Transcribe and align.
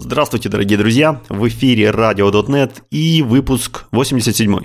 Здравствуйте, 0.00 0.48
дорогие 0.48 0.78
друзья! 0.78 1.20
В 1.28 1.48
эфире 1.48 1.86
RadioDotNet 1.86 2.84
и 2.92 3.20
выпуск 3.20 3.86
87. 3.90 4.56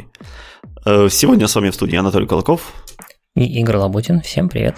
Э, 0.85 1.07
сегодня 1.09 1.47
с 1.47 1.55
вами 1.55 1.71
в 1.71 1.73
студии 1.73 1.95
Анатолий 1.95 2.27
Кулаков. 2.27 2.71
И 3.35 3.59
Игорь 3.59 3.77
Лабутин. 3.77 4.21
Всем 4.21 4.47
привет. 4.47 4.75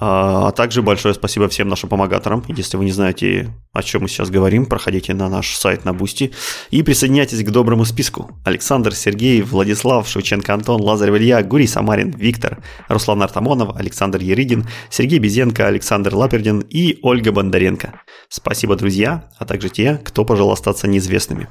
А, 0.00 0.48
а 0.48 0.52
также 0.52 0.80
большое 0.80 1.12
спасибо 1.14 1.48
всем 1.48 1.68
нашим 1.68 1.90
помогаторам. 1.90 2.42
Если 2.48 2.78
вы 2.78 2.86
не 2.86 2.92
знаете, 2.92 3.50
о 3.74 3.82
чем 3.82 4.02
мы 4.02 4.08
сейчас 4.08 4.30
говорим, 4.30 4.64
проходите 4.64 5.12
на 5.12 5.28
наш 5.28 5.54
сайт 5.54 5.84
на 5.84 5.92
Boosty 5.92 6.32
и 6.70 6.82
присоединяйтесь 6.82 7.44
к 7.44 7.50
доброму 7.50 7.84
списку. 7.84 8.30
Александр, 8.44 8.94
Сергей, 8.94 9.42
Владислав, 9.42 10.08
Шевченко 10.08 10.54
Антон, 10.54 10.80
Лазарев 10.80 11.10
Илья, 11.10 11.42
Гурий 11.42 11.68
Самарин, 11.68 12.12
Виктор, 12.12 12.62
Руслан 12.88 13.22
Артамонов, 13.22 13.76
Александр 13.76 14.20
Еридин, 14.20 14.66
Сергей 14.88 15.18
Бензенко, 15.18 15.66
Александр 15.66 16.14
Лапердин 16.14 16.60
и 16.60 16.98
Ольга 17.02 17.30
Бондаренко. 17.30 18.00
Спасибо, 18.30 18.76
друзья, 18.76 19.28
а 19.38 19.44
также 19.44 19.68
те, 19.68 20.00
кто 20.02 20.24
пожелал 20.24 20.52
остаться 20.52 20.88
неизвестными. 20.88 21.48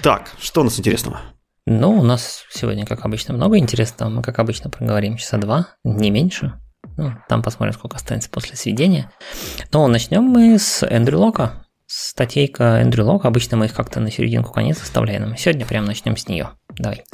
Так, 0.00 0.30
что 0.40 0.62
у 0.62 0.64
нас 0.64 0.78
интересного? 0.78 1.20
Ну, 1.66 1.90
у 1.90 2.02
нас 2.02 2.44
сегодня, 2.50 2.86
как 2.86 3.04
обычно, 3.04 3.34
много 3.34 3.58
интересного. 3.58 4.08
Мы, 4.08 4.22
как 4.22 4.38
обычно, 4.38 4.70
проговорим 4.70 5.18
часа 5.18 5.36
два, 5.36 5.68
не 5.84 6.10
меньше. 6.10 6.54
Ну, 6.96 7.12
там 7.28 7.42
посмотрим, 7.42 7.74
сколько 7.74 7.96
останется 7.96 8.30
после 8.30 8.56
сведения. 8.56 9.10
Но 9.72 9.86
начнем 9.88 10.22
мы 10.22 10.58
с 10.58 10.86
Эндрю 10.86 11.18
Лока. 11.18 11.66
Статейка 11.86 12.80
Эндрю 12.80 13.04
Лока. 13.06 13.28
Обычно 13.28 13.56
мы 13.56 13.66
их 13.66 13.74
как-то 13.74 14.00
на 14.00 14.10
серединку 14.10 14.52
конец 14.52 14.80
оставляем. 14.82 15.36
Сегодня 15.36 15.66
прям 15.66 15.84
начнем 15.84 16.16
с 16.16 16.28
нее. 16.28 16.50
Давай. 16.70 17.04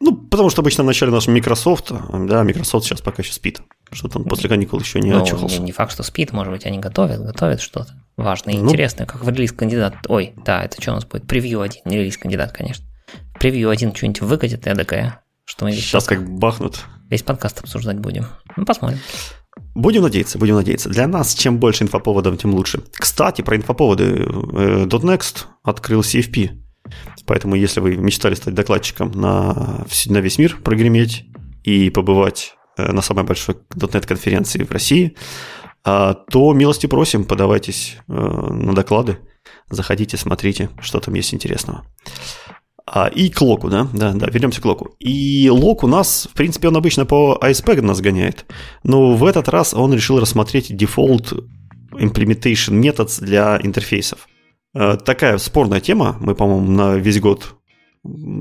Ну, 0.00 0.16
потому 0.16 0.50
что 0.50 0.62
обычно 0.62 0.82
в 0.82 0.86
начале 0.86 1.12
наш 1.12 1.28
Microsoft, 1.28 1.92
да, 1.92 2.42
Microsoft 2.42 2.86
сейчас 2.86 3.00
пока 3.00 3.22
еще 3.22 3.32
спит. 3.32 3.60
Что-то 3.92 4.18
он 4.18 4.24
после 4.24 4.48
каникул 4.48 4.80
еще 4.80 5.00
не 5.00 5.12
ну, 5.12 5.22
очухался. 5.22 5.58
Не, 5.58 5.66
не 5.66 5.72
факт, 5.72 5.92
что 5.92 6.02
спит, 6.02 6.32
может 6.32 6.52
быть, 6.52 6.66
они 6.66 6.78
готовят, 6.78 7.20
готовят 7.20 7.60
что-то 7.60 7.94
важное 8.16 8.54
и 8.54 8.58
ну, 8.58 8.64
интересное, 8.64 9.06
как 9.06 9.22
в 9.22 9.28
релиз 9.28 9.52
кандидат. 9.52 9.94
Ой, 10.08 10.34
да, 10.44 10.64
это 10.64 10.80
что 10.82 10.90
у 10.90 10.94
нас 10.94 11.04
будет? 11.04 11.28
Превью 11.28 11.60
один, 11.60 11.82
не 11.84 11.98
релиз 11.98 12.16
кандидат, 12.16 12.50
конечно. 12.52 12.84
Превью 13.38 13.70
один 13.70 13.94
что-нибудь 13.94 14.22
выкатит 14.22 14.66
эдакое, 14.66 15.20
что 15.44 15.66
мы 15.66 15.72
Сейчас 15.72 16.04
как 16.04 16.28
бахнут. 16.28 16.80
Весь 17.10 17.22
подкаст 17.22 17.60
обсуждать 17.60 17.98
будем. 17.98 18.26
Ну, 18.56 18.64
посмотрим. 18.64 18.98
Будем 19.74 20.02
надеяться, 20.02 20.38
будем 20.38 20.54
надеяться. 20.54 20.88
Для 20.88 21.06
нас 21.06 21.34
чем 21.34 21.58
больше 21.58 21.84
инфоповодов, 21.84 22.38
тем 22.38 22.54
лучше. 22.54 22.82
Кстати, 22.92 23.42
про 23.42 23.56
инфоповоды. 23.56 24.04
Э, 24.04 24.84
.next 24.86 25.44
открыл 25.62 26.00
CFP. 26.00 26.50
Поэтому, 27.26 27.54
если 27.54 27.80
вы 27.80 27.96
мечтали 27.96 28.34
стать 28.34 28.54
докладчиком 28.54 29.12
на, 29.12 29.84
на 30.06 30.18
весь 30.18 30.38
мир, 30.38 30.58
прогреметь 30.62 31.26
и 31.64 31.90
побывать 31.90 32.54
э, 32.76 32.92
на 32.92 33.02
самой 33.02 33.24
большой 33.24 33.56
.NET 33.70 34.06
конференции 34.06 34.64
в 34.64 34.70
России, 34.70 35.16
а, 35.84 36.14
то 36.14 36.52
милости 36.52 36.86
просим, 36.86 37.24
подавайтесь 37.24 37.96
э, 38.08 38.12
на 38.12 38.72
доклады, 38.74 39.18
заходите, 39.68 40.16
смотрите, 40.16 40.70
что 40.80 41.00
там 41.00 41.14
есть 41.14 41.34
интересного. 41.34 41.84
А, 42.86 43.06
и 43.08 43.30
к 43.30 43.40
локу, 43.40 43.68
да? 43.70 43.88
Да, 43.92 44.12
да, 44.12 44.26
вернемся 44.26 44.60
к 44.60 44.64
локу. 44.64 44.94
И 44.98 45.48
лок 45.50 45.84
у 45.84 45.86
нас, 45.86 46.28
в 46.30 46.34
принципе, 46.34 46.68
он 46.68 46.76
обычно 46.76 47.06
по 47.06 47.38
ASP 47.40 47.80
нас 47.80 48.00
гоняет, 48.00 48.46
но 48.82 49.12
в 49.14 49.24
этот 49.24 49.48
раз 49.48 49.72
он 49.74 49.94
решил 49.94 50.18
рассмотреть 50.18 50.76
дефолт 50.76 51.32
implementation 51.92 52.80
methods 52.80 53.22
для 53.22 53.58
интерфейсов. 53.62 54.28
А, 54.74 54.96
такая 54.96 55.38
спорная 55.38 55.80
тема, 55.80 56.16
мы, 56.20 56.34
по-моему, 56.34 56.70
на 56.70 56.96
весь 56.96 57.20
год 57.20 57.54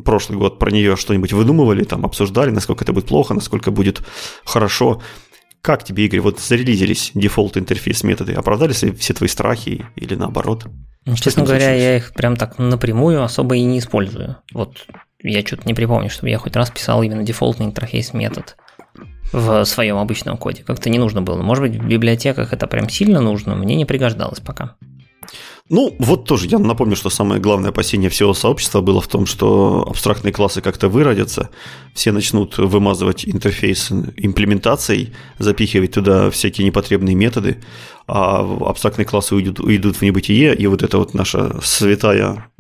прошлый 0.03 0.39
год 0.39 0.58
про 0.58 0.72
нее 0.72 0.95
что-нибудь 0.95 1.34
выдумывали, 1.34 1.84
там 1.84 2.06
обсуждали, 2.06 2.50
насколько 2.50 2.84
это 2.84 2.94
будет 2.94 3.06
плохо, 3.06 3.34
насколько 3.34 3.72
будет 3.72 4.02
хорошо. 4.44 5.02
Как 5.62 5.84
тебе, 5.84 6.06
Игорь, 6.06 6.22
вот 6.22 6.40
зарелизились 6.40 7.12
дефолт 7.14 7.56
интерфейс 7.56 8.04
методы? 8.04 8.34
Оправдались 8.34 8.81
ли 8.81 8.92
все 8.94 9.14
твои 9.14 9.30
страхи 9.30 9.86
или 9.95 10.16
наоборот? 10.16 10.66
Ну, 11.06 11.16
честно 11.16 11.44
говоря, 11.44 11.62
случилось? 11.62 11.84
я 11.84 11.97
их 11.97 12.13
прям 12.13 12.36
так 12.36 12.58
напрямую 12.58 13.24
особо 13.24 13.56
и 13.56 13.63
не 13.63 13.80
использую. 13.80 14.38
Вот 14.53 14.88
я 15.22 15.41
что-то 15.46 15.68
не 15.68 15.74
припомню, 15.74 16.09
чтобы 16.09 16.30
я 16.30 16.40
хоть 16.40 16.56
раз 16.56 16.72
писал 16.72 17.03
именно 17.03 17.24
дефолтный 17.24 17.68
интерфейс 17.68 18.13
метод 18.13 18.58
в 19.31 19.63
своем 19.66 19.97
обычном 19.97 20.38
коде. 20.38 20.63
Как-то 20.63 20.90
не 20.90 20.97
нужно 20.97 21.22
было. 21.22 21.41
Может 21.41 21.63
быть, 21.63 21.75
в 21.75 21.88
библиотеках 21.88 22.53
это 22.53 22.68
прям 22.68 22.90
сильно 22.90 23.22
нужно, 23.22 23.56
мне 23.56 23.75
не 23.75 23.86
пригождалось 23.86 24.40
пока. 24.40 24.75
Ну, 25.72 25.96
вот 26.00 26.26
тоже 26.26 26.48
я 26.48 26.59
напомню, 26.59 26.98
что 26.98 27.09
самое 27.09 27.40
главное 27.40 27.70
опасение 27.70 28.09
всего 28.09 28.34
сообщества 28.34 28.82
было 28.82 29.00
в 29.00 29.08
том, 29.08 29.26
что 29.26 29.88
абстрактные 29.90 30.34
классы 30.34 30.59
как-то 30.59 30.90
выродятся, 30.90 31.50
все 31.94 32.12
начнут 32.12 32.58
вымазывать 32.58 33.26
интерфейс 33.26 33.90
имплементацией, 33.90 35.14
запихивать 35.40 35.94
туда 35.94 36.30
всякие 36.30 36.68
непотребные 36.68 37.16
методы, 37.16 37.64
а 38.06 38.42
абстрактные 38.68 39.06
классы 39.06 39.34
уйдут, 39.34 39.62
уйдут 39.62 39.96
в 39.96 40.02
небытие, 40.02 40.54
и 40.54 40.68
вот 40.68 40.84
эта 40.84 40.98
вот 40.98 41.14
наша 41.14 41.62
святая, 41.64 42.52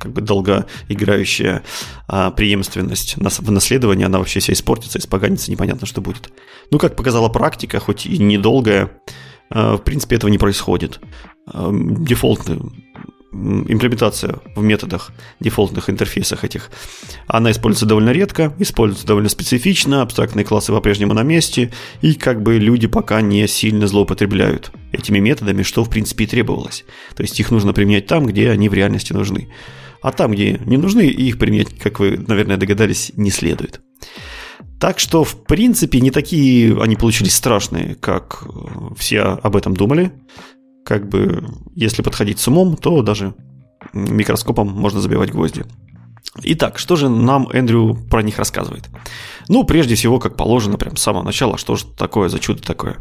как 0.00 0.12
бы 0.12 0.20
долгоиграющая 0.20 1.62
а, 2.08 2.32
преемственность 2.32 3.14
в 3.18 3.52
наследовании, 3.52 4.04
она 4.04 4.18
вообще 4.18 4.40
вся 4.40 4.52
испортится, 4.52 4.98
испоганится, 4.98 5.52
непонятно, 5.52 5.86
что 5.86 6.00
будет. 6.00 6.32
Ну, 6.72 6.80
как 6.80 6.96
показала 6.96 7.28
практика, 7.28 7.78
хоть 7.78 8.04
и 8.04 8.18
недолгая, 8.18 8.90
в 9.50 9.78
принципе, 9.78 10.16
этого 10.16 10.30
не 10.30 10.38
происходит. 10.38 11.00
А, 11.46 11.70
дефолтная 11.72 12.58
имплементация 13.30 14.36
в 14.56 14.62
методах, 14.62 15.12
дефолтных 15.38 15.90
интерфейсах 15.90 16.44
этих, 16.44 16.70
она 17.26 17.50
используется 17.50 17.86
довольно 17.86 18.10
редко, 18.10 18.54
используется 18.58 19.06
довольно 19.06 19.28
специфично, 19.28 20.02
абстрактные 20.02 20.44
классы 20.44 20.72
по-прежнему 20.72 21.12
на 21.12 21.22
месте, 21.22 21.70
и 22.00 22.14
как 22.14 22.42
бы 22.42 22.58
люди 22.58 22.86
пока 22.86 23.20
не 23.20 23.46
сильно 23.46 23.86
злоупотребляют 23.86 24.72
этими 24.92 25.18
методами, 25.18 25.62
что 25.62 25.84
в 25.84 25.90
принципе 25.90 26.24
и 26.24 26.26
требовалось. 26.26 26.84
То 27.14 27.22
есть 27.22 27.38
их 27.38 27.50
нужно 27.50 27.72
применять 27.72 28.06
там, 28.06 28.26
где 28.26 28.50
они 28.50 28.68
в 28.68 28.74
реальности 28.74 29.12
нужны. 29.12 29.52
А 30.00 30.12
там, 30.12 30.32
где 30.32 30.60
не 30.64 30.76
нужны, 30.76 31.02
их 31.02 31.38
применять, 31.38 31.76
как 31.78 31.98
вы, 32.00 32.16
наверное, 32.16 32.56
догадались, 32.56 33.12
не 33.16 33.30
следует. 33.30 33.80
Так 34.80 34.98
что, 34.98 35.24
в 35.24 35.44
принципе, 35.44 36.00
не 36.00 36.10
такие 36.10 36.80
они 36.80 36.96
получились 36.96 37.34
страшные, 37.34 37.96
как 37.96 38.44
э, 38.44 38.94
все 38.96 39.20
об 39.20 39.56
этом 39.56 39.74
думали. 39.74 40.12
Как 40.84 41.08
бы, 41.08 41.44
если 41.74 42.02
подходить 42.02 42.38
с 42.38 42.48
умом, 42.48 42.76
то 42.76 43.02
даже 43.02 43.34
микроскопом 43.92 44.68
можно 44.68 45.00
забивать 45.00 45.32
гвозди. 45.32 45.64
Итак, 46.42 46.78
что 46.78 46.96
же 46.96 47.08
нам 47.08 47.48
Эндрю 47.48 47.96
про 48.08 48.22
них 48.22 48.38
рассказывает? 48.38 48.88
Ну, 49.48 49.64
прежде 49.64 49.94
всего, 49.94 50.18
как 50.18 50.36
положено, 50.36 50.76
прям 50.76 50.96
с 50.96 51.02
самого 51.02 51.24
начала, 51.24 51.58
что 51.58 51.74
же 51.74 51.86
такое 51.96 52.28
за 52.28 52.38
чудо 52.38 52.62
такое? 52.62 52.98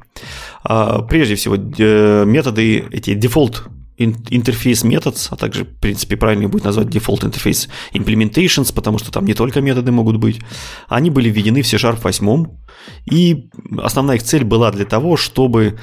А, 0.63 1.01
прежде 1.03 1.35
всего, 1.35 1.55
э, 1.55 2.25
методы, 2.25 2.85
эти 2.91 3.13
дефолт 3.13 3.67
интерфейс 3.97 4.83
methods, 4.83 5.27
а 5.31 5.35
также, 5.35 5.65
в 5.65 5.79
принципе, 5.79 6.17
правильнее 6.17 6.47
будет 6.47 6.65
назвать 6.65 6.87
default 6.87 7.21
interface 7.21 7.67
implementations, 7.93 8.73
потому 8.73 8.99
что 8.99 9.11
там 9.11 9.25
не 9.25 9.33
только 9.33 9.61
методы 9.61 9.91
могут 9.91 10.17
быть, 10.17 10.39
они 10.87 11.09
были 11.09 11.29
введены 11.29 11.61
в 11.61 11.67
C-Sharp 11.67 11.99
8, 12.03 12.45
и 13.11 13.49
основная 13.79 14.17
их 14.17 14.23
цель 14.23 14.43
была 14.43 14.71
для 14.71 14.85
того, 14.85 15.17
чтобы 15.17 15.79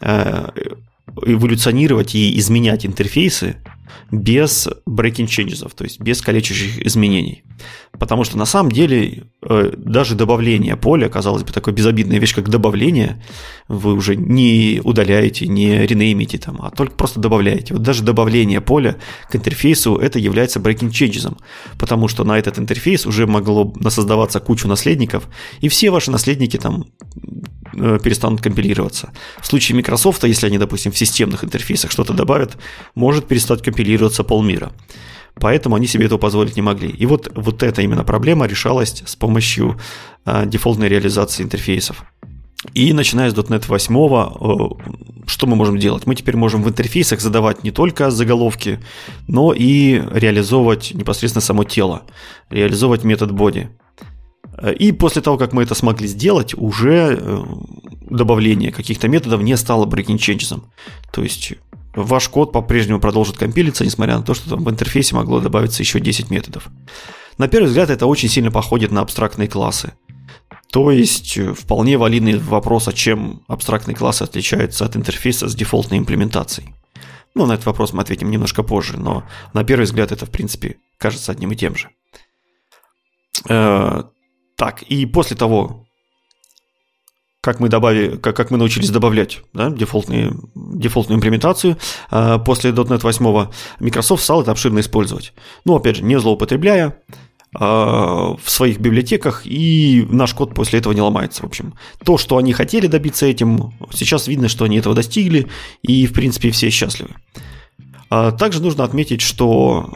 э, 0.00 0.48
эволюционировать 1.26 2.14
и 2.14 2.38
изменять 2.38 2.86
интерфейсы 2.86 3.56
без 4.10 4.68
breaking 4.86 5.26
changes, 5.26 5.68
то 5.74 5.84
есть 5.84 6.00
без 6.00 6.20
калечащих 6.20 6.84
изменений. 6.86 7.44
Потому 7.98 8.24
что 8.24 8.38
на 8.38 8.46
самом 8.46 8.70
деле 8.70 9.24
э, 9.42 9.72
даже 9.76 10.14
добавление 10.14 10.76
поля, 10.76 11.08
казалось 11.08 11.42
бы, 11.42 11.52
такая 11.52 11.74
безобидная 11.74 12.18
вещь, 12.18 12.34
как 12.34 12.48
добавление, 12.48 13.22
вы 13.66 13.94
уже 13.94 14.14
не 14.16 14.80
удаляете, 14.84 15.46
не 15.46 15.86
ренеймите 15.86 16.38
там, 16.38 16.58
а 16.62 16.70
только 16.70 16.94
просто 16.94 17.20
добавляете. 17.20 17.74
Вот 17.74 17.82
даже 17.82 18.02
добавление 18.02 18.60
поля 18.60 18.96
к 19.30 19.36
интерфейсу 19.36 19.96
это 19.96 20.18
является 20.18 20.60
breaking 20.60 20.90
changes, 20.90 21.36
потому 21.78 22.08
что 22.08 22.24
на 22.24 22.38
этот 22.38 22.58
интерфейс 22.58 23.06
уже 23.06 23.26
могло 23.26 23.72
создаваться 23.88 24.40
кучу 24.40 24.68
наследников, 24.68 25.28
и 25.60 25.68
все 25.68 25.90
ваши 25.90 26.10
наследники 26.10 26.56
там 26.56 26.86
Э, 27.74 27.98
перестанут 28.02 28.40
компилироваться. 28.40 29.12
В 29.40 29.46
случае 29.46 29.76
Microsoft, 29.76 30.24
если 30.24 30.46
они, 30.46 30.58
допустим, 30.58 30.90
в 30.90 30.98
системных 30.98 31.44
интерфейсах 31.44 31.90
что-то 31.90 32.12
добавят, 32.12 32.56
может 32.94 33.28
перестать 33.28 33.62
компилироваться 33.62 33.77
полмира. 34.24 34.72
Поэтому 35.40 35.76
они 35.76 35.86
себе 35.86 36.06
этого 36.06 36.18
позволить 36.18 36.56
не 36.56 36.62
могли. 36.62 36.88
И 36.88 37.06
вот, 37.06 37.30
вот 37.34 37.62
эта 37.62 37.82
именно 37.82 38.04
проблема 38.04 38.46
решалась 38.46 39.02
с 39.06 39.16
помощью 39.16 39.78
э, 40.26 40.46
дефолтной 40.46 40.88
реализации 40.88 41.42
интерфейсов. 41.44 42.04
И 42.74 42.92
начиная 42.92 43.30
с 43.30 43.34
.NET 43.34 43.66
8, 43.68 43.94
э, 43.94 45.26
что 45.26 45.46
мы 45.46 45.54
можем 45.54 45.78
делать? 45.78 46.06
Мы 46.06 46.16
теперь 46.16 46.36
можем 46.36 46.62
в 46.62 46.68
интерфейсах 46.68 47.20
задавать 47.20 47.62
не 47.62 47.70
только 47.70 48.10
заголовки, 48.10 48.80
но 49.28 49.52
и 49.52 50.02
реализовывать 50.12 50.92
непосредственно 50.94 51.42
само 51.42 51.64
тело, 51.64 52.02
реализовывать 52.50 53.04
метод 53.04 53.30
body. 53.30 53.68
И 54.80 54.90
после 54.90 55.22
того, 55.22 55.38
как 55.38 55.52
мы 55.52 55.62
это 55.62 55.76
смогли 55.76 56.08
сделать, 56.08 56.52
уже 56.56 57.16
э, 57.20 57.44
добавление 58.10 58.72
каких-то 58.72 59.08
методов 59.08 59.40
не 59.42 59.56
стало 59.56 59.86
breaking 59.86 60.16
changes. 60.16 60.60
То 61.12 61.22
есть 61.22 61.54
ваш 62.02 62.28
код 62.28 62.52
по-прежнему 62.52 63.00
продолжит 63.00 63.36
компилиться, 63.36 63.84
несмотря 63.84 64.16
на 64.16 64.22
то, 64.22 64.34
что 64.34 64.50
там 64.50 64.64
в 64.64 64.70
интерфейсе 64.70 65.14
могло 65.14 65.40
добавиться 65.40 65.82
еще 65.82 66.00
10 66.00 66.30
методов. 66.30 66.68
На 67.38 67.48
первый 67.48 67.66
взгляд 67.66 67.90
это 67.90 68.06
очень 68.06 68.28
сильно 68.28 68.50
походит 68.50 68.90
на 68.90 69.00
абстрактные 69.00 69.48
классы. 69.48 69.92
То 70.70 70.90
есть 70.90 71.36
э, 71.38 71.54
вполне 71.54 71.96
валидный 71.96 72.38
вопрос, 72.38 72.88
а 72.88 72.92
чем 72.92 73.42
абстрактные 73.48 73.94
классы 73.94 74.22
отличаются 74.22 74.84
от 74.84 74.96
интерфейса 74.96 75.48
с 75.48 75.54
дефолтной 75.54 75.98
имплементацией. 75.98 76.74
Ну, 77.34 77.46
на 77.46 77.54
этот 77.54 77.66
вопрос 77.66 77.92
мы 77.92 78.02
ответим 78.02 78.30
немножко 78.30 78.62
позже, 78.62 78.98
но 78.98 79.24
на 79.54 79.64
первый 79.64 79.84
взгляд 79.84 80.12
это, 80.12 80.26
в 80.26 80.30
принципе, 80.30 80.76
кажется 80.98 81.32
одним 81.32 81.52
и 81.52 81.56
тем 81.56 81.74
же. 81.74 81.88
Э, 83.48 84.02
так, 84.56 84.82
и 84.82 85.06
после 85.06 85.36
того, 85.36 85.87
как 87.48 87.60
мы, 87.60 87.70
добавили, 87.70 88.16
как, 88.16 88.36
как 88.36 88.50
мы 88.50 88.58
научились 88.58 88.90
добавлять 88.90 89.40
да, 89.54 89.70
дефолтные, 89.70 90.34
дефолтную 90.54 91.16
имплементацию 91.16 91.78
э, 92.10 92.38
после 92.44 92.72
.NET 92.72 93.00
8, 93.02 93.48
Microsoft 93.80 94.22
стал 94.22 94.42
это 94.42 94.50
обширно 94.50 94.80
использовать. 94.80 95.32
Ну, 95.64 95.74
опять 95.74 95.96
же, 95.96 96.04
не 96.04 96.20
злоупотребляя, 96.20 96.98
э, 97.58 97.58
в 97.58 98.38
своих 98.44 98.80
библиотеках, 98.80 99.46
и 99.46 100.06
наш 100.10 100.34
код 100.34 100.54
после 100.54 100.80
этого 100.80 100.92
не 100.92 101.00
ломается. 101.00 101.42
В 101.42 101.46
общем, 101.46 101.72
то, 102.04 102.18
что 102.18 102.36
они 102.36 102.52
хотели 102.52 102.86
добиться 102.86 103.24
этим, 103.24 103.72
сейчас 103.94 104.28
видно, 104.28 104.50
что 104.50 104.66
они 104.66 104.76
этого 104.76 104.94
достигли, 104.94 105.46
и, 105.80 106.06
в 106.06 106.12
принципе, 106.12 106.50
все 106.50 106.68
счастливы. 106.68 107.14
А 108.10 108.30
также 108.30 108.60
нужно 108.60 108.84
отметить, 108.84 109.22
что 109.22 109.94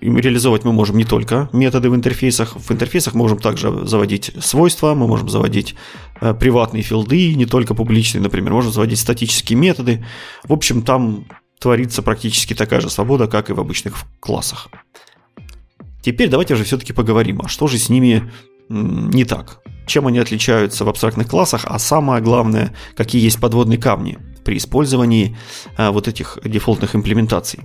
реализовать 0.00 0.64
мы 0.64 0.72
можем 0.72 0.96
не 0.96 1.04
только 1.04 1.48
методы 1.52 1.90
в 1.90 1.94
интерфейсах. 1.94 2.56
В 2.56 2.70
интерфейсах 2.70 3.14
можем 3.14 3.38
также 3.38 3.86
заводить 3.86 4.32
свойства, 4.40 4.94
мы 4.94 5.06
можем 5.06 5.28
заводить 5.28 5.74
э, 6.20 6.34
приватные 6.34 6.82
филды, 6.82 7.34
не 7.34 7.46
только 7.46 7.74
публичные, 7.74 8.22
например, 8.22 8.52
можем 8.52 8.72
заводить 8.72 8.98
статические 8.98 9.58
методы. 9.58 10.04
В 10.44 10.52
общем, 10.52 10.82
там 10.82 11.26
творится 11.58 12.02
практически 12.02 12.54
такая 12.54 12.80
же 12.80 12.90
свобода, 12.90 13.26
как 13.26 13.50
и 13.50 13.52
в 13.52 13.60
обычных 13.60 13.96
классах. 14.20 14.68
Теперь 16.02 16.28
давайте 16.28 16.56
же 16.56 16.64
все-таки 16.64 16.92
поговорим, 16.92 17.40
а 17.42 17.48
что 17.48 17.66
же 17.66 17.78
с 17.78 17.88
ними 17.88 18.30
не 18.68 19.24
так? 19.24 19.60
Чем 19.86 20.06
они 20.06 20.18
отличаются 20.18 20.84
в 20.84 20.88
абстрактных 20.88 21.28
классах, 21.28 21.62
а 21.64 21.78
самое 21.78 22.22
главное, 22.22 22.74
какие 22.96 23.22
есть 23.22 23.40
подводные 23.40 23.78
камни 23.78 24.18
при 24.44 24.58
использовании 24.58 25.36
э, 25.76 25.90
вот 25.90 26.08
этих 26.08 26.38
дефолтных 26.44 26.94
имплементаций 26.94 27.60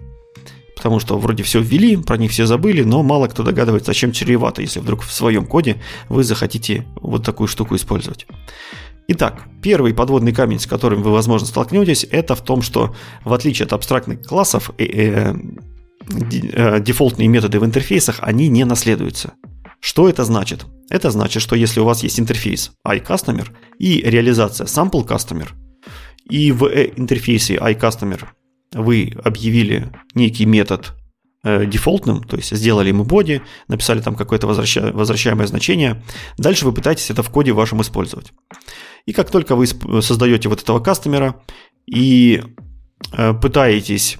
потому 0.79 1.01
что 1.01 1.17
вроде 1.19 1.43
все 1.43 1.59
ввели, 1.59 1.97
про 1.97 2.15
них 2.15 2.31
все 2.31 2.45
забыли, 2.45 2.83
но 2.83 3.03
мало 3.03 3.27
кто 3.27 3.43
догадывается, 3.43 3.93
чем 3.93 4.13
чревато, 4.13 4.61
если 4.61 4.79
вдруг 4.79 5.01
в 5.01 5.11
своем 5.11 5.45
коде 5.45 5.75
вы 6.07 6.23
захотите 6.23 6.85
вот 7.01 7.25
такую 7.25 7.49
штуку 7.49 7.75
использовать. 7.75 8.25
Итак, 9.09 9.43
первый 9.61 9.93
подводный 9.93 10.31
камень, 10.31 10.57
с 10.57 10.67
которым 10.67 11.03
вы, 11.03 11.11
возможно, 11.11 11.45
столкнетесь, 11.47 12.07
это 12.09 12.33
в 12.33 12.41
том, 12.41 12.61
что 12.61 12.95
в 13.25 13.33
отличие 13.33 13.65
от 13.65 13.73
абстрактных 13.73 14.21
классов, 14.21 14.71
э, 14.77 14.85
э, 14.85 15.33
э, 16.53 16.79
дефолтные 16.79 17.27
методы 17.27 17.59
в 17.59 17.65
интерфейсах, 17.65 18.19
они 18.21 18.47
не 18.47 18.63
наследуются. 18.63 19.33
Что 19.81 20.07
это 20.07 20.23
значит? 20.23 20.65
Это 20.89 21.11
значит, 21.11 21.43
что 21.43 21.57
если 21.57 21.81
у 21.81 21.85
вас 21.85 22.03
есть 22.03 22.21
интерфейс 22.21 22.71
iCustomer 22.87 23.49
и 23.79 24.01
реализация 24.01 24.65
SampleCustomer, 24.65 25.49
и 26.29 26.53
в 26.53 26.63
интерфейсе 26.95 27.55
iCustomer 27.55 28.21
вы 28.74 29.13
объявили 29.24 29.92
некий 30.13 30.45
метод 30.45 30.94
э, 31.44 31.66
дефолтным, 31.66 32.24
то 32.24 32.38
есть 32.38 32.56
сделали 32.56 32.89
ему 32.89 33.04
боди, 33.04 33.42
написали 33.68 34.01
там 34.01 34.16
какое-то 34.16 34.48
возвраща, 34.48 34.92
возвращаемое 34.94 35.48
значение, 35.48 36.04
дальше 36.38 36.66
вы 36.66 36.74
пытаетесь 36.74 37.10
это 37.10 37.24
в 37.24 37.30
коде 37.30 37.51
вашем 37.51 37.81
использовать. 37.81 38.31
И 39.06 39.13
как 39.13 39.31
только 39.31 39.56
вы 39.56 39.68
создаете 39.68 40.50
вот 40.50 40.62
этого 40.62 40.80
кастомера 40.80 41.42
и 41.86 42.44
э, 43.13 43.33
пытаетесь 43.33 44.18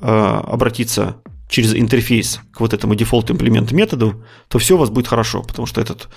э, 0.00 0.06
обратиться 0.06 1.22
через 1.48 1.74
интерфейс 1.74 2.40
к 2.52 2.60
вот 2.60 2.72
этому 2.74 2.94
дефолт 2.94 3.30
имплемент 3.30 3.70
методу, 3.72 4.24
то 4.48 4.58
все 4.58 4.74
у 4.74 4.78
вас 4.78 4.90
будет 4.90 5.06
хорошо, 5.06 5.42
потому 5.42 5.66
что 5.66 5.80
этот 5.80 6.08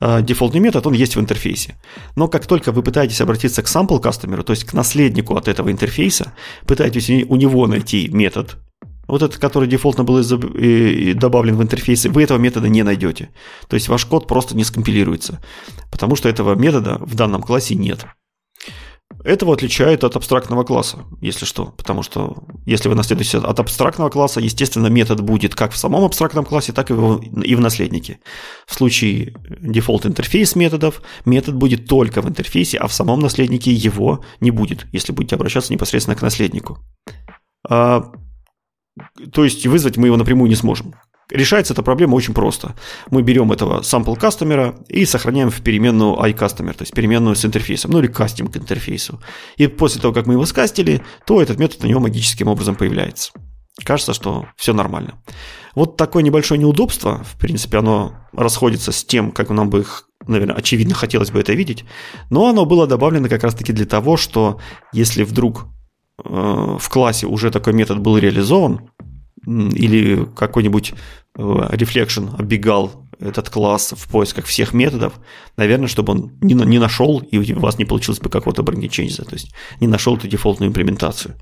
дефолтный 0.00 0.60
метод, 0.60 0.86
он 0.86 0.92
есть 0.94 1.16
в 1.16 1.20
интерфейсе. 1.20 1.76
Но 2.16 2.28
как 2.28 2.46
только 2.46 2.72
вы 2.72 2.82
пытаетесь 2.82 3.20
обратиться 3.20 3.62
к 3.62 3.66
sample 3.66 4.00
кастомеру, 4.00 4.42
то 4.44 4.52
есть 4.52 4.64
к 4.64 4.72
наследнику 4.74 5.36
от 5.36 5.48
этого 5.48 5.70
интерфейса, 5.70 6.32
пытаетесь 6.66 7.08
у 7.08 7.36
него 7.36 7.66
найти 7.66 8.08
метод, 8.08 8.56
вот 9.08 9.22
этот, 9.22 9.38
который 9.38 9.68
дефолтно 9.68 10.04
был 10.04 10.20
добавлен 10.22 11.56
в 11.56 11.62
интерфейсе, 11.62 12.08
вы 12.08 12.24
этого 12.24 12.38
метода 12.38 12.68
не 12.68 12.82
найдете. 12.82 13.30
То 13.68 13.74
есть 13.74 13.88
ваш 13.88 14.04
код 14.04 14.26
просто 14.26 14.56
не 14.56 14.64
скомпилируется, 14.64 15.40
потому 15.90 16.16
что 16.16 16.28
этого 16.28 16.56
метода 16.56 16.98
в 17.00 17.14
данном 17.14 17.42
классе 17.42 17.74
нет. 17.76 18.04
Этого 19.26 19.54
отличает 19.54 20.04
от 20.04 20.14
абстрактного 20.14 20.62
класса, 20.62 21.04
если 21.20 21.46
что. 21.46 21.74
Потому 21.76 22.04
что 22.04 22.44
если 22.64 22.88
вы 22.88 22.94
наследуете 22.94 23.38
от 23.38 23.58
абстрактного 23.58 24.08
класса, 24.08 24.40
естественно, 24.40 24.86
метод 24.86 25.20
будет 25.20 25.56
как 25.56 25.72
в 25.72 25.76
самом 25.76 26.04
абстрактном 26.04 26.44
классе, 26.44 26.72
так 26.72 26.90
и 26.90 26.94
в, 26.94 27.20
и 27.42 27.56
в 27.56 27.60
наследнике. 27.60 28.20
В 28.68 28.74
случае 28.74 29.34
дефолт 29.60 30.06
интерфейс 30.06 30.54
методов, 30.54 31.02
метод 31.24 31.56
будет 31.56 31.86
только 31.86 32.22
в 32.22 32.28
интерфейсе, 32.28 32.78
а 32.78 32.86
в 32.86 32.92
самом 32.92 33.18
наследнике 33.18 33.72
его 33.72 34.24
не 34.38 34.52
будет, 34.52 34.86
если 34.92 35.10
будете 35.10 35.34
обращаться 35.34 35.72
непосредственно 35.72 36.14
к 36.14 36.22
наследнику. 36.22 36.78
А, 37.68 38.12
то 39.32 39.42
есть 39.42 39.66
вызвать 39.66 39.96
мы 39.96 40.06
его 40.06 40.16
напрямую 40.16 40.48
не 40.48 40.56
сможем. 40.56 40.94
Решается 41.30 41.72
эта 41.72 41.82
проблема 41.82 42.14
очень 42.14 42.34
просто. 42.34 42.76
Мы 43.10 43.22
берем 43.22 43.50
этого 43.50 43.80
sample 43.80 44.16
кастомера 44.16 44.76
и 44.88 45.04
сохраняем 45.04 45.50
в 45.50 45.60
переменную 45.60 46.14
iCustomer, 46.14 46.72
то 46.72 46.82
есть 46.82 46.94
переменную 46.94 47.34
с 47.34 47.44
интерфейсом, 47.44 47.90
ну 47.90 47.98
или 47.98 48.06
кастинг 48.06 48.52
к 48.52 48.56
интерфейсу. 48.56 49.20
И 49.56 49.66
после 49.66 50.00
того, 50.00 50.14
как 50.14 50.26
мы 50.26 50.34
его 50.34 50.46
скастили, 50.46 51.02
то 51.26 51.42
этот 51.42 51.58
метод 51.58 51.82
у 51.82 51.88
него 51.88 51.98
магическим 51.98 52.46
образом 52.46 52.76
появляется. 52.76 53.32
Кажется, 53.84 54.14
что 54.14 54.46
все 54.56 54.72
нормально. 54.72 55.20
Вот 55.74 55.96
такое 55.96 56.22
небольшое 56.22 56.60
неудобство, 56.60 57.22
в 57.24 57.38
принципе, 57.38 57.78
оно 57.78 58.14
расходится 58.32 58.92
с 58.92 59.04
тем, 59.04 59.32
как 59.32 59.50
нам 59.50 59.68
бы 59.68 59.80
их, 59.80 60.08
наверное, 60.26 60.56
очевидно 60.56 60.94
хотелось 60.94 61.30
бы 61.30 61.40
это 61.40 61.52
видеть, 61.52 61.84
но 62.30 62.48
оно 62.48 62.64
было 62.64 62.86
добавлено 62.86 63.28
как 63.28 63.42
раз-таки 63.42 63.72
для 63.72 63.84
того, 63.84 64.16
что 64.16 64.60
если 64.92 65.24
вдруг 65.24 65.66
э, 66.24 66.76
в 66.80 66.88
классе 66.88 67.26
уже 67.26 67.50
такой 67.50 67.74
метод 67.74 67.98
был 67.98 68.16
реализован, 68.16 68.90
или 69.46 70.26
какой-нибудь 70.36 70.92
э, 71.36 71.40
Reflection 71.40 72.36
оббегал 72.36 73.06
этот 73.18 73.48
класс 73.48 73.94
в 73.96 74.10
поисках 74.10 74.44
всех 74.44 74.74
методов, 74.74 75.14
наверное, 75.56 75.88
чтобы 75.88 76.12
он 76.12 76.32
не, 76.40 76.54
не 76.54 76.78
нашел, 76.78 77.20
и 77.20 77.52
у 77.54 77.60
вас 77.60 77.78
не 77.78 77.84
получилось 77.84 78.20
бы 78.20 78.28
какого-то 78.28 78.62
брендиченджа, 78.62 79.24
то 79.24 79.34
есть 79.34 79.54
не 79.80 79.86
нашел 79.86 80.16
эту 80.16 80.28
дефолтную 80.28 80.70
имплементацию. 80.70 81.34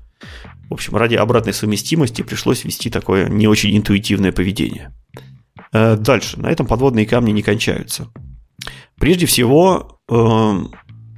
В 0.69 0.73
общем, 0.73 0.95
ради 0.95 1.15
обратной 1.15 1.53
совместимости 1.53 2.21
пришлось 2.21 2.63
ввести 2.63 2.89
такое 2.89 3.27
не 3.27 3.47
очень 3.47 3.75
интуитивное 3.75 4.31
поведение. 4.31 4.93
Э, 5.73 5.97
дальше. 5.97 6.39
На 6.39 6.47
этом 6.47 6.65
подводные 6.65 7.05
камни 7.05 7.31
не 7.31 7.41
кончаются. 7.41 8.07
Прежде 8.97 9.25
всего, 9.25 9.99
эм, 10.09 10.71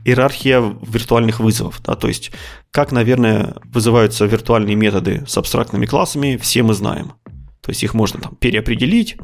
иерархия 0.08 0.62
виртуальных 0.82 1.40
вызовов. 1.40 1.82
Да, 1.84 1.96
то 1.96 2.08
есть, 2.08 2.32
как, 2.72 2.92
наверное, 2.92 3.56
вызываются 3.66 4.26
виртуальные 4.26 4.76
методы 4.76 5.24
с 5.28 5.38
абстрактными 5.38 5.86
классами, 5.86 6.38
все 6.42 6.64
мы 6.64 6.74
знаем. 6.74 7.14
То 7.62 7.72
есть 7.72 7.84
их 7.84 7.94
можно 7.94 8.22
там 8.22 8.36
переопределить, 8.36 9.18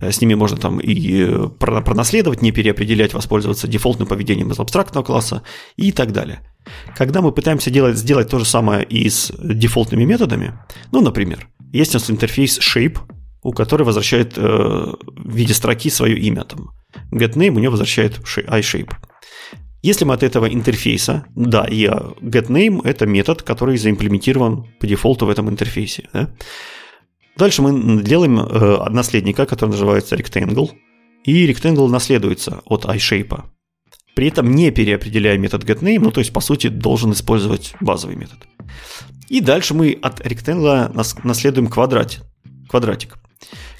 э, 0.00 0.10
с 0.10 0.20
ними 0.20 0.34
можно 0.34 0.56
там 0.56 0.80
и 0.80 1.22
э, 1.22 1.48
пронаследовать, 1.58 2.42
не 2.42 2.50
переопределять, 2.50 3.14
воспользоваться 3.14 3.68
дефолтным 3.68 4.08
поведением 4.08 4.50
из 4.50 4.58
абстрактного 4.58 5.04
класса 5.04 5.42
и 5.76 5.92
так 5.92 6.12
далее. 6.12 6.40
Когда 6.96 7.22
мы 7.22 7.30
пытаемся 7.30 7.70
делать, 7.70 7.96
сделать 7.96 8.28
то 8.28 8.40
же 8.40 8.44
самое 8.44 8.84
и 8.84 9.08
с 9.08 9.32
дефолтными 9.38 10.04
методами, 10.04 10.58
ну, 10.90 11.00
например, 11.00 11.48
есть 11.72 11.94
у 11.94 11.98
нас 11.98 12.10
интерфейс 12.10 12.58
shape, 12.58 12.98
у 13.44 13.52
которой 13.52 13.84
возвращает 13.84 14.32
э, 14.36 14.40
в 14.40 15.36
виде 15.36 15.54
строки 15.54 15.88
свое 15.88 16.18
имя. 16.18 16.42
Там, 16.42 16.70
getName 17.12 17.50
у 17.50 17.60
него 17.60 17.70
возвращает 17.70 18.18
iShape. 18.18 18.90
Если 19.86 20.04
мы 20.04 20.14
от 20.14 20.24
этого 20.24 20.52
интерфейса, 20.52 21.26
да, 21.36 21.64
и 21.64 21.86
getName– 21.86 22.80
это 22.84 23.06
метод, 23.06 23.44
который 23.44 23.78
заимплементирован 23.78 24.66
по 24.80 24.86
дефолту 24.88 25.26
в 25.26 25.30
этом 25.30 25.48
интерфейсе. 25.48 26.08
Да? 26.12 26.28
Дальше 27.36 27.62
мы 27.62 28.02
делаем 28.02 28.40
э, 28.40 28.90
наследника, 28.90 29.46
который 29.46 29.70
называется 29.70 30.16
rectangle, 30.16 30.70
и 31.22 31.46
rectangle 31.46 31.88
наследуется 31.88 32.62
от 32.64 32.84
iShape. 32.84 33.44
При 34.16 34.26
этом 34.26 34.52
не 34.56 34.72
переопределяя 34.72 35.38
метод 35.38 35.62
getName, 35.62 36.00
ну 36.00 36.10
то 36.10 36.18
есть 36.18 36.32
по 36.32 36.40
сути 36.40 36.66
должен 36.66 37.12
использовать 37.12 37.74
базовый 37.80 38.16
метод. 38.16 38.38
И 39.28 39.40
дальше 39.40 39.72
мы 39.74 39.96
от 40.02 40.20
rectangle 40.20 40.90
наследуем 41.22 41.68
квадратик. 41.68 42.22
квадратик. 42.68 43.18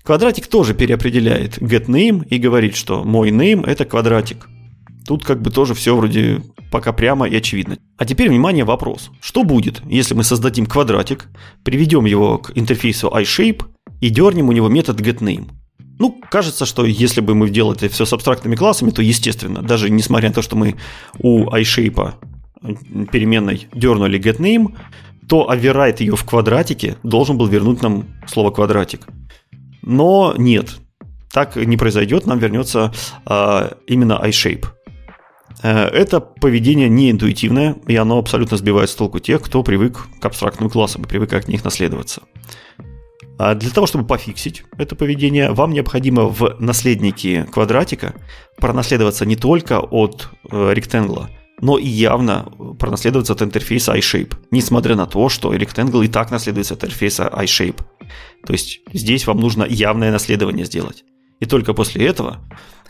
Квадратик 0.05 0.47
тоже 0.47 0.73
переопределяет 0.73 1.59
getName 1.59 2.29
и 2.29 2.39
говорит, 2.39 2.77
что 2.77 3.03
мой 3.03 3.31
name 3.31 3.67
это 3.67 3.85
квадратик. 3.85 4.47
Тут 5.07 5.25
как 5.25 5.41
бы 5.41 5.51
тоже 5.51 5.75
все 5.75 5.97
вроде 5.97 6.43
пока 6.71 6.93
прямо 6.93 7.29
и 7.29 7.37
очевидно. 7.37 7.79
А 7.97 8.05
теперь, 8.05 8.29
внимание, 8.29 8.65
вопрос. 8.65 9.11
Что 9.21 9.45
будет, 9.45 9.81
если 9.87 10.15
мы 10.15 10.25
создадим 10.25 10.67
квадратик, 10.67 11.29
приведем 11.63 12.05
его 12.07 12.39
к 12.39 12.53
интерфейсу 12.57 13.09
iShape 13.09 13.65
и 14.01 14.09
дернем 14.11 14.49
у 14.49 14.53
него 14.53 14.69
метод 14.69 15.01
getName? 15.01 15.49
Ну, 15.99 16.21
кажется, 16.31 16.67
что 16.67 16.85
если 16.85 17.21
бы 17.21 17.35
мы 17.35 17.49
делали 17.49 17.79
это 17.79 17.89
все 17.89 18.05
с 18.05 18.13
абстрактными 18.13 18.57
классами, 18.57 18.91
то 18.91 19.01
естественно, 19.01 19.63
даже 19.63 19.89
несмотря 19.89 20.29
на 20.29 20.35
то, 20.35 20.43
что 20.43 20.57
мы 20.57 20.75
у 21.19 21.45
iShape 21.45 22.13
переменной 23.13 23.69
дернули 23.73 24.21
getName, 24.21 24.75
то 25.29 25.49
override 25.51 25.97
ее 26.01 26.17
в 26.17 26.25
квадратике 26.25 26.97
должен 27.03 27.39
был 27.39 27.47
вернуть 27.47 27.81
нам 27.81 28.07
слово 28.27 28.51
квадратик. 28.51 29.07
Но 29.83 30.35
нет, 30.37 30.77
так 31.33 31.57
не 31.57 31.77
произойдет, 31.77 32.27
нам 32.27 32.39
вернется 32.39 32.93
а, 33.25 33.77
именно 33.87 34.21
iShape. 34.25 34.67
Э, 35.63 35.85
это 35.87 36.21
поведение 36.21 36.89
неинтуитивное, 36.89 37.77
и 37.87 37.97
оно 37.97 38.19
абсолютно 38.19 38.57
сбивает 38.57 38.91
с 38.91 38.95
толку 38.95 39.19
тех, 39.19 39.43
кто 39.43 39.63
привык 39.63 40.07
к 40.21 40.25
абстрактным 40.25 40.71
классам 40.71 41.03
и 41.03 41.09
привык 41.09 41.33
от 41.33 41.49
них 41.49 41.65
наследоваться. 41.65 42.23
А 43.39 43.55
для 43.55 43.71
того, 43.71 43.87
чтобы 43.87 44.07
пофиксить 44.07 44.65
это 44.79 44.97
поведение, 44.97 45.53
вам 45.53 45.73
необходимо 45.73 46.27
в 46.27 46.57
наследнике 46.59 47.45
квадратика 47.45 48.15
пронаследоваться 48.57 49.27
не 49.27 49.37
только 49.37 49.81
от 49.81 50.31
э, 50.51 50.73
ректангла, 50.73 51.29
но 51.61 51.79
и 51.79 51.87
явно 51.87 52.51
пронаследоваться 52.79 53.35
от 53.35 53.43
интерфейса 53.43 53.95
iShape, 53.97 54.35
несмотря 54.51 54.95
на 54.95 55.07
то, 55.07 55.29
что 55.29 55.55
Rectangle 55.55 56.05
и 56.05 56.09
так 56.09 56.31
наследуется 56.31 56.75
от 56.75 56.85
интерфейса 56.85 57.31
iShape. 57.35 57.81
То 58.47 58.53
есть 58.53 58.81
здесь 58.93 59.27
вам 59.27 59.41
нужно 59.41 59.65
явное 59.65 60.13
наследование 60.13 60.65
сделать. 60.65 61.05
И 61.41 61.45
только 61.45 61.75
после 61.75 62.07
этого 62.07 62.39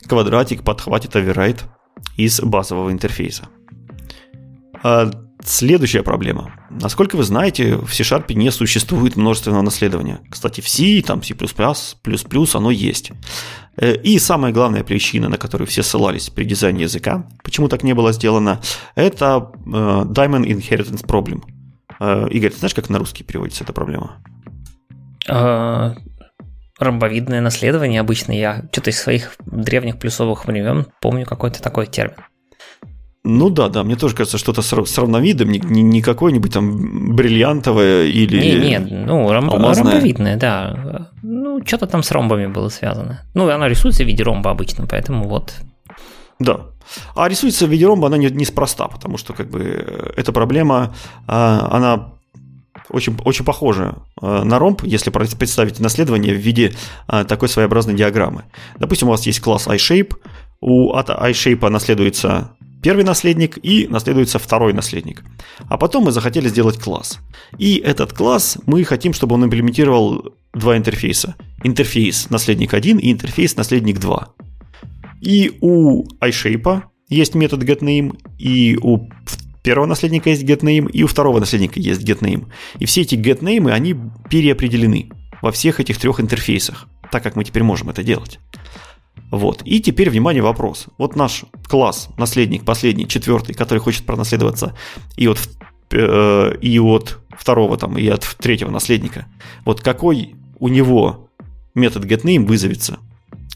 квадратик 0.08 0.62
подхватит 0.62 1.16
override 1.16 1.62
из 2.16 2.40
базового 2.40 2.90
интерфейса. 2.90 3.48
А 4.82 5.10
следующая 5.44 6.02
проблема. 6.02 6.52
Насколько 6.70 7.16
вы 7.16 7.22
знаете, 7.22 7.76
в 7.76 7.92
C-Sharp 7.92 8.32
не 8.34 8.50
существует 8.50 9.16
множественного 9.16 9.62
наследования. 9.62 10.20
Кстати, 10.30 10.60
в 10.60 10.68
C, 10.68 11.02
там 11.02 11.22
C++, 11.22 11.34
оно 12.54 12.70
есть. 12.70 13.12
Э, 13.76 13.94
и 13.94 14.18
самая 14.18 14.52
главная 14.52 14.84
причина, 14.84 15.28
на 15.28 15.38
которую 15.38 15.66
все 15.66 15.82
ссылались 15.82 16.30
при 16.30 16.44
дизайне 16.44 16.82
языка, 16.82 17.26
почему 17.42 17.68
так 17.68 17.82
не 17.82 17.94
было 17.94 18.12
сделано, 18.12 18.60
это 18.94 19.50
э, 19.54 19.68
Diamond 19.68 20.46
Inheritance 20.46 21.04
Problem. 21.06 21.42
Э, 22.00 22.28
Игорь, 22.30 22.50
ты 22.50 22.58
знаешь, 22.58 22.74
как 22.74 22.90
на 22.90 22.98
русский 22.98 23.24
переводится 23.24 23.64
эта 23.64 23.72
проблема? 23.72 24.18
Ромбовидное 26.78 27.40
наследование 27.40 28.00
обычно. 28.00 28.32
Я 28.32 28.64
что-то 28.72 28.90
из 28.90 29.00
своих 29.00 29.34
древних 29.46 29.98
плюсовых 29.98 30.46
времен 30.46 30.86
помню 31.00 31.24
какой-то 31.24 31.62
такой 31.62 31.86
термин. 31.86 32.16
Ну 33.28 33.50
да, 33.50 33.68
да, 33.68 33.82
мне 33.82 33.96
тоже 33.96 34.14
кажется, 34.14 34.38
что-то 34.38 34.62
с 34.62 34.98
равновидом, 34.98 35.50
не, 35.50 35.58
не 35.58 36.00
какое-нибудь 36.00 36.52
там 36.52 37.16
бриллиантовое 37.16 38.04
или 38.04 38.38
Не, 38.38 38.78
не, 38.78 38.78
ну 38.78 39.32
ромб, 39.32 39.52
ромбовидное, 39.52 40.36
да. 40.36 41.10
Ну, 41.24 41.60
что-то 41.66 41.88
там 41.88 42.04
с 42.04 42.12
ромбами 42.12 42.46
было 42.46 42.68
связано. 42.68 43.22
Ну, 43.34 43.50
она 43.50 43.68
рисуется 43.68 44.04
в 44.04 44.06
виде 44.06 44.22
ромба 44.22 44.52
обычно, 44.52 44.86
поэтому 44.86 45.26
вот. 45.26 45.54
Да. 46.38 46.66
А 47.16 47.28
рисуется 47.28 47.66
в 47.66 47.70
виде 47.70 47.84
ромба 47.84 48.06
она 48.06 48.16
не, 48.16 48.30
неспроста, 48.30 48.86
потому 48.86 49.18
что 49.18 49.32
как 49.32 49.50
бы 49.50 50.12
эта 50.16 50.32
проблема, 50.32 50.94
а, 51.26 51.68
она 51.72 52.15
очень, 52.90 53.16
очень 53.24 53.44
похожа 53.44 54.02
а, 54.20 54.44
на 54.44 54.58
ромб, 54.58 54.82
если 54.84 55.10
представить 55.10 55.80
наследование 55.80 56.34
в 56.34 56.38
виде 56.38 56.74
а, 57.06 57.24
такой 57.24 57.48
своеобразной 57.48 57.94
диаграммы. 57.94 58.44
Допустим, 58.78 59.08
у 59.08 59.10
вас 59.12 59.26
есть 59.26 59.40
класс 59.40 59.66
iShape, 59.66 60.14
у 60.60 60.92
от 60.92 61.10
iShape 61.10 61.68
наследуется 61.68 62.56
первый 62.82 63.04
наследник 63.04 63.58
и 63.62 63.88
наследуется 63.88 64.38
второй 64.38 64.72
наследник. 64.72 65.24
А 65.68 65.76
потом 65.76 66.04
мы 66.04 66.12
захотели 66.12 66.48
сделать 66.48 66.78
класс. 66.78 67.18
И 67.58 67.76
этот 67.76 68.12
класс 68.12 68.58
мы 68.66 68.84
хотим, 68.84 69.12
чтобы 69.12 69.34
он 69.34 69.44
имплементировал 69.44 70.34
два 70.54 70.76
интерфейса. 70.76 71.34
Интерфейс 71.64 72.30
наследник 72.30 72.74
1 72.74 72.98
и 72.98 73.12
интерфейс 73.12 73.56
наследник 73.56 73.98
2. 73.98 74.28
И 75.20 75.58
у 75.60 76.04
iShape 76.20 76.82
есть 77.08 77.34
метод 77.34 77.62
getName, 77.62 78.18
и 78.38 78.78
у 78.80 79.08
первого 79.66 79.86
наследника 79.86 80.30
есть 80.30 80.44
getName, 80.44 80.88
и 80.92 81.02
у 81.02 81.08
второго 81.08 81.40
наследника 81.40 81.80
есть 81.80 82.02
getName. 82.02 82.46
И 82.78 82.86
все 82.86 83.00
эти 83.00 83.16
getName, 83.16 83.68
они 83.72 83.96
переопределены 84.30 85.10
во 85.42 85.50
всех 85.50 85.80
этих 85.80 85.98
трех 85.98 86.20
интерфейсах, 86.20 86.86
так 87.10 87.24
как 87.24 87.34
мы 87.34 87.42
теперь 87.42 87.64
можем 87.64 87.90
это 87.90 88.04
делать. 88.04 88.38
Вот. 89.32 89.62
И 89.64 89.80
теперь, 89.80 90.08
внимание, 90.08 90.40
вопрос. 90.40 90.86
Вот 90.98 91.16
наш 91.16 91.44
класс, 91.64 92.10
наследник, 92.16 92.64
последний, 92.64 93.08
четвертый, 93.08 93.56
который 93.56 93.80
хочет 93.80 94.06
пронаследоваться 94.06 94.76
и 95.16 95.26
от, 95.26 95.40
э, 95.90 96.56
и 96.60 96.78
от 96.78 97.18
второго 97.36 97.76
там, 97.76 97.98
и 97.98 98.06
от 98.06 98.22
третьего 98.38 98.70
наследника. 98.70 99.26
Вот 99.64 99.80
какой 99.80 100.36
у 100.60 100.68
него 100.68 101.28
метод 101.74 102.04
getName 102.04 102.46
вызовется? 102.46 103.00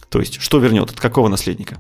То 0.09 0.19
есть, 0.19 0.41
что 0.41 0.59
вернет, 0.59 0.91
от 0.91 0.99
какого 0.99 1.29
наследника? 1.29 1.79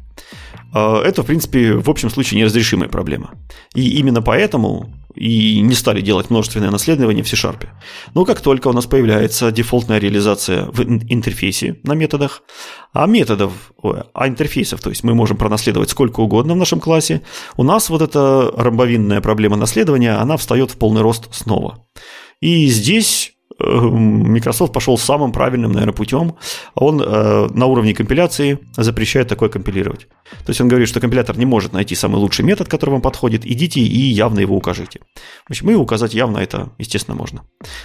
Э, 0.74 1.02
это, 1.04 1.22
в 1.22 1.26
принципе, 1.26 1.74
в 1.74 1.88
общем 1.88 2.10
случае 2.10 2.40
неразрешимая 2.40 2.88
проблема. 2.88 3.30
И 3.74 3.98
именно 3.98 4.22
поэтому 4.22 4.92
и 5.14 5.60
не 5.60 5.74
стали 5.74 6.00
делать 6.00 6.30
множественное 6.30 6.70
наследование 6.70 7.24
в 7.24 7.28
C-Sharp. 7.28 7.66
Но 8.14 8.24
как 8.24 8.40
только 8.40 8.68
у 8.68 8.72
нас 8.72 8.86
появляется 8.86 9.50
дефолтная 9.50 9.98
реализация 9.98 10.66
в 10.66 10.80
интерфейсе 10.82 11.80
на 11.82 11.94
методах, 11.94 12.42
а 12.92 13.06
методов, 13.06 13.52
а 13.82 14.28
интерфейсов, 14.28 14.80
то 14.80 14.90
есть 14.90 15.02
мы 15.02 15.14
можем 15.14 15.36
пронаследовать 15.36 15.90
сколько 15.90 16.20
угодно 16.20 16.54
в 16.54 16.58
нашем 16.58 16.80
классе, 16.80 17.22
у 17.56 17.64
нас 17.64 17.90
вот 17.90 18.02
эта 18.02 18.52
ромбовинная 18.56 19.20
проблема 19.20 19.56
наследования, 19.56 20.12
она 20.12 20.36
встает 20.36 20.70
в 20.70 20.76
полный 20.76 21.02
рост 21.02 21.34
снова. 21.34 21.86
И 22.40 22.66
здесь 22.68 23.32
Microsoft 23.60 24.72
пошел 24.72 24.96
самым 24.98 25.32
правильным, 25.32 25.72
наверное, 25.72 25.94
путем. 25.94 26.34
Он 26.74 27.00
э, 27.00 27.48
на 27.52 27.66
уровне 27.66 27.94
компиляции 27.94 28.58
запрещает 28.76 29.28
такое 29.28 29.48
компилировать. 29.48 30.08
То 30.44 30.50
есть 30.50 30.60
он 30.60 30.68
говорит, 30.68 30.88
что 30.88 31.00
компилятор 31.00 31.36
не 31.38 31.46
может 31.46 31.72
найти 31.72 31.94
самый 31.94 32.16
лучший 32.16 32.44
метод, 32.44 32.68
который 32.68 32.90
вам 32.90 33.02
подходит. 33.02 33.46
Идите 33.46 33.80
и 33.80 34.00
явно 34.00 34.40
его 34.40 34.56
укажите. 34.56 35.00
В 35.46 35.50
общем, 35.50 35.70
и 35.70 35.74
указать 35.74 36.14
явно 36.14 36.38
это, 36.38 36.70
естественно, 36.78 37.16
можно. 37.16 37.42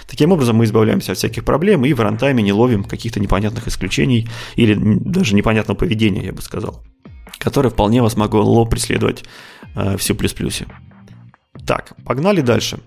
Таким 0.08 0.32
образом, 0.32 0.56
мы 0.56 0.64
избавляемся 0.64 1.12
от 1.12 1.18
всяких 1.18 1.44
проблем 1.44 1.84
и 1.84 1.92
в 1.92 2.00
рантайме 2.00 2.42
не 2.42 2.52
ловим 2.52 2.84
каких-то 2.84 3.20
непонятных 3.20 3.68
исключений 3.68 4.28
или 4.56 4.76
даже 4.76 5.34
непонятного 5.34 5.76
поведения, 5.76 6.24
я 6.24 6.32
бы 6.32 6.42
сказал, 6.42 6.82
которое 7.38 7.70
вполне 7.70 8.02
вас 8.02 8.16
могло 8.16 8.64
преследовать 8.64 9.24
э, 9.74 9.96
в 9.96 10.02
C++. 10.02 10.14
Так, 11.66 11.94
погнали 12.04 12.40
дальше. 12.40 12.78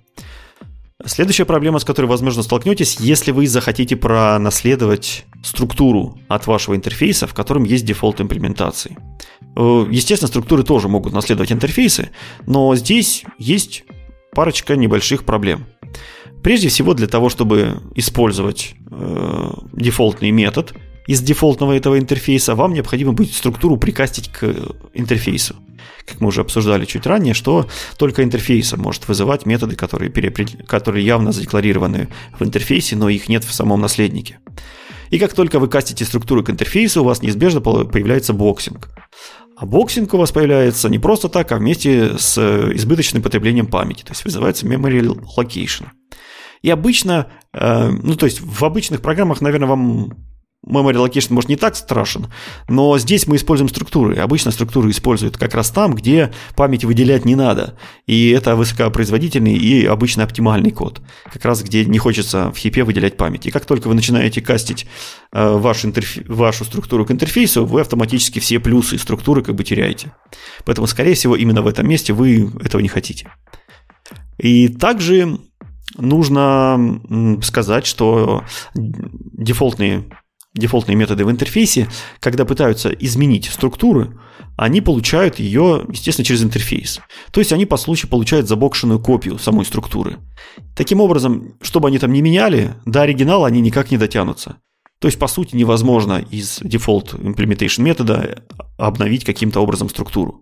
Следующая 1.05 1.45
проблема, 1.45 1.79
с 1.79 1.85
которой, 1.85 2.07
возможно, 2.07 2.43
столкнетесь, 2.43 2.97
если 2.99 3.31
вы 3.31 3.47
захотите 3.47 3.95
пронаследовать 3.95 5.25
структуру 5.43 6.19
от 6.27 6.45
вашего 6.45 6.75
интерфейса, 6.75 7.25
в 7.25 7.33
котором 7.33 7.63
есть 7.63 7.85
дефолт 7.85 8.19
имплементации. 8.19 8.97
Э, 9.55 9.85
естественно, 9.89 10.27
структуры 10.27 10.63
тоже 10.63 10.89
могут 10.89 11.13
наследовать 11.13 11.53
интерфейсы, 11.53 12.09
но 12.45 12.75
здесь 12.75 13.23
есть 13.37 13.85
парочка 14.33 14.75
небольших 14.75 15.23
проблем. 15.23 15.67
Прежде 16.43 16.67
всего, 16.67 16.93
для 16.93 17.07
того, 17.07 17.29
чтобы 17.29 17.81
использовать 17.95 18.75
э, 18.91 19.51
дефолтный 19.71 20.31
метод 20.31 20.73
из 21.09 21.21
дефолтного 21.21 21.73
этого 21.73 21.97
интерфейса, 21.97 22.53
вам 22.53 22.73
необходимо 22.73 23.13
будет 23.13 23.33
структуру 23.33 23.77
прикастить 23.77 24.29
к 24.29 24.43
интерфейсу 24.93 25.55
как 26.05 26.21
мы 26.21 26.29
уже 26.29 26.41
обсуждали 26.41 26.85
чуть 26.85 27.05
ранее, 27.05 27.35
что 27.35 27.67
только 27.97 28.23
интерфейс 28.23 28.75
может 28.75 29.07
вызывать 29.07 29.45
методы, 29.45 29.75
которые, 29.75 30.09
переопредел... 30.09 30.65
которые 30.65 31.05
явно 31.05 31.31
задекларированы 31.31 32.07
в 32.39 32.43
интерфейсе, 32.43 32.95
но 32.95 33.09
их 33.09 33.29
нет 33.29 33.43
в 33.43 33.53
самом 33.53 33.79
наследнике. 33.79 34.39
И 35.11 35.19
как 35.19 35.33
только 35.33 35.59
вы 35.59 35.67
кастите 35.67 36.05
структуру 36.05 36.43
к 36.43 36.49
интерфейсу, 36.49 37.01
у 37.01 37.05
вас 37.05 37.21
неизбежно 37.21 37.61
появляется 37.61 38.33
boxing. 38.33 38.89
А 39.55 39.67
boxing 39.67 40.13
у 40.15 40.17
вас 40.17 40.31
появляется 40.31 40.89
не 40.89 40.97
просто 40.97 41.29
так, 41.29 41.51
а 41.51 41.57
вместе 41.57 42.17
с 42.17 42.37
избыточным 42.39 43.21
потреблением 43.21 43.67
памяти, 43.67 44.03
то 44.03 44.11
есть 44.11 44.25
вызывается 44.25 44.65
memory 44.65 45.01
allocation. 45.37 45.85
И 46.63 46.71
обычно, 46.71 47.27
э, 47.53 47.89
ну 47.89 48.15
то 48.15 48.25
есть 48.25 48.41
в 48.41 48.65
обычных 48.65 49.01
программах, 49.01 49.41
наверное, 49.41 49.69
вам 49.69 50.29
Memory 50.65 50.95
Allocation, 50.95 51.33
может, 51.33 51.49
не 51.49 51.55
так 51.55 51.75
страшен, 51.75 52.27
но 52.67 52.97
здесь 52.99 53.27
мы 53.27 53.37
используем 53.37 53.69
структуры. 53.69 54.17
Обычно 54.17 54.51
структуры 54.51 54.89
используют 54.89 55.37
как 55.37 55.53
раз 55.55 55.71
там, 55.71 55.95
где 55.95 56.33
память 56.55 56.83
выделять 56.83 57.23
не 57.23 57.35
надо. 57.35 57.77
И 58.07 58.29
это 58.29 58.55
высокопроизводительный 58.55 59.55
и 59.55 59.85
обычно 59.85 60.23
оптимальный 60.23 60.71
код. 60.71 61.01
Как 61.31 61.45
раз 61.45 61.63
где 61.63 61.85
не 61.85 61.97
хочется 61.97 62.51
в 62.51 62.57
хипе 62.57 62.83
выделять 62.83 63.15
память. 63.15 63.45
И 63.45 63.51
как 63.51 63.65
только 63.65 63.87
вы 63.87 63.93
начинаете 63.93 64.41
кастить 64.41 64.85
э, 65.31 65.57
ваш 65.57 65.85
интерф... 65.85 66.17
вашу 66.27 66.65
структуру 66.65 67.05
к 67.05 67.11
интерфейсу, 67.11 67.65
вы 67.65 67.81
автоматически 67.81 68.39
все 68.39 68.59
плюсы 68.59 68.97
структуры 68.97 69.41
как 69.41 69.55
бы 69.55 69.63
теряете. 69.63 70.11
Поэтому, 70.65 70.87
скорее 70.87 71.13
всего, 71.13 71.37
именно 71.37 71.61
в 71.61 71.67
этом 71.67 71.87
месте 71.87 72.11
вы 72.11 72.51
этого 72.63 72.81
не 72.81 72.89
хотите. 72.89 73.31
И 74.37 74.67
также 74.67 75.39
нужно 75.97 77.39
сказать, 77.41 77.85
что 77.85 78.43
дефолтные 78.75 80.05
дефолтные 80.53 80.95
методы 80.95 81.25
в 81.25 81.31
интерфейсе, 81.31 81.87
когда 82.19 82.45
пытаются 82.45 82.89
изменить 82.89 83.45
структуру, 83.45 84.19
они 84.57 84.81
получают 84.81 85.39
ее, 85.39 85.85
естественно, 85.89 86.25
через 86.25 86.43
интерфейс. 86.43 86.99
То 87.31 87.39
есть 87.39 87.53
они 87.53 87.65
по 87.65 87.77
случаю 87.77 88.09
получают 88.09 88.47
забокшенную 88.47 88.99
копию 88.99 89.37
самой 89.37 89.65
структуры. 89.65 90.17
Таким 90.75 91.01
образом, 91.01 91.55
чтобы 91.61 91.87
они 91.87 91.99
там 91.99 92.11
не 92.11 92.21
меняли, 92.21 92.75
до 92.85 93.03
оригинала 93.03 93.47
они 93.47 93.61
никак 93.61 93.91
не 93.91 93.97
дотянутся. 93.97 94.57
То 94.99 95.07
есть, 95.07 95.17
по 95.17 95.27
сути, 95.27 95.55
невозможно 95.55 96.23
из 96.29 96.59
дефолт 96.61 97.13
implementation 97.13 97.83
метода 97.83 98.43
обновить 98.77 99.23
каким-то 99.23 99.61
образом 99.61 99.87
структуру. 99.87 100.41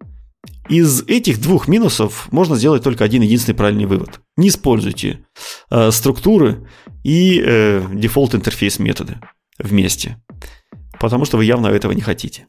Из 0.67 1.03
этих 1.03 1.39
двух 1.39 1.67
минусов 1.67 2.27
можно 2.31 2.55
сделать 2.55 2.83
только 2.83 3.03
один 3.03 3.21
единственный 3.21 3.55
правильный 3.55 3.85
вывод. 3.85 4.19
Не 4.35 4.49
используйте 4.49 5.25
э, 5.69 5.91
структуры 5.91 6.67
и 7.03 7.41
э, 7.45 7.85
дефолт 7.93 8.33
интерфейс 8.33 8.79
методы 8.79 9.19
вместе, 9.59 10.17
потому 10.99 11.25
что 11.25 11.37
вы 11.37 11.45
явно 11.45 11.67
этого 11.67 11.91
не 11.91 12.01
хотите. 12.01 12.47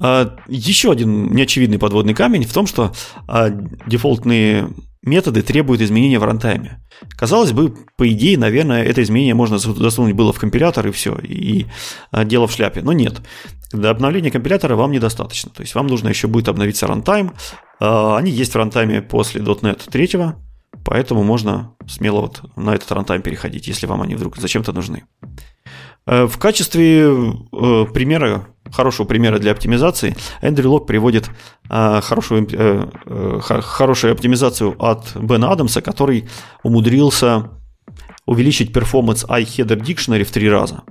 А, 0.00 0.36
еще 0.46 0.92
один 0.92 1.32
неочевидный 1.32 1.78
подводный 1.78 2.14
камень 2.14 2.44
в 2.44 2.52
том, 2.52 2.66
что 2.66 2.92
а, 3.26 3.50
дефолтные 3.86 4.68
методы 5.02 5.42
требуют 5.42 5.80
изменения 5.80 6.18
в 6.18 6.24
рантайме. 6.24 6.80
Казалось 7.16 7.52
бы, 7.52 7.74
по 7.96 8.08
идее, 8.08 8.38
наверное, 8.38 8.84
это 8.84 9.02
изменение 9.02 9.34
можно 9.34 9.58
засунуть 9.58 10.14
было 10.14 10.32
в 10.32 10.38
компилятор 10.38 10.86
и 10.88 10.92
все, 10.92 11.16
и 11.16 11.66
а, 12.10 12.24
дело 12.24 12.46
в 12.46 12.52
шляпе. 12.52 12.82
Но 12.82 12.92
нет. 12.92 13.20
Для 13.72 13.90
обновления 13.90 14.30
компилятора 14.30 14.76
вам 14.76 14.92
недостаточно. 14.92 15.50
То 15.50 15.62
есть 15.62 15.74
вам 15.74 15.88
нужно 15.88 16.08
еще 16.08 16.26
будет 16.26 16.48
обновиться 16.48 16.86
рантайм. 16.86 17.34
Они 17.80 18.30
есть 18.30 18.52
в 18.52 18.56
рантайме 18.56 19.02
после 19.02 19.40
.NET 19.40 19.90
3, 19.90 20.08
поэтому 20.84 21.22
можно 21.22 21.74
смело 21.86 22.20
вот 22.22 22.42
на 22.56 22.74
этот 22.74 22.90
рантайм 22.92 23.22
переходить, 23.22 23.68
если 23.68 23.86
вам 23.86 24.02
они 24.02 24.14
вдруг 24.14 24.36
зачем-то 24.36 24.72
нужны. 24.72 25.04
Э, 26.06 26.26
в 26.26 26.38
качестве 26.38 27.02
э, 27.02 27.86
примера, 27.92 28.46
хорошего 28.72 29.06
примера 29.06 29.38
для 29.38 29.52
оптимизации, 29.52 30.16
Эндрю 30.40 30.70
Лок 30.70 30.86
приводит 30.86 31.30
э, 31.70 32.00
хорошую, 32.02 32.48
хорошую 33.62 34.12
оптимизацию 34.12 34.74
от 34.78 35.14
Бена 35.16 35.52
Адамса, 35.52 35.82
который 35.82 36.28
умудрился 36.62 37.50
увеличить 38.26 38.72
performance 38.72 39.24
IHeaderDictionary 39.24 40.24
в 40.24 40.30
три 40.30 40.50
раза. 40.50 40.82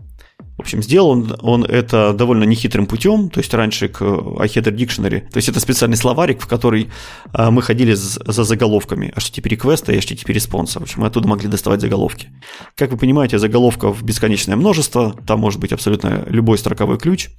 В 0.57 0.61
общем, 0.61 0.81
сделал 0.81 1.09
он, 1.09 1.35
он 1.41 1.63
это 1.65 2.13
довольно 2.13 2.43
нехитрым 2.43 2.87
путем, 2.87 3.29
то 3.29 3.39
есть 3.39 3.53
раньше 3.53 3.89
к 3.89 4.01
IHeaderDictionary, 4.01 5.21
то 5.29 5.37
есть 5.37 5.49
это 5.49 5.59
специальный 5.59 5.97
словарик, 5.97 6.41
в 6.41 6.47
который 6.47 6.89
а, 7.31 7.51
мы 7.51 7.61
ходили 7.61 7.93
за 7.93 8.43
заголовками 8.43 9.13
HTTP 9.15 9.49
реквеста 9.49 9.93
и 9.93 9.99
HTTP 9.99 10.33
респонса. 10.33 10.79
В 10.79 10.83
общем, 10.83 11.01
мы 11.01 11.07
оттуда 11.07 11.27
могли 11.27 11.47
доставать 11.47 11.81
заголовки. 11.81 12.29
Как 12.75 12.91
вы 12.91 12.97
понимаете, 12.97 13.37
заголовков 13.37 14.01
бесконечное 14.01 14.55
множество, 14.55 15.15
там 15.27 15.39
может 15.39 15.59
быть 15.59 15.71
абсолютно 15.73 16.23
любой 16.27 16.57
строковой 16.57 16.97
ключ. 16.97 17.29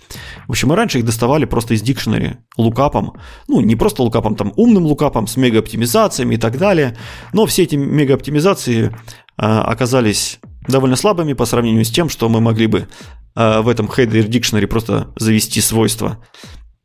В 0.47 0.51
общем, 0.51 0.69
мы 0.69 0.77
раньше 0.77 0.99
их 0.99 1.05
доставали 1.05 1.45
просто 1.45 1.75
из 1.75 1.83
Dictionary 1.83 2.37
лукапом, 2.57 3.15
ну, 3.49 3.61
не 3.61 3.75
просто 3.75 4.05
лукапом, 4.05 4.37
там 4.37 4.53
умным 4.55 4.87
лукапом 4.87 5.27
с 5.27 5.37
мега-оптимизациями 5.37 6.37
и 6.37 6.39
так 6.39 6.57
далее, 6.57 6.97
но 7.33 7.47
все 7.47 7.65
эти 7.65 7.75
мега-оптимизации 7.75 8.95
а, 9.37 9.63
оказались 9.63 10.39
довольно 10.69 10.97
слабыми 10.97 11.33
по 11.33 11.47
сравнению 11.47 11.85
с 11.85 11.91
тем, 11.91 12.09
что 12.09 12.29
мы 12.29 12.41
могли 12.41 12.67
бы 12.67 12.89
э, 13.35 13.61
в 13.61 13.69
этом 13.69 13.87
header 13.87 14.29
dictionary 14.29 14.67
просто 14.67 15.13
завести 15.17 15.61
свойства 15.61 16.19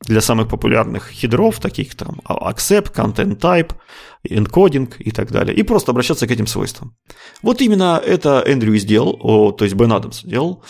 для 0.02 0.22
самых 0.22 0.50
популярных 0.50 1.10
хедров, 1.10 1.60
таких 1.60 1.96
там 1.96 2.22
accept, 2.28 2.94
content 2.94 3.40
type, 3.40 3.72
encoding 4.28 4.94
и 5.00 5.12
так 5.12 5.32
далее, 5.32 5.56
и 5.56 5.64
просто 5.64 5.92
обращаться 5.92 6.28
к 6.28 6.32
этим 6.32 6.48
свойствам. 6.48 6.96
Вот 7.42 7.62
именно 7.62 8.02
это 8.04 8.44
Эндрю 8.46 8.78
сделал, 8.78 9.18
о, 9.22 9.52
то 9.52 9.66
есть 9.66 9.76
Бен 9.76 9.92
Адамс 9.92 10.22
сделал. 10.22 10.64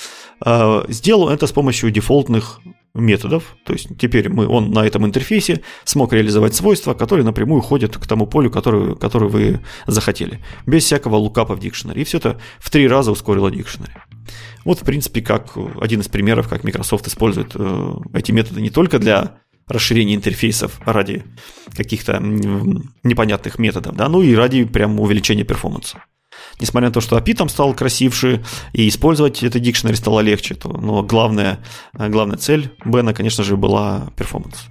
Э, 0.46 0.84
сделал 0.90 1.30
это 1.30 1.48
с 1.48 1.52
помощью 1.52 1.92
дефолтных 1.92 2.60
методов, 2.94 3.56
то 3.66 3.74
есть 3.74 3.88
теперь 3.98 4.30
мы, 4.30 4.48
он 4.48 4.72
на 4.72 4.86
этом 4.86 5.06
интерфейсе 5.06 5.62
смог 5.84 6.14
реализовать 6.14 6.54
свойства, 6.54 6.94
которые 6.94 7.26
напрямую 7.26 7.62
ходят 7.62 7.98
к 7.98 8.06
тому 8.06 8.28
полю, 8.28 8.52
который, 8.52 8.96
который 8.96 9.30
вы 9.30 9.62
захотели, 9.88 10.40
без 10.68 10.84
всякого 10.84 11.16
лукапа 11.16 11.56
в 11.56 11.60
дикшенере. 11.60 12.02
И 12.02 12.06
все 12.06 12.20
это 12.20 12.40
в 12.60 12.70
три 12.70 12.88
раза 12.88 13.12
ускорило 13.12 13.50
дикшенере. 13.50 14.04
Вот, 14.64 14.80
в 14.80 14.84
принципе, 14.84 15.22
как 15.22 15.58
один 15.82 16.02
из 16.02 16.08
примеров, 16.08 16.48
как 16.48 16.64
Microsoft 16.64 17.08
использует 17.08 17.54
э, 17.56 17.94
эти 18.14 18.32
методы 18.32 18.62
не 18.62 18.70
только 18.70 19.00
для 19.00 19.40
расширения 19.68 20.16
интерфейсов 20.16 20.80
ради 20.86 21.24
каких-то 21.76 22.20
непонятных 22.22 23.58
методов, 23.58 23.96
да, 23.96 24.08
ну 24.08 24.22
и 24.22 24.36
ради 24.36 24.66
прям 24.66 25.00
увеличения 25.00 25.44
перформанса 25.44 26.04
несмотря 26.60 26.90
на 26.90 26.94
то, 26.94 27.02
что 27.02 27.18
API 27.18 27.36
там 27.36 27.50
стал 27.50 27.74
красивше, 27.74 28.44
и 28.74 28.88
использовать 28.88 29.44
это 29.44 29.60
дикшнери 29.60 29.96
стало 29.96 30.22
легче, 30.22 30.56
то, 30.56 30.70
но 30.70 31.04
главная, 31.04 31.60
главная 31.94 32.38
цель 32.38 32.72
Бена, 32.86 33.14
конечно 33.14 33.44
же, 33.44 33.58
была 33.58 34.10
перформанс. 34.18 34.68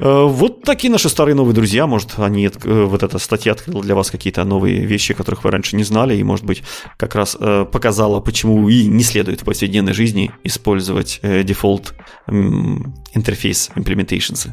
Э, 0.00 0.24
вот 0.24 0.62
такие 0.62 0.90
наши 0.90 1.08
старые 1.08 1.34
новые 1.34 1.54
друзья. 1.54 1.86
Может, 1.86 2.18
они, 2.18 2.46
э, 2.46 2.84
вот 2.84 3.02
эта 3.02 3.18
статья 3.18 3.52
открыла 3.52 3.82
для 3.82 3.94
вас 3.94 4.10
какие-то 4.10 4.44
новые 4.44 4.84
вещи, 4.84 5.14
которых 5.14 5.44
вы 5.44 5.50
раньше 5.50 5.76
не 5.76 5.84
знали, 5.84 6.16
и, 6.16 6.22
может 6.22 6.44
быть, 6.44 6.62
как 6.96 7.14
раз 7.14 7.36
э, 7.38 7.66
показала, 7.70 8.20
почему 8.20 8.68
и 8.68 8.86
не 8.86 9.02
следует 9.02 9.42
в 9.42 9.44
повседневной 9.44 9.92
жизни 9.92 10.30
использовать 10.44 11.20
дефолт 11.22 11.94
интерфейс 12.26 13.70
implementations. 13.74 14.50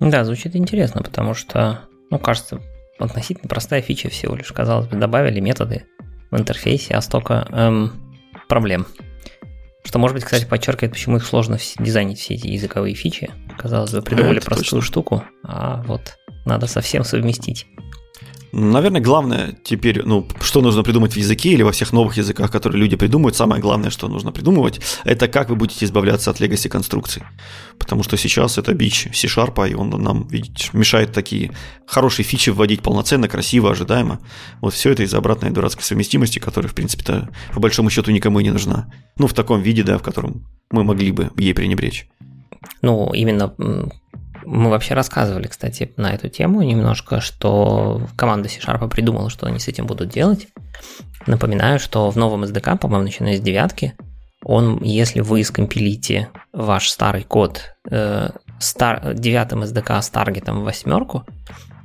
Да, 0.00 0.24
звучит 0.24 0.56
интересно, 0.56 1.02
потому 1.02 1.34
что, 1.34 1.88
ну, 2.10 2.18
кажется, 2.18 2.60
относительно 2.98 3.48
простая 3.48 3.82
фича 3.82 4.08
всего 4.08 4.34
лишь. 4.34 4.52
Казалось 4.52 4.86
бы, 4.86 4.96
добавили 4.96 5.40
методы 5.40 5.84
в 6.30 6.38
интерфейсе, 6.38 6.94
а 6.94 7.00
столько 7.00 7.46
эм, 7.50 7.92
проблем. 8.48 8.86
Что, 9.84 9.98
может 9.98 10.14
быть, 10.14 10.24
кстати, 10.24 10.46
подчеркивает, 10.46 10.92
почему 10.92 11.16
их 11.16 11.24
сложно 11.26 11.58
дизайнить 11.78 12.18
все 12.18 12.34
эти 12.34 12.46
языковые 12.46 12.94
фичи. 12.94 13.30
Казалось 13.58 13.92
бы, 13.92 14.02
придумали 14.02 14.38
Это 14.38 14.46
простую 14.46 14.80
точно. 14.80 14.82
штуку, 14.82 15.24
а 15.44 15.82
вот 15.86 16.16
надо 16.46 16.66
совсем 16.66 17.04
совместить. 17.04 17.66
Наверное, 18.56 19.00
главное 19.00 19.58
теперь, 19.64 20.04
ну, 20.04 20.28
что 20.40 20.60
нужно 20.60 20.84
придумать 20.84 21.12
в 21.12 21.16
языке 21.16 21.50
или 21.50 21.64
во 21.64 21.72
всех 21.72 21.92
новых 21.92 22.16
языках, 22.16 22.52
которые 22.52 22.80
люди 22.80 22.94
придумывают, 22.94 23.34
самое 23.34 23.60
главное, 23.60 23.90
что 23.90 24.06
нужно 24.06 24.30
придумывать, 24.30 24.80
это 25.02 25.26
как 25.26 25.50
вы 25.50 25.56
будете 25.56 25.84
избавляться 25.84 26.30
от 26.30 26.40
legacy 26.40 26.68
конструкций. 26.68 27.24
Потому 27.80 28.04
что 28.04 28.16
сейчас 28.16 28.56
это 28.56 28.72
бич 28.72 29.08
C-Sharp, 29.12 29.68
и 29.68 29.74
он 29.74 29.90
нам, 29.90 30.28
видите, 30.28 30.68
мешает 30.72 31.12
такие 31.12 31.50
хорошие 31.84 32.24
фичи 32.24 32.50
вводить 32.50 32.80
полноценно, 32.80 33.26
красиво, 33.26 33.72
ожидаемо. 33.72 34.20
Вот 34.60 34.72
все 34.72 34.90
это 34.90 35.02
из-за 35.02 35.18
обратной 35.18 35.50
дурацкой 35.50 35.82
совместимости, 35.82 36.38
которая, 36.38 36.70
в 36.70 36.76
принципе-то, 36.76 37.30
по 37.52 37.58
большому 37.58 37.90
счету 37.90 38.12
никому 38.12 38.38
и 38.38 38.44
не 38.44 38.52
нужна. 38.52 38.88
Ну, 39.18 39.26
в 39.26 39.34
таком 39.34 39.62
виде, 39.62 39.82
да, 39.82 39.98
в 39.98 40.02
котором 40.04 40.46
мы 40.70 40.84
могли 40.84 41.10
бы 41.10 41.32
ей 41.36 41.54
пренебречь. 41.54 42.06
Ну, 42.82 43.12
именно 43.12 43.52
мы 44.44 44.70
вообще 44.70 44.94
рассказывали, 44.94 45.46
кстати, 45.46 45.92
на 45.96 46.12
эту 46.12 46.28
тему 46.28 46.62
немножко, 46.62 47.20
что 47.20 48.02
команда 48.16 48.48
C-Sharp 48.48 48.88
придумала, 48.88 49.30
что 49.30 49.46
они 49.46 49.58
с 49.58 49.68
этим 49.68 49.86
будут 49.86 50.10
делать. 50.10 50.48
Напоминаю, 51.26 51.78
что 51.78 52.10
в 52.10 52.16
новом 52.16 52.44
SDK, 52.44 52.78
по-моему, 52.78 53.04
начиная 53.04 53.36
с 53.36 53.40
девятки, 53.40 53.94
он, 54.44 54.82
если 54.82 55.20
вы 55.20 55.42
скомпилите 55.42 56.28
ваш 56.52 56.88
старый 56.88 57.22
код 57.22 57.74
э, 57.90 58.28
стар, 58.58 59.14
девятым 59.14 59.62
SDK 59.62 60.02
с 60.02 60.10
таргетом 60.10 60.60
в 60.60 60.64
восьмерку, 60.64 61.24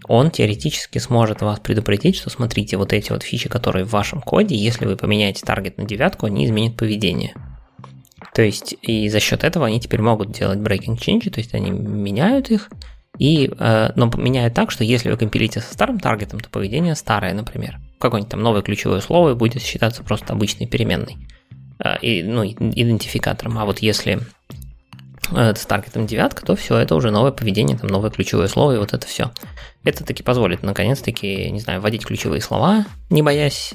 он 0.07 0.31
теоретически 0.31 0.97
сможет 0.97 1.41
вас 1.41 1.59
предупредить, 1.59 2.17
что 2.17 2.29
смотрите, 2.29 2.77
вот 2.77 2.93
эти 2.93 3.11
вот 3.11 3.23
фичи, 3.23 3.47
которые 3.47 3.85
в 3.85 3.91
вашем 3.91 4.21
коде, 4.21 4.55
если 4.55 4.85
вы 4.85 4.97
поменяете 4.97 5.45
таргет 5.45 5.77
на 5.77 5.85
девятку, 5.85 6.25
они 6.25 6.45
изменят 6.45 6.75
поведение. 6.75 7.33
То 8.33 8.41
есть 8.41 8.75
и 8.81 9.09
за 9.09 9.19
счет 9.19 9.43
этого 9.43 9.65
они 9.65 9.79
теперь 9.79 10.01
могут 10.01 10.31
делать 10.31 10.59
breaking 10.59 10.97
change, 10.97 11.29
то 11.29 11.39
есть 11.39 11.53
они 11.53 11.71
меняют 11.71 12.51
их, 12.51 12.69
и, 13.17 13.51
э, 13.57 13.91
но 13.95 14.11
меняют 14.15 14.53
так, 14.53 14.71
что 14.71 14.83
если 14.83 15.09
вы 15.09 15.17
компилите 15.17 15.59
со 15.59 15.73
старым 15.73 15.99
таргетом, 15.99 16.39
то 16.39 16.49
поведение 16.49 16.95
старое, 16.95 17.33
например. 17.33 17.79
Какое-нибудь 17.99 18.31
там 18.31 18.41
новое 18.41 18.61
ключевое 18.61 19.01
слово 19.01 19.33
будет 19.33 19.61
считаться 19.61 20.03
просто 20.03 20.33
обычной 20.33 20.67
переменной, 20.67 21.17
э, 21.83 21.99
и, 22.01 22.23
ну, 22.23 22.45
идентификатором. 22.45 23.57
А 23.57 23.65
вот 23.65 23.79
если 23.79 24.19
э, 25.35 25.53
с 25.55 25.65
таргетом 25.65 26.05
девятка, 26.05 26.45
то 26.45 26.55
все, 26.55 26.77
это 26.77 26.95
уже 26.95 27.11
новое 27.11 27.31
поведение, 27.31 27.77
там 27.77 27.89
новое 27.89 28.11
ключевое 28.11 28.47
слово, 28.47 28.75
и 28.75 28.77
вот 28.77 28.93
это 28.93 29.05
все. 29.05 29.31
Это 29.83 30.05
таки 30.05 30.23
позволит, 30.23 30.63
наконец-таки, 30.63 31.49
не 31.51 31.59
знаю, 31.59 31.81
вводить 31.81 32.05
ключевые 32.05 32.41
слова, 32.41 32.85
не 33.09 33.21
боясь 33.21 33.73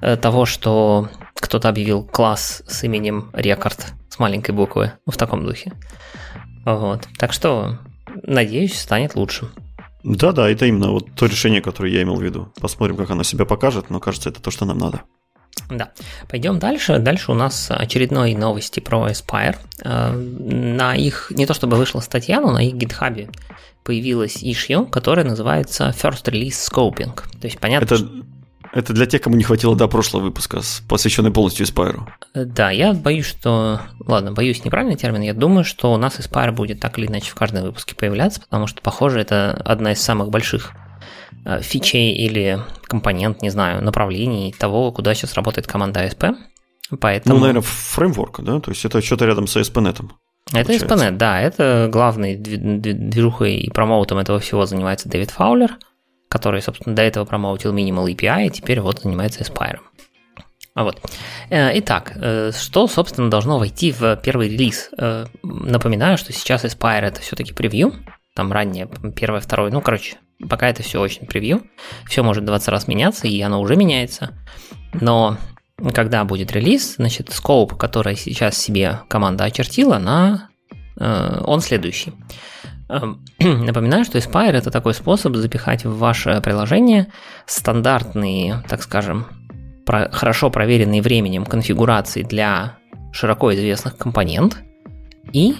того, 0.00 0.46
что 0.46 1.08
кто-то 1.34 1.68
объявил 1.68 2.04
класс 2.04 2.62
с 2.66 2.84
именем 2.84 3.30
рекорд 3.32 3.94
с 4.08 4.18
маленькой 4.18 4.52
буквы, 4.52 4.92
ну, 5.04 5.12
в 5.12 5.16
таком 5.16 5.44
духе. 5.44 5.72
Вот. 6.64 7.06
Так 7.18 7.32
что, 7.32 7.78
надеюсь, 8.22 8.78
станет 8.80 9.14
лучше. 9.14 9.48
Да-да, 10.02 10.48
это 10.48 10.66
именно 10.66 10.90
вот 10.90 11.14
то 11.14 11.26
решение, 11.26 11.60
которое 11.60 11.92
я 11.92 12.02
имел 12.02 12.16
в 12.16 12.22
виду. 12.22 12.52
Посмотрим, 12.60 12.96
как 12.96 13.10
оно 13.10 13.22
себя 13.22 13.44
покажет, 13.44 13.90
но 13.90 14.00
кажется, 14.00 14.30
это 14.30 14.40
то, 14.40 14.50
что 14.50 14.64
нам 14.64 14.78
надо. 14.78 15.02
Да. 15.70 15.90
Пойдем 16.28 16.58
дальше. 16.58 16.98
Дальше 16.98 17.32
у 17.32 17.34
нас 17.34 17.70
очередной 17.70 18.34
новости 18.34 18.80
про 18.80 19.08
Aspire. 19.08 19.56
Э, 19.82 20.12
на 20.12 20.94
их, 20.94 21.32
не 21.34 21.46
то 21.46 21.54
чтобы 21.54 21.76
вышла 21.76 22.00
статья, 22.00 22.40
но 22.40 22.52
на 22.52 22.64
их 22.64 22.74
гитхабе 22.74 23.30
появилась 23.82 24.42
issue, 24.42 24.88
которая 24.88 25.24
называется 25.24 25.94
First 25.96 26.24
Release 26.24 26.50
Scoping. 26.50 27.14
То 27.40 27.46
есть 27.46 27.58
понятно, 27.58 27.86
это... 27.86 27.96
что 27.96 28.08
это 28.72 28.92
для 28.92 29.06
тех, 29.06 29.20
кому 29.20 29.36
не 29.36 29.44
хватило 29.44 29.76
до 29.76 29.88
прошлого 29.88 30.24
выпуска, 30.24 30.60
посвященный 30.88 31.30
полностью 31.30 31.66
Aspire. 31.66 32.00
Да, 32.34 32.70
я 32.70 32.92
боюсь, 32.92 33.26
что... 33.26 33.80
Ладно, 34.00 34.32
боюсь 34.32 34.64
неправильный 34.64 34.96
термин. 34.96 35.22
Я 35.22 35.34
думаю, 35.34 35.64
что 35.64 35.92
у 35.92 35.96
нас 35.96 36.18
Aspire 36.18 36.52
будет 36.52 36.80
так 36.80 36.98
или 36.98 37.06
иначе 37.06 37.30
в 37.30 37.34
каждом 37.34 37.64
выпуске 37.64 37.94
появляться, 37.94 38.40
потому 38.40 38.66
что, 38.66 38.82
похоже, 38.82 39.20
это 39.20 39.52
одна 39.64 39.92
из 39.92 40.00
самых 40.00 40.30
больших 40.30 40.72
э, 41.44 41.60
фичей 41.62 42.12
или 42.12 42.60
компонент, 42.84 43.42
не 43.42 43.50
знаю, 43.50 43.82
направлений 43.82 44.54
того, 44.58 44.92
куда 44.92 45.14
сейчас 45.14 45.34
работает 45.34 45.66
команда 45.66 46.04
ASP. 46.04 46.36
Поэтому... 47.00 47.34
Ну, 47.34 47.40
наверное, 47.40 47.62
фреймворк, 47.62 48.42
да? 48.42 48.60
То 48.60 48.70
есть 48.70 48.84
это 48.84 49.02
что-то 49.02 49.26
рядом 49.26 49.46
с 49.46 49.56
ASP.NET. 49.56 50.02
Это 50.52 50.72
ASP.NET, 50.72 51.16
да. 51.16 51.40
Это 51.40 51.88
главный 51.90 52.36
движухой 52.36 53.54
и 53.56 53.70
промоутом 53.70 54.18
этого 54.18 54.38
всего 54.38 54.66
занимается 54.66 55.08
Дэвид 55.08 55.30
Фаулер– 55.30 55.76
который, 56.28 56.62
собственно, 56.62 56.94
до 56.94 57.02
этого 57.02 57.24
промоутил 57.24 57.74
Minimal 57.74 58.12
API, 58.14 58.46
и 58.46 58.50
теперь 58.50 58.80
вот 58.80 59.00
занимается 59.00 59.42
Aspire. 59.42 59.78
А 60.74 60.84
вот. 60.84 61.00
Итак, 61.48 62.18
что, 62.54 62.86
собственно, 62.86 63.30
должно 63.30 63.58
войти 63.58 63.92
в 63.92 64.16
первый 64.16 64.50
релиз? 64.50 64.90
Напоминаю, 65.42 66.18
что 66.18 66.34
сейчас 66.34 66.64
Aspire 66.66 67.00
это 67.00 67.22
все-таки 67.22 67.54
превью, 67.54 67.94
там 68.34 68.52
раннее, 68.52 68.86
первое, 69.14 69.40
второе, 69.40 69.70
ну, 69.70 69.80
короче, 69.80 70.16
пока 70.50 70.68
это 70.68 70.82
все 70.82 71.00
очень 71.00 71.26
превью, 71.26 71.62
все 72.06 72.22
может 72.22 72.44
20 72.44 72.68
раз 72.68 72.88
меняться, 72.88 73.26
и 73.26 73.40
оно 73.40 73.60
уже 73.60 73.76
меняется, 73.76 74.34
но 74.92 75.38
когда 75.94 76.24
будет 76.24 76.52
релиз, 76.52 76.96
значит, 76.96 77.30
скоуп, 77.32 77.76
который 77.76 78.16
сейчас 78.16 78.56
себе 78.56 79.00
команда 79.08 79.44
очертила, 79.44 79.98
на, 79.98 80.48
э, 80.98 81.40
он 81.44 81.60
следующий. 81.60 82.14
Эм, 82.88 83.24
напоминаю, 83.40 84.04
что 84.04 84.18
Aspire 84.18 84.52
это 84.52 84.70
такой 84.70 84.94
способ 84.94 85.36
запихать 85.36 85.84
в 85.84 85.98
ваше 85.98 86.40
приложение 86.40 87.08
стандартные, 87.46 88.62
так 88.68 88.82
скажем, 88.82 89.26
про, 89.84 90.08
хорошо 90.10 90.50
проверенные 90.50 91.02
временем 91.02 91.44
конфигурации 91.44 92.22
для 92.22 92.78
широко 93.12 93.54
известных 93.54 93.96
компонент 93.96 94.62
и 95.32 95.56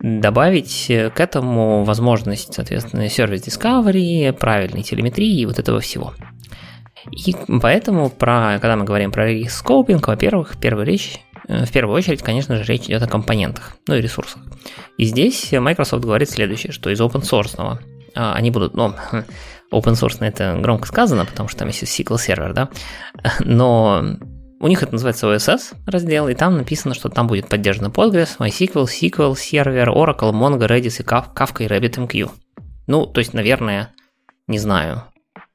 добавить 0.00 0.86
э, 0.90 1.10
к 1.10 1.20
этому 1.20 1.84
возможность, 1.84 2.54
соответственно, 2.54 3.08
сервис 3.08 3.46
Discovery, 3.46 4.32
правильной 4.32 4.82
телеметрии 4.82 5.40
и 5.40 5.46
вот 5.46 5.58
этого 5.58 5.80
всего. 5.80 6.14
И 7.10 7.34
поэтому, 7.60 8.10
про, 8.10 8.58
когда 8.60 8.76
мы 8.76 8.84
говорим 8.84 9.10
про 9.10 9.26
релиз 9.26 9.54
скопинг, 9.54 10.06
во-первых, 10.06 10.56
первая 10.60 10.86
речь, 10.86 11.20
в 11.66 11.72
первую 11.72 11.96
очередь, 11.96 12.22
конечно 12.22 12.56
же, 12.56 12.64
речь 12.64 12.84
идет 12.84 13.02
о 13.02 13.06
компонентах, 13.06 13.76
ну 13.86 13.94
и 13.94 14.00
ресурсах. 14.00 14.42
И 14.96 15.04
здесь 15.04 15.52
Microsoft 15.52 16.04
говорит 16.04 16.30
следующее, 16.30 16.72
что 16.72 16.90
из 16.90 17.00
open 17.00 17.22
source 17.22 17.78
а, 18.14 18.34
они 18.34 18.50
будут, 18.50 18.74
ну, 18.74 18.94
open 19.72 19.94
source 19.94 20.18
это 20.20 20.58
громко 20.60 20.86
сказано, 20.86 21.24
потому 21.24 21.48
что 21.48 21.60
там 21.60 21.68
есть 21.68 21.82
SQL 21.82 22.18
сервер, 22.18 22.52
да, 22.52 22.68
но 23.40 24.16
у 24.60 24.68
них 24.68 24.82
это 24.82 24.92
называется 24.92 25.26
OSS 25.26 25.74
раздел, 25.86 26.28
и 26.28 26.34
там 26.34 26.56
написано, 26.56 26.94
что 26.94 27.08
там 27.08 27.26
будет 27.26 27.48
поддержана 27.48 27.88
Postgres, 27.88 28.38
MySQL, 28.38 28.84
SQL, 28.84 29.36
сервер, 29.36 29.90
Oracle, 29.90 30.32
Mongo, 30.32 30.68
Redis, 30.68 31.00
и 31.00 31.04
Kafka 31.04 31.64
и 31.64 31.66
RabbitMQ. 31.66 32.30
Ну, 32.86 33.06
то 33.06 33.18
есть, 33.18 33.34
наверное, 33.34 33.92
не 34.46 34.58
знаю, 34.58 35.02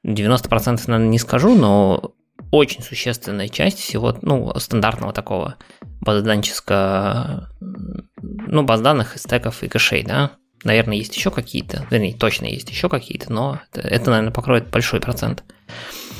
90% 0.06 0.80
наверное, 0.86 1.08
не 1.08 1.18
скажу, 1.18 1.54
но 1.54 2.12
очень 2.50 2.82
существенная 2.82 3.48
часть 3.48 3.78
всего, 3.78 4.16
ну, 4.22 4.52
стандартного 4.58 5.12
такого 5.12 5.56
базоданческого, 6.00 7.50
ну, 7.60 8.62
баз 8.62 8.80
данных, 8.80 9.18
стеков 9.18 9.62
и 9.62 9.68
кэшей, 9.68 10.02
да. 10.02 10.32
Наверное, 10.64 10.96
есть 10.96 11.14
еще 11.14 11.30
какие-то, 11.30 11.86
вернее, 11.90 12.14
точно 12.14 12.46
есть 12.46 12.68
еще 12.70 12.88
какие-то, 12.88 13.32
но 13.32 13.60
это, 13.70 13.86
это 13.86 14.10
наверное, 14.10 14.32
покроет 14.32 14.68
большой 14.70 15.00
процент. 15.00 15.44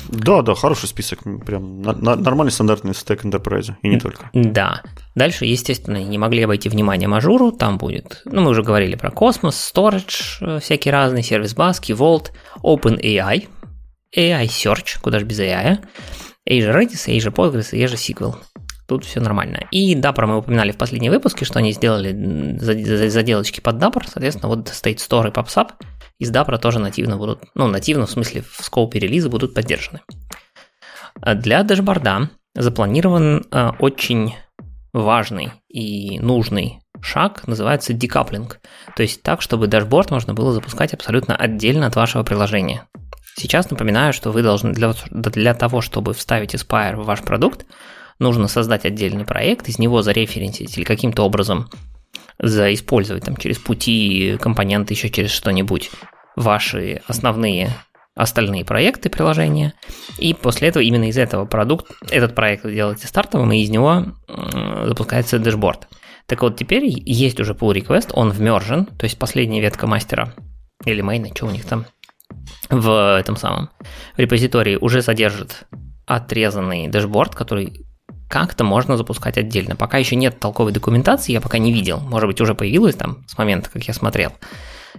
Да, 0.09 0.41
да, 0.41 0.55
хороший 0.55 0.87
список, 0.87 1.19
прям 1.45 1.81
нормальный 1.81 2.51
стандартный 2.51 2.95
стек 2.95 3.23
Enterprise, 3.25 3.73
и 3.83 3.89
не 3.89 3.99
только. 3.99 4.29
Да. 4.33 4.81
Дальше, 5.13 5.45
естественно, 5.45 5.97
не 5.97 6.17
могли 6.17 6.43
обойти 6.43 6.69
вниманием 6.69 7.07
Ажуру, 7.07 7.51
там 7.51 7.77
будет, 7.77 8.21
ну, 8.25 8.41
мы 8.41 8.51
уже 8.51 8.63
говорили 8.63 8.95
про 8.95 9.11
Cosmos, 9.11 9.71
Storage, 9.75 10.57
э, 10.57 10.59
всякие 10.59 10.93
разные, 10.93 11.21
Service 11.21 11.53
Bus, 11.53 11.75
Key 11.75 11.91
Vault, 11.91 12.31
OpenAI, 12.63 13.47
AI 14.15 14.45
Search, 14.45 14.99
куда 15.01 15.19
же 15.19 15.25
без 15.25 15.39
AI, 15.39 15.79
Azure 16.49 16.75
Redis, 16.75 17.07
Azure 17.07 17.33
Postgres, 17.33 17.73
Azure 17.73 17.95
SQL. 17.95 18.35
Тут 18.87 19.05
все 19.05 19.19
нормально. 19.21 19.67
И 19.71 19.95
Dapper 19.95 20.25
мы 20.25 20.37
упоминали 20.37 20.71
в 20.71 20.77
последнем 20.77 21.11
выпуске, 21.11 21.45
что 21.45 21.59
они 21.59 21.73
сделали 21.73 22.11
заделочки 22.57 23.59
под 23.59 23.75
Dapper, 23.75 24.03
соответственно, 24.05 24.49
вот 24.49 24.67
State 24.69 24.97
Store 24.97 25.27
и 25.27 25.31
PubSub– 25.31 25.71
из 26.19 26.31
Dapper 26.31 26.57
тоже 26.57 26.79
нативно 26.79 27.17
будут, 27.17 27.43
ну, 27.55 27.67
нативно 27.67 28.05
в 28.05 28.11
смысле 28.11 28.41
в 28.41 28.63
скопе 28.63 28.99
релиза 28.99 29.29
будут 29.29 29.53
поддержаны. 29.53 30.01
А 31.21 31.33
для 31.33 31.63
дашборда 31.63 32.29
запланирован 32.55 33.45
э, 33.51 33.71
очень 33.79 34.35
важный 34.91 35.53
и 35.69 36.19
нужный 36.19 36.81
шаг, 37.01 37.47
называется 37.47 37.93
декаплинг. 37.93 38.59
То 38.95 39.03
есть 39.03 39.23
так, 39.23 39.41
чтобы 39.41 39.67
дашборд 39.67 40.11
можно 40.11 40.33
было 40.33 40.51
запускать 40.51 40.93
абсолютно 40.93 41.35
отдельно 41.35 41.87
от 41.87 41.95
вашего 41.95 42.23
приложения. 42.23 42.85
Сейчас 43.35 43.69
напоминаю, 43.69 44.13
что 44.13 44.31
вы 44.31 44.41
должны 44.41 44.73
для, 44.73 44.93
для 45.11 45.53
того, 45.53 45.81
чтобы 45.81 46.13
вставить 46.13 46.55
Aspire 46.55 46.95
в 46.95 47.05
ваш 47.05 47.21
продукт, 47.21 47.65
нужно 48.19 48.47
создать 48.47 48.85
отдельный 48.85 49.25
проект, 49.25 49.69
из 49.69 49.79
него 49.79 50.01
зареференсить 50.01 50.77
или 50.77 50.83
каким-то 50.83 51.23
образом 51.23 51.69
заиспользовать 52.37 53.25
там 53.25 53.37
через 53.37 53.57
пути, 53.57 54.37
компоненты, 54.39 54.93
еще 54.93 55.09
через 55.09 55.31
что-нибудь 55.31 55.91
ваши 56.35 57.01
основные 57.07 57.73
остальные 58.15 58.65
проекты 58.65 59.09
приложения, 59.09 59.73
и 60.17 60.33
после 60.33 60.67
этого 60.67 60.83
именно 60.83 61.07
из 61.07 61.17
этого 61.17 61.45
продукт, 61.45 61.89
этот 62.09 62.35
проект 62.35 62.65
вы 62.65 62.73
делаете 62.73 63.07
стартовым, 63.07 63.53
и 63.53 63.59
из 63.59 63.69
него 63.69 64.07
запускается 64.85 65.39
дэшборд. 65.39 65.87
Так 66.25 66.41
вот, 66.41 66.57
теперь 66.57 66.83
есть 66.85 67.39
уже 67.39 67.53
pull 67.53 67.73
request, 67.73 68.09
он 68.13 68.31
вмержен, 68.31 68.85
то 68.85 69.05
есть 69.05 69.17
последняя 69.17 69.61
ветка 69.61 69.87
мастера 69.87 70.33
или 70.85 71.01
мейна, 71.01 71.29
что 71.33 71.45
у 71.45 71.49
них 71.49 71.65
там 71.65 71.85
в 72.69 73.17
этом 73.17 73.35
самом 73.35 73.69
репозитории 74.17 74.77
уже 74.79 75.01
содержит 75.01 75.67
отрезанный 76.05 76.87
dashboard, 76.87 77.35
который 77.35 77.85
как-то 78.29 78.63
можно 78.63 78.95
запускать 78.95 79.37
отдельно. 79.37 79.75
Пока 79.75 79.97
еще 79.97 80.15
нет 80.15 80.39
толковой 80.39 80.71
документации, 80.71 81.31
я 81.31 81.41
пока 81.41 81.57
не 81.57 81.73
видел. 81.73 81.99
Может 81.99 82.27
быть, 82.27 82.41
уже 82.41 82.53
появилась 82.53 82.95
там 82.95 83.25
с 83.27 83.37
момента, 83.37 83.69
как 83.71 83.83
я 83.83 83.93
смотрел 83.93 84.31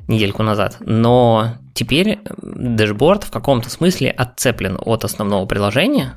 недельку 0.09 0.43
назад. 0.43 0.77
Но 0.81 1.55
теперь 1.75 2.21
dashboard 2.43 3.25
в 3.25 3.31
каком-то 3.31 3.71
смысле 3.71 4.11
отцеплен 4.11 4.79
от 4.81 5.05
основного 5.05 5.47
приложения, 5.47 6.17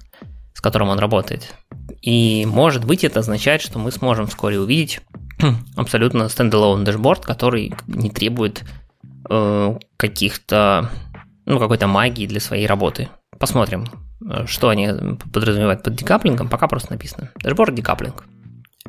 с 0.54 0.62
которым 0.62 0.90
он 0.90 1.00
работает. 1.00 1.54
И 2.02 2.46
может 2.48 2.86
быть 2.86 3.04
это 3.04 3.20
означает, 3.20 3.62
что 3.62 3.80
мы 3.80 3.92
сможем 3.92 4.28
вскоре 4.28 4.60
увидеть 4.60 5.02
абсолютно 5.76 6.30
standalone 6.30 6.84
dashboard, 6.84 7.26
который 7.26 7.74
не 7.88 8.10
требует 8.10 8.64
э, 9.30 9.76
каких-то, 9.98 10.90
ну, 11.46 11.60
какой-то 11.60 11.88
магии 11.88 12.28
для 12.28 12.40
своей 12.40 12.68
работы. 12.68 13.10
Посмотрим, 13.40 13.86
э, 14.30 14.46
что 14.48 14.70
они 14.70 14.90
подразумевают 15.32 15.84
под 15.84 15.96
декаплингом. 15.96 16.50
Пока 16.50 16.68
просто 16.68 16.92
написано. 16.92 17.32
Dashboard 17.42 17.76
decoupling. 17.76 18.26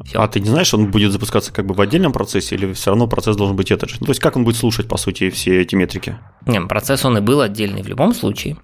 Все. 0.04 0.20
А 0.20 0.26
ты 0.26 0.40
не 0.40 0.48
знаешь, 0.48 0.74
он 0.74 0.90
будет 0.90 1.12
запускаться 1.12 1.52
как 1.52 1.66
бы 1.66 1.74
в 1.74 1.80
отдельном 1.80 2.12
процессе, 2.12 2.56
или 2.56 2.72
все 2.72 2.90
равно 2.90 3.06
процесс 3.06 3.36
должен 3.36 3.54
быть 3.54 3.70
этот 3.70 3.90
же? 3.90 3.96
Ну, 4.00 4.06
то 4.06 4.10
есть 4.10 4.20
как 4.20 4.36
он 4.36 4.44
будет 4.44 4.56
слушать, 4.56 4.88
по 4.88 4.96
сути, 4.96 5.30
все 5.30 5.60
эти 5.60 5.76
метрики? 5.76 6.18
Не, 6.46 6.60
процесс 6.62 7.04
он 7.04 7.18
и 7.18 7.20
был 7.20 7.40
отдельный 7.40 7.82
в 7.82 7.88
любом 7.88 8.12
случае. 8.12 8.56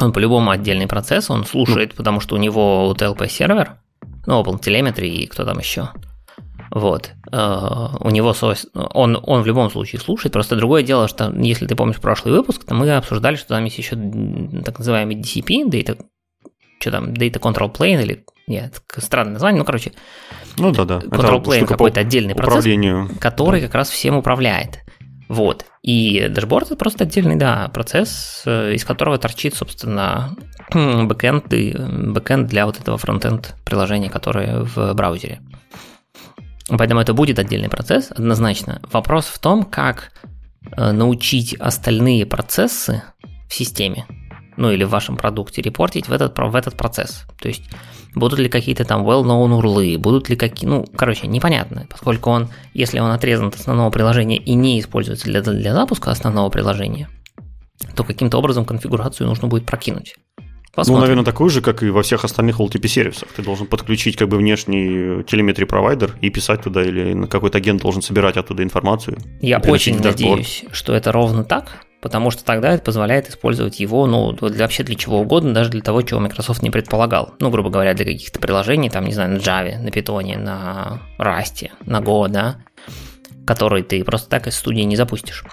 Он 0.00 0.12
по-любому 0.12 0.50
отдельный 0.50 0.86
процесс, 0.86 1.30
он 1.30 1.44
слушает, 1.44 1.90
ну. 1.90 1.96
потому 1.96 2.20
что 2.20 2.34
у 2.36 2.38
него 2.38 2.94
OTLP 2.94 3.28
сервер, 3.28 3.78
ну, 4.26 4.42
OpenTelemetry 4.42 5.08
и 5.08 5.26
кто 5.26 5.44
там 5.44 5.58
еще. 5.58 5.88
Вот. 6.70 7.12
Э, 7.30 7.96
у 8.00 8.10
него 8.10 8.34
он, 8.94 9.18
он 9.22 9.42
в 9.42 9.46
любом 9.46 9.70
случае 9.70 10.00
слушает. 10.00 10.32
Просто 10.32 10.56
другое 10.56 10.82
дело, 10.82 11.08
что 11.08 11.32
если 11.36 11.66
ты 11.66 11.76
помнишь 11.76 12.00
прошлый 12.00 12.34
выпуск, 12.34 12.64
то 12.64 12.74
мы 12.74 12.90
обсуждали, 12.94 13.36
что 13.36 13.48
там 13.48 13.64
есть 13.64 13.78
еще 13.78 13.96
так 14.64 14.78
называемый 14.78 15.16
DCP, 15.16 15.68
Data, 15.68 15.98
что 16.80 16.90
там, 16.90 17.12
Data 17.12 17.40
Control 17.40 17.74
Plane 17.74 18.02
или 18.02 18.24
нет, 18.46 18.82
странное 18.96 19.34
название, 19.34 19.58
ну, 19.58 19.64
короче, 19.66 19.92
ну, 20.56 20.72
да, 20.72 20.84
да. 20.84 20.98
Control 21.00 21.44
Plane 21.44 21.66
какой-то 21.66 22.00
отдельный 22.00 22.34
процесс, 22.34 22.64
который 23.20 23.60
как 23.60 23.74
раз 23.74 23.90
всем 23.90 24.16
управляет. 24.16 24.80
Вот. 25.28 25.66
И 25.82 26.26
dashboard 26.28 26.68
это 26.68 26.76
просто 26.76 27.04
отдельный, 27.04 27.36
да, 27.36 27.68
процесс, 27.68 28.42
э, 28.46 28.72
из 28.74 28.84
которого 28.84 29.18
торчит, 29.18 29.54
собственно, 29.54 30.34
бэкэнд, 30.72 31.52
и 31.52 31.74
бэкэнд 31.76 32.48
для 32.48 32.64
вот 32.64 32.80
этого 32.80 32.96
фронтенд 32.96 33.54
приложения, 33.64 34.08
которое 34.08 34.60
в 34.62 34.94
браузере. 34.94 35.40
Поэтому 36.68 37.00
это 37.00 37.14
будет 37.14 37.38
отдельный 37.38 37.68
процесс, 37.68 38.10
однозначно. 38.10 38.80
Вопрос 38.92 39.26
в 39.26 39.38
том, 39.38 39.64
как 39.64 40.12
э, 40.76 40.92
научить 40.92 41.54
остальные 41.54 42.26
процессы 42.26 43.02
в 43.48 43.54
системе, 43.54 44.06
ну 44.56 44.70
или 44.70 44.84
в 44.84 44.90
вашем 44.90 45.16
продукте, 45.16 45.62
репортить 45.62 46.08
в 46.08 46.12
этот, 46.12 46.36
в 46.36 46.54
этот 46.54 46.76
процесс. 46.76 47.24
То 47.40 47.48
есть 47.48 47.62
Будут 48.14 48.38
ли 48.38 48.48
какие-то 48.48 48.84
там 48.84 49.06
well-known 49.06 49.52
урлы, 49.52 49.96
будут 49.98 50.28
ли 50.28 50.36
какие... 50.36 50.68
Ну, 50.68 50.84
короче, 50.96 51.26
непонятно, 51.26 51.86
поскольку 51.90 52.30
он, 52.30 52.48
если 52.72 52.98
он 52.98 53.10
отрезан 53.10 53.48
от 53.48 53.56
основного 53.56 53.90
приложения 53.90 54.38
и 54.38 54.54
не 54.54 54.80
используется 54.80 55.26
для, 55.26 55.42
для 55.42 55.74
запуска 55.74 56.10
основного 56.10 56.48
приложения, 56.48 57.08
то 57.94 58.04
каким-то 58.04 58.38
образом 58.38 58.64
конфигурацию 58.64 59.28
нужно 59.28 59.46
будет 59.46 59.66
прокинуть. 59.66 60.16
Ну, 60.78 60.82
Посмотрим. 60.82 61.00
Ну, 61.00 61.00
наверное, 61.00 61.24
такой 61.24 61.50
же, 61.50 61.60
как 61.60 61.82
и 61.82 61.90
во 61.90 62.02
всех 62.02 62.24
остальных 62.24 62.60
OLTP-сервисах. 62.60 63.28
Ты 63.34 63.42
должен 63.42 63.66
подключить 63.66 64.16
как 64.16 64.28
бы 64.28 64.36
внешний 64.36 65.24
телеметрий 65.24 65.66
провайдер 65.66 66.14
и 66.20 66.30
писать 66.30 66.62
туда, 66.62 66.82
или 66.82 67.26
какой-то 67.26 67.58
агент 67.58 67.82
должен 67.82 68.00
собирать 68.00 68.36
оттуда 68.36 68.62
информацию. 68.62 69.18
Я 69.40 69.58
очень 69.58 70.00
надеюсь, 70.00 70.64
что 70.70 70.94
это 70.94 71.10
ровно 71.10 71.42
так, 71.42 71.84
потому 72.00 72.30
что 72.30 72.44
тогда 72.44 72.72
это 72.74 72.84
позволяет 72.84 73.28
использовать 73.28 73.80
его, 73.80 74.06
ну, 74.06 74.32
для, 74.32 74.64
вообще 74.64 74.84
для 74.84 74.94
чего 74.94 75.18
угодно, 75.20 75.52
даже 75.52 75.70
для 75.70 75.80
того, 75.80 76.02
чего 76.02 76.20
Microsoft 76.20 76.62
не 76.62 76.70
предполагал. 76.70 77.34
Ну, 77.40 77.50
грубо 77.50 77.70
говоря, 77.70 77.94
для 77.94 78.04
каких-то 78.04 78.38
приложений, 78.38 78.90
там, 78.90 79.04
не 79.04 79.12
знаю, 79.12 79.30
на 79.30 79.38
Java, 79.38 79.80
на 79.80 79.88
Python, 79.88 80.38
на 80.38 81.02
Rust, 81.18 81.70
на 81.86 82.00
Go, 82.00 82.28
да, 82.28 82.58
которые 83.44 83.82
ты 83.82 84.04
просто 84.04 84.28
так 84.28 84.46
из 84.46 84.54
студии 84.54 84.82
не 84.82 84.94
запустишь. 84.94 85.44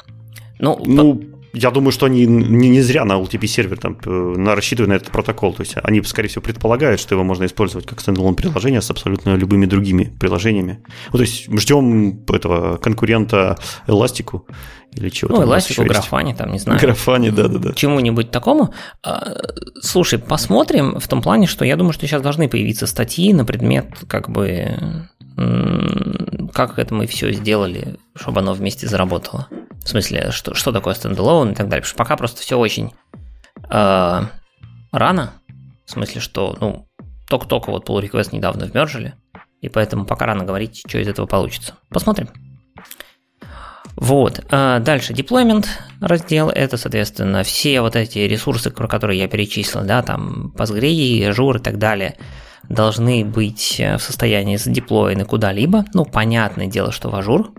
Ну, 0.59 0.81
ну 0.85 1.34
я 1.55 1.71
думаю, 1.71 1.91
что 1.91 2.05
они 2.05 2.25
не, 2.25 2.69
не 2.69 2.81
зря 2.81 3.05
на 3.05 3.13
LTP 3.13 3.47
сервер 3.47 3.77
там 3.77 3.97
на, 4.05 4.55
рассчитывают 4.55 4.89
на 4.89 4.93
этот 4.93 5.11
протокол. 5.11 5.53
То 5.53 5.61
есть 5.61 5.75
они, 5.81 6.03
скорее 6.03 6.29
всего, 6.29 6.41
предполагают, 6.41 6.99
что 6.99 7.15
его 7.15 7.23
можно 7.23 7.45
использовать 7.45 7.87
как 7.87 8.01
стендалон 8.01 8.35
приложение 8.35 8.81
с 8.81 8.91
абсолютно 8.91 9.35
любыми 9.35 9.65
другими 9.65 10.03
приложениями. 10.19 10.83
Ну, 11.11 11.17
то 11.17 11.23
есть 11.23 11.51
ждем 11.59 12.23
этого 12.27 12.77
конкурента 12.77 13.57
Эластику 13.87 14.45
или 14.93 15.09
чего 15.09 15.35
Ну, 15.35 15.43
Эластику, 15.43 15.83
Графани, 15.83 16.33
там, 16.33 16.51
не 16.51 16.59
знаю. 16.59 16.79
Графани, 16.79 17.29
да-да-да. 17.29 17.73
Чему-нибудь 17.73 18.31
такому. 18.31 18.73
А, 19.03 19.35
слушай, 19.81 20.19
посмотрим 20.19 20.99
в 20.99 21.07
том 21.07 21.21
плане, 21.21 21.47
что 21.47 21.65
я 21.65 21.75
думаю, 21.75 21.93
что 21.93 22.05
сейчас 22.07 22.21
должны 22.21 22.49
появиться 22.49 22.87
статьи 22.87 23.33
на 23.33 23.45
предмет 23.45 23.87
как 24.07 24.29
бы 24.29 25.07
как 26.53 26.79
это 26.79 26.93
мы 26.93 27.07
все 27.07 27.33
сделали, 27.33 27.97
чтобы 28.15 28.39
оно 28.39 28.53
вместе 28.53 28.87
заработало. 28.87 29.49
В 29.85 29.89
смысле, 29.89 30.31
что, 30.31 30.53
что 30.53 30.71
такое 30.71 30.95
стендалон 30.95 31.51
и 31.51 31.55
так 31.55 31.69
далее. 31.69 31.83
Потому 31.83 31.89
что 31.89 31.97
пока 31.97 32.17
просто 32.17 32.41
все 32.41 32.57
очень 32.57 32.91
э, 33.69 34.21
рано. 34.91 35.33
В 35.85 35.91
смысле, 35.91 36.19
что, 36.19 36.57
ну, 36.59 36.87
только-только 37.29 37.69
вот 37.69 37.87
pull 37.87 38.01
request 38.01 38.29
недавно 38.33 38.65
вмержили. 38.65 39.13
И 39.61 39.69
поэтому 39.69 40.05
пока 40.05 40.25
рано 40.25 40.43
говорить, 40.43 40.83
что 40.87 40.97
из 40.97 41.07
этого 41.07 41.27
получится. 41.27 41.75
Посмотрим. 41.89 42.29
Вот. 43.95 44.43
А 44.49 44.79
дальше 44.79 45.13
deployment 45.13 45.67
раздел. 46.01 46.49
Это, 46.49 46.75
соответственно, 46.75 47.43
все 47.43 47.79
вот 47.81 47.95
эти 47.95 48.19
ресурсы, 48.19 48.71
про 48.71 48.87
которые 48.87 49.19
я 49.19 49.27
перечислил, 49.27 49.85
да, 49.85 50.01
там 50.01 50.51
Postgre, 50.57 51.29
Azure 51.29 51.57
и 51.57 51.61
так 51.61 51.77
далее– 51.77 52.17
должны 52.69 53.25
быть 53.25 53.79
э, 53.79 53.97
в 53.97 54.01
состоянии 54.01 54.57
задеплоены 54.57 55.25
куда-либо. 55.25 55.85
Ну, 55.93 56.05
понятное 56.05 56.67
дело, 56.67 56.91
что 56.91 57.09
в 57.09 57.15
Ажур. 57.15 57.51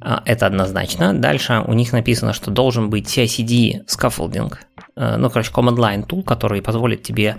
А, 0.00 0.22
это 0.24 0.46
однозначно. 0.46 1.12
Дальше 1.12 1.64
у 1.66 1.72
них 1.72 1.92
написано, 1.92 2.32
что 2.32 2.50
должен 2.50 2.90
быть 2.90 3.06
CI-CD 3.06 3.84
scaffolding, 3.86 4.54
э, 4.96 5.16
ну, 5.16 5.30
короче, 5.30 5.50
command 5.52 5.76
line 5.76 6.06
tool, 6.06 6.22
который 6.22 6.62
позволит 6.62 7.02
тебе 7.02 7.36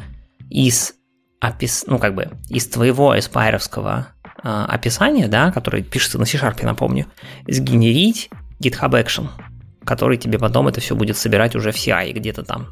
из 0.49 0.93
опис... 1.41 1.85
ну, 1.87 1.99
как 1.99 2.15
бы, 2.15 2.29
из 2.49 2.67
твоего 2.67 3.17
эспайровского 3.17 4.07
э, 4.43 4.65
описания, 4.67 5.27
да, 5.27 5.51
который 5.51 5.83
пишется 5.83 6.19
на 6.19 6.25
C-Sharp, 6.25 6.63
напомню, 6.65 7.05
сгенерить 7.47 8.29
GitHub 8.61 8.91
Action, 8.91 9.27
который 9.85 10.17
тебе 10.17 10.37
потом 10.37 10.67
это 10.67 10.81
все 10.81 10.95
будет 10.95 11.17
собирать 11.17 11.55
уже 11.55 11.71
в 11.71 11.75
CI 11.75 12.11
где-то 12.11 12.43
там. 12.43 12.67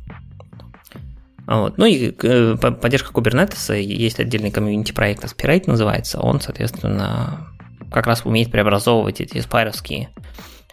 Вот. 1.45 1.77
Ну 1.77 1.85
и 1.85 2.13
э, 2.21 2.55
поддержка 2.57 3.13
Kubernetes, 3.13 3.79
есть 3.79 4.19
отдельный 4.19 4.51
комьюнити 4.51 4.91
проект 4.91 5.23
Aspirate 5.23 5.63
называется, 5.67 6.19
он, 6.19 6.41
соответственно, 6.41 7.47
как 7.91 8.07
раз 8.07 8.25
умеет 8.25 8.51
преобразовывать 8.51 9.21
эти 9.21 9.39
спайровские 9.41 10.09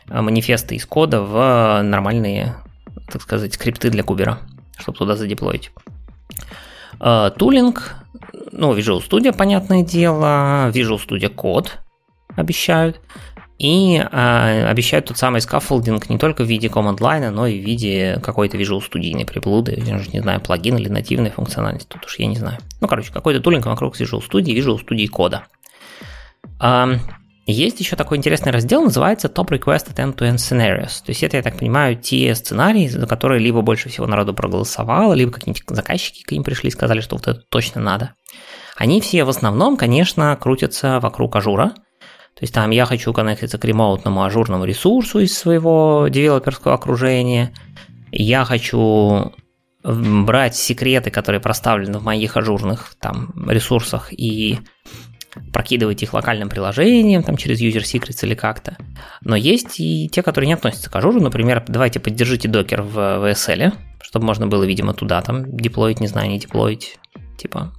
э, 0.09 0.20
манифесты 0.20 0.77
из 0.77 0.87
кода 0.87 1.20
в 1.22 1.83
нормальные, 1.83 2.57
так 3.11 3.22
сказать, 3.22 3.55
скрипты 3.55 3.90
для 3.90 4.03
кубера, 4.03 4.40
чтобы 4.79 4.98
туда 4.98 5.16
задеплоить. 5.16 5.70
Э, 7.00 7.31
тулинг, 7.37 7.96
ну, 8.53 8.77
Visual 8.77 9.03
Studio, 9.07 9.37
понятное 9.37 9.83
дело, 9.83 10.70
Visual 10.70 11.00
Studio 11.05 11.35
Code 11.35 11.68
обещают. 12.37 13.00
И 13.57 13.96
э, 13.96 14.66
обещают 14.66 15.07
тот 15.07 15.16
самый 15.16 15.40
скаффолдинг 15.40 16.11
не 16.11 16.18
только 16.18 16.42
в 16.42 16.46
виде 16.46 16.66
command 16.66 16.98
line, 16.98 17.31
но 17.31 17.46
и 17.46 17.61
в 17.61 17.64
виде 17.64 18.18
какой-то 18.20 18.57
Visual 18.57 18.83
студийной 18.83 19.24
приблуды, 19.24 19.81
я 19.87 19.98
же 19.98 20.11
не 20.11 20.20
знаю, 20.20 20.40
плагин 20.40 20.77
или 20.77 20.88
нативной 20.88 21.31
функциональности, 21.31 21.87
тут 21.88 22.05
уж 22.05 22.18
я 22.18 22.27
не 22.27 22.37
знаю. 22.37 22.59
Ну, 22.81 22.88
короче, 22.88 23.12
какой-то 23.12 23.40
тулинг 23.40 23.66
вокруг 23.66 23.98
Visual 23.98 24.20
Studio, 24.29 24.57
Visual 24.57 24.85
Studio 24.85 25.07
кода. 25.07 25.44
Есть 27.46 27.79
еще 27.79 27.94
такой 27.94 28.16
интересный 28.16 28.53
раздел, 28.53 28.83
называется 28.83 29.29
Top 29.29 29.48
Requested 29.48 29.96
End-to-End 29.96 30.37
Scenarios. 30.37 31.05
То 31.05 31.11
есть 31.11 31.22
это, 31.22 31.37
я 31.37 31.42
так 31.42 31.59
понимаю, 31.59 31.94
те 31.94 32.35
сценарии, 32.35 32.88
за 32.88 33.07
которые 33.07 33.38
либо 33.38 33.61
больше 33.61 33.90
всего 33.90 34.07
народу 34.07 34.33
проголосовало, 34.33 35.12
либо 35.12 35.31
какие-нибудь 35.31 35.62
заказчики 35.68 36.22
к 36.22 36.33
ним 36.33 36.42
пришли 36.42 36.68
и 36.68 36.72
сказали, 36.72 37.00
что 37.00 37.16
вот 37.16 37.29
это 37.29 37.42
точно 37.50 37.83
надо. 37.83 38.14
Они 38.77 39.03
все 39.03 39.24
в 39.24 39.29
основном, 39.29 39.77
конечно, 39.77 40.35
крутятся 40.40 41.00
вокруг 41.00 41.37
ажура, 41.37 41.74
то 42.35 42.40
есть 42.40 42.55
там 42.55 42.70
я 42.70 42.87
хочу 42.87 43.12
коннектиться 43.12 43.59
к 43.59 43.64
ремоутному 43.64 44.24
ажурному 44.24 44.64
ресурсу 44.64 45.20
из 45.20 45.37
своего 45.37 46.09
девелоперского 46.09 46.74
окружения. 46.74 47.53
Я 48.11 48.44
хочу 48.44 49.33
брать 49.85 50.57
секреты, 50.57 51.11
которые 51.11 51.40
проставлены 51.40 51.98
в 51.98 52.05
моих 52.05 52.37
ажурных 52.37 52.96
там 52.98 53.33
ресурсах 53.48 54.12
и 54.12 54.61
прокидывать 55.53 56.03
их 56.03 56.14
локальным 56.14 56.49
приложением, 56.49 57.23
там 57.23 57.37
через 57.37 57.61
user 57.61 57.83
secrets 57.83 58.25
или 58.25 58.35
как-то. 58.35 58.77
Но 59.23 59.37
есть 59.37 59.81
и 59.81 60.09
те, 60.09 60.23
которые 60.23 60.49
не 60.49 60.55
относятся 60.55 60.90
к 60.90 60.97
ажуру. 60.97 61.20
Например, 61.20 61.64
давайте 61.66 62.01
поддержите 62.01 62.49
докер 62.49 62.83
в 62.83 62.99
VSL, 62.99 63.73
чтобы 64.01 64.27
можно 64.27 64.47
было, 64.47 64.64
видимо, 64.64 64.94
туда 64.94 65.20
там 65.23 65.57
деплоить, 65.57 66.01
не 66.01 66.07
знаю, 66.07 66.29
не 66.29 66.38
деплоить, 66.38 66.99
типа 67.38 67.73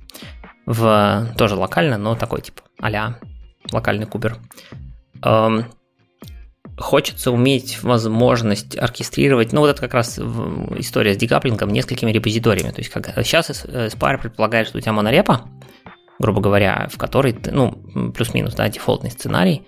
в 0.65 1.33
тоже 1.37 1.55
локально, 1.55 1.97
но 1.97 2.15
такой 2.15 2.41
типа 2.41 2.63
а 2.81 3.15
локальный 3.71 4.05
кубер. 4.05 4.37
Эм, 5.23 5.65
хочется 6.77 7.31
уметь 7.31 7.81
возможность 7.83 8.77
оркестрировать, 8.77 9.53
ну 9.53 9.61
вот 9.61 9.69
это 9.69 9.81
как 9.81 9.93
раз 9.93 10.19
история 10.19 11.13
с 11.13 11.17
декаплингом 11.17 11.69
несколькими 11.69 12.11
репозиториями. 12.11 12.71
То 12.71 12.79
есть 12.79 12.89
как, 12.89 13.13
сейчас 13.23 13.49
Spire 13.49 14.21
предполагает, 14.21 14.67
что 14.67 14.77
у 14.77 14.81
тебя 14.81 14.93
монорепа, 14.93 15.47
грубо 16.19 16.41
говоря, 16.41 16.87
в 16.91 16.97
которой 16.97 17.33
ты, 17.33 17.51
ну, 17.51 17.71
плюс-минус, 18.13 18.53
да, 18.55 18.69
дефолтный 18.69 19.11
сценарий, 19.11 19.63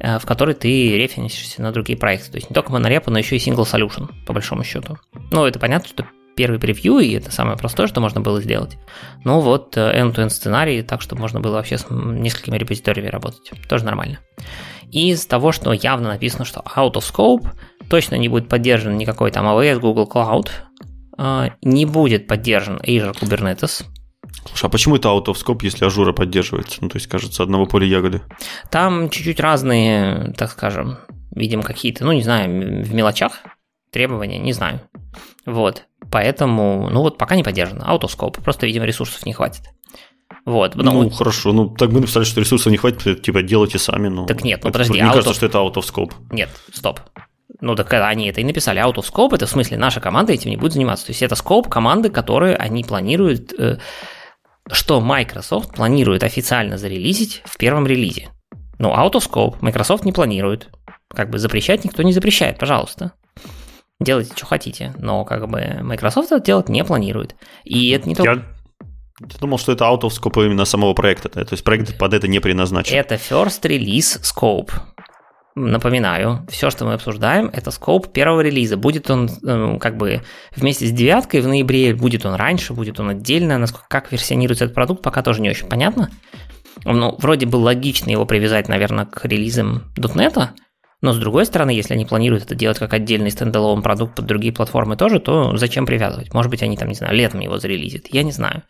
э, 0.00 0.18
в 0.18 0.26
который 0.26 0.54
ты 0.54 0.96
референсишься 0.96 1.62
на 1.62 1.72
другие 1.72 1.98
проекты. 1.98 2.30
То 2.30 2.36
есть 2.36 2.50
не 2.50 2.54
только 2.54 2.72
монорепа, 2.72 3.10
но 3.10 3.18
еще 3.18 3.36
и 3.36 3.38
single 3.38 3.64
solution, 3.64 4.10
по 4.26 4.32
большому 4.32 4.64
счету. 4.64 4.98
Ну, 5.30 5.46
это 5.46 5.58
понятно, 5.58 5.88
что 5.88 6.06
первый 6.34 6.58
превью, 6.58 6.98
и 6.98 7.12
это 7.12 7.30
самое 7.30 7.56
простое, 7.56 7.86
что 7.86 8.00
можно 8.00 8.20
было 8.20 8.40
сделать. 8.40 8.78
Ну 9.24 9.40
вот 9.40 9.76
э, 9.76 10.00
end-to-end 10.00 10.30
сценарий, 10.30 10.82
так, 10.82 11.00
чтобы 11.00 11.20
можно 11.20 11.40
было 11.40 11.54
вообще 11.54 11.78
с 11.78 11.86
несколькими 11.90 12.56
репозиториями 12.56 13.08
работать. 13.08 13.52
Тоже 13.68 13.84
нормально. 13.84 14.18
Из 14.90 15.24
того, 15.26 15.52
что 15.52 15.72
явно 15.72 16.08
написано, 16.08 16.44
что 16.44 16.60
out 16.60 16.94
of 16.94 17.02
scope, 17.02 17.48
точно 17.88 18.16
не 18.16 18.28
будет 18.28 18.48
поддержан 18.48 18.96
никакой 18.96 19.30
там 19.30 19.46
AWS, 19.46 19.78
Google 19.78 20.10
Cloud, 20.12 20.48
э, 21.18 21.50
не 21.62 21.86
будет 21.86 22.26
поддержан 22.26 22.76
Azure 22.76 23.14
Kubernetes, 23.14 23.84
Слушай, 24.46 24.66
а 24.66 24.68
почему 24.68 24.96
это 24.96 25.08
out 25.08 25.26
of 25.26 25.34
scope, 25.34 25.60
если 25.62 25.84
Ажура 25.84 26.12
поддерживается? 26.12 26.78
Ну, 26.80 26.88
то 26.88 26.96
есть, 26.96 27.06
кажется, 27.06 27.42
одного 27.42 27.66
поля 27.66 27.86
ягоды. 27.86 28.22
Там 28.70 29.08
чуть-чуть 29.10 29.40
разные, 29.40 30.32
так 30.36 30.50
скажем, 30.50 30.98
видим 31.34 31.62
какие-то, 31.62 32.04
ну, 32.04 32.12
не 32.12 32.22
знаю, 32.22 32.84
в 32.84 32.92
мелочах 32.92 33.40
требования, 33.90 34.38
не 34.38 34.52
знаю. 34.52 34.80
Вот. 35.46 35.84
Поэтому, 36.10 36.88
ну 36.90 37.00
вот 37.00 37.18
пока 37.18 37.36
не 37.36 37.42
поддержано. 37.42 37.84
Out 37.86 38.00
of 38.00 38.10
scope. 38.10 38.38
Просто, 38.38 38.66
видимо, 38.66 38.84
ресурсов 38.86 39.24
не 39.26 39.32
хватит. 39.32 39.62
Вот. 40.44 40.74
Ну, 40.74 40.82
ну, 41.04 41.10
хорошо. 41.10 41.52
Ну, 41.52 41.68
так 41.68 41.90
мы 41.90 42.00
написали, 42.00 42.24
что 42.24 42.40
ресурсов 42.40 42.72
не 42.72 42.78
хватит, 42.78 43.22
типа, 43.22 43.42
делайте 43.42 43.78
сами. 43.78 44.08
Ну, 44.08 44.26
так 44.26 44.42
нет, 44.44 44.60
ну 44.64 44.72
подожди. 44.72 45.00
Мне 45.00 45.10
кажется, 45.10 45.34
что 45.34 45.46
это 45.46 45.58
out 45.58 45.74
of 45.74 45.84
scope. 45.84 46.12
Нет, 46.30 46.50
стоп. 46.72 47.00
Ну, 47.60 47.76
так 47.76 47.92
они 47.92 48.28
это 48.28 48.40
и 48.40 48.44
написали. 48.44 48.80
Out 48.80 48.96
of 48.96 49.04
scope, 49.04 49.34
это 49.34 49.46
в 49.46 49.50
смысле 49.50 49.76
наша 49.76 50.00
команда 50.00 50.32
этим 50.32 50.50
не 50.50 50.56
будет 50.56 50.72
заниматься. 50.72 51.06
То 51.06 51.10
есть 51.12 51.22
это 51.22 51.34
scope 51.34 51.68
команды, 51.68 52.10
которые 52.10 52.56
они 52.56 52.82
планируют, 52.82 53.52
э, 53.56 53.78
что 54.70 55.00
Microsoft 55.00 55.74
планирует 55.74 56.22
официально 56.22 56.78
зарелизить 56.78 57.42
в 57.44 57.56
первом 57.56 57.86
релизе. 57.86 58.30
Ну, 58.78 58.90
out 58.90 59.12
of 59.12 59.28
scope 59.28 59.56
Microsoft 59.60 60.04
не 60.04 60.12
планирует. 60.12 60.70
Как 61.08 61.30
бы 61.30 61.38
запрещать 61.38 61.84
никто 61.84 62.02
не 62.02 62.12
запрещает, 62.12 62.58
пожалуйста 62.58 63.12
делайте, 64.04 64.32
что 64.36 64.46
хотите, 64.46 64.92
но 64.98 65.24
как 65.24 65.48
бы 65.48 65.78
Microsoft 65.82 66.32
это 66.32 66.44
делать 66.44 66.68
не 66.68 66.84
планирует. 66.84 67.34
И 67.64 67.90
это 67.90 68.08
не 68.08 68.14
только... 68.14 68.44
Я 69.20 69.38
думал, 69.38 69.58
что 69.58 69.72
это 69.72 69.84
out 69.84 70.00
of 70.00 70.10
scope 70.10 70.44
именно 70.44 70.64
самого 70.64 70.94
проекта, 70.94 71.28
то 71.28 71.46
есть 71.48 71.62
проект 71.62 71.96
под 71.96 72.12
это 72.12 72.26
не 72.26 72.40
предназначен. 72.40 72.96
Это 72.96 73.14
first 73.14 73.62
release 73.62 74.20
scope. 74.22 74.72
Напоминаю, 75.54 76.46
все, 76.48 76.70
что 76.70 76.86
мы 76.86 76.94
обсуждаем, 76.94 77.50
это 77.52 77.70
скоп 77.70 78.12
первого 78.12 78.40
релиза. 78.40 78.78
Будет 78.78 79.10
он 79.10 79.28
э, 79.28 79.78
как 79.78 79.98
бы 79.98 80.22
вместе 80.56 80.86
с 80.86 80.90
девяткой 80.90 81.42
в 81.42 81.48
ноябре, 81.48 81.94
будет 81.94 82.24
он 82.24 82.34
раньше, 82.34 82.72
будет 82.72 82.98
он 83.00 83.10
отдельно, 83.10 83.58
насколько, 83.58 83.86
как 83.88 84.12
версионируется 84.12 84.64
этот 84.64 84.74
продукт, 84.74 85.02
пока 85.02 85.22
тоже 85.22 85.42
не 85.42 85.50
очень 85.50 85.68
понятно. 85.68 86.10
Ну, 86.84 87.14
вроде 87.18 87.44
бы 87.44 87.56
логично 87.56 88.10
его 88.10 88.24
привязать, 88.24 88.68
наверное, 88.68 89.04
к 89.04 89.26
релизам 89.26 89.92
.NET, 89.96 90.48
но 91.02 91.12
с 91.12 91.18
другой 91.18 91.44
стороны, 91.44 91.70
если 91.70 91.94
они 91.94 92.06
планируют 92.06 92.44
это 92.44 92.54
делать 92.54 92.78
как 92.78 92.94
отдельный 92.94 93.30
стендалон 93.30 93.82
продукт 93.82 94.14
под 94.14 94.26
другие 94.26 94.54
платформы 94.54 94.96
тоже, 94.96 95.18
то 95.18 95.56
зачем 95.56 95.84
привязывать? 95.84 96.32
Может 96.32 96.50
быть, 96.50 96.62
они 96.62 96.76
там, 96.76 96.88
не 96.88 96.94
знаю, 96.94 97.14
летом 97.14 97.40
его 97.40 97.58
зарелизят, 97.58 98.06
я 98.10 98.22
не 98.22 98.30
знаю. 98.30 98.62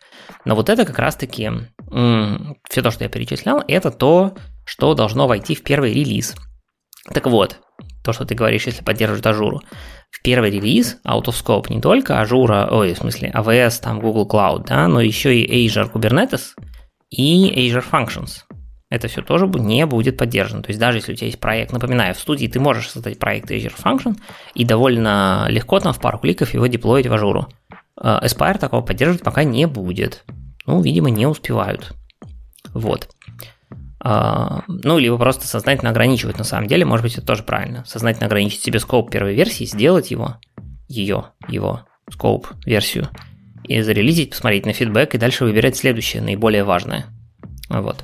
Но 0.43 0.55
вот 0.55 0.67
это 0.67 0.83
как 0.83 0.97
раз-таки, 0.97 1.51
все 1.89 2.81
то, 2.81 2.89
что 2.89 3.03
я 3.03 3.09
перечислял, 3.09 3.63
это 3.67 3.91
то, 3.91 4.35
что 4.65 4.95
должно 4.95 5.27
войти 5.27 5.53
в 5.53 5.61
первый 5.61 5.93
релиз. 5.93 6.35
Так 7.11 7.27
вот, 7.27 7.59
то, 8.03 8.13
что 8.13 8.25
ты 8.25 8.35
говоришь, 8.35 8.65
если 8.65 8.83
поддерживают 8.83 9.25
ажуру. 9.25 9.61
В 10.11 10.21
первый 10.21 10.51
релиз 10.51 10.99
Out 11.07 11.25
of 11.25 11.33
Scope 11.33 11.73
не 11.73 11.81
только 11.81 12.19
ажура, 12.19 12.67
ой, 12.69 12.93
в 12.93 12.97
смысле 12.97 13.31
AWS, 13.33 13.81
там 13.81 13.99
Google 13.99 14.27
Cloud, 14.27 14.65
да, 14.67 14.87
но 14.87 15.01
еще 15.01 15.35
и 15.37 15.67
Azure 15.67 15.91
Kubernetes 15.91 16.51
и 17.09 17.49
Azure 17.49 17.83
Functions. 17.89 18.43
это 18.93 19.07
все 19.07 19.23
тоже 19.23 19.47
не 19.47 19.87
будет 19.87 20.17
поддержано. 20.17 20.61
То 20.61 20.69
есть 20.69 20.79
даже 20.79 20.99
если 20.99 21.13
у 21.13 21.15
тебя 21.15 21.25
есть 21.25 21.39
проект, 21.39 21.71
напоминаю, 21.71 22.13
в 22.13 22.19
студии 22.19 22.45
ты 22.45 22.59
можешь 22.59 22.91
создать 22.91 23.17
проект 23.17 23.49
Azure 23.49 23.75
Function 23.75 24.15
и 24.53 24.63
довольно 24.65 25.47
легко 25.49 25.79
там 25.79 25.93
в 25.93 25.99
пару 25.99 26.19
кликов 26.19 26.53
его 26.53 26.67
деплоить 26.67 27.07
в 27.07 27.13
ажуру. 27.13 27.47
Aspire 27.99 28.59
такого 28.59 28.81
поддерживать 28.81 29.23
пока 29.23 29.43
не 29.43 29.65
будет. 29.65 30.23
Ну, 30.67 30.79
видимо, 30.81 31.09
не 31.09 31.25
успевают. 31.25 31.93
Вот. 32.73 33.09
А, 34.05 34.63
ну, 34.67 34.97
либо 34.97 35.17
просто 35.17 35.47
сознательно 35.47 35.91
ограничивать 35.91 36.37
на 36.37 36.43
самом 36.43 36.67
деле, 36.67 36.83
может 36.83 37.03
быть, 37.03 37.13
это 37.17 37.25
тоже 37.25 37.43
правильно. 37.43 37.85
Сознательно 37.87 38.25
ограничить 38.25 38.61
себе 38.61 38.79
скоп 38.79 39.09
первой 39.09 39.33
версии, 39.33 39.63
сделать 39.63 40.11
его, 40.11 40.35
ее, 40.89 41.27
его, 41.47 41.85
скоп, 42.11 42.47
версию, 42.65 43.07
и 43.63 43.81
зарелизить, 43.81 44.31
посмотреть 44.31 44.65
на 44.65 44.73
фидбэк, 44.73 45.15
и 45.15 45.17
дальше 45.17 45.45
выбирать 45.45 45.77
следующее, 45.77 46.21
наиболее 46.21 46.65
важное. 46.65 47.05
Вот. 47.69 48.03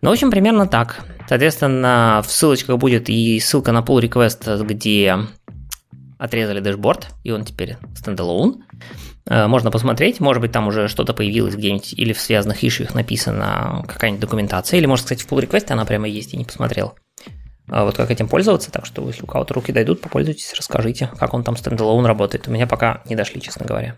Ну, 0.00 0.10
в 0.10 0.12
общем, 0.12 0.32
примерно 0.32 0.66
так. 0.66 1.04
Соответственно, 1.28 2.20
в 2.26 2.30
ссылочках 2.30 2.78
будет 2.78 3.08
и 3.08 3.38
ссылка 3.38 3.70
на 3.70 3.78
pull 3.78 4.02
request, 4.02 4.64
где 4.64 5.18
отрезали 6.18 6.58
дэшборд, 6.58 7.10
и 7.22 7.30
он 7.30 7.44
теперь 7.44 7.76
стендалone. 7.94 8.56
Э, 9.26 9.46
можно 9.46 9.70
посмотреть, 9.70 10.20
может 10.20 10.40
быть, 10.40 10.52
там 10.52 10.68
уже 10.68 10.88
что-то 10.88 11.14
появилось 11.14 11.54
где-нибудь, 11.54 11.94
или 11.94 12.12
в 12.12 12.20
связанных 12.20 12.64
ишьях 12.64 12.94
написана 12.94 13.84
какая-нибудь 13.86 14.20
документация, 14.20 14.78
или, 14.78 14.86
может, 14.86 15.04
кстати, 15.04 15.22
в 15.22 15.28
pull 15.28 15.40
request 15.46 15.70
она 15.70 15.84
прямо 15.84 16.08
есть, 16.08 16.32
я 16.32 16.38
не 16.38 16.44
посмотрел. 16.44 16.94
А 17.68 17.84
вот 17.84 17.96
как 17.96 18.10
этим 18.10 18.28
пользоваться, 18.28 18.72
так 18.72 18.84
что 18.84 19.06
если 19.06 19.22
у 19.22 19.26
кого-то 19.26 19.54
руки 19.54 19.72
дойдут, 19.72 20.00
попользуйтесь, 20.00 20.52
расскажите, 20.56 21.10
как 21.18 21.32
он 21.32 21.44
там 21.44 21.54
стендалone 21.54 22.06
работает. 22.06 22.48
У 22.48 22.50
меня 22.50 22.66
пока 22.66 23.02
не 23.08 23.14
дошли, 23.14 23.40
честно 23.40 23.64
говоря. 23.64 23.96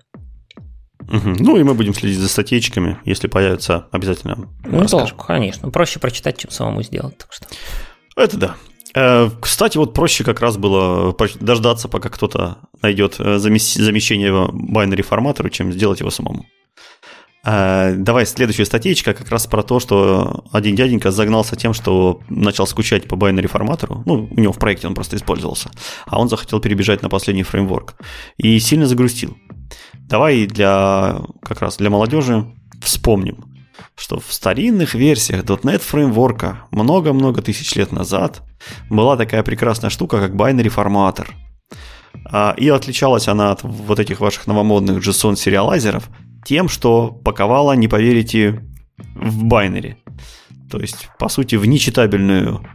Угу. 1.01 1.37
Ну 1.41 1.57
и 1.57 1.63
мы 1.63 1.75
будем 1.75 1.95
следить 1.95 2.19
за 2.19 2.29
статейчиками, 2.29 2.99
если 3.05 3.27
появятся, 3.27 3.89
обязательно 3.91 4.49
Ну, 4.65 4.81
расскажем. 4.81 5.19
конечно. 5.19 5.71
Проще 5.71 5.99
прочитать, 5.99 6.39
чем 6.39 6.51
самому 6.51 6.83
сделать. 6.83 7.19
Так 7.19 7.33
что. 7.33 7.47
Это 8.17 8.37
да. 8.37 8.55
Э, 8.95 9.31
кстати, 9.41 9.77
вот 9.77 9.93
проще 9.93 10.25
как 10.25 10.41
раз 10.41 10.57
было 10.57 11.15
дождаться, 11.41 11.89
пока 11.89 12.09
кто-то 12.09 12.59
найдет 12.83 13.17
э, 13.19 13.39
замещение 13.39 14.31
binary 14.31 15.03
форматору, 15.03 15.51
чем 15.51 15.73
сделать 15.73 16.01
его 16.01 16.11
самому. 16.11 16.47
Э, 17.45 17.95
давай 17.97 18.25
следующая 18.25 18.65
статейка 18.65 19.13
как 19.13 19.29
раз 19.31 19.47
про 19.47 19.63
то, 19.63 19.81
что 19.81 20.45
один 20.53 20.77
дяденька 20.77 21.11
загнался 21.11 21.57
тем, 21.57 21.75
что 21.75 22.21
начал 22.29 22.67
скучать 22.67 23.09
по 23.09 23.17
binary 23.17 23.49
форматору. 23.49 24.03
Ну, 24.07 24.29
у 24.31 24.41
него 24.41 24.53
в 24.53 24.59
проекте 24.59 24.87
он 24.87 24.95
просто 24.95 25.17
использовался. 25.17 25.71
А 26.07 26.21
он 26.21 26.29
захотел 26.29 26.61
перебежать 26.61 27.03
на 27.03 27.09
последний 27.09 27.43
фреймворк. 27.43 27.97
И 28.37 28.59
сильно 28.61 28.87
загрустил. 28.87 29.37
Давай 29.95 30.47
для 30.47 31.21
как 31.43 31.61
раз 31.61 31.77
для 31.79 31.91
молодежи 31.91 32.47
вспомним, 32.81 33.54
что 33.97 34.21
в 34.21 34.33
старинных 34.33 34.95
версиях 34.95 35.45
.NET 35.45 35.79
фреймворка 35.79 36.63
много-много 36.71 37.43
тысяч 37.43 37.75
лет 37.75 37.93
назад 37.93 38.43
была 38.91 39.17
такая 39.17 39.43
прекрасная 39.43 39.91
штука, 39.91 40.21
как 40.21 40.33
binary 40.33 40.69
форматор. 40.69 41.35
А, 42.27 42.55
и 42.57 42.69
отличалась 42.69 43.29
она 43.29 43.53
от 43.53 43.63
вот 43.63 43.99
этих 43.99 44.21
ваших 44.21 44.47
новомодных 44.47 45.07
JSON 45.07 45.37
сериалайзеров 45.37 46.09
тем, 46.45 46.69
что 46.69 47.09
паковала, 47.11 47.73
не 47.73 47.89
поверите, 47.89 48.63
в 49.15 49.45
байнере. 49.45 49.99
То 50.71 50.79
есть, 50.79 51.09
по 51.19 51.29
сути, 51.29 51.57
в 51.57 51.67
нечитабельную 51.67 52.67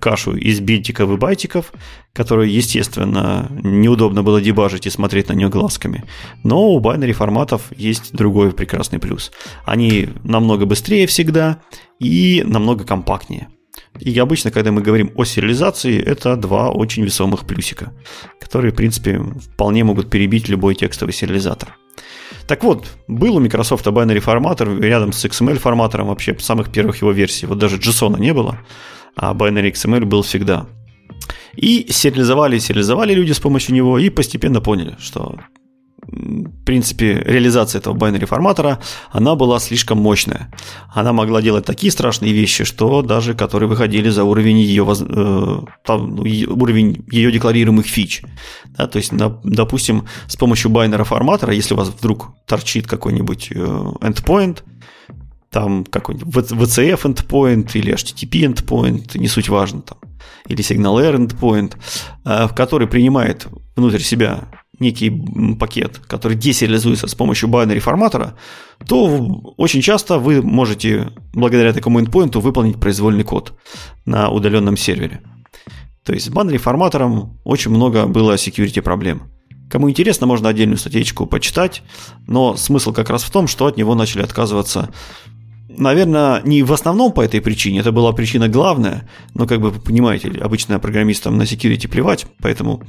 кашу 0.00 0.36
из 0.36 0.60
битиков 0.60 1.10
и 1.10 1.16
байтиков, 1.16 1.72
которую, 2.12 2.50
естественно, 2.50 3.48
неудобно 3.62 4.22
было 4.22 4.40
дебажить 4.40 4.86
и 4.86 4.90
смотреть 4.90 5.28
на 5.28 5.34
нее 5.34 5.48
глазками. 5.48 6.04
Но 6.44 6.70
у 6.70 6.80
байнери 6.80 7.12
форматов 7.12 7.62
есть 7.76 8.12
другой 8.12 8.52
прекрасный 8.52 8.98
плюс. 8.98 9.30
Они 9.64 10.08
намного 10.24 10.66
быстрее 10.66 11.06
всегда 11.06 11.60
и 11.98 12.42
намного 12.46 12.84
компактнее. 12.84 13.48
И 14.00 14.16
обычно, 14.18 14.50
когда 14.50 14.72
мы 14.72 14.80
говорим 14.80 15.12
о 15.16 15.24
сериализации, 15.24 16.00
это 16.00 16.36
два 16.36 16.70
очень 16.70 17.04
весомых 17.04 17.46
плюсика, 17.46 17.92
которые, 18.40 18.72
в 18.72 18.76
принципе, 18.76 19.20
вполне 19.52 19.84
могут 19.84 20.10
перебить 20.10 20.48
любой 20.48 20.74
текстовый 20.74 21.12
сериализатор. 21.12 21.76
Так 22.46 22.64
вот, 22.64 22.86
был 23.08 23.36
у 23.36 23.40
Microsoft 23.40 23.86
binary 23.86 24.20
форматор 24.20 24.80
рядом 24.80 25.12
с 25.12 25.24
XML 25.24 25.58
форматором 25.58 26.08
вообще 26.08 26.36
самых 26.38 26.70
первых 26.70 27.02
его 27.02 27.12
версий. 27.12 27.46
Вот 27.46 27.58
даже 27.58 27.76
JSON 27.76 28.18
не 28.18 28.32
было 28.32 28.58
а 29.18 29.34
binary 29.34 29.72
XML 29.72 30.04
был 30.04 30.22
всегда. 30.22 30.66
И 31.56 31.86
сериализовали, 31.90 32.58
сериализовали 32.58 33.14
люди 33.14 33.32
с 33.32 33.40
помощью 33.40 33.74
него 33.74 33.98
и 33.98 34.10
постепенно 34.10 34.60
поняли, 34.60 34.96
что 35.00 35.38
в 36.10 36.64
принципе, 36.64 37.22
реализация 37.26 37.80
этого 37.80 37.94
binary 37.94 38.26
форматора, 38.26 38.78
она 39.10 39.34
была 39.34 39.60
слишком 39.60 39.98
мощная. 39.98 40.50
Она 40.94 41.12
могла 41.12 41.42
делать 41.42 41.66
такие 41.66 41.92
страшные 41.92 42.32
вещи, 42.32 42.64
что 42.64 43.02
даже 43.02 43.34
которые 43.34 43.68
выходили 43.68 44.08
за 44.08 44.24
уровень 44.24 44.58
ее, 44.58 44.86
э, 44.88 45.58
там, 45.84 46.16
ну, 46.16 46.22
уровень 46.22 47.04
ее 47.10 47.30
декларируемых 47.30 47.86
фич. 47.86 48.22
Да, 48.78 48.86
то 48.86 48.96
есть, 48.98 49.12
допустим, 49.44 50.06
с 50.28 50.36
помощью 50.36 50.70
байнера 50.70 51.04
форматора, 51.04 51.52
если 51.52 51.74
у 51.74 51.76
вас 51.76 51.88
вдруг 51.88 52.28
торчит 52.46 52.86
какой-нибудь 52.86 53.48
э, 53.50 53.56
endpoint, 53.56 54.62
там 55.50 55.84
какой-нибудь 55.84 56.32
VCF 56.32 57.02
endpoint 57.02 57.70
или 57.74 57.94
HTTP 57.94 58.52
endpoint, 58.52 59.18
не 59.18 59.28
суть 59.28 59.48
важно 59.48 59.82
там, 59.82 59.98
или 60.46 60.62
Signal 60.62 61.02
Air 61.02 61.16
endpoint, 61.16 61.76
э, 62.24 62.48
который 62.54 62.86
принимает 62.86 63.48
внутрь 63.76 64.00
себя 64.00 64.48
некий 64.78 65.10
пакет, 65.58 65.98
который 66.06 66.36
десериализуется 66.36 67.06
с 67.06 67.14
помощью 67.14 67.48
binary 67.48 67.80
форматора, 67.80 68.34
то 68.86 69.06
очень 69.56 69.80
часто 69.80 70.18
вы 70.18 70.42
можете 70.42 71.12
благодаря 71.32 71.72
такому 71.72 72.00
endpoint 72.00 72.38
выполнить 72.38 72.78
произвольный 72.78 73.24
код 73.24 73.58
на 74.04 74.28
удаленном 74.30 74.76
сервере. 74.76 75.20
То 76.04 76.12
есть 76.12 76.26
с 76.26 76.30
binary 76.30 76.58
форматором 76.58 77.38
очень 77.44 77.70
много 77.70 78.06
было 78.06 78.34
security 78.34 78.80
проблем. 78.80 79.22
Кому 79.68 79.90
интересно, 79.90 80.26
можно 80.26 80.48
отдельную 80.48 80.78
статейку 80.78 81.26
почитать, 81.26 81.82
но 82.26 82.56
смысл 82.56 82.92
как 82.92 83.10
раз 83.10 83.22
в 83.22 83.30
том, 83.30 83.46
что 83.46 83.66
от 83.66 83.76
него 83.76 83.94
начали 83.94 84.22
отказываться 84.22 84.90
наверное, 85.68 86.42
не 86.44 86.62
в 86.62 86.72
основном 86.72 87.12
по 87.12 87.20
этой 87.20 87.40
причине, 87.40 87.80
это 87.80 87.92
была 87.92 88.12
причина 88.12 88.48
главная, 88.48 89.08
но, 89.34 89.46
как 89.46 89.60
бы 89.60 89.70
вы 89.70 89.80
понимаете, 89.80 90.30
обычно 90.40 90.78
программистам 90.78 91.36
на 91.36 91.42
security 91.42 91.88
плевать, 91.88 92.26
поэтому 92.40 92.82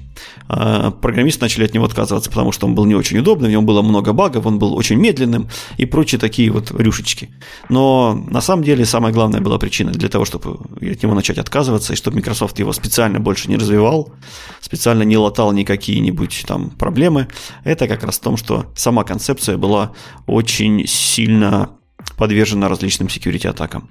э, 0.50 0.92
программисты 1.02 1.42
начали 1.42 1.66
от 1.66 1.74
него 1.74 1.86
отказываться, 1.86 2.30
потому 2.30 2.52
что 2.52 2.68
он 2.68 2.76
был 2.76 2.86
не 2.86 2.96
очень 2.96 3.18
удобным, 3.18 3.50
в 3.50 3.52
нем 3.52 3.66
было 3.66 3.82
много 3.82 4.14
багов, 4.14 4.46
он 4.46 4.60
был 4.60 4.76
очень 4.76 4.98
медленным 4.98 5.50
и 5.78 5.86
прочие 5.86 6.20
такие 6.20 6.52
вот 6.52 6.72
рюшечки. 6.72 7.30
Но 7.68 8.14
на 8.30 8.42
самом 8.42 8.64
деле 8.64 8.86
самая 8.86 9.12
главная 9.12 9.42
была 9.42 9.58
причина 9.58 9.92
для 9.92 10.10
того, 10.10 10.24
чтобы 10.26 10.60
от 10.82 11.04
него 11.04 11.14
начать 11.14 11.38
отказываться, 11.38 11.94
и 11.94 11.96
чтобы 11.96 12.18
Microsoft 12.18 12.60
его 12.60 12.72
специально 12.72 13.20
больше 13.20 13.50
не 13.50 13.58
развивал, 13.58 14.14
специально 14.62 15.04
не 15.04 15.18
латал 15.18 15.52
никакие-нибудь 15.52 16.46
там 16.48 16.70
проблемы, 16.70 17.28
это 17.64 17.88
как 17.88 18.04
раз 18.04 18.20
в 18.20 18.22
том, 18.22 18.38
что 18.38 18.68
сама 18.76 19.04
концепция 19.04 19.58
была 19.58 19.92
очень 20.28 20.88
сильно 20.88 21.72
подвержена 22.18 22.68
различным 22.68 23.08
security 23.08 23.48
атакам. 23.48 23.90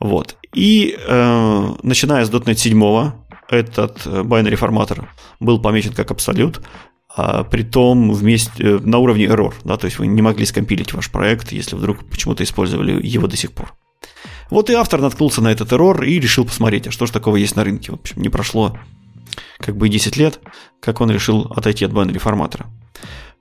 Вот. 0.00 0.36
И 0.54 0.96
э, 0.98 1.74
начиная 1.82 2.24
с 2.24 2.30
.NET 2.30 2.56
7 2.56 3.12
этот 3.48 4.06
э, 4.06 4.22
binary 4.22 4.56
форматор 4.56 5.12
был 5.40 5.60
помечен 5.60 5.92
как 5.92 6.10
абсолют, 6.10 6.62
а 7.14 7.44
при 7.44 7.62
том 7.62 8.12
вместе, 8.12 8.62
э, 8.62 8.78
на 8.78 8.98
уровне 8.98 9.26
error, 9.26 9.52
да, 9.64 9.76
то 9.76 9.86
есть 9.86 9.98
вы 9.98 10.06
не 10.06 10.22
могли 10.22 10.46
скомпилить 10.46 10.94
ваш 10.94 11.10
проект, 11.10 11.52
если 11.52 11.76
вдруг 11.76 12.08
почему-то 12.08 12.44
использовали 12.44 13.04
его 13.04 13.26
до 13.26 13.36
сих 13.36 13.52
пор. 13.52 13.74
Вот 14.48 14.70
и 14.70 14.74
автор 14.74 15.00
наткнулся 15.00 15.42
на 15.42 15.48
этот 15.48 15.72
error 15.72 16.04
и 16.04 16.18
решил 16.18 16.44
посмотреть, 16.44 16.86
а 16.86 16.90
что 16.90 17.06
же 17.06 17.12
такого 17.12 17.36
есть 17.36 17.56
на 17.56 17.64
рынке. 17.64 17.92
В 17.92 17.96
общем, 17.96 18.22
не 18.22 18.28
прошло 18.28 18.78
как 19.58 19.76
бы 19.76 19.88
10 19.88 20.16
лет, 20.16 20.40
как 20.80 21.00
он 21.00 21.10
решил 21.10 21.52
отойти 21.54 21.84
от 21.84 21.92
binary 21.92 22.18
форматора. 22.18 22.66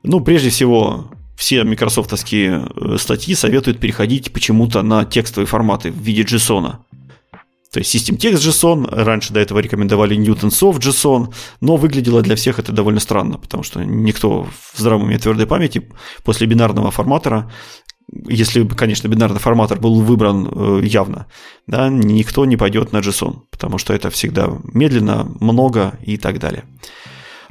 Ну, 0.03 0.21
прежде 0.21 0.49
всего, 0.49 1.11
все 1.39 1.63
микрософтовские 1.63 2.67
э, 2.75 2.97
статьи 2.97 3.33
советуют 3.33 3.79
переходить 3.79 4.33
почему-то 4.33 4.81
на 4.81 5.05
текстовые 5.05 5.47
форматы 5.47 5.89
в 5.89 5.97
виде 5.97 6.23
JSON. 6.23 6.73
То 7.71 7.79
есть 7.79 7.95
System 7.95 8.17
Text 8.17 8.39
JSON, 8.39 8.89
раньше 8.91 9.31
до 9.31 9.39
этого 9.39 9.59
рекомендовали 9.59 10.17
Newton 10.17 10.49
Soft 10.49 10.79
JSON, 10.79 11.33
но 11.61 11.77
выглядело 11.77 12.21
для 12.21 12.35
всех 12.35 12.59
это 12.59 12.73
довольно 12.73 12.99
странно, 12.99 13.37
потому 13.37 13.63
что 13.63 13.81
никто 13.81 14.49
в 14.73 14.77
здравом 14.77 15.03
уме 15.03 15.17
твердой 15.17 15.47
памяти 15.47 15.89
после 16.25 16.45
бинарного 16.45 16.91
форматора, 16.91 17.49
если, 18.27 18.67
конечно, 18.67 19.07
бинарный 19.07 19.39
форматор 19.39 19.79
был 19.79 20.01
выбран 20.01 20.49
э, 20.51 20.81
явно, 20.83 21.27
да, 21.67 21.87
никто 21.87 22.43
не 22.43 22.57
пойдет 22.57 22.91
на 22.91 22.97
JSON, 22.97 23.43
потому 23.49 23.77
что 23.77 23.93
это 23.93 24.09
всегда 24.09 24.49
медленно, 24.73 25.25
много 25.39 25.97
и 26.05 26.17
так 26.17 26.37
далее. 26.39 26.65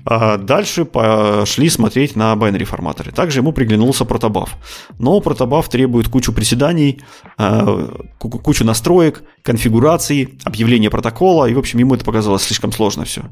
А 0.05 0.37
дальше 0.37 0.85
пошли 0.85 1.69
смотреть 1.69 2.17
на 2.17 2.33
binary 2.35 2.65
форматоры. 2.65 3.13
Также 3.13 3.41
ему 3.41 3.53
приглянулся 3.53 4.05
протобаф. 4.05 4.57
Но 4.99 5.21
протобаф 5.21 5.69
требует 5.69 6.09
кучу 6.09 6.33
приседаний, 6.33 7.01
а, 7.37 7.89
кучу 8.19 8.65
настроек, 8.65 9.23
конфигураций, 9.43 10.39
объявления 10.45 10.91
протокола, 10.91 11.47
и, 11.47 11.55
в 11.55 11.59
общем, 11.59 11.79
ему 11.79 11.95
это 11.95 12.05
показалось 12.05 12.43
слишком 12.43 12.73
сложно 12.73 13.05
все. 13.05 13.23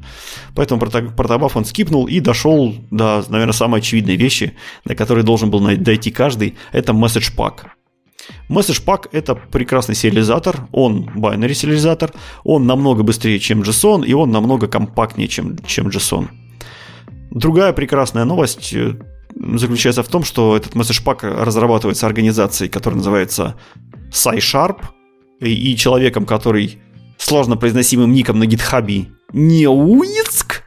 Поэтому 0.55 0.81
протобаф 0.81 1.57
он 1.57 1.65
скипнул 1.65 2.07
и 2.07 2.21
дошел 2.21 2.75
до, 2.91 3.25
наверное, 3.29 3.53
самой 3.53 3.81
очевидной 3.81 4.17
вещи, 4.17 4.55
до 4.85 4.95
которой 4.95 5.23
должен 5.25 5.51
был 5.51 5.61
дойти 5.61 6.11
каждый, 6.11 6.57
это 6.73 6.93
message 6.93 7.35
pack. 7.37 7.67
Message 8.49 8.85
Pack 8.85 9.09
это 9.13 9.35
прекрасный 9.35 9.95
сериализатор, 9.95 10.67
он 10.73 11.09
binary 11.15 11.55
сериализатор, 11.55 12.13
он 12.45 12.67
намного 12.67 13.03
быстрее, 13.03 13.39
чем 13.39 13.63
JSON, 13.63 14.05
и 14.05 14.13
он 14.15 14.31
намного 14.31 14.67
компактнее, 14.67 15.29
чем, 15.29 15.57
чем 15.65 15.89
JSON. 15.89 16.29
Другая 17.37 17.75
прекрасная 17.75 18.25
новость 18.25 18.73
э, 18.73 18.95
заключается 19.35 20.03
в 20.03 20.09
том, 20.09 20.25
что 20.25 20.57
этот 20.57 20.75
Pack 20.75 21.45
разрабатывается 21.45 22.07
организацией, 22.07 22.71
которая 22.71 22.97
называется 22.97 23.57
SciSharp, 24.11 24.79
и 25.41 25.77
человеком, 25.77 26.25
который 26.25 26.79
сложно 27.19 27.59
произносимым 27.59 28.15
ником 28.15 28.39
на 28.39 28.47
гитхабе 28.47 29.09
Неуицк 29.35 30.63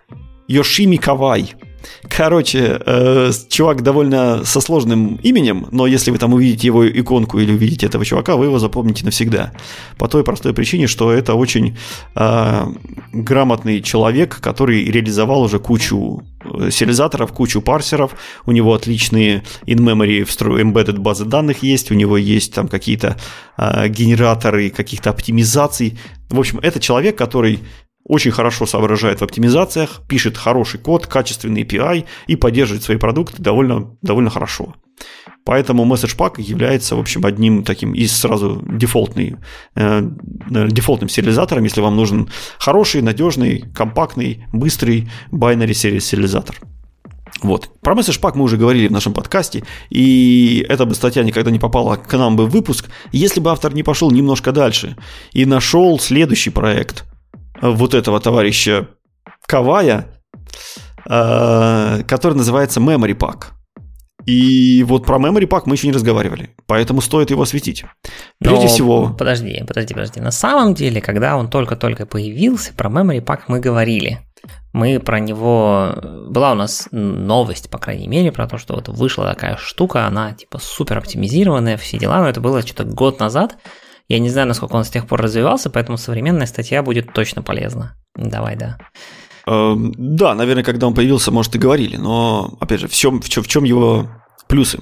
Йошими 0.47 0.97
Кавай– 0.97 1.55
Короче, 2.07 2.79
э, 2.85 3.31
чувак 3.49 3.81
довольно 3.81 4.43
со 4.45 4.61
сложным 4.61 5.15
именем, 5.23 5.67
но 5.71 5.87
если 5.87 6.11
вы 6.11 6.17
там 6.17 6.33
увидите 6.33 6.67
его 6.67 6.87
иконку 6.87 7.39
или 7.39 7.51
увидите 7.51 7.85
этого 7.85 8.05
чувака, 8.05 8.35
вы 8.35 8.45
его 8.45 8.59
запомните 8.59 9.05
навсегда. 9.05 9.53
По 9.97 10.07
той 10.07 10.23
простой 10.23 10.53
причине, 10.53 10.87
что 10.87 11.11
это 11.11 11.33
очень 11.35 11.77
э, 12.15 12.65
грамотный 13.13 13.81
человек, 13.81 14.39
который 14.41 14.85
реализовал 14.85 15.41
уже 15.41 15.59
кучу 15.59 16.23
э, 16.43 16.71
сериализаторов, 16.71 17.31
кучу 17.33 17.61
парсеров, 17.61 18.15
у 18.45 18.51
него 18.51 18.73
отличные 18.73 19.43
in-memory 19.65 20.25
embedded 20.25 20.97
базы 20.99 21.25
данных 21.25 21.63
есть, 21.63 21.91
у 21.91 21.95
него 21.95 22.17
есть 22.17 22.53
там 22.53 22.67
какие-то 22.67 23.17
э, 23.57 23.87
генераторы 23.89 24.69
каких-то 24.69 25.09
оптимизаций. 25.09 25.97
В 26.29 26.39
общем, 26.39 26.59
это 26.61 26.79
человек, 26.79 27.17
который 27.17 27.59
очень 28.05 28.31
хорошо 28.31 28.65
соображает 28.65 29.19
в 29.19 29.23
оптимизациях, 29.23 30.01
пишет 30.07 30.37
хороший 30.37 30.79
код, 30.79 31.05
качественный 31.05 31.63
API 31.63 32.05
и 32.27 32.35
поддерживает 32.35 32.83
свои 32.83 32.97
продукты 32.97 33.41
довольно, 33.41 33.95
довольно 34.01 34.29
хорошо. 34.29 34.75
Поэтому 35.45 35.85
Message 35.85 36.17
Pack 36.17 36.41
является, 36.41 36.95
в 36.95 36.99
общем, 36.99 37.25
одним 37.25 37.63
таким 37.63 37.93
из 37.93 38.11
сразу 38.15 38.61
дефолтный, 38.67 39.35
э, 39.75 40.01
дефолтным 40.49 41.09
сериализатором, 41.09 41.63
если 41.63 41.81
вам 41.81 41.95
нужен 41.95 42.29
хороший, 42.57 43.01
надежный, 43.01 43.63
компактный, 43.73 44.45
быстрый 44.51 45.09
binary 45.31 45.73
сериализатор. 45.73 46.59
Вот. 47.41 47.69
Про 47.81 47.93
Message 47.93 48.19
Pack 48.19 48.33
мы 48.35 48.43
уже 48.43 48.57
говорили 48.57 48.87
в 48.87 48.91
нашем 48.91 49.13
подкасте, 49.13 49.63
и 49.89 50.65
эта 50.67 50.85
бы 50.85 50.93
статья 50.93 51.23
никогда 51.23 51.51
не 51.51 51.59
попала 51.59 51.95
к 51.95 52.11
нам 52.17 52.35
бы 52.35 52.45
в 52.45 52.49
выпуск, 52.49 52.89
если 53.11 53.39
бы 53.39 53.51
автор 53.51 53.73
не 53.73 53.83
пошел 53.83 54.11
немножко 54.11 54.51
дальше 54.51 54.97
и 55.31 55.45
нашел 55.45 55.99
следующий 55.99 56.49
проект– 56.49 57.05
вот 57.61 57.93
этого 57.93 58.19
товарища 58.19 58.87
Кавая, 59.45 60.05
э, 61.05 62.03
который 62.07 62.35
называется 62.35 62.79
Memory 62.79 63.17
Pack. 63.17 63.45
И 64.25 64.83
вот 64.83 65.05
про 65.05 65.17
Memory 65.17 65.47
Pack 65.47 65.63
мы 65.65 65.75
еще 65.75 65.87
не 65.87 65.93
разговаривали, 65.93 66.51
поэтому 66.67 67.01
стоит 67.01 67.31
его 67.31 67.41
осветить. 67.41 67.85
Прежде 68.39 68.65
Но, 68.65 68.67
всего... 68.67 69.15
Подожди, 69.17 69.63
подожди, 69.65 69.93
подожди. 69.93 70.19
На 70.19 70.31
самом 70.31 70.73
деле, 70.73 71.01
когда 71.01 71.37
он 71.37 71.49
только-только 71.49 72.05
появился, 72.05 72.73
про 72.73 72.89
Memory 72.89 73.23
Pack 73.23 73.43
мы 73.47 73.59
говорили. 73.59 74.19
Мы 74.71 74.99
про 74.99 75.19
него... 75.19 75.95
Была 76.29 76.51
у 76.51 76.55
нас 76.55 76.89
новость, 76.91 77.69
по 77.69 77.79
крайней 77.79 78.07
мере, 78.07 78.31
про 78.31 78.47
то, 78.47 78.57
что 78.57 78.75
вот 78.75 78.87
вышла 78.89 79.25
такая 79.25 79.57
штука, 79.57 80.05
она 80.05 80.33
типа 80.33 80.59
супер 80.59 80.97
оптимизированная, 80.97 81.77
все 81.77 81.97
дела, 81.97 82.19
но 82.19 82.29
это 82.29 82.39
было 82.39 82.61
что-то 82.61 82.83
год 82.83 83.19
назад, 83.19 83.57
я 84.09 84.19
не 84.19 84.29
знаю, 84.29 84.47
насколько 84.47 84.75
он 84.75 84.83
с 84.83 84.89
тех 84.89 85.07
пор 85.07 85.21
развивался, 85.21 85.69
поэтому 85.69 85.97
современная 85.97 86.47
статья 86.47 86.81
будет 86.81 87.13
точно 87.13 87.43
полезна. 87.43 87.95
Давай, 88.15 88.55
да. 88.55 88.77
Эм, 89.45 89.93
да, 89.95 90.33
наверное, 90.33 90.63
когда 90.63 90.87
он 90.87 90.95
появился, 90.95 91.31
может, 91.31 91.55
и 91.55 91.59
говорили, 91.59 91.95
но, 91.95 92.57
опять 92.59 92.81
же, 92.81 92.87
в 92.87 92.93
чем, 92.93 93.21
в 93.21 93.29
чем, 93.29 93.43
в 93.43 93.47
чем 93.47 93.63
его 93.63 94.09
плюсы? 94.47 94.79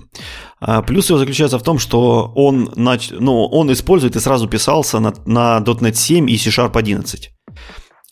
А, 0.59 0.81
плюс 0.81 1.09
его 1.09 1.19
заключается 1.19 1.59
в 1.59 1.63
том, 1.63 1.77
что 1.77 2.31
он, 2.35 2.71
нач... 2.75 3.09
ну, 3.11 3.45
он 3.45 3.71
использует 3.71 4.15
и 4.15 4.19
сразу 4.19 4.47
писался 4.47 4.99
на, 4.99 5.13
на 5.25 5.59
.NET 5.59 5.93
7 5.93 6.29
и 6.29 6.37
C-Sharp 6.37 6.77
11. 6.77 7.29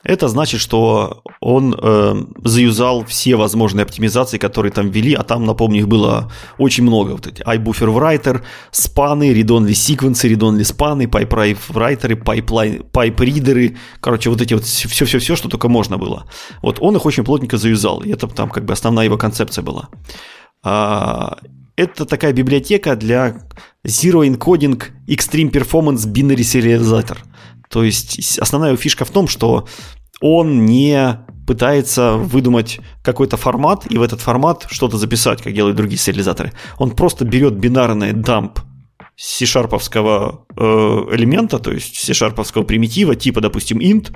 Это 0.06 0.28
значит, 0.28 0.62
что 0.62 1.24
он 1.40 1.76
э, 1.82 2.26
заюзал 2.44 3.04
все 3.06 3.36
возможные 3.36 3.84
оптимизации, 3.84 4.38
которые 4.38 4.72
там 4.72 4.92
ввели, 4.92 5.16
а 5.16 5.24
там, 5.24 5.46
напомню, 5.46 5.80
их 5.80 5.88
было 5.88 6.32
очень 6.60 6.84
много. 6.84 7.14
Вот 7.14 7.26
эти 7.26 7.42
iBuffer 7.42 7.92
Writer, 7.92 8.44
спаны, 8.70 9.34
read-only 9.34 9.72
sequence, 9.72 10.24
read-only 10.24 10.64
спаны, 10.64 11.08
pipe 11.08 11.58
writer, 11.70 12.24
pipeline, 12.24 12.86
pipe 12.92 13.16
reader, 13.16 13.76
короче, 14.00 14.30
вот 14.30 14.42
эти 14.42 14.54
вот 14.54 14.64
все-все-все, 14.64 15.36
что 15.36 15.50
только 15.50 15.70
можно 15.70 15.98
было. 15.98 16.26
Вот 16.62 16.78
он 16.82 16.96
их 16.96 17.06
очень 17.06 17.24
плотненько 17.24 17.58
заюзал, 17.58 18.02
и 18.02 18.12
это 18.12 18.28
там 18.28 18.52
как 18.52 18.64
бы 18.64 18.74
основная 18.74 19.06
его 19.06 19.18
концепция 19.18 19.64
была. 19.64 19.90
А, 20.64 21.40
это 21.76 22.06
такая 22.06 22.32
библиотека 22.32 22.96
для 22.96 23.42
Zero 23.84 24.24
Encoding 24.24 24.82
Extreme 25.08 25.52
Performance 25.52 26.06
Binary 26.06 26.44
Serializer. 26.44 27.18
То 27.70 27.84
есть 27.84 28.40
основная 28.40 28.76
фишка 28.78 29.06
в 29.06 29.10
том, 29.10 29.28
что 29.28 29.68
он 30.22 30.66
не 30.66 31.20
пытается 31.46 32.14
выдумать 32.14 32.80
какой-то 33.04 33.38
формат 33.38 33.92
и 33.92 33.98
в 33.98 34.02
этот 34.02 34.22
формат 34.22 34.66
что-то 34.70 34.98
записать, 34.98 35.42
как 35.42 35.54
делают 35.54 35.78
другие 35.78 36.00
сериализаторы. 36.00 36.54
Он 36.78 36.92
просто 36.92 37.26
берет 37.26 37.54
бинарный 37.56 38.14
дамп 38.14 38.60
C-шарповского 39.18 40.46
э, 40.58 40.64
элемента, 40.64 41.60
то 41.60 41.72
есть 41.72 41.98
C-шарповского 41.98 42.64
примитива, 42.64 43.16
типа, 43.16 43.42
допустим, 43.42 43.80
int, 43.80 44.14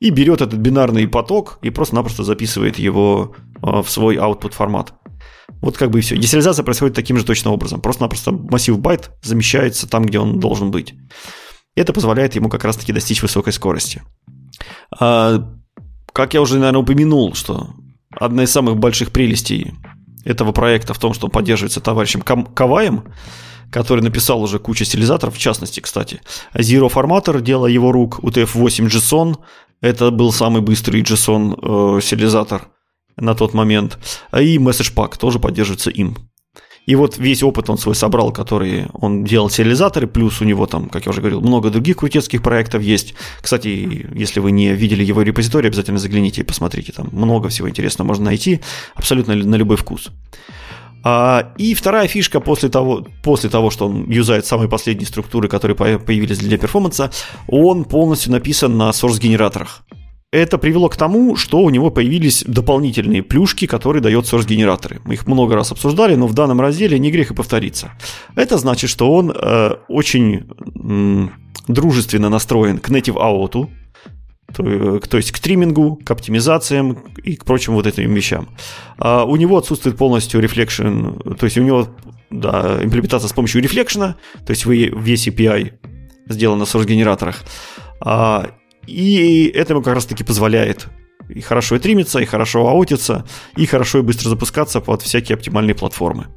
и 0.00 0.10
берет 0.10 0.42
этот 0.42 0.58
бинарный 0.58 1.08
поток 1.08 1.58
и 1.62 1.70
просто-напросто 1.70 2.24
записывает 2.24 2.78
его 2.78 3.34
э, 3.62 3.82
в 3.82 3.88
свой 3.88 4.16
output 4.16 4.52
формат. 4.52 4.92
Вот 5.60 5.76
как 5.76 5.90
бы 5.90 5.98
и 5.98 6.02
все. 6.02 6.16
Десериализация 6.16 6.62
происходит 6.62 6.94
таким 6.94 7.16
же 7.16 7.24
точно 7.24 7.52
образом. 7.52 7.80
Просто-напросто 7.80 8.32
массив 8.32 8.78
байт 8.78 9.10
замещается 9.22 9.88
там, 9.88 10.04
где 10.04 10.18
он 10.18 10.38
должен 10.38 10.70
быть. 10.70 10.94
Это 11.78 11.92
позволяет 11.92 12.34
ему 12.34 12.48
как 12.48 12.64
раз-таки 12.64 12.92
достичь 12.92 13.22
высокой 13.22 13.52
скорости. 13.52 14.02
А, 14.98 15.44
как 16.12 16.34
я 16.34 16.40
уже, 16.40 16.58
наверное, 16.58 16.80
упомянул, 16.80 17.34
что 17.34 17.70
одна 18.10 18.42
из 18.42 18.50
самых 18.50 18.76
больших 18.78 19.12
прелестей 19.12 19.74
этого 20.24 20.52
проекта 20.52 20.92
в 20.92 20.98
том, 20.98 21.14
что 21.14 21.26
он 21.26 21.30
поддерживается 21.30 21.80
товарищем 21.80 22.20
Каваем, 22.20 23.04
который 23.70 24.02
написал 24.02 24.42
уже 24.42 24.58
кучу 24.58 24.84
стилизаторов, 24.84 25.36
в 25.36 25.38
частности, 25.38 25.80
кстати. 25.80 26.20
Zero 26.54 26.90
Formatter, 26.92 27.40
дело 27.40 27.66
его 27.66 27.92
рук, 27.92 28.18
UTF-8 28.20 28.86
JSON, 28.86 29.36
это 29.80 30.10
был 30.10 30.32
самый 30.32 30.62
быстрый 30.62 31.02
JSON 31.02 32.00
э, 32.00 32.58
на 33.16 33.34
тот 33.34 33.54
момент, 33.54 33.98
и 34.32 34.58
Message 34.58 34.94
Pack 34.94 35.18
тоже 35.18 35.38
поддерживается 35.38 35.90
им. 35.90 36.16
И 36.88 36.94
вот 36.94 37.18
весь 37.18 37.42
опыт 37.42 37.68
он 37.68 37.76
свой 37.76 37.94
собрал, 37.94 38.32
который 38.32 38.86
он 38.94 39.22
делал 39.22 39.50
сериализаторы, 39.50 40.06
плюс 40.06 40.40
у 40.40 40.44
него 40.44 40.66
там, 40.66 40.88
как 40.88 41.04
я 41.04 41.10
уже 41.10 41.20
говорил, 41.20 41.42
много 41.42 41.68
других 41.68 41.98
крутецких 41.98 42.42
проектов 42.42 42.82
есть. 42.82 43.12
Кстати, 43.42 44.08
если 44.14 44.40
вы 44.40 44.52
не 44.52 44.72
видели 44.72 45.04
его 45.04 45.20
репозиторий, 45.20 45.68
обязательно 45.68 45.98
загляните 45.98 46.40
и 46.40 46.44
посмотрите, 46.44 46.94
там 46.94 47.10
много 47.12 47.50
всего 47.50 47.68
интересного 47.68 48.08
можно 48.08 48.24
найти, 48.24 48.60
абсолютно 48.94 49.34
на 49.34 49.56
любой 49.56 49.76
вкус. 49.76 50.08
А, 51.04 51.52
и 51.58 51.74
вторая 51.74 52.08
фишка 52.08 52.40
после 52.40 52.70
того, 52.70 53.06
после 53.22 53.50
того, 53.50 53.68
что 53.68 53.86
он 53.86 54.08
юзает 54.10 54.46
самые 54.46 54.70
последние 54.70 55.06
структуры, 55.06 55.46
которые 55.48 55.76
появились 55.76 56.38
для 56.38 56.56
перформанса, 56.56 57.10
он 57.48 57.84
полностью 57.84 58.32
написан 58.32 58.78
на 58.78 58.88
source-генераторах 58.90 59.84
это 60.30 60.58
привело 60.58 60.88
к 60.88 60.96
тому, 60.96 61.36
что 61.36 61.60
у 61.60 61.70
него 61.70 61.90
появились 61.90 62.44
дополнительные 62.46 63.22
плюшки, 63.22 63.66
которые 63.66 64.02
дает 64.02 64.26
source-генераторы. 64.26 65.00
Мы 65.04 65.14
их 65.14 65.26
много 65.26 65.54
раз 65.54 65.72
обсуждали, 65.72 66.16
но 66.16 66.26
в 66.26 66.34
данном 66.34 66.60
разделе 66.60 66.98
не 66.98 67.10
грех 67.10 67.30
и 67.30 67.34
повториться. 67.34 67.92
Это 68.36 68.58
значит, 68.58 68.90
что 68.90 69.10
он 69.10 69.30
э, 69.30 69.76
очень 69.88 70.46
э, 70.60 71.28
дружественно 71.66 72.28
настроен 72.28 72.78
к 72.78 72.90
native 72.90 73.16
out, 73.16 73.68
то, 74.54 74.62
э, 74.62 75.00
то 75.08 75.16
есть 75.16 75.32
к 75.32 75.38
триммингу, 75.38 75.98
к 76.04 76.10
оптимизациям 76.10 76.98
и 77.24 77.34
к 77.36 77.46
прочим 77.46 77.72
вот 77.72 77.86
этим 77.86 78.12
вещам. 78.12 78.50
А 78.98 79.24
у 79.24 79.36
него 79.36 79.56
отсутствует 79.56 79.96
полностью 79.96 80.42
reflection, 80.42 81.36
то 81.36 81.44
есть 81.44 81.56
у 81.56 81.62
него 81.62 81.88
да, 82.30 82.80
имплементация 82.82 83.28
с 83.28 83.32
помощью 83.32 83.62
рефлекшена, 83.62 84.16
то 84.44 84.50
есть 84.50 84.66
весь 84.66 85.26
API 85.26 85.72
сделан 86.28 86.58
на 86.58 86.64
source-генераторах. 86.64 87.44
А, 88.00 88.50
и 88.88 89.50
это 89.54 89.72
ему 89.74 89.82
как 89.82 89.94
раз-таки 89.94 90.24
позволяет 90.24 90.88
и 91.28 91.40
хорошо 91.40 91.76
и 91.76 91.78
тримиться, 91.78 92.18
и 92.20 92.24
хорошо 92.24 92.68
аутиться, 92.68 93.26
и 93.56 93.66
хорошо 93.66 93.98
и 93.98 94.02
быстро 94.02 94.30
запускаться 94.30 94.80
под 94.80 95.02
всякие 95.02 95.34
оптимальные 95.36 95.74
платформы. 95.74 96.28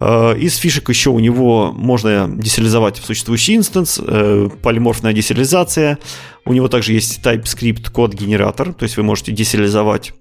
Э, 0.00 0.36
из 0.38 0.56
фишек 0.56 0.88
еще 0.88 1.10
у 1.10 1.18
него 1.18 1.72
можно 1.72 2.28
десериализовать 2.32 2.98
в 2.98 3.04
существующий 3.04 3.56
инстанс, 3.56 4.00
э, 4.02 4.48
полиморфная 4.62 5.12
десериализация. 5.12 5.98
У 6.44 6.52
него 6.52 6.68
также 6.68 6.92
есть 6.92 7.20
TypeScript 7.24 7.90
код-генератор, 7.90 8.72
то 8.72 8.84
есть 8.84 8.96
вы 8.96 9.02
можете 9.02 9.32
десериализовать 9.32 10.12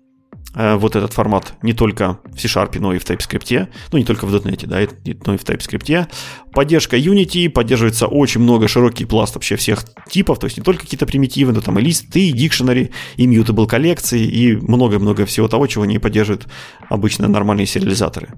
вот 0.60 0.95
этот 0.95 1.14
формат 1.14 1.53
не 1.62 1.74
только 1.74 2.20
в 2.26 2.39
C-Sharp, 2.39 2.80
но 2.80 2.93
и 2.93 2.99
в 2.99 3.05
TypeScript, 3.05 3.68
ну 3.91 3.97
не 3.97 4.03
только 4.03 4.26
в 4.26 4.36
.NET, 4.36 4.66
да, 4.68 4.80
но 5.26 5.34
и 5.34 5.38
в 5.38 5.43
TypeScript. 5.43 6.07
Поддержка 6.51 6.97
Unity, 6.97 7.49
поддерживается 7.49 8.07
очень 8.07 8.41
много, 8.41 8.68
широкий 8.68 9.05
пласт 9.05 9.36
вообще 9.36 9.55
всех 9.55 9.86
типов, 10.10 10.39
то 10.39 10.47
есть 10.47 10.57
не 10.57 10.64
только 10.64 10.82
какие-то 10.82 11.05
примитивы, 11.05 11.53
но 11.53 11.62
там 11.62 11.80
и 11.80 11.82
листы, 11.82 12.30
и 12.30 12.32
дикшенери, 12.34 12.91
и 13.16 13.28
mutable 13.28 13.68
коллекции, 13.68 14.22
и 14.22 14.55
много-много 14.55 15.26
всего 15.26 15.47
того, 15.47 15.68
чего 15.68 15.86
не 15.86 15.99
поддерживают 15.99 16.47
обычно 16.89 17.28
нормальные 17.28 17.66
сериализаторы. 17.66 18.30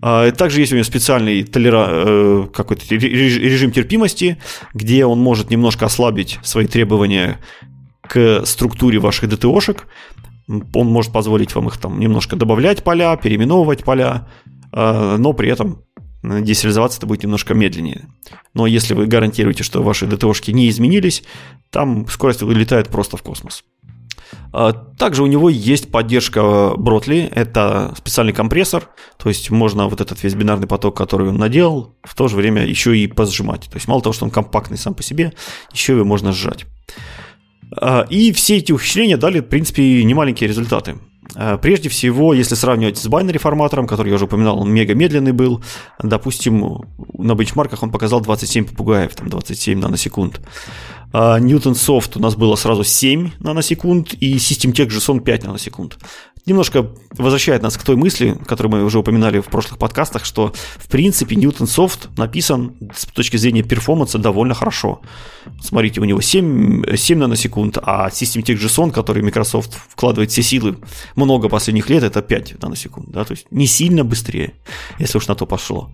А, 0.00 0.30
также 0.32 0.60
есть 0.60 0.72
у 0.72 0.76
него 0.76 0.84
специальный 0.84 1.44
толера... 1.44 1.86
Э, 1.88 2.46
какой-то 2.52 2.84
режим 2.94 3.70
терпимости, 3.70 4.38
где 4.74 5.06
он 5.06 5.20
может 5.20 5.50
немножко 5.50 5.86
ослабить 5.86 6.40
свои 6.42 6.66
требования 6.66 7.38
к 8.02 8.44
структуре 8.44 8.98
ваших 8.98 9.30
DTO-шек. 9.30 9.84
Он 10.48 10.86
может 10.88 11.12
позволить 11.12 11.54
вам 11.54 11.68
их 11.68 11.78
там 11.78 11.98
немножко 12.00 12.36
добавлять 12.36 12.82
поля, 12.82 13.16
переименовывать 13.16 13.84
поля, 13.84 14.28
а, 14.72 15.16
но 15.16 15.32
при 15.32 15.50
этом 15.50 15.82
десериализоваться 16.22 16.98
это 16.98 17.06
будет 17.06 17.22
немножко 17.24 17.54
медленнее. 17.54 18.08
Но 18.54 18.66
если 18.66 18.94
вы 18.94 19.06
гарантируете, 19.06 19.64
что 19.64 19.82
ваши 19.82 20.06
DTO-шки 20.06 20.52
не 20.52 20.68
изменились, 20.68 21.24
там 21.70 22.06
скорость 22.08 22.42
вылетает 22.42 22.88
просто 22.88 23.16
в 23.16 23.22
космос. 23.22 23.64
А, 24.52 24.72
также 24.72 25.22
у 25.22 25.26
него 25.26 25.48
есть 25.48 25.90
поддержка 25.90 26.74
Бротли, 26.76 27.30
это 27.34 27.94
специальный 27.96 28.32
компрессор, 28.32 28.88
то 29.18 29.28
есть 29.28 29.50
можно 29.50 29.88
вот 29.88 30.00
этот 30.00 30.22
весь 30.22 30.34
бинарный 30.34 30.66
поток, 30.66 30.96
который 30.96 31.28
он 31.28 31.36
наделал, 31.36 31.96
в 32.02 32.14
то 32.14 32.28
же 32.28 32.36
время 32.36 32.64
еще 32.64 32.96
и 32.96 33.06
позжимать. 33.06 33.62
То 33.70 33.76
есть 33.76 33.88
мало 33.88 34.02
того, 34.02 34.12
что 34.12 34.24
он 34.24 34.30
компактный 34.30 34.78
сам 34.78 34.94
по 34.94 35.02
себе, 35.02 35.32
еще 35.72 35.94
его 35.94 36.04
можно 36.04 36.32
сжать. 36.32 36.66
А, 37.76 38.06
и 38.08 38.32
все 38.32 38.58
эти 38.58 38.72
ухищрения 38.72 39.16
дали, 39.16 39.40
в 39.40 39.46
принципе, 39.46 40.02
немаленькие 40.04 40.48
результаты. 40.48 40.96
А, 41.34 41.56
прежде 41.56 41.88
всего, 41.88 42.34
если 42.34 42.54
сравнивать 42.54 42.98
с 42.98 43.06
binary 43.06 43.38
форматором, 43.38 43.86
который 43.86 44.08
я 44.08 44.16
уже 44.16 44.26
упоминал, 44.26 44.60
он 44.60 44.72
мега 44.72 44.94
медленный 44.94 45.32
был. 45.32 45.62
Допустим, 46.02 46.84
на 47.16 47.34
бенчмарках 47.34 47.82
он 47.82 47.90
показал 47.90 48.20
27 48.20 48.66
попугаев, 48.66 49.14
там 49.14 49.28
27 49.28 49.78
наносекунд. 49.78 50.40
Newton 51.12 51.74
Soft 51.74 52.16
у 52.16 52.20
нас 52.20 52.36
было 52.36 52.56
сразу 52.56 52.84
7 52.84 53.32
наносекунд, 53.38 54.14
и 54.14 54.36
System 54.36 54.72
Tech 54.72 54.88
JSON 54.88 55.20
5 55.20 55.44
наносекунд 55.44 55.98
немножко 56.46 56.90
возвращает 57.10 57.62
нас 57.62 57.76
к 57.76 57.82
той 57.82 57.96
мысли, 57.96 58.36
которую 58.46 58.72
мы 58.72 58.84
уже 58.84 58.98
упоминали 58.98 59.40
в 59.40 59.46
прошлых 59.46 59.78
подкастах, 59.78 60.24
что 60.24 60.52
в 60.76 60.88
принципе 60.88 61.36
Newton 61.36 61.66
Soft 61.66 62.08
написан 62.16 62.74
с 62.94 63.06
точки 63.06 63.36
зрения 63.36 63.62
перформанса 63.62 64.18
довольно 64.18 64.54
хорошо. 64.54 65.00
Смотрите, 65.60 66.00
у 66.00 66.04
него 66.04 66.20
7, 66.20 66.96
7 66.96 67.18
наносекунд, 67.18 67.78
а 67.82 68.08
System 68.08 68.42
Tech 68.42 68.58
JSON, 68.58 68.90
который 68.90 69.22
Microsoft 69.22 69.74
вкладывает 69.74 70.30
все 70.30 70.42
силы 70.42 70.76
много 71.14 71.48
последних 71.48 71.90
лет, 71.90 72.02
это 72.02 72.22
5 72.22 72.62
наносекунд. 72.62 73.10
Да? 73.10 73.24
То 73.24 73.32
есть 73.32 73.46
не 73.50 73.66
сильно 73.66 74.04
быстрее, 74.04 74.54
если 74.98 75.18
уж 75.18 75.28
на 75.28 75.34
то 75.34 75.46
пошло. 75.46 75.90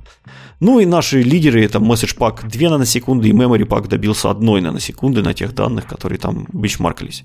Ну 0.61 0.81
и 0.81 0.87
наши 0.87 1.23
лидеры, 1.23 1.65
это 1.65 1.79
Message 1.79 2.17
Pack 2.17 2.49
2 2.49 2.71
наносекунды 2.71 3.29
и 3.29 3.33
Memory 3.33 3.67
Pack 3.67 3.89
добился 3.89 4.31
1 4.31 4.63
наносекунды 4.63 5.23
на 5.23 5.35
тех 5.35 5.55
данных, 5.55 5.87
которые 5.87 6.19
там 6.19 6.47
бенчмаркались. 6.53 7.25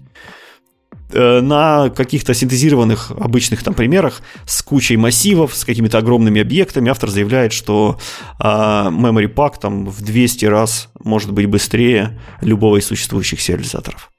Э, 1.16 1.41
на 1.41 1.89
каких-то 1.89 2.34
синтезированных 2.34 3.12
обычных 3.12 3.62
там 3.62 3.76
примерах 3.76 4.22
с 4.48 4.64
кучей 4.64 4.98
массивов, 4.98 5.54
с 5.56 5.64
какими-то 5.64 6.00
огромными 6.00 6.41
объектами 6.41 6.89
автор 6.89 7.10
заявляет, 7.10 7.54
что 7.54 8.00
э, 8.39 8.44
memory 8.44 9.32
pack 9.32 9.60
там 9.62 9.86
в 9.86 10.02
200 10.02 10.46
раз 10.46 10.89
может 11.04 11.32
быть 11.32 11.46
быстрее 11.46 12.20
любого 12.41 12.78
из 12.78 12.88
существующих 12.88 13.41
сериализаторов. 13.41 14.10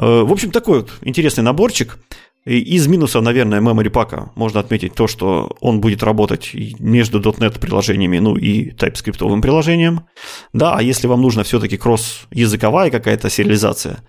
Э, 0.00 0.22
в 0.22 0.30
общем, 0.30 0.52
такой 0.52 0.80
вот 0.80 0.92
интересный 1.02 1.42
наборчик. 1.42 1.98
Из 2.46 2.86
минусов, 2.88 3.22
наверное, 3.22 3.62
memory 3.62 3.90
pack 3.90 4.28
можно 4.34 4.60
отметить 4.60 4.92
то, 4.92 5.06
что 5.06 5.56
он 5.60 5.80
будет 5.80 6.02
работать 6.02 6.50
между 6.78 7.20
.NET 7.20 7.58
приложениями, 7.58 8.18
ну 8.18 8.36
и 8.36 8.70
TypeScript 8.70 9.40
приложением. 9.40 10.02
Да, 10.52 10.76
а 10.76 10.82
если 10.82 11.06
вам 11.06 11.22
нужно 11.22 11.42
все-таки 11.42 11.78
кросс-языковая 11.78 12.90
какая-то 12.90 13.30
сериализация, 13.30 14.00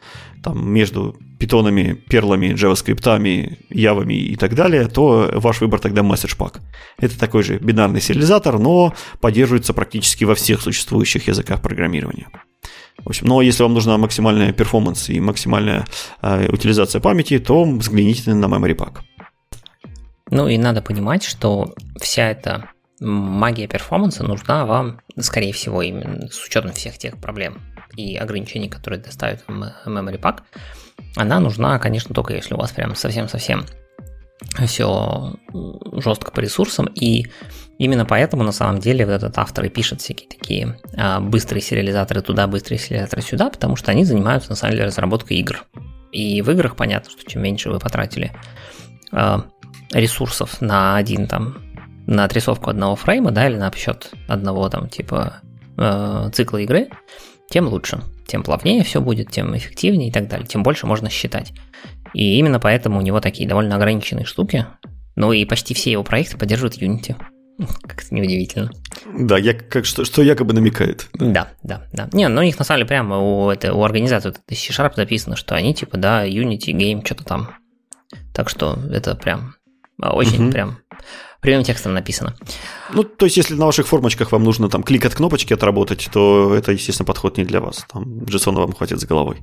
там 0.44 0.70
между 0.70 1.16
питонами, 1.40 1.94
перлами, 1.94 2.54
джаваскриптами, 2.54 3.58
явами 3.70 4.16
и 4.16 4.36
так 4.36 4.54
далее, 4.54 4.88
то 4.88 5.32
ваш 5.34 5.62
выбор 5.62 5.80
тогда 5.80 6.02
message 6.02 6.38
pack. 6.38 6.60
Это 6.98 7.18
такой 7.18 7.42
же 7.42 7.58
бинарный 7.58 8.02
сериализатор, 8.02 8.60
но 8.60 8.94
поддерживается 9.22 9.74
практически 9.74 10.26
во 10.26 10.36
всех 10.36 10.62
существующих 10.62 11.30
языках 11.30 11.62
программирования. 11.62 12.28
В 13.04 13.08
общем, 13.08 13.28
но 13.28 13.42
если 13.42 13.64
вам 13.64 13.74
нужна 13.74 13.98
максимальная 13.98 14.54
перформанс 14.54 15.10
и 15.10 15.20
максимальная 15.20 15.86
э, 16.22 16.48
утилизация 16.52 17.02
памяти, 17.02 17.40
то 17.40 17.64
взгляните 17.64 18.34
на 18.34 18.46
Memory 18.46 18.76
Pack. 18.76 18.98
Ну 20.32 20.48
и 20.48 20.58
надо 20.58 20.82
понимать, 20.82 21.24
что 21.24 21.74
вся 22.02 22.30
эта 22.32 22.70
магия 23.00 23.68
перформанса 23.68 24.24
нужна 24.24 24.66
вам, 24.66 25.02
скорее 25.20 25.54
всего, 25.54 25.82
именно 25.82 26.28
с 26.30 26.44
учетом 26.44 26.72
всех 26.72 26.98
тех 26.98 27.18
проблем 27.18 27.62
и 27.96 28.16
ограничений, 28.16 28.70
которые 28.70 29.00
доставит 29.00 29.44
Memory 29.48 30.20
Pack. 30.20 30.40
Она 31.16 31.40
нужна, 31.40 31.78
конечно, 31.80 32.16
только 32.16 32.34
если 32.34 32.56
у 32.56 32.58
вас 32.58 32.72
прям 32.72 32.96
совсем-совсем 32.96 33.66
все 34.68 35.36
жестко 35.94 36.32
по 36.32 36.40
ресурсам, 36.40 36.88
и 36.88 37.28
именно 37.78 38.06
поэтому 38.06 38.44
на 38.44 38.52
самом 38.52 38.80
деле 38.80 39.06
вот 39.06 39.14
этот 39.14 39.38
автор 39.38 39.66
и 39.66 39.70
пишет 39.70 40.02
всякие 40.02 40.30
такие 40.30 40.80
а, 40.98 41.20
быстрые 41.20 41.62
сериализаторы 41.62 42.22
туда, 42.22 42.48
быстрые 42.48 42.80
сериализаторы 42.80 43.22
сюда, 43.22 43.50
потому 43.50 43.76
что 43.76 43.92
они 43.92 44.04
занимаются 44.04 44.50
на 44.50 44.56
самом 44.56 44.74
деле 44.74 44.86
разработкой 44.86 45.38
игр. 45.38 45.66
И 46.12 46.42
в 46.42 46.50
играх 46.52 46.76
понятно, 46.76 47.12
что 47.12 47.30
чем 47.30 47.42
меньше 47.42 47.70
вы 47.70 47.80
потратили 47.80 48.32
а, 49.12 49.46
ресурсов 49.92 50.62
на 50.62 50.96
один 50.98 51.28
там, 51.28 51.58
на 52.08 52.26
отрисовку 52.26 52.70
одного 52.70 52.96
фрейма, 52.96 53.32
да, 53.32 53.48
или 53.48 53.58
на 53.58 53.68
обсчет 53.68 54.12
одного 54.28 54.70
там 54.70 54.90
типа 54.90 55.42
э, 55.78 56.30
цикла 56.34 56.58
игры, 56.58 56.90
тем 57.50 57.68
лучше. 57.68 58.02
Тем 58.28 58.44
плавнее 58.44 58.84
все 58.84 59.02
будет, 59.02 59.32
тем 59.32 59.56
эффективнее 59.56 60.10
и 60.10 60.12
так 60.12 60.28
далее, 60.28 60.48
тем 60.48 60.64
больше 60.64 60.88
можно 60.88 61.10
считать. 61.10 61.54
И 62.14 62.38
именно 62.38 62.60
поэтому 62.60 63.00
у 63.00 63.02
него 63.02 63.20
такие 63.20 63.48
довольно 63.48 63.76
ограниченные 63.76 64.26
штуки. 64.26 64.66
Ну 65.16 65.32
и 65.32 65.46
почти 65.46 65.74
все 65.74 65.92
его 65.92 66.04
проекты 66.04 66.38
поддерживают 66.38 66.78
Unity. 66.78 67.16
Как-то 67.58 68.14
неудивительно. 68.14 68.72
Да, 69.18 69.38
я, 69.38 69.54
как, 69.54 69.86
что, 69.86 70.04
что 70.04 70.22
якобы 70.22 70.54
намекает. 70.54 71.08
Да, 71.14 71.50
да, 71.64 71.86
да. 71.94 72.08
да. 72.08 72.10
Не, 72.12 72.28
ну 72.28 72.42
у 72.42 72.44
них 72.44 72.60
на 72.60 72.66
самом 72.66 72.80
деле 72.80 72.88
прямо 72.88 73.18
у, 73.20 73.50
это, 73.50 73.74
у 73.74 73.84
организации 73.84 74.30
вот, 74.30 74.42
C-Sharp 74.50 74.96
записано, 74.96 75.36
что 75.36 75.56
они 75.56 75.74
типа, 75.74 75.98
да, 75.98 76.28
Unity, 76.28 76.74
Game, 76.74 77.06
что-то 77.06 77.24
там. 77.24 77.56
Так 78.34 78.50
что 78.50 78.78
это 78.92 79.16
прям 79.16 79.56
очень 79.98 80.46
угу. 80.46 80.52
прям 80.52 80.80
прямым 81.46 81.64
текстом 81.64 81.94
написано. 81.94 82.36
Ну, 82.94 83.04
то 83.04 83.26
есть, 83.26 83.38
если 83.38 83.56
на 83.56 83.66
ваших 83.66 83.88
формочках 83.88 84.32
вам 84.32 84.44
нужно 84.44 84.68
там 84.70 84.84
кликать 84.84 85.14
кнопочки 85.14 85.54
отработать, 85.54 86.10
то 86.12 86.54
это, 86.54 86.72
естественно, 86.72 87.06
подход 87.06 87.38
не 87.38 87.44
для 87.46 87.62
вас. 87.62 87.86
Там 87.92 88.20
JSON 88.20 88.56
вам 88.56 88.74
хватит 88.74 89.00
с 89.00 89.06
головой. 89.06 89.38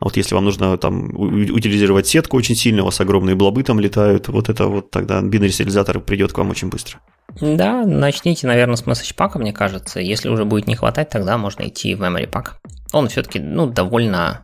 А 0.00 0.04
вот 0.04 0.16
если 0.16 0.34
вам 0.34 0.44
нужно 0.44 0.76
там 0.78 1.10
утилизировать 1.14 2.06
сетку 2.06 2.36
очень 2.36 2.56
сильно, 2.56 2.82
у 2.82 2.86
вас 2.86 3.00
огромные 3.00 3.36
блобы 3.36 3.62
там 3.62 3.80
летают, 3.80 4.28
вот 4.28 4.48
это 4.48 4.66
вот 4.66 4.90
тогда 4.90 5.22
бинарь-сериализатор 5.22 6.00
придет 6.00 6.32
к 6.32 6.38
вам 6.38 6.50
очень 6.50 6.68
быстро. 6.68 6.98
Да, 7.40 7.84
начните, 7.86 8.46
наверное, 8.46 8.76
с 8.76 8.82
message 8.82 9.14
pack, 9.16 9.38
мне 9.38 9.52
кажется. 9.52 10.00
Если 10.00 10.28
уже 10.28 10.44
будет 10.44 10.66
не 10.66 10.76
хватать, 10.76 11.08
тогда 11.08 11.38
можно 11.38 11.68
идти 11.68 11.94
в 11.94 12.02
memory 12.02 12.30
pack. 12.30 12.52
Он 12.92 13.08
все-таки, 13.08 13.38
ну, 13.38 13.66
довольно 13.66 14.43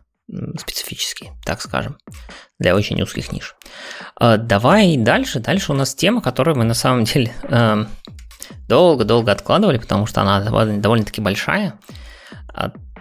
специфический, 0.57 1.31
так 1.43 1.61
скажем, 1.61 1.97
для 2.59 2.75
очень 2.75 3.01
узких 3.01 3.31
ниш. 3.31 3.55
А, 4.15 4.37
давай 4.37 4.97
дальше. 4.97 5.39
Дальше 5.39 5.71
у 5.71 5.75
нас 5.75 5.95
тема, 5.95 6.21
которую 6.21 6.57
мы 6.57 6.63
на 6.63 6.73
самом 6.73 7.03
деле 7.03 7.33
эм, 7.43 7.87
долго-долго 8.67 9.31
откладывали, 9.31 9.77
потому 9.77 10.05
что 10.05 10.21
она 10.21 10.41
довольно-таки 10.41 11.21
большая. 11.21 11.79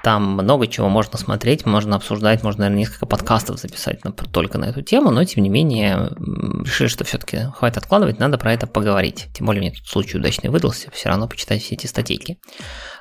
Там 0.03 0.33
много 0.33 0.67
чего 0.67 0.89
можно 0.89 1.19
смотреть, 1.19 1.67
можно 1.67 1.97
обсуждать, 1.97 2.43
можно, 2.43 2.61
наверное, 2.61 2.81
несколько 2.81 3.07
подкастов 3.07 3.59
записать 3.59 4.01
только 4.33 4.57
на 4.57 4.67
эту 4.67 4.83
тему, 4.83 5.11
но, 5.11 5.25
тем 5.25 5.43
не 5.43 5.51
менее, 5.51 6.11
решили, 6.65 6.89
что 6.89 7.05
все-таки 7.05 7.49
хватит 7.55 7.79
откладывать, 7.79 8.19
надо 8.19 8.39
про 8.39 8.53
это 8.55 8.67
поговорить. 8.67 9.29
Тем 9.35 9.47
более, 9.47 9.61
мне 9.61 9.73
тут 9.73 9.87
случай 9.87 10.17
удачный 10.17 10.49
выдался, 10.49 10.91
все 10.91 11.11
равно 11.11 11.29
почитать 11.29 11.63
все 11.63 11.75
эти 11.75 11.87
статейки. 11.87 12.39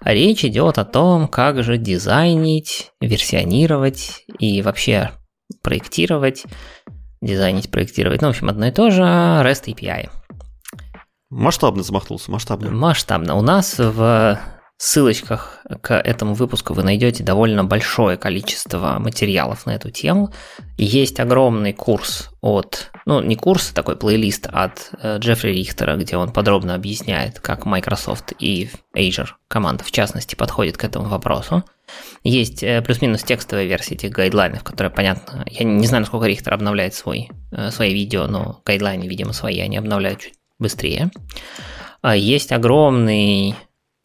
Речь 0.04 0.43
идет 0.43 0.78
о 0.78 0.86
том, 0.86 1.28
как 1.28 1.64
же 1.64 1.78
дизайнить, 1.78 2.91
версионировать 3.00 4.26
и 4.38 4.62
вообще 4.62 5.12
проектировать, 5.64 6.43
дизайнить, 7.22 7.72
проектировать, 7.72 8.22
ну, 8.22 8.28
в 8.28 8.32
общем, 8.32 8.50
одно 8.50 8.68
и 8.68 8.72
то 8.72 8.89
же, 8.89 9.04
REST 9.04 9.74
API. 9.74 10.10
Масштабно 11.30 11.84
замахнулся, 11.84 12.32
масштабно. 12.32 12.72
Масштабно. 12.72 13.36
У 13.36 13.41
нас 13.41 13.76
в 13.78 14.39
ссылочках 14.80 15.59
к 15.82 15.93
этому 15.93 16.34
выпуску 16.34 16.73
вы 16.73 16.84
найдете 16.84 17.21
довольно 17.21 17.65
большое 17.65 18.17
количество 18.17 18.97
материалов 18.97 19.65
на 19.65 19.71
эту 19.71 19.91
тему. 19.91 20.34
Есть 20.77 21.19
огромный 21.19 21.73
курс 21.73 22.30
от, 22.39 22.89
ну 23.05 23.21
не 23.21 23.36
курс, 23.36 23.71
а 23.71 23.75
такой 23.75 23.97
плейлист 23.97 24.47
от 24.49 24.91
э, 25.01 25.17
Джеффри 25.19 25.51
Рихтера, 25.51 25.97
где 25.97 26.15
он 26.15 26.32
подробно 26.32 26.75
объясняет, 26.75 27.41
как 27.41 27.65
Microsoft 27.65 28.34
и 28.39 28.69
Azure 28.95 29.32
команда 29.49 29.84
в 29.84 29.91
частности 29.91 30.36
подходит 30.36 30.77
к 30.77 30.84
этому 30.86 31.09
вопросу. 31.09 31.65
Есть 32.23 32.63
э, 32.63 32.82
плюс-минус 32.82 33.23
текстовая 33.23 33.65
версия 33.65 33.95
этих 33.95 34.11
гайдлайнов, 34.11 34.63
которая, 34.63 34.91
понятно, 34.91 35.43
я 35.45 35.65
не 35.65 35.88
знаю, 35.88 36.03
насколько 36.03 36.25
Рихтер 36.25 36.53
обновляет 36.53 36.93
свой, 36.93 37.30
э, 37.51 37.69
свои 37.71 37.93
видео, 37.93 38.27
но 38.27 38.61
гайдлайны, 38.65 39.07
видимо, 39.07 39.34
свои 39.34 39.59
они 39.59 39.75
обновляют 39.75 40.21
чуть 40.21 40.36
быстрее. 40.57 41.11
А 42.01 42.15
есть 42.15 42.53
огромный 42.53 43.55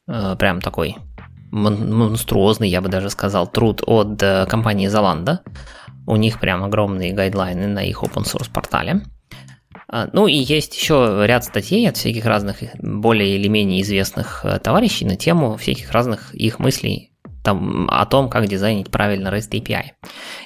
прям 0.07 0.61
такой 0.61 0.97
монструозный, 1.55 2.69
я 2.69 2.81
бы 2.81 2.89
даже 2.89 3.11
сказал, 3.11 3.47
труд 3.47 3.83
от 3.87 4.23
э, 4.23 4.47
компании 4.47 4.89
Zalando. 4.89 5.39
У 6.07 6.17
них 6.17 6.41
прям 6.41 6.65
огромные 6.65 7.13
гайдлайны 7.13 7.69
на 7.69 7.85
их 7.85 8.03
open 8.03 8.25
source 8.25 8.51
портале. 8.53 9.03
А, 9.89 10.09
ну 10.13 10.27
и 10.27 10.35
есть 10.35 10.77
еще 10.77 11.25
ряд 11.25 11.45
статей 11.45 11.89
от 11.89 11.97
всяких 11.97 12.27
разных 12.27 12.59
более 12.83 13.37
или 13.37 13.49
менее 13.49 13.83
известных 13.83 14.45
э, 14.45 14.59
товарищей 14.59 15.05
на 15.05 15.17
тему 15.17 15.57
всяких 15.57 15.93
разных 15.93 16.35
их 16.35 16.59
мыслей 16.59 17.13
там, 17.45 17.89
о 17.91 18.05
том, 18.07 18.29
как 18.29 18.49
дизайнить 18.49 18.91
правильно 18.91 19.29
REST 19.29 19.51
API. 19.53 19.93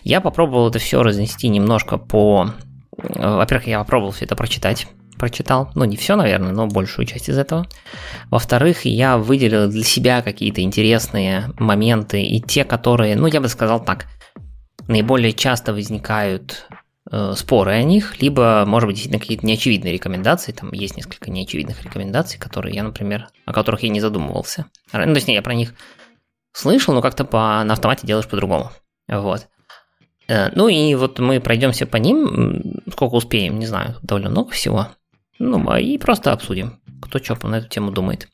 Я 0.03 0.21
попробовал 0.21 0.69
это 0.69 0.79
все 0.79 1.03
разнести 1.03 1.49
немножко 1.49 1.97
по... 1.97 2.51
Э, 2.99 3.37
во-первых, 3.37 3.67
я 3.67 3.79
попробовал 3.79 4.13
все 4.13 4.27
это 4.27 4.37
прочитать, 4.37 4.87
прочитал. 5.19 5.71
Ну, 5.75 5.85
не 5.85 5.97
все, 5.97 6.17
наверное, 6.17 6.53
но 6.53 6.67
большую 6.67 7.07
часть 7.07 7.29
из 7.29 7.37
этого. 7.37 7.67
Во-вторых, 8.31 8.85
я 8.85 9.19
выделил 9.19 9.69
для 9.69 9.85
себя 9.85 10.23
какие-то 10.23 10.63
интересные 10.63 11.51
моменты 11.59 12.23
и 12.23 12.41
те, 12.41 12.65
которые, 12.65 13.17
ну, 13.17 13.27
я 13.27 13.41
бы 13.41 13.49
сказал 13.49 13.85
так, 13.85 14.07
наиболее 14.87 15.33
часто 15.33 15.73
возникают 15.73 16.67
э, 17.11 17.35
споры 17.37 17.73
о 17.73 17.83
них, 17.83 18.23
либо, 18.23 18.65
может 18.67 18.87
быть, 18.87 18.97
действительно 18.97 19.21
какие-то 19.21 19.47
неочевидные 19.47 19.93
рекомендации. 19.93 20.53
Там 20.53 20.73
есть 20.73 20.97
несколько 20.97 21.31
неочевидных 21.31 21.83
рекомендаций, 21.85 22.39
которые 22.39 22.75
я, 22.75 22.83
например, 22.83 23.29
о 23.45 23.53
которых 23.53 23.83
я 23.83 23.91
не 23.91 24.01
задумывался. 24.01 24.67
Ну, 24.93 25.15
точнее, 25.15 25.35
я 25.35 25.43
про 25.43 25.55
них 25.55 25.75
слышал, 26.53 26.95
но 26.95 27.03
как-то 27.03 27.25
по, 27.25 27.63
на 27.65 27.75
автомате 27.75 28.07
делаешь 28.07 28.29
по-другому. 28.29 28.73
Вот. 29.09 29.47
Э, 30.29 30.51
ну 30.55 30.69
и 30.69 30.95
вот 30.95 31.19
мы 31.19 31.41
пройдемся 31.41 31.87
по 31.87 31.97
ним, 31.97 32.83
сколько 32.91 33.15
успеем, 33.15 33.59
не 33.59 33.67
знаю, 33.67 33.97
довольно 34.03 34.31
много 34.31 34.51
всего. 34.51 34.89
Ну, 35.39 35.77
и 35.77 35.99
просто 35.99 36.33
обсудим, 36.33 36.81
кто 37.01 37.19
что 37.19 37.47
на 37.47 37.57
эту 37.57 37.69
тему 37.69 37.91
думает. 37.91 38.29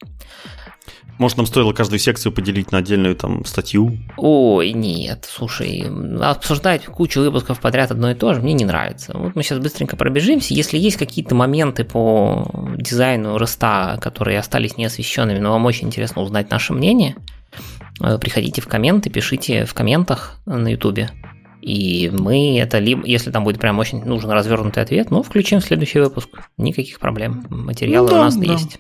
Может, 1.19 1.37
нам 1.37 1.47
стоило 1.47 1.73
каждую 1.73 2.01
секцию 2.01 2.33
поделить 2.33 2.73
на 2.73 2.79
отдельную 2.79 3.15
там 3.15 3.45
статью? 3.45 3.99
Ой, 4.17 4.73
нет, 4.73 5.29
слушай, 5.31 5.85
обсуждать 6.21 6.87
кучу 6.87 7.21
выпусков 7.21 7.61
подряд 7.61 7.93
одно 7.93 8.11
и 8.11 8.15
то 8.15 8.35
же 8.35 8.41
мне 8.41 8.53
не 8.53 8.65
нравится. 8.65 9.17
Вот 9.17 9.37
мы 9.37 9.43
сейчас 9.45 9.61
быстренько 9.61 9.97
пробежимся. 9.97 10.55
Если 10.55 10.77
есть 10.77 10.97
какие-то 10.97 11.37
моменты 11.37 11.85
по 11.85 12.51
дизайну 12.77 13.39
роста, 13.39 13.99
которые 14.01 14.41
остались 14.41 14.77
неосвещенными, 14.77 15.39
но 15.39 15.53
вам 15.53 15.67
очень 15.67 15.87
интересно 15.87 16.21
узнать 16.21 16.51
наше 16.51 16.73
мнение, 16.73 17.15
э, 18.01 18.19
приходите 18.19 18.61
в 18.61 18.67
комменты, 18.67 19.09
пишите 19.09 19.67
в 19.67 19.75
комментах 19.75 20.39
на 20.47 20.69
ютубе. 20.69 21.11
И 21.65 22.11
мы 22.11 22.59
это 22.59 22.79
либо, 22.79 23.07
если 23.07 23.31
там 23.31 23.43
будет 23.43 23.59
прям 23.59 23.79
очень 23.79 24.05
нужен 24.05 24.31
развернутый 24.31 24.83
ответ, 24.83 25.11
ну, 25.11 25.23
включим 25.23 25.61
в 25.61 25.65
следующий 25.65 25.99
выпуск. 25.99 26.29
Никаких 26.59 27.01
проблем. 27.01 27.47
Материалы 27.49 28.07
ну, 28.07 28.15
да, 28.15 28.21
у 28.21 28.25
нас 28.25 28.37
да. 28.37 28.53
есть. 28.53 28.79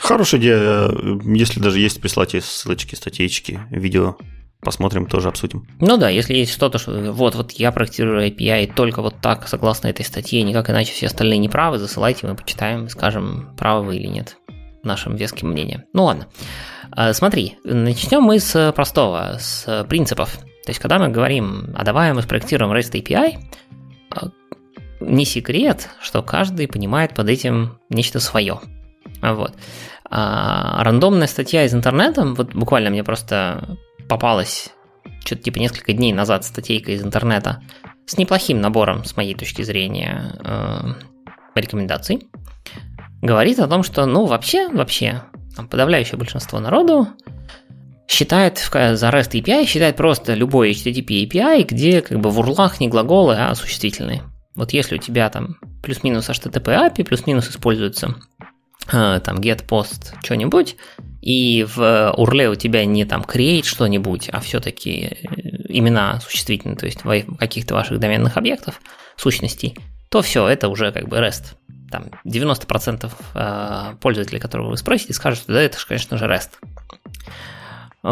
Хорошая 0.00 0.38
идея. 0.38 0.90
Если 1.24 1.58
даже 1.58 1.80
есть, 1.80 2.02
прислать 2.02 2.36
ссылочки, 2.44 2.94
статейки, 2.94 3.60
видео. 3.70 4.16
Посмотрим, 4.60 5.06
тоже 5.06 5.28
обсудим. 5.28 5.66
Ну 5.80 5.96
да, 5.96 6.10
если 6.10 6.34
есть 6.34 6.52
что-то, 6.52 6.76
что 6.76 7.12
вот, 7.12 7.34
вот 7.34 7.52
я 7.52 7.72
проектирую 7.72 8.28
API 8.28 8.70
только 8.74 9.00
вот 9.00 9.14
так, 9.22 9.48
согласно 9.48 9.88
этой 9.88 10.04
статье, 10.04 10.42
никак 10.42 10.68
иначе 10.68 10.92
все 10.92 11.06
остальные 11.06 11.38
не 11.38 11.48
правы, 11.48 11.78
засылайте, 11.78 12.26
мы 12.26 12.34
почитаем 12.34 12.90
скажем, 12.90 13.54
правы 13.56 13.86
вы 13.86 13.96
или 13.96 14.06
нет 14.06 14.36
нашим 14.82 15.16
веским 15.16 15.48
мнением. 15.48 15.84
Ну 15.94 16.04
ладно. 16.04 16.26
А, 16.90 17.14
смотри, 17.14 17.58
начнем 17.64 18.22
мы 18.22 18.38
с 18.38 18.72
простого, 18.72 19.38
с 19.40 19.86
принципов. 19.88 20.38
То 20.66 20.70
есть, 20.70 20.80
когда 20.80 20.98
мы 20.98 21.08
говорим, 21.08 21.72
а 21.76 21.84
давай 21.84 22.12
мы 22.12 22.22
спроектируем 22.22 22.72
REST 22.72 23.00
API, 23.00 23.38
а, 24.10 24.30
не 24.98 25.24
секрет, 25.24 25.88
что 26.00 26.24
каждый 26.24 26.66
понимает 26.66 27.14
под 27.14 27.28
этим 27.28 27.78
нечто 27.88 28.18
свое. 28.18 28.58
Вот. 29.22 29.54
А 30.10 30.82
рандомная 30.82 31.28
статья 31.28 31.64
из 31.64 31.72
интернета, 31.72 32.24
вот 32.24 32.52
буквально 32.52 32.90
мне 32.90 33.04
просто 33.04 33.78
попалась 34.08 34.70
что-то 35.24 35.42
типа 35.42 35.58
несколько 35.58 35.92
дней 35.92 36.12
назад 36.12 36.44
статейка 36.44 36.90
из 36.90 37.02
интернета 37.02 37.62
с 38.04 38.18
неплохим 38.18 38.60
набором, 38.60 39.04
с 39.04 39.16
моей 39.16 39.34
точки 39.34 39.62
зрения, 39.62 40.34
э, 40.44 40.94
рекомендаций, 41.54 42.26
говорит 43.22 43.60
о 43.60 43.68
том, 43.68 43.84
что, 43.84 44.04
ну, 44.06 44.26
вообще, 44.26 44.68
вообще, 44.68 45.22
подавляющее 45.70 46.18
большинство 46.18 46.58
народу 46.58 47.08
считает 48.08 48.58
за 48.58 49.08
REST 49.08 49.32
API, 49.32 49.66
считает 49.66 49.96
просто 49.96 50.34
любой 50.34 50.72
HTTP 50.72 51.26
API, 51.26 51.64
где 51.64 52.00
как 52.02 52.20
бы 52.20 52.30
в 52.30 52.38
урлах 52.38 52.80
не 52.80 52.88
глаголы, 52.88 53.36
а 53.36 53.54
существительные. 53.54 54.22
Вот 54.54 54.72
если 54.72 54.96
у 54.96 54.98
тебя 54.98 55.28
там 55.28 55.56
плюс-минус 55.82 56.28
HTTP 56.28 56.64
API, 56.64 57.04
плюс-минус 57.04 57.50
используется 57.50 58.16
э, 58.90 59.20
там 59.22 59.38
get, 59.38 59.66
post, 59.66 60.14
что-нибудь, 60.24 60.76
и 61.20 61.64
в 61.64 61.80
URL 62.16 62.52
у 62.52 62.54
тебя 62.54 62.84
не 62.84 63.04
там 63.04 63.22
create 63.22 63.64
что-нибудь, 63.64 64.28
а 64.32 64.40
все-таки 64.40 65.00
э, 65.00 65.16
имена 65.68 66.20
существительные, 66.20 66.76
то 66.76 66.86
есть 66.86 67.00
каких-то 67.38 67.74
ваших 67.74 67.98
доменных 67.98 68.36
объектов, 68.36 68.80
сущностей, 69.16 69.76
то 70.10 70.22
все, 70.22 70.46
это 70.46 70.68
уже 70.68 70.92
как 70.92 71.08
бы 71.08 71.18
REST. 71.18 71.56
Там 71.90 72.06
90% 72.24 73.10
э, 73.34 73.96
пользователей, 74.00 74.40
которого 74.40 74.70
вы 74.70 74.76
спросите, 74.76 75.12
скажут, 75.12 75.44
да, 75.48 75.60
это 75.60 75.78
же, 75.78 75.86
конечно 75.86 76.16
же, 76.16 76.24
REST. 76.24 76.50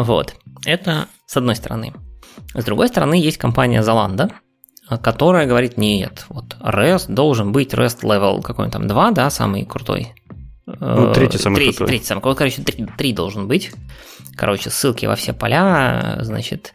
Вот. 0.03 0.35
Это 0.65 1.07
с 1.25 1.37
одной 1.37 1.55
стороны. 1.55 1.93
С 2.53 2.65
другой 2.65 2.89
стороны, 2.89 3.15
есть 3.15 3.37
компания 3.37 3.81
Zalando, 3.81 4.31
которая 5.01 5.47
говорит, 5.47 5.77
нет, 5.77 6.25
вот 6.29 6.57
REST 6.59 7.13
должен 7.13 7.51
быть 7.51 7.73
REST 7.73 8.01
level 8.01 8.41
какой-нибудь 8.41 8.73
там 8.73 8.87
2, 8.87 9.11
да, 9.11 9.29
самый 9.29 9.65
крутой. 9.65 10.13
Ну, 10.65 11.13
третий 11.13 11.37
самый 11.37 11.55
третий, 11.57 11.77
крутой. 11.77 11.87
Третий 11.87 12.05
самый 12.05 12.21
крутой, 12.21 12.37
короче, 12.37 12.61
три, 12.61 12.85
три 12.97 13.13
должен 13.13 13.47
быть. 13.47 13.71
Короче, 14.35 14.69
ссылки 14.69 15.05
во 15.05 15.15
все 15.15 15.31
поля, 15.31 16.17
значит, 16.21 16.73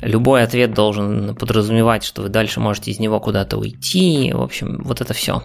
любой 0.00 0.42
ответ 0.42 0.74
должен 0.74 1.36
подразумевать, 1.36 2.02
что 2.02 2.22
вы 2.22 2.30
дальше 2.30 2.58
можете 2.58 2.90
из 2.90 2.98
него 2.98 3.20
куда-то 3.20 3.58
уйти, 3.58 4.32
в 4.32 4.42
общем, 4.42 4.82
вот 4.82 5.00
это 5.00 5.14
все. 5.14 5.44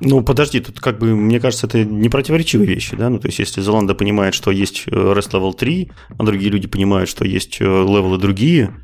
Ну, 0.00 0.22
подожди, 0.22 0.60
тут 0.60 0.80
как 0.80 0.98
бы, 0.98 1.14
мне 1.14 1.40
кажется, 1.40 1.66
это 1.66 1.84
не 1.84 2.08
противоречивые 2.08 2.66
вещи, 2.66 2.96
да? 2.96 3.08
Ну, 3.08 3.18
то 3.18 3.28
есть, 3.28 3.38
если 3.38 3.60
Золанда 3.60 3.94
понимает, 3.94 4.34
что 4.34 4.50
есть 4.50 4.84
э, 4.86 4.90
REST 4.90 5.32
Level 5.32 5.54
3, 5.54 5.90
а 6.18 6.22
другие 6.24 6.50
люди 6.50 6.68
понимают, 6.68 7.08
что 7.08 7.24
есть 7.24 7.60
э, 7.60 7.64
левелы 7.64 8.18
другие, 8.18 8.74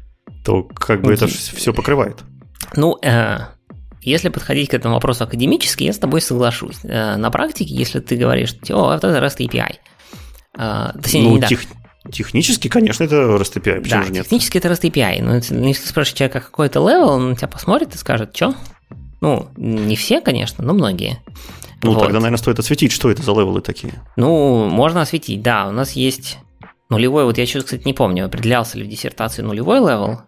то 0.45 0.63
как 0.63 1.03
бы 1.03 1.13
это 1.13 1.27
все 1.27 1.73
покрывает. 1.73 2.23
Ну, 2.77 2.99
э, 3.03 3.39
если 4.03 4.29
подходить 4.31 4.71
к 4.71 4.75
этому 4.75 4.95
вопросу 4.95 5.25
академически, 5.25 5.85
я 5.85 5.93
с 5.93 5.99
тобой 5.99 6.21
соглашусь. 6.21 6.79
Э, 6.85 7.17
на 7.17 7.31
практике, 7.31 7.75
если 7.75 8.01
ты 8.01 8.17
говоришь, 8.17 8.55
о, 8.71 8.93
это 8.93 9.09
REST 9.09 9.39
API, 9.47 9.75
э, 10.59 11.01
точнее, 11.01 11.23
ну, 11.23 11.37
не 11.37 11.43
тех, 11.43 11.61
Технически, 12.11 12.67
конечно, 12.67 13.05
это 13.05 13.15
REST 13.15 13.63
API, 13.63 13.81
почему 13.81 14.01
да, 14.01 14.07
же 14.07 14.13
нет? 14.13 14.25
технически 14.25 14.59
это 14.59 14.69
REST 14.69 14.91
API, 14.91 15.23
но 15.23 15.37
если 15.37 15.83
ты 15.83 15.89
спрашиваешь 15.89 16.19
человека 16.19 16.41
какой-то 16.41 16.81
level, 16.81 17.11
он 17.11 17.31
на 17.31 17.37
тебя 17.37 17.47
посмотрит 17.47 17.95
и 17.95 17.99
скажет, 17.99 18.35
что? 18.35 18.57
Ну, 19.23 19.47
не 19.57 19.95
все, 19.95 20.21
конечно, 20.21 20.65
но 20.65 20.75
многие. 20.75 21.21
Ну, 21.83 21.93
вот. 21.93 22.01
тогда, 22.01 22.19
наверное, 22.19 22.39
стоит 22.39 22.59
осветить, 22.59 22.91
что 22.91 23.09
это 23.09 23.23
за 23.23 23.31
левелы 23.31 23.61
такие. 23.61 23.95
Ну, 24.17 24.69
можно 24.69 25.01
осветить, 25.01 25.43
да. 25.43 25.69
У 25.69 25.71
нас 25.71 25.93
есть 25.93 26.39
нулевой, 26.91 27.25
вот 27.25 27.39
я 27.39 27.47
сейчас, 27.47 27.65
кстати, 27.65 27.85
не 27.85 27.95
помню, 27.95 28.27
определялся 28.27 28.79
ли 28.79 28.85
в 28.85 28.89
диссертации 28.89 29.43
нулевой 29.43 29.79
level, 29.79 30.23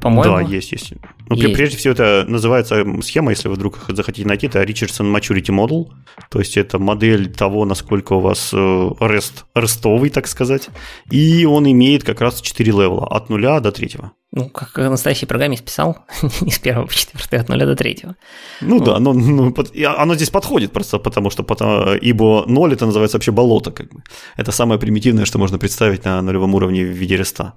по-моему. 0.00 0.36
Да, 0.36 0.40
есть, 0.40 0.72
есть. 0.72 0.94
Ну, 1.28 1.36
есть. 1.36 1.54
прежде 1.54 1.76
всего, 1.76 1.92
это 1.92 2.24
называется 2.26 2.84
схема, 3.02 3.32
если 3.32 3.48
вы 3.48 3.54
вдруг 3.54 3.80
захотите 3.88 4.26
найти, 4.26 4.46
это 4.46 4.62
Richardson 4.62 5.14
Maturity 5.14 5.54
Model. 5.54 5.90
То 6.30 6.38
есть 6.38 6.56
это 6.56 6.78
модель 6.78 7.30
того, 7.30 7.66
насколько 7.66 8.14
у 8.14 8.20
вас 8.20 8.52
REST, 8.54 9.44
э, 9.54 9.60
рестовый, 9.60 10.08
так 10.08 10.26
сказать. 10.26 10.70
И 11.10 11.44
он 11.44 11.70
имеет 11.70 12.02
как 12.02 12.22
раз 12.22 12.40
4 12.40 12.72
левела, 12.72 13.06
от 13.06 13.28
нуля 13.28 13.60
до 13.60 13.72
третьего. 13.72 14.12
Ну, 14.30 14.50
как 14.50 14.76
настоящий 14.76 15.26
программист 15.26 15.64
писал, 15.64 15.98
не 16.42 16.50
с 16.50 16.58
первого 16.58 16.86
по 16.86 16.94
четвертый, 16.94 17.40
от 17.40 17.48
нуля 17.48 17.66
до 17.66 17.74
третьего. 17.74 18.14
Ну, 18.60 18.78
ну 18.78 18.84
да, 18.84 18.96
оно, 18.96 19.14
ну, 19.14 19.54
оно 19.96 20.14
здесь 20.14 20.30
подходит 20.30 20.72
просто 20.72 20.98
потому, 20.98 21.30
что 21.30 21.42
потому, 21.42 21.94
ибо 21.94 22.44
ноль 22.46 22.74
это 22.74 22.84
называется 22.84 23.16
вообще 23.16 23.32
болото. 23.32 23.70
Как 23.70 23.90
бы. 23.90 24.02
Это 24.36 24.52
самое 24.52 24.78
примитивное, 24.78 25.24
что 25.24 25.38
можно 25.38 25.58
представить 25.58 26.04
на 26.04 26.20
нулевом 26.20 26.54
уровне 26.54 26.84
в 26.84 26.90
виде 26.90 27.16
реста. 27.16 27.54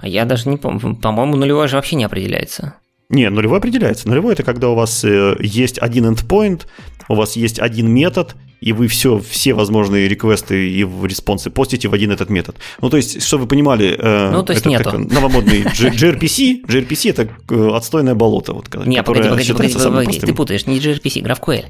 А 0.00 0.08
я 0.08 0.24
даже 0.26 0.50
не 0.50 0.58
помню, 0.58 0.96
по-моему, 0.96 1.36
нулевой 1.36 1.68
же 1.68 1.76
вообще 1.76 1.96
не 1.96 2.04
определяется. 2.04 2.74
Не, 3.08 3.30
нулевой 3.30 3.58
определяется. 3.58 4.08
Нулевой 4.08 4.34
это 4.34 4.42
когда 4.42 4.68
у 4.68 4.74
вас 4.74 5.04
э, 5.04 5.36
есть 5.40 5.78
один 5.78 6.12
endpoint, 6.12 6.66
у 7.08 7.14
вас 7.14 7.36
есть 7.36 7.58
один 7.58 7.88
метод, 7.88 8.34
и 8.66 8.72
вы 8.72 8.88
все, 8.88 9.20
все 9.20 9.54
возможные 9.54 10.08
реквесты 10.08 10.68
и 10.68 10.80
респонсы 10.80 11.50
постите 11.50 11.86
в 11.86 11.94
один 11.94 12.10
этот 12.10 12.30
метод. 12.30 12.56
Ну, 12.82 12.90
то 12.90 12.96
есть, 12.96 13.22
чтобы 13.22 13.44
вы 13.44 13.48
понимали, 13.48 13.96
э, 13.96 14.30
ну, 14.32 14.42
то 14.42 14.52
есть 14.52 14.62
это 14.62 14.70
нету. 14.70 14.90
Как, 14.90 15.12
новомодный 15.12 15.62
gRPC, 15.62 16.66
gRPC 16.66 17.10
это 17.10 17.28
э, 17.48 17.76
отстойное 17.76 18.16
болото. 18.16 18.54
Вот, 18.54 18.74
не, 18.84 19.00
погоди, 19.04 19.28
погоди, 19.28 19.52
погоди, 19.52 19.74
погоди, 19.74 20.18
ты 20.18 20.34
путаешь, 20.34 20.66
не 20.66 20.80
gRPC, 20.80 21.22
GraphQL. 21.22 21.66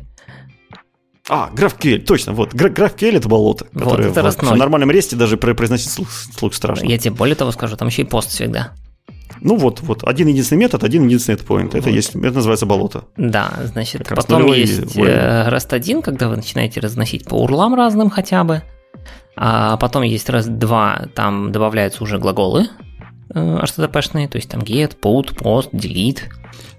А, 1.28 1.50
GraphQL, 1.54 1.98
точно, 1.98 2.32
вот. 2.32 2.54
GraphQL 2.54 3.18
это 3.18 3.28
болото, 3.28 3.66
которое 3.74 4.08
вот, 4.08 4.16
это 4.16 4.30
в, 4.30 4.52
в 4.52 4.56
нормальном 4.56 4.90
ресте 4.90 5.16
даже 5.16 5.36
произносить 5.36 5.90
слух, 5.90 6.08
слух 6.10 6.54
страшно. 6.54 6.86
Я 6.86 6.96
тебе 6.96 7.14
более 7.14 7.36
того 7.36 7.52
скажу, 7.52 7.76
там 7.76 7.88
еще 7.88 8.02
и 8.02 8.04
пост 8.06 8.30
всегда. 8.30 8.72
Ну 9.40 9.56
вот, 9.56 9.80
вот, 9.80 10.04
один 10.04 10.28
единственный 10.28 10.58
метод, 10.58 10.84
один 10.84 11.06
единственный 11.06 11.36
endpoint. 11.36 11.64
Вот. 11.64 11.74
Это, 11.74 11.90
есть, 11.90 12.14
это 12.14 12.34
называется 12.34 12.66
болото. 12.66 13.04
Да, 13.16 13.52
значит, 13.64 14.06
как 14.06 14.16
потом 14.16 14.46
есть 14.52 14.96
э, 14.96 15.48
REST 15.48 15.74
1, 15.74 16.02
когда 16.02 16.28
вы 16.28 16.36
начинаете 16.36 16.80
разносить 16.80 17.24
по 17.24 17.34
урлам 17.34 17.74
разным 17.74 18.10
хотя 18.10 18.44
бы. 18.44 18.62
А 19.36 19.76
потом 19.76 20.02
есть 20.02 20.28
REST 20.28 20.48
2, 20.48 21.08
там 21.14 21.52
добавляются 21.52 22.02
уже 22.02 22.18
глаголы 22.18 22.68
HTTP-шные, 23.34 24.28
то 24.28 24.36
есть 24.36 24.48
там 24.48 24.62
get, 24.62 24.96
put, 25.00 25.36
post, 25.36 25.70
delete. 25.72 26.20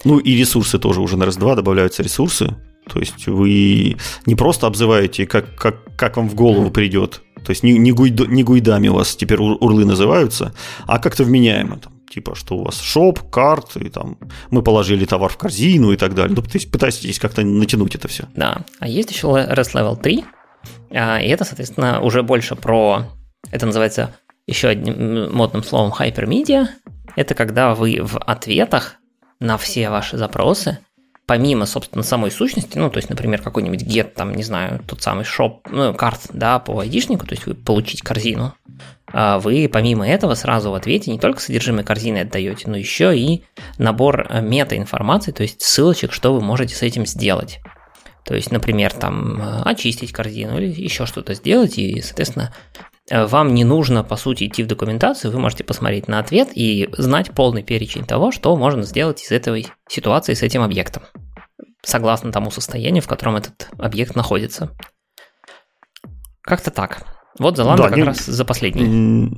Ну 0.04 0.18
и 0.18 0.36
ресурсы 0.36 0.80
тоже 0.80 1.02
уже 1.02 1.18
на 1.18 1.24
REST 1.24 1.40
2 1.40 1.56
добавляются 1.56 2.04
ресурсы. 2.04 2.56
То 2.92 3.00
есть 3.00 3.28
вы 3.28 3.98
не 4.26 4.36
просто 4.36 4.66
обзываете, 4.66 5.28
как, 5.28 5.56
как, 5.56 5.96
как 5.98 6.18
вам 6.18 6.30
в 6.30 6.36
голову 6.36 6.72
придет. 6.72 7.22
То 7.44 7.52
есть 7.52 7.64
не, 7.64 7.78
не, 7.78 7.92
гуйд, 7.92 8.28
не 8.30 8.44
гуйдами 8.44 8.88
у 8.88 8.96
вас 8.96 9.16
теперь 9.16 9.40
урлы 9.40 9.86
называются, 9.86 10.54
а 10.86 11.00
как-то 11.00 11.24
вменяемо. 11.24 11.78
Там, 11.78 11.94
типа, 12.10 12.36
что 12.36 12.58
у 12.58 12.64
вас 12.64 12.80
шоп, 12.82 13.30
карт, 13.30 13.78
и 13.78 13.90
там 13.90 14.18
мы 14.50 14.62
положили 14.62 15.06
товар 15.06 15.32
в 15.32 15.38
корзину 15.38 15.92
и 15.92 15.98
так 15.98 16.16
далее. 16.16 16.36
Ну, 16.36 16.42
то 16.42 16.50
есть 16.54 16.72
пытаетесь 16.72 17.20
как-то 17.20 17.44
натянуть 17.44 17.96
это 17.96 18.08
все. 18.08 18.26
Да. 18.36 18.66
А 18.80 18.88
есть 18.88 19.12
еще 19.12 19.28
REST 19.28 19.74
Level 19.74 20.02
3, 20.02 20.26
а, 20.92 21.22
и 21.22 21.28
это, 21.28 21.44
соответственно, 21.44 22.02
уже 22.02 22.24
больше 22.24 22.56
про... 22.56 23.06
Это 23.52 23.66
называется 23.66 24.16
еще 24.46 24.70
одним 24.70 25.34
модным 25.34 25.64
словом 25.64 25.92
hypermedia. 25.92 26.68
Это 27.16 27.34
когда 27.36 27.76
вы 27.76 28.00
в 28.02 28.18
ответах 28.18 28.96
на 29.40 29.58
все 29.58 29.90
ваши 29.90 30.18
запросы 30.18 30.80
помимо, 31.28 31.66
собственно, 31.66 32.04
самой 32.04 32.32
сущности, 32.32 32.78
ну, 32.78 32.90
то 32.90 32.98
есть, 32.98 33.10
например, 33.10 33.42
какой-нибудь 33.42 33.84
get, 33.84 34.14
там, 34.16 34.34
не 34.34 34.44
знаю, 34.44 34.82
тот 34.88 35.04
самый 35.04 35.26
шоп, 35.26 35.68
ну, 35.70 35.94
карт, 35.94 36.22
да, 36.32 36.58
по 36.58 36.80
айдишнику, 36.80 37.28
то 37.28 37.36
есть 37.36 37.46
вы 37.46 37.54
получить 37.54 38.02
корзину, 38.02 38.54
а 39.12 39.38
вы 39.38 39.70
помимо 39.72 40.08
этого 40.08 40.36
сразу 40.36 40.72
в 40.72 40.74
ответе 40.74 41.12
не 41.12 41.20
только 41.20 41.42
содержимое 41.42 41.84
корзины 41.84 42.20
отдаете, 42.20 42.70
но 42.70 42.78
еще 42.78 43.18
и 43.18 43.44
набор 43.78 44.26
э, 44.30 44.42
мета-информации, 44.42 45.32
то 45.32 45.44
есть 45.44 45.62
ссылочек, 45.62 46.14
что 46.14 46.34
вы 46.34 46.42
можете 46.42 46.76
с 46.76 46.82
этим 46.82 47.06
сделать. 47.06 47.60
То 48.24 48.34
есть, 48.36 48.52
например, 48.52 48.94
там 48.94 49.42
э, 49.42 49.62
очистить 49.64 50.14
корзину 50.14 50.58
или 50.58 50.82
еще 50.82 51.06
что-то 51.06 51.34
сделать, 51.34 51.78
и, 51.78 52.02
соответственно, 52.02 52.54
вам 53.10 53.54
не 53.54 53.64
нужно, 53.64 54.04
по 54.04 54.16
сути, 54.16 54.46
идти 54.46 54.64
в 54.64 54.68
документацию, 54.68 55.32
вы 55.32 55.40
можете 55.40 55.64
посмотреть 55.64 56.08
на 56.08 56.20
ответ 56.20 56.50
и 56.54 56.90
знать 56.98 57.32
полный 57.32 57.64
перечень 57.64 58.06
того, 58.06 58.32
что 58.32 58.56
можно 58.56 58.84
сделать 58.84 59.24
из 59.24 59.32
этой 59.32 59.68
ситуации 59.88 60.34
с 60.34 60.44
этим 60.44 60.62
объектом, 60.62 61.04
согласно 61.84 62.32
тому 62.32 62.52
состоянию, 62.52 63.02
в 63.02 63.08
котором 63.08 63.38
этот 63.38 63.70
объект 63.78 64.16
находится. 64.16 64.72
Как-то 66.42 66.72
так. 66.72 67.06
Вот 67.40 67.56
Золанда 67.56 67.84
да, 67.84 67.90
как 67.90 67.98
не... 67.98 68.04
раз 68.04 68.26
за 68.26 68.46
последний. 68.46 69.32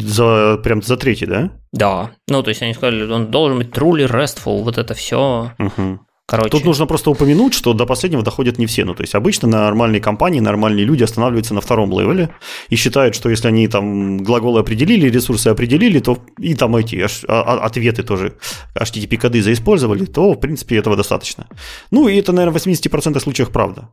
За, 0.00 0.58
прям 0.62 0.82
за 0.82 0.96
третий, 0.96 1.26
да? 1.26 1.50
Да. 1.72 2.12
Ну, 2.28 2.42
то 2.42 2.50
есть 2.50 2.62
они 2.62 2.74
сказали, 2.74 3.10
он 3.10 3.30
должен 3.30 3.58
быть 3.58 3.70
truly 3.70 4.06
restful, 4.06 4.62
вот 4.62 4.78
это 4.78 4.94
все. 4.94 5.52
Угу. 5.58 6.00
Короче. 6.26 6.48
Тут 6.48 6.64
нужно 6.64 6.86
просто 6.86 7.10
упомянуть, 7.10 7.52
что 7.52 7.74
до 7.74 7.84
последнего 7.84 8.22
доходят 8.22 8.56
не 8.58 8.64
все. 8.64 8.86
Ну, 8.86 8.94
то 8.94 9.02
есть 9.02 9.14
обычно 9.14 9.46
нормальные 9.46 10.00
компании, 10.00 10.40
нормальные 10.40 10.86
люди 10.86 11.04
останавливаются 11.04 11.52
на 11.52 11.60
втором 11.60 11.90
левеле 11.90 12.34
и 12.70 12.76
считают, 12.76 13.14
что 13.14 13.28
если 13.28 13.48
они 13.48 13.68
там 13.68 14.16
глаголы 14.18 14.60
определили, 14.60 15.10
ресурсы 15.10 15.48
определили, 15.48 15.98
то 15.98 16.18
и 16.38 16.54
там 16.54 16.76
эти 16.76 16.96
а, 17.28 17.42
а, 17.42 17.66
ответы 17.66 18.02
тоже 18.02 18.38
HTTP-коды 18.74 19.42
заиспользовали, 19.42 20.06
то, 20.06 20.32
в 20.32 20.40
принципе, 20.40 20.78
этого 20.78 20.96
достаточно. 20.96 21.46
Ну, 21.90 22.08
и 22.08 22.16
это, 22.16 22.32
наверное, 22.32 22.58
в 22.58 22.66
80% 22.66 23.20
случаев 23.20 23.50
правда. 23.50 23.90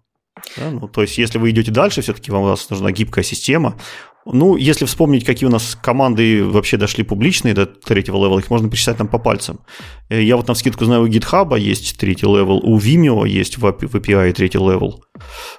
Да, 0.55 0.71
ну, 0.71 0.87
то 0.87 1.01
есть, 1.01 1.17
если 1.17 1.37
вы 1.37 1.49
идете 1.49 1.71
дальше, 1.71 2.01
все-таки 2.01 2.31
вам 2.31 2.43
у 2.43 2.45
вас 2.45 2.69
нужна 2.69 2.91
гибкая 2.91 3.25
система, 3.25 3.77
ну, 4.25 4.55
если 4.55 4.85
вспомнить, 4.85 5.25
какие 5.25 5.47
у 5.47 5.51
нас 5.51 5.77
команды 5.81 6.43
вообще 6.43 6.77
дошли 6.77 7.03
публичные 7.03 7.53
до 7.53 7.65
третьего 7.65 8.17
левела, 8.17 8.39
их 8.39 8.49
можно 8.49 8.69
посчитать 8.69 8.97
там 8.97 9.07
по 9.07 9.17
пальцам. 9.17 9.61
Э, 10.09 10.21
я 10.21 10.35
вот 10.35 10.47
на 10.47 10.53
вскидку 10.53 10.85
знаю, 10.85 11.03
у 11.03 11.07
GitHub 11.07 11.57
есть 11.59 11.97
третий 11.97 12.27
level, 12.27 12.57
у 12.57 12.77
Vimeo 12.77 13.27
есть 13.27 13.57
в 13.57 13.65
API 13.65 14.31
третий 14.33 14.59
level. 14.59 15.03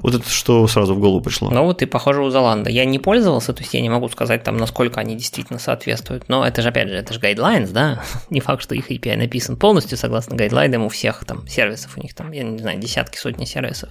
Вот 0.00 0.14
это 0.14 0.28
что 0.28 0.66
сразу 0.68 0.94
в 0.94 1.00
голову 1.00 1.20
пришло. 1.20 1.50
Ну 1.50 1.64
вот 1.64 1.82
и 1.82 1.86
похоже 1.86 2.22
у 2.22 2.30
Золанда. 2.30 2.70
Я 2.70 2.84
не 2.84 2.98
пользовался, 2.98 3.52
то 3.52 3.62
есть 3.62 3.74
я 3.74 3.80
не 3.80 3.88
могу 3.88 4.08
сказать 4.08 4.44
там, 4.44 4.56
насколько 4.56 5.00
они 5.00 5.16
действительно 5.16 5.58
соответствуют. 5.58 6.28
Но 6.28 6.46
это 6.46 6.62
же, 6.62 6.68
опять 6.68 6.88
же, 6.88 6.94
это 6.94 7.12
же 7.12 7.20
guidelines, 7.20 7.72
да? 7.72 8.02
не 8.30 8.40
факт, 8.40 8.62
что 8.62 8.74
их 8.74 8.90
API 8.90 9.16
написан 9.16 9.56
полностью 9.56 9.98
согласно 9.98 10.36
гайдлайнам 10.36 10.84
у 10.84 10.88
всех 10.88 11.24
там 11.24 11.46
сервисов. 11.48 11.96
У 11.96 12.00
них 12.00 12.14
там, 12.14 12.30
я 12.32 12.44
не 12.44 12.58
знаю, 12.58 12.78
десятки, 12.78 13.18
сотни 13.18 13.44
сервисов. 13.44 13.90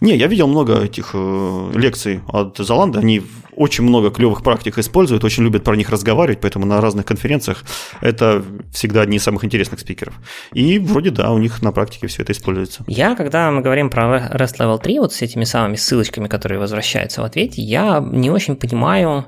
Не, 0.00 0.16
я 0.16 0.26
видел 0.28 0.48
много 0.48 0.82
этих 0.82 1.10
э, 1.14 1.72
лекций 1.74 2.20
от 2.28 2.56
Золанда. 2.56 3.00
Они 3.00 3.22
очень 3.58 3.84
много 3.84 4.10
клевых 4.10 4.42
практик 4.42 4.78
используют, 4.78 5.24
очень 5.24 5.42
любят 5.42 5.64
про 5.64 5.76
них 5.76 5.90
разговаривать, 5.90 6.40
поэтому 6.40 6.66
на 6.66 6.80
разных 6.80 7.04
конференциях 7.04 7.64
это 8.00 8.44
всегда 8.72 9.02
одни 9.02 9.16
из 9.16 9.22
самых 9.22 9.44
интересных 9.44 9.80
спикеров. 9.80 10.14
И 10.52 10.78
вроде 10.78 11.10
да, 11.10 11.32
у 11.32 11.38
них 11.38 11.60
на 11.62 11.72
практике 11.72 12.06
все 12.06 12.22
это 12.22 12.32
используется. 12.32 12.84
Я, 12.86 13.16
когда 13.16 13.50
мы 13.50 13.60
говорим 13.60 13.90
про 13.90 14.30
REST 14.32 14.58
Level 14.58 14.78
3, 14.78 14.98
вот 15.00 15.12
с 15.12 15.22
этими 15.22 15.44
самыми 15.44 15.76
ссылочками, 15.76 16.28
которые 16.28 16.58
возвращаются 16.58 17.20
в 17.20 17.24
ответе, 17.24 17.60
я 17.60 18.00
не 18.00 18.30
очень 18.30 18.56
понимаю 18.56 19.26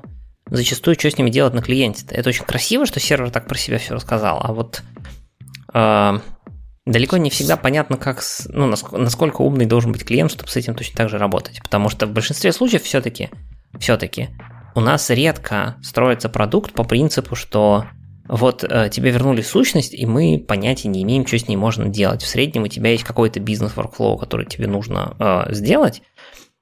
зачастую, 0.49 0.95
что 0.95 1.09
с 1.09 1.17
ними 1.17 1.29
делать 1.29 1.53
на 1.53 1.61
клиенте. 1.61 2.05
Это 2.09 2.29
очень 2.29 2.45
красиво, 2.45 2.85
что 2.85 2.99
сервер 2.99 3.29
так 3.29 3.47
про 3.47 3.57
себя 3.57 3.77
все 3.77 3.93
рассказал, 3.93 4.39
а 4.43 4.53
вот 4.53 4.81
э, 5.73 6.19
далеко 6.85 7.17
не 7.17 7.29
всегда 7.29 7.57
понятно, 7.57 7.97
как, 7.97 8.23
ну, 8.49 8.67
насколько 8.67 9.41
умный 9.41 9.65
должен 9.65 9.91
быть 9.91 10.05
клиент, 10.05 10.31
чтобы 10.31 10.49
с 10.49 10.55
этим 10.55 10.75
точно 10.75 10.97
так 10.97 11.09
же 11.09 11.17
работать. 11.17 11.61
Потому 11.61 11.89
что 11.89 12.05
в 12.05 12.11
большинстве 12.11 12.51
случаев 12.51 12.83
все-таки 12.83 13.29
все-таки 13.79 14.29
у 14.75 14.79
нас 14.79 15.09
редко 15.09 15.77
строится 15.81 16.29
продукт 16.29 16.73
по 16.73 16.83
принципу, 16.83 17.35
что 17.35 17.85
вот 18.27 18.63
э, 18.63 18.89
тебе 18.89 19.11
вернули 19.11 19.41
сущность, 19.41 19.93
и 19.93 20.05
мы 20.05 20.43
понятия 20.45 20.87
не 20.87 21.03
имеем, 21.03 21.27
что 21.27 21.37
с 21.37 21.47
ней 21.47 21.57
можно 21.57 21.89
делать. 21.89 22.23
В 22.23 22.27
среднем 22.27 22.63
у 22.63 22.67
тебя 22.67 22.91
есть 22.91 23.03
какой-то 23.03 23.39
бизнес-воркфлоу, 23.39 24.17
который 24.17 24.45
тебе 24.45 24.67
нужно 24.67 25.15
э, 25.19 25.53
сделать, 25.53 26.01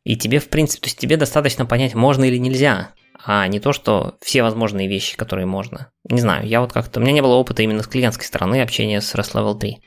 и 0.03 0.15
тебе, 0.15 0.39
в 0.39 0.49
принципе, 0.49 0.81
то 0.81 0.87
есть 0.87 0.97
тебе 0.97 1.17
достаточно 1.17 1.65
понять, 1.65 1.93
можно 1.93 2.23
или 2.23 2.37
нельзя, 2.37 2.93
а 3.23 3.47
не 3.47 3.59
то, 3.59 3.73
что 3.73 4.15
все 4.21 4.41
возможные 4.41 4.87
вещи, 4.87 5.17
которые 5.17 5.45
можно. 5.45 5.91
Не 6.09 6.21
знаю, 6.21 6.47
я 6.47 6.61
вот 6.61 6.71
как-то... 6.71 6.99
У 6.99 7.03
меня 7.03 7.13
не 7.13 7.21
было 7.21 7.35
опыта 7.35 7.61
именно 7.61 7.83
с 7.83 7.87
клиентской 7.87 8.25
стороны 8.25 8.61
общения 8.61 9.01
с 9.01 9.13
REST 9.13 9.33
Level 9.33 9.59
3. 9.59 9.77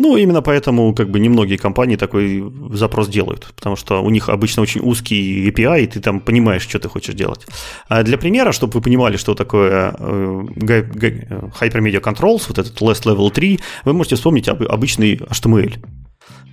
Ну, 0.00 0.16
именно 0.16 0.42
поэтому 0.42 0.94
как 0.94 1.10
бы 1.10 1.18
немногие 1.18 1.58
компании 1.58 1.96
такой 1.96 2.44
запрос 2.72 3.08
делают, 3.08 3.52
потому 3.56 3.76
что 3.76 4.00
у 4.02 4.10
них 4.10 4.28
обычно 4.28 4.62
очень 4.62 4.80
узкий 4.80 5.50
API, 5.50 5.82
и 5.82 5.86
ты 5.86 6.00
там 6.00 6.20
понимаешь, 6.20 6.62
что 6.62 6.78
ты 6.78 6.88
хочешь 6.88 7.14
делать. 7.14 7.46
А 7.88 8.04
для 8.04 8.16
примера, 8.16 8.52
чтобы 8.52 8.74
вы 8.74 8.80
понимали, 8.80 9.16
что 9.16 9.34
такое 9.34 9.96
э, 9.98 10.44
Hypermedia 11.60 12.00
Controls, 12.00 12.44
вот 12.48 12.58
этот 12.58 12.80
Last 12.80 13.04
Level 13.04 13.30
3, 13.30 13.58
вы 13.84 13.92
можете 13.92 14.14
вспомнить 14.14 14.48
обычный 14.48 15.16
HTML. 15.16 15.74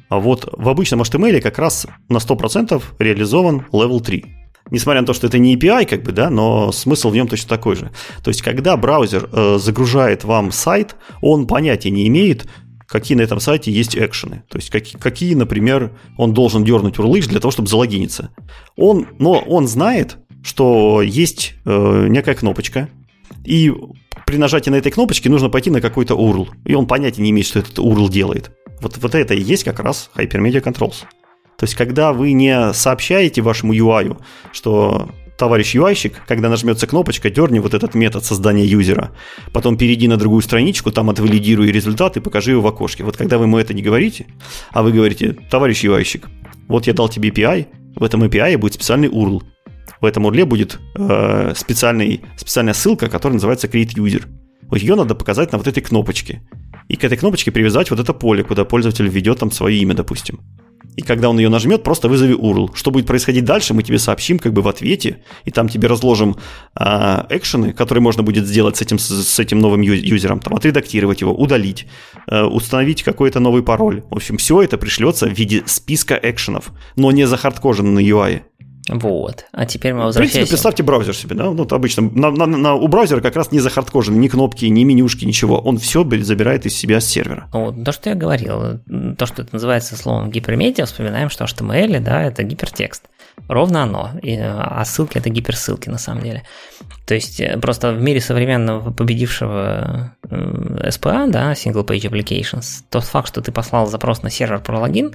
А 0.10 0.20
вот 0.20 0.50
в 0.52 0.68
обычном 0.68 1.02
HTML 1.02 1.40
как 1.42 1.60
раз 1.60 1.86
на 2.10 2.18
100% 2.18 2.82
реализован 3.00 3.66
Level 3.72 4.02
3 4.02 4.26
несмотря 4.72 5.02
на 5.02 5.08
то, 5.08 5.14
что 5.14 5.28
это 5.28 5.38
не 5.38 5.56
API, 5.56 5.86
как 5.86 6.02
бы, 6.02 6.12
да, 6.12 6.30
но 6.30 6.72
смысл 6.72 7.12
в 7.12 7.14
нем 7.14 7.28
точно 7.28 7.50
такой 7.50 7.76
же. 7.76 7.92
То 8.24 8.30
есть, 8.30 8.42
когда 8.42 8.76
браузер 8.78 9.30
э, 9.32 9.58
загружает 9.60 10.24
вам 10.24 10.52
сайт, 10.52 10.96
он 11.22 11.46
понятия 11.46 11.92
не 11.92 12.08
имеет, 12.08 12.48
какие 12.88 13.18
на 13.18 13.22
этом 13.22 13.40
сайте 13.40 13.72
есть 13.72 13.96
экшены. 13.98 14.44
То 14.50 14.58
есть 14.58 14.70
какие, 14.70 15.00
какие 15.00 15.34
например, 15.36 15.92
он 16.18 16.34
должен 16.34 16.64
дернуть 16.64 17.00
урлыш 17.00 17.28
для 17.28 17.40
того, 17.40 17.52
чтобы 17.52 17.68
залогиниться. 17.68 18.32
Он, 18.76 19.08
но 19.20 19.40
он 19.40 19.68
знает, 19.68 20.18
что 20.44 21.02
есть 21.02 21.56
э, 21.66 22.08
некая 22.10 22.36
кнопочка, 22.36 22.90
и 23.44 23.74
при 24.26 24.38
нажатии 24.38 24.70
на 24.70 24.76
этой 24.76 24.92
кнопочке 24.92 25.30
нужно 25.30 25.50
пойти 25.50 25.70
на 25.70 25.82
какой-то 25.82 26.16
URL. 26.16 26.50
И 26.66 26.74
он 26.74 26.88
понятия 26.88 27.22
не 27.22 27.32
имеет, 27.32 27.48
что 27.48 27.60
этот 27.60 27.78
URL 27.78 28.10
делает. 28.10 28.52
Вот, 28.82 28.98
вот 28.98 29.16
это 29.16 29.34
и 29.34 29.42
есть 29.42 29.64
как 29.64 29.80
раз 29.80 30.10
Hypermedia 30.16 30.62
Controls. 30.62 31.04
То 31.58 31.64
есть, 31.64 31.76
когда 31.76 32.12
вы 32.12 32.34
не 32.34 32.74
сообщаете 32.74 33.42
вашему 33.42 33.74
UI, 33.74 34.18
что 34.52 35.10
товарищ 35.38 35.76
UI-щик, 35.76 36.14
когда 36.28 36.50
нажмется 36.50 36.88
кнопочка, 36.88 37.30
дерни 37.30 37.60
вот 37.60 37.74
этот 37.74 37.96
метод 37.96 38.24
создания 38.24 38.66
юзера. 38.66 39.12
Потом 39.54 39.78
перейди 39.78 40.08
на 40.08 40.18
другую 40.18 40.42
страничку, 40.42 40.92
там 40.92 41.10
отвалидируй 41.10 41.72
результат 41.72 42.18
и 42.18 42.22
покажи 42.22 42.52
его 42.52 42.62
в 42.62 42.68
окошке. 42.68 43.04
Вот 43.04 43.18
когда 43.18 43.38
вы 43.38 43.46
ему 43.46 43.58
это 43.58 43.74
не 43.74 43.82
говорите, 43.82 44.28
а 44.72 44.84
вы 44.84 44.92
говорите, 44.92 45.38
товарищ 45.50 45.84
UI-щик, 45.84 46.28
вот 46.68 46.88
я 46.88 46.94
дал 46.94 47.10
тебе 47.10 47.30
API, 47.30 47.68
в 47.96 48.04
этом 48.04 48.24
API 48.24 48.58
будет 48.58 48.74
специальный 48.74 49.10
URL. 49.10 49.44
В 50.02 50.06
этом 50.06 50.28
URL 50.28 50.46
будет 50.46 50.80
э, 50.96 51.54
специальный, 51.56 52.22
специальная 52.38 52.74
ссылка, 52.74 53.10
которая 53.10 53.36
называется 53.36 53.68
Create 53.68 53.96
User. 53.96 54.24
Вот 54.64 54.80
ее 54.80 54.96
надо 54.96 55.16
показать 55.16 55.52
на 55.52 55.58
вот 55.58 55.68
этой 55.68 55.82
кнопочке. 55.82 56.42
И 56.88 56.96
к 56.96 57.04
этой 57.04 57.18
кнопочке 57.18 57.52
привязать 57.52 57.90
вот 57.92 58.00
это 58.00 58.14
поле, 58.14 58.44
куда 58.44 58.66
пользователь 58.66 59.08
введет 59.08 59.40
там 59.40 59.52
свое 59.52 59.78
имя, 59.78 59.94
допустим 59.94 60.40
и 60.96 61.02
когда 61.02 61.30
он 61.30 61.38
ее 61.38 61.50
нажмет, 61.50 61.84
просто 61.84 62.08
вызови 62.08 62.36
URL. 62.36 62.72
Что 62.74 62.92
будет 62.92 63.06
происходить 63.06 63.44
дальше, 63.44 63.74
мы 63.74 63.84
тебе 63.84 64.00
сообщим 64.00 64.40
как 64.40 64.54
бы 64.54 64.62
в 64.62 64.68
ответе, 64.68 65.18
и 65.44 65.52
там 65.52 65.68
тебе 65.68 65.88
разложим 65.88 66.38
а, 66.74 67.28
экшены, 67.30 67.74
которые 67.74 68.02
можно 68.02 68.24
будет 68.24 68.48
сделать 68.48 68.78
с 68.78 68.82
этим, 68.82 68.98
с 69.00 69.40
этим 69.40 69.60
новым 69.60 69.82
юзером, 69.82 70.40
там, 70.40 70.56
отредактировать 70.56 71.22
его, 71.22 71.34
удалить, 71.34 71.88
а, 72.28 72.46
установить 72.48 73.04
какой-то 73.04 73.40
новый 73.40 73.64
пароль. 73.64 74.04
В 74.10 74.16
общем, 74.16 74.38
все 74.38 74.62
это 74.62 74.78
пришлется 74.78 75.28
в 75.28 75.34
виде 75.34 75.64
списка 75.66 76.20
экшенов, 76.22 76.72
но 76.96 77.12
не 77.12 77.28
захардкожено 77.28 77.92
на 77.92 78.00
UI. 78.00 78.44
Вот. 78.88 79.46
А 79.52 79.66
теперь 79.66 79.94
мы 79.94 80.04
возвращаемся. 80.04 80.32
В 80.32 80.34
принципе, 80.34 80.50
представьте 80.52 80.84
браузер 80.84 81.16
себе, 81.16 81.36
да? 81.36 81.46
Ну, 81.46 81.68
обычно 81.70 82.04
на, 82.04 82.30
на, 82.32 82.46
на, 82.46 82.74
у 82.76 82.88
браузера 82.88 83.22
как 83.22 83.36
раз 83.36 83.52
не 83.52 83.60
захардкожены 83.60 84.18
ни 84.18 84.28
кнопки, 84.28 84.66
ни 84.66 84.84
менюшки, 84.84 85.26
ничего. 85.26 85.60
Он 85.60 85.78
все 85.78 86.08
забирает 86.22 86.66
из 86.66 86.76
себя 86.76 87.00
с 87.00 87.06
сервера. 87.06 87.50
Вот, 87.52 87.84
то, 87.84 87.92
что 87.92 88.10
я 88.10 88.16
говорил, 88.16 88.80
то, 89.18 89.26
что 89.26 89.42
это 89.42 89.50
называется 89.54 89.96
словом 89.96 90.30
гипермедиа, 90.30 90.86
вспоминаем, 90.86 91.30
что 91.30 91.46
HTML, 91.46 92.00
да, 92.00 92.24
это 92.24 92.44
гипертекст. 92.44 93.04
Ровно 93.48 93.84
оно. 93.84 94.12
И, 94.22 94.38
а 94.40 94.84
ссылки 94.86 95.18
это 95.18 95.30
гиперссылки 95.30 95.90
на 95.90 95.98
самом 95.98 96.24
деле. 96.24 96.44
То 97.06 97.14
есть 97.14 97.40
э, 97.40 97.58
просто 97.60 97.92
в 97.92 98.02
мире 98.02 98.22
современного 98.22 98.92
победившего 98.92 100.16
SPA, 100.30 101.30
да, 101.30 101.54
Single 101.54 101.86
Page 101.86 102.10
Applications, 102.10 102.84
тот 102.90 103.04
факт, 103.04 103.28
что 103.28 103.42
ты 103.42 103.52
послал 103.52 103.88
запрос 103.88 104.24
на 104.24 104.30
сервер 104.30 104.60
про 104.60 104.80
логин, 104.80 105.14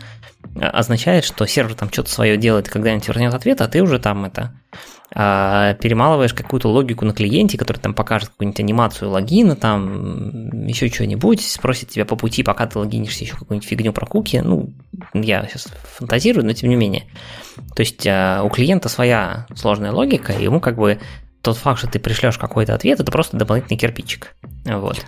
означает, 0.60 1.24
что 1.24 1.46
сервер 1.46 1.74
там 1.74 1.90
что-то 1.92 2.10
свое 2.10 2.36
делает, 2.36 2.68
когда-нибудь 2.68 3.08
вернет 3.08 3.34
ответ, 3.34 3.60
а 3.60 3.68
ты 3.68 3.82
уже 3.82 3.98
там 3.98 4.24
это 4.24 4.52
а, 4.72 4.76
перемалываешь 5.12 6.34
какую-то 6.34 6.68
логику 6.68 7.04
на 7.04 7.12
клиенте, 7.12 7.58
который 7.58 7.78
там 7.78 7.94
покажет 7.94 8.28
какую-нибудь 8.28 8.60
анимацию 8.60 9.10
логина, 9.10 9.56
там 9.56 10.66
еще 10.66 10.88
что-нибудь, 10.88 11.44
спросит 11.44 11.88
тебя 11.88 12.04
по 12.04 12.14
пути, 12.14 12.44
пока 12.44 12.66
ты 12.66 12.78
логинишься, 12.78 13.24
еще 13.24 13.34
какую-нибудь 13.34 13.68
фигню 13.68 13.92
про 13.92 14.06
куки. 14.06 14.36
Ну, 14.36 14.70
я 15.12 15.44
сейчас 15.48 15.68
фантазирую, 15.96 16.46
но 16.46 16.52
тем 16.52 16.70
не 16.70 16.76
менее. 16.76 17.06
То 17.74 17.80
есть 17.80 18.06
а, 18.06 18.42
у 18.44 18.50
клиента 18.50 18.88
своя 18.88 19.46
сложная 19.54 19.92
логика, 19.92 20.32
и 20.32 20.44
ему 20.44 20.60
как 20.60 20.76
бы 20.76 21.00
тот 21.42 21.56
факт, 21.56 21.78
что 21.78 21.88
ты 21.88 21.98
пришлешь 21.98 22.38
какой-то 22.38 22.74
ответ, 22.74 23.00
это 23.00 23.10
просто 23.10 23.36
дополнительный 23.36 23.78
кирпичик. 23.78 24.34
Вот. 24.64 25.04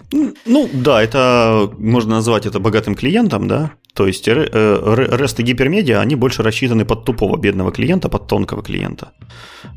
Ну 0.47 0.69
да, 0.73 1.03
это 1.03 1.71
можно 1.79 2.17
назвать 2.17 2.47
это 2.47 2.59
богатым 2.59 2.95
клиентом, 2.95 3.49
да. 3.49 3.73
То 3.95 4.07
есть 4.07 4.27
REST 4.27 5.35
э, 5.39 5.43
и 5.43 5.43
гипермедиа, 5.43 6.01
они 6.01 6.17
больше 6.17 6.43
рассчитаны 6.43 6.87
под 6.87 7.05
тупого 7.05 7.37
бедного 7.37 7.73
клиента, 7.73 8.09
под 8.09 8.27
тонкого 8.27 8.63
клиента. 8.63 9.13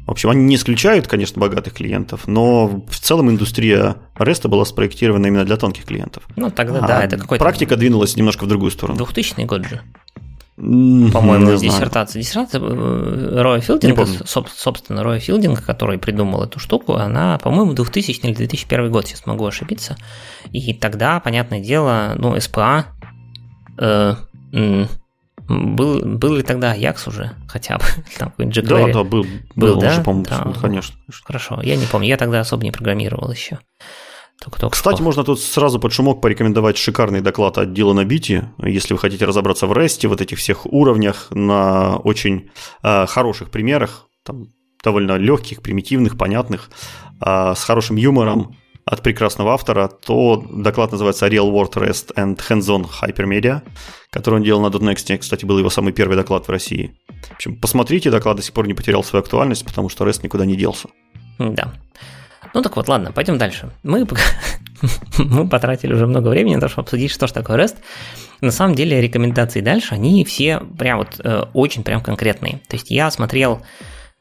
В 0.07 0.11
общем, 0.11 0.29
они 0.29 0.43
не 0.45 0.55
исключают, 0.55 1.07
конечно, 1.07 1.41
богатых 1.41 1.73
клиентов, 1.73 2.27
но 2.27 2.83
в 2.89 2.99
целом 2.99 3.29
индустрия 3.29 3.97
REST 4.17 4.47
была 4.47 4.63
спроектирована 4.63 5.27
именно 5.27 5.43
для 5.43 5.57
тонких 5.57 5.83
клиентов. 5.85 6.23
Ну 6.37 6.49
тогда 6.49 6.79
а 6.79 6.87
да, 6.87 7.03
это 7.03 7.17
какой-то... 7.17 7.43
Практика 7.43 7.75
двинулась 7.75 8.15
немножко 8.15 8.45
в 8.45 8.47
другую 8.47 8.71
сторону. 8.71 8.97
2000 8.97 9.41
год 9.41 9.65
же. 9.65 9.81
По-моему, 10.57 11.57
диссертация. 11.57 12.21
Диссертация 12.21 12.61
э, 12.61 13.41
Роя 13.41 13.59
Филдинга, 13.59 14.05
собственно, 14.25 15.03
Роя 15.03 15.19
Филдинга, 15.19 15.61
который 15.61 15.97
придумал 15.97 16.43
эту 16.43 16.59
штуку, 16.59 16.93
она, 16.93 17.37
по-моему, 17.39 17.73
2000 17.73 18.21
или 18.21 18.33
2001 18.33 18.89
год, 18.89 19.07
сейчас 19.07 19.25
могу 19.25 19.45
ошибиться. 19.45 19.97
И 20.53 20.73
тогда, 20.73 21.19
понятное 21.19 21.59
дело, 21.59 22.15
ну, 22.17 22.39
СПА 22.39 22.85
э, 23.01 23.04
был, 25.47 26.01
был 26.03 26.35
ли 26.35 26.43
тогда 26.43 26.71
Аякс 26.71 27.07
уже 27.07 27.31
хотя 27.47 27.77
бы? 27.77 27.83
Там 28.17 28.33
Да, 28.37 28.87
да, 28.87 29.03
был, 29.03 29.23
был, 29.23 29.25
был 29.55 29.79
да? 29.79 29.91
уже, 29.91 30.01
по-моему, 30.01 30.25
да. 30.29 30.53
конечно. 30.59 30.95
Хорошо, 31.23 31.59
я 31.61 31.75
не 31.75 31.85
помню, 31.85 32.07
я 32.07 32.17
тогда 32.17 32.39
особо 32.39 32.63
не 32.63 32.71
программировал 32.71 33.31
еще. 33.31 33.59
Только, 34.41 34.59
только 34.59 34.75
Кстати, 34.75 35.01
можно 35.01 35.23
тут 35.23 35.39
сразу 35.39 35.79
под 35.79 35.93
шумок 35.93 36.19
порекомендовать 36.19 36.77
шикарный 36.77 37.21
доклад 37.21 37.57
от 37.57 37.73
Дилана 37.73 38.03
Бити, 38.03 38.49
если 38.57 38.93
вы 38.93 38.99
хотите 38.99 39.23
разобраться 39.25 39.65
в 39.65 39.71
REST, 39.71 40.07
вот 40.07 40.19
этих 40.19 40.39
всех 40.39 40.65
уровнях, 40.65 41.27
на 41.31 41.97
очень 41.97 42.49
э, 42.83 43.05
хороших 43.05 43.49
примерах, 43.49 44.07
там, 44.23 44.47
довольно 44.83 45.15
легких, 45.17 45.61
примитивных, 45.61 46.17
понятных, 46.17 46.69
э, 47.25 47.53
с 47.55 47.63
хорошим 47.63 47.95
юмором 47.95 48.57
от 48.85 49.01
прекрасного 49.01 49.53
автора, 49.53 49.87
то 49.87 50.45
доклад 50.51 50.91
называется 50.91 51.27
Real 51.27 51.51
World 51.51 51.73
REST 51.73 52.13
and 52.15 52.37
Hands-on 52.37 52.85
Hypermedia, 53.01 53.61
который 54.11 54.35
он 54.35 54.43
делал 54.43 54.61
на 54.61 54.67
.next. 54.67 55.17
Кстати, 55.17 55.45
был 55.45 55.57
его 55.57 55.69
самый 55.69 55.91
первый 55.91 56.15
доклад 56.15 56.47
в 56.47 56.51
России. 56.51 56.95
В 57.29 57.33
общем, 57.33 57.59
посмотрите, 57.59 58.11
доклад 58.11 58.37
до 58.37 58.43
сих 58.43 58.53
пор 58.53 58.67
не 58.67 58.75
потерял 58.75 59.03
свою 59.03 59.23
актуальность, 59.23 59.65
потому 59.65 59.89
что 59.89 60.05
REST 60.05 60.21
никуда 60.23 60.45
не 60.45 60.55
делся. 60.55 60.89
Да. 61.39 61.73
Ну 62.53 62.61
так 62.61 62.75
вот, 62.75 62.87
ладно, 62.87 63.11
пойдем 63.11 63.37
дальше. 63.37 63.71
Мы, 63.83 64.07
мы 65.17 65.49
потратили 65.49 65.93
уже 65.93 66.05
много 66.05 66.27
времени 66.27 66.55
на 66.55 66.61
то, 66.61 66.69
чтобы 66.69 66.85
обсудить, 66.85 67.11
что 67.11 67.25
же 67.25 67.33
такое 67.33 67.57
REST. 67.57 67.77
На 68.41 68.51
самом 68.51 68.75
деле 68.75 69.01
рекомендации 69.01 69.61
дальше, 69.61 69.95
они 69.95 70.23
все 70.25 70.59
прям 70.59 70.99
вот 70.99 71.19
э, 71.23 71.45
очень 71.53 71.83
прям 71.83 72.01
конкретные. 72.01 72.61
То 72.67 72.75
есть 72.75 72.91
я 72.91 73.09
смотрел, 73.09 73.61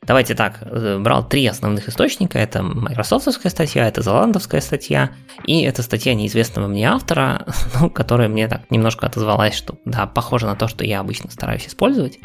давайте 0.07 0.35
так, 0.35 0.59
э, 0.63 0.99
брал 0.99 1.27
три 1.29 1.47
основных 1.47 1.89
источника. 1.89 2.39
Это 2.39 2.63
майкрософтовская 2.63 3.51
статья, 3.51 3.89
это 3.89 4.03
золандовская 4.03 4.61
статья, 4.61 5.11
и 5.47 5.63
это 5.63 5.83
статья 5.83 6.15
неизвестного 6.15 6.67
мне 6.69 6.89
автора, 6.89 7.47
ну, 7.81 7.91
которая 7.91 8.29
мне 8.29 8.49
так 8.49 8.71
немножко 8.71 9.07
отозвалась, 9.07 9.55
что 9.55 9.79
да, 9.85 10.07
похоже 10.07 10.47
на 10.47 10.57
то, 10.57 10.69
что 10.69 10.85
я 10.85 11.01
обычно 11.01 11.31
стараюсь 11.31 11.67
использовать. 11.67 12.19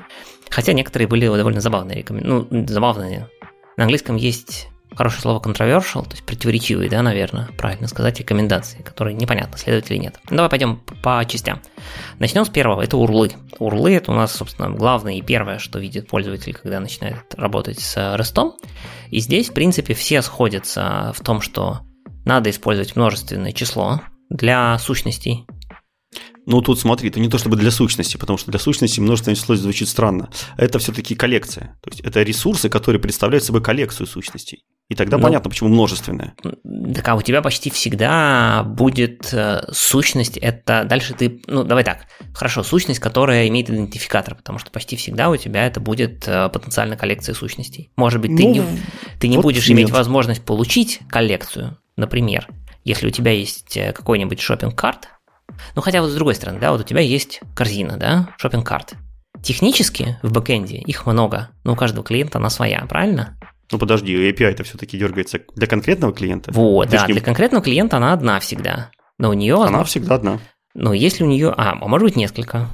Хотя 0.50 0.74
некоторые 0.74 1.08
были 1.08 1.28
довольно 1.28 1.62
забавные 1.62 2.00
рекомендации. 2.00 2.48
Ну, 2.50 2.68
забавные. 2.68 3.30
На 3.78 3.84
английском 3.84 4.16
есть 4.16 4.70
хорошее 4.96 5.22
слово 5.22 5.40
controversial, 5.40 6.04
то 6.04 6.12
есть 6.12 6.26
противоречивые, 6.26 6.90
да, 6.90 7.02
наверное, 7.02 7.50
правильно 7.58 7.88
сказать, 7.88 8.20
рекомендации, 8.20 8.82
которые 8.82 9.16
непонятно, 9.16 9.58
следует 9.58 9.90
или 9.92 9.98
нет. 9.98 10.20
Давай 10.30 10.50
пойдем 10.50 10.82
по 11.02 11.24
частям. 11.28 11.62
Начнем 12.20 12.46
с 12.46 12.50
первого, 12.50 12.82
это 12.82 12.98
урлы. 12.98 13.32
Урлы 13.60 13.94
это 13.94 14.12
у 14.12 14.16
нас, 14.16 14.36
собственно, 14.36 14.70
главное 14.70 15.16
и 15.16 15.22
первое, 15.22 15.60
что 15.60 15.80
видит 15.80 16.08
пользователь, 16.08 16.54
когда 16.54 16.80
начинает 16.80 17.34
работать 17.36 17.80
с 17.80 17.98
REST. 17.98 18.54
И 19.10 19.20
здесь, 19.20 19.50
в 19.50 19.54
принципе, 19.54 19.94
все 19.94 20.22
сходятся 20.22 21.14
в 21.16 21.24
том, 21.24 21.42
что 21.42 21.82
надо 22.26 22.50
использовать 22.50 22.96
множественное 22.96 23.52
число 23.54 24.02
для 24.30 24.78
сущностей, 24.80 25.46
ну, 26.46 26.62
тут 26.64 26.80
смотри, 26.80 27.10
это 27.10 27.20
не 27.20 27.30
то 27.30 27.38
чтобы 27.38 27.58
для 27.58 27.70
сущности, 27.70 28.18
потому 28.18 28.40
что 28.40 28.50
для 28.50 28.60
сущности 28.60 29.00
множественное 29.00 29.36
число 29.36 29.56
звучит 29.56 29.88
странно. 29.88 30.32
Это 30.58 30.80
все-таки 30.80 31.14
коллекция. 31.14 31.78
То 31.84 31.92
есть 31.92 32.00
это 32.02 32.24
ресурсы, 32.24 32.70
которые 32.70 33.00
представляют 33.00 33.44
собой 33.44 33.62
коллекцию 33.62 34.08
сущностей. 34.08 34.64
И 34.90 34.96
тогда 34.96 35.18
ну, 35.18 35.24
понятно, 35.24 35.52
почему 35.52 35.70
множественное. 35.70 36.34
Так 36.96 37.08
а 37.08 37.16
у 37.16 37.22
тебя 37.22 37.44
почти 37.44 37.70
всегда 37.70 38.64
будет 38.64 39.32
э, 39.32 39.62
сущность, 39.72 40.38
это 40.38 40.84
дальше 40.84 41.14
ты, 41.14 41.42
ну 41.46 41.64
давай 41.64 41.84
так, 41.84 42.08
хорошо, 42.34 42.64
сущность, 42.64 43.00
которая 43.00 43.48
имеет 43.50 43.70
идентификатор, 43.70 44.34
потому 44.34 44.58
что 44.58 44.72
почти 44.72 44.96
всегда 44.96 45.30
у 45.30 45.38
тебя 45.38 45.68
это 45.68 45.80
будет 45.80 46.28
э, 46.28 46.50
потенциально 46.50 46.98
коллекция 46.98 47.36
сущностей. 47.36 47.92
Может 47.98 48.20
быть, 48.20 48.36
ты 48.36 48.44
ну, 48.44 48.52
не, 48.52 48.64
ты 49.20 49.28
не 49.28 49.36
вот 49.36 49.44
будешь 49.44 49.70
нет. 49.70 49.78
иметь 49.78 49.92
возможность 49.92 50.44
получить 50.44 51.02
коллекцию, 51.08 51.78
например, 51.96 52.48
если 52.84 53.08
у 53.08 53.12
тебя 53.12 53.32
есть 53.32 53.78
э, 53.78 53.94
какой-нибудь 53.94 54.40
шопинг-карт, 54.40 55.10
ну 55.76 55.84
хотя 55.84 56.02
вот 56.02 56.10
с 56.10 56.16
другой 56.16 56.34
стороны, 56.34 56.60
да, 56.60 56.72
вот 56.72 56.82
у 56.82 56.84
тебя 56.84 57.02
есть 57.02 57.42
корзина, 57.56 57.98
да, 57.98 58.30
шопинг-карт. 58.38 58.96
Технически 59.44 60.18
в 60.24 60.32
бэкэнде 60.32 60.78
их 60.78 61.06
много, 61.06 61.50
но 61.64 61.74
у 61.74 61.76
каждого 61.76 62.04
клиента 62.04 62.40
она 62.40 62.50
своя, 62.50 62.84
правильно? 62.90 63.38
Ну 63.72 63.78
подожди, 63.78 64.16
API 64.30 64.46
это 64.46 64.64
все-таки 64.64 64.98
дергается 64.98 65.42
для 65.56 65.68
конкретного 65.68 66.14
клиента? 66.14 66.52
Вот, 66.52 66.90
да, 66.90 67.06
не... 67.08 67.14
для 67.14 67.22
конкретного 67.22 67.64
клиента 67.64 67.98
она 67.98 68.14
одна 68.14 68.40
всегда. 68.40 68.92
Но 69.18 69.30
у 69.30 69.34
нее... 69.34 69.56
Она 69.56 69.84
всегда 69.84 70.16
одна. 70.16 70.40
Но 70.74 70.94
если 70.94 71.24
у 71.24 71.28
нее... 71.28 71.54
А, 71.56 71.72
а 71.72 71.88
может 71.88 72.08
быть 72.08 72.16
несколько 72.16 72.70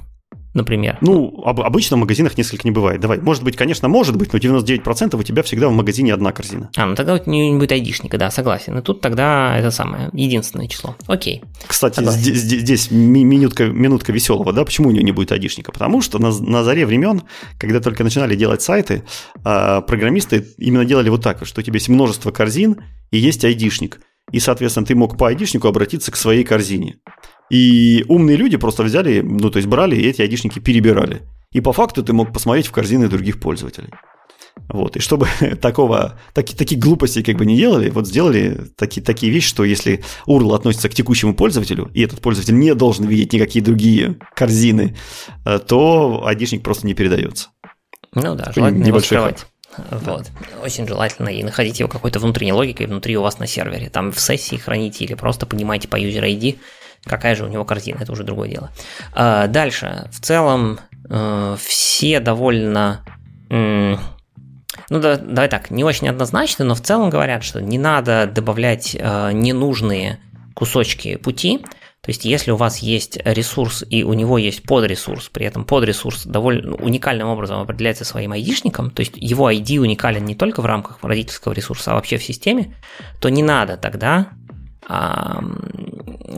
например? 0.55 0.97
Ну, 1.01 1.43
об, 1.45 1.61
обычно 1.61 1.97
в 1.97 1.99
магазинах 1.99 2.37
несколько 2.37 2.67
не 2.67 2.71
бывает. 2.71 2.99
Давай, 2.99 3.19
может 3.19 3.43
быть, 3.43 3.55
конечно, 3.55 3.87
может 3.87 4.15
быть, 4.15 4.33
но 4.33 4.39
99% 4.39 5.19
у 5.19 5.23
тебя 5.23 5.43
всегда 5.43 5.67
в 5.69 5.73
магазине 5.73 6.13
одна 6.13 6.31
корзина. 6.31 6.69
А, 6.75 6.85
ну 6.85 6.95
тогда 6.95 7.13
вот 7.13 7.27
не, 7.27 7.51
не 7.51 7.59
будет 7.59 7.71
айдишника, 7.73 8.17
да, 8.17 8.31
согласен. 8.31 8.77
И 8.77 8.81
тут 8.81 9.01
тогда 9.01 9.55
это 9.57 9.69
самое, 9.69 10.09
единственное 10.13 10.67
число. 10.67 10.95
Окей. 11.07 11.43
Кстати, 11.67 12.03
здесь, 12.03 12.39
здесь 12.39 12.91
минутка, 12.91 13.65
минутка 13.67 14.11
веселого, 14.11 14.53
да, 14.53 14.65
почему 14.65 14.89
у 14.89 14.91
нее 14.91 15.03
не 15.03 15.11
будет 15.11 15.31
айдишника? 15.31 15.71
Потому 15.71 16.01
что 16.01 16.17
на, 16.19 16.31
на 16.31 16.63
заре 16.63 16.85
времен, 16.85 17.23
когда 17.59 17.79
только 17.81 18.03
начинали 18.03 18.35
делать 18.35 18.61
сайты, 18.61 19.03
а, 19.43 19.81
программисты 19.81 20.47
именно 20.57 20.85
делали 20.85 21.09
вот 21.09 21.21
так, 21.21 21.45
что 21.45 21.59
у 21.59 21.63
тебя 21.63 21.75
есть 21.75 21.89
множество 21.89 22.31
корзин 22.31 22.77
и 23.11 23.17
есть 23.17 23.43
айдишник. 23.43 23.99
И, 24.31 24.39
соответственно, 24.39 24.85
ты 24.85 24.95
мог 24.95 25.17
по 25.17 25.27
айдишнику 25.27 25.67
обратиться 25.67 26.11
к 26.11 26.15
своей 26.15 26.43
корзине. 26.43 26.97
И 27.49 28.05
умные 28.07 28.37
люди 28.37 28.57
просто 28.57 28.83
взяли, 28.83 29.21
ну, 29.21 29.49
то 29.49 29.57
есть 29.57 29.67
брали 29.67 29.95
и 29.95 30.07
эти 30.07 30.21
айдишники 30.21 30.59
перебирали. 30.59 31.21
И 31.51 31.61
по 31.61 31.73
факту 31.73 32.03
ты 32.03 32.11
мог 32.13 32.33
посмотреть 32.33 32.67
в 32.67 32.71
корзины 32.71 33.07
других 33.07 33.39
пользователей. 33.39 33.89
Вот, 34.69 34.95
и 34.95 34.99
чтобы 34.99 35.27
такого, 35.61 36.19
таки, 36.33 36.55
такие 36.55 36.79
глупости 36.79 37.21
как 37.21 37.35
бы 37.35 37.45
не 37.45 37.55
делали, 37.55 37.89
вот 37.89 38.07
сделали 38.07 38.59
таки, 38.77 39.01
такие 39.01 39.31
вещи, 39.31 39.47
что 39.47 39.63
если 39.63 40.03
URL 40.27 40.55
относится 40.55 40.89
к 40.89 40.93
текущему 40.93 41.35
пользователю, 41.35 41.91
и 41.93 42.01
этот 42.01 42.21
пользователь 42.21 42.57
не 42.57 42.73
должен 42.73 43.05
видеть 43.05 43.33
никакие 43.33 43.63
другие 43.63 44.17
корзины, 44.35 44.95
э, 45.45 45.59
то 45.59 46.25
айдишник 46.25 46.63
просто 46.63 46.87
не 46.87 46.93
передается. 46.93 47.49
Ну 48.13 48.35
да, 48.35 48.51
желательно 48.55 48.85
его 48.85 48.99
скрывать. 48.99 49.45
Вот. 49.91 50.31
Очень 50.63 50.87
желательно 50.87 51.27
и 51.27 51.43
находить 51.43 51.79
его 51.79 51.89
какой-то 51.89 52.19
внутренней 52.19 52.53
логикой 52.53 52.87
внутри 52.87 53.17
у 53.17 53.21
вас 53.21 53.39
на 53.39 53.47
сервере. 53.47 53.89
Там 53.89 54.13
в 54.13 54.19
сессии 54.19 54.55
храните 54.55 55.03
или 55.03 55.15
просто 55.15 55.45
понимаете 55.45 55.89
по 55.89 55.99
user 55.99 56.23
ID, 56.23 56.57
Какая 57.05 57.35
же 57.35 57.45
у 57.45 57.47
него 57.47 57.65
корзина, 57.65 57.99
это 58.01 58.11
уже 58.11 58.23
другое 58.23 58.49
дело. 58.49 58.71
А, 59.13 59.47
дальше. 59.47 60.09
В 60.11 60.19
целом, 60.19 60.79
э, 61.09 61.55
все 61.59 62.19
довольно... 62.19 63.01
Ну, 64.89 64.99
да, 64.99 65.17
давай 65.17 65.49
так, 65.49 65.71
не 65.71 65.83
очень 65.83 66.09
однозначно, 66.09 66.65
но 66.65 66.75
в 66.75 66.81
целом 66.81 67.09
говорят, 67.09 67.43
что 67.43 67.61
не 67.61 67.77
надо 67.77 68.27
добавлять 68.27 68.95
э, 68.99 69.31
ненужные 69.33 70.19
кусочки 70.53 71.15
пути. 71.15 71.59
То 72.01 72.09
есть, 72.09 72.23
если 72.23 72.51
у 72.51 72.55
вас 72.55 72.79
есть 72.79 73.17
ресурс 73.25 73.83
и 73.89 74.03
у 74.03 74.13
него 74.13 74.37
есть 74.37 74.61
подресурс, 74.61 75.29
при 75.29 75.47
этом 75.47 75.65
подресурс 75.65 76.25
довольно 76.25 76.75
уникальным 76.75 77.29
образом 77.29 77.61
определяется 77.61 78.05
своим 78.05 78.31
айдишником, 78.31 78.91
то 78.91 78.99
есть 78.99 79.13
его 79.15 79.51
ID 79.51 79.79
уникален 79.79 80.23
не 80.23 80.35
только 80.35 80.61
в 80.61 80.67
рамках 80.67 80.99
родительского 81.01 81.53
ресурса, 81.53 81.91
а 81.91 81.95
вообще 81.95 82.17
в 82.17 82.23
системе, 82.23 82.75
то 83.19 83.29
не 83.29 83.41
надо 83.41 83.75
тогда 83.77 84.29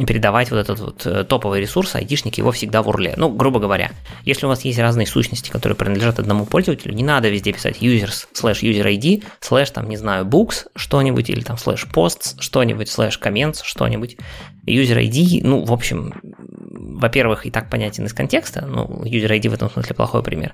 передавать 0.05 0.51
вот 0.51 0.57
этот 0.57 0.79
вот 0.79 1.05
э, 1.05 1.23
топовый 1.23 1.61
ресурс, 1.61 1.95
айтишник 1.95 2.37
его 2.37 2.51
всегда 2.51 2.81
в 2.81 2.89
урле. 2.89 3.13
Ну, 3.17 3.29
грубо 3.29 3.59
говоря, 3.59 3.91
если 4.23 4.45
у 4.45 4.49
вас 4.49 4.63
есть 4.65 4.79
разные 4.79 5.07
сущности, 5.07 5.49
которые 5.49 5.75
принадлежат 5.75 6.19
одному 6.19 6.45
пользователю, 6.45 6.93
не 6.93 7.03
надо 7.03 7.29
везде 7.29 7.53
писать 7.53 7.81
users 7.81 8.27
slash 8.33 8.61
user 8.61 8.85
ID, 8.85 9.23
slash 9.41 9.71
там, 9.73 9.89
не 9.89 9.97
знаю, 9.97 10.25
books 10.25 10.67
что-нибудь, 10.75 11.29
или 11.29 11.41
там 11.41 11.57
slash 11.57 11.87
posts 11.91 12.35
что-нибудь, 12.39 12.87
slash 12.87 13.19
comments 13.21 13.59
что-нибудь. 13.63 14.17
User 14.65 15.01
ID, 15.01 15.41
ну, 15.43 15.63
в 15.63 15.71
общем, 15.71 16.13
во-первых, 16.23 17.45
и 17.45 17.51
так 17.51 17.69
понятен 17.69 18.05
из 18.05 18.13
контекста, 18.13 18.65
ну, 18.65 19.03
user 19.03 19.29
ID 19.29 19.49
в 19.49 19.53
этом 19.53 19.69
смысле 19.69 19.95
плохой 19.95 20.23
пример. 20.23 20.53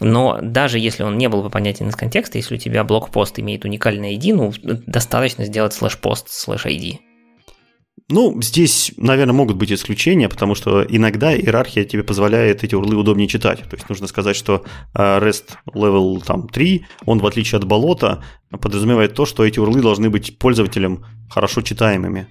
Но 0.00 0.38
даже 0.40 0.78
если 0.78 1.02
он 1.02 1.18
не 1.18 1.28
был 1.28 1.42
бы 1.42 1.50
понятен 1.50 1.88
из 1.88 1.96
контекста, 1.96 2.38
если 2.38 2.54
у 2.54 2.58
тебя 2.58 2.84
блокпост 2.84 3.38
имеет 3.38 3.64
уникальный 3.64 4.16
ID, 4.16 4.34
ну, 4.34 4.52
достаточно 4.62 5.44
сделать 5.44 5.74
слэш-пост 5.74 6.28
слэш 6.30 6.66
ID. 6.66 7.09
Ну, 8.10 8.42
здесь, 8.42 8.92
наверное, 8.96 9.32
могут 9.34 9.56
быть 9.56 9.72
исключения, 9.72 10.28
потому 10.28 10.56
что 10.56 10.82
иногда 10.82 11.32
иерархия 11.32 11.84
тебе 11.84 12.02
позволяет 12.02 12.64
эти 12.64 12.74
урлы 12.74 12.96
удобнее 12.96 13.28
читать. 13.28 13.60
То 13.60 13.76
есть 13.76 13.88
нужно 13.88 14.08
сказать, 14.08 14.34
что 14.34 14.64
э, 14.94 15.18
REST 15.20 15.56
Level 15.74 16.20
там, 16.24 16.48
3, 16.48 16.86
он, 17.06 17.20
в 17.20 17.26
отличие 17.26 17.58
от 17.58 17.64
болота, 17.64 18.24
подразумевает 18.50 19.14
то, 19.14 19.26
что 19.26 19.44
эти 19.44 19.60
урлы 19.60 19.80
должны 19.80 20.10
быть 20.10 20.38
пользователем 20.38 21.04
хорошо 21.30 21.62
читаемыми. 21.62 22.26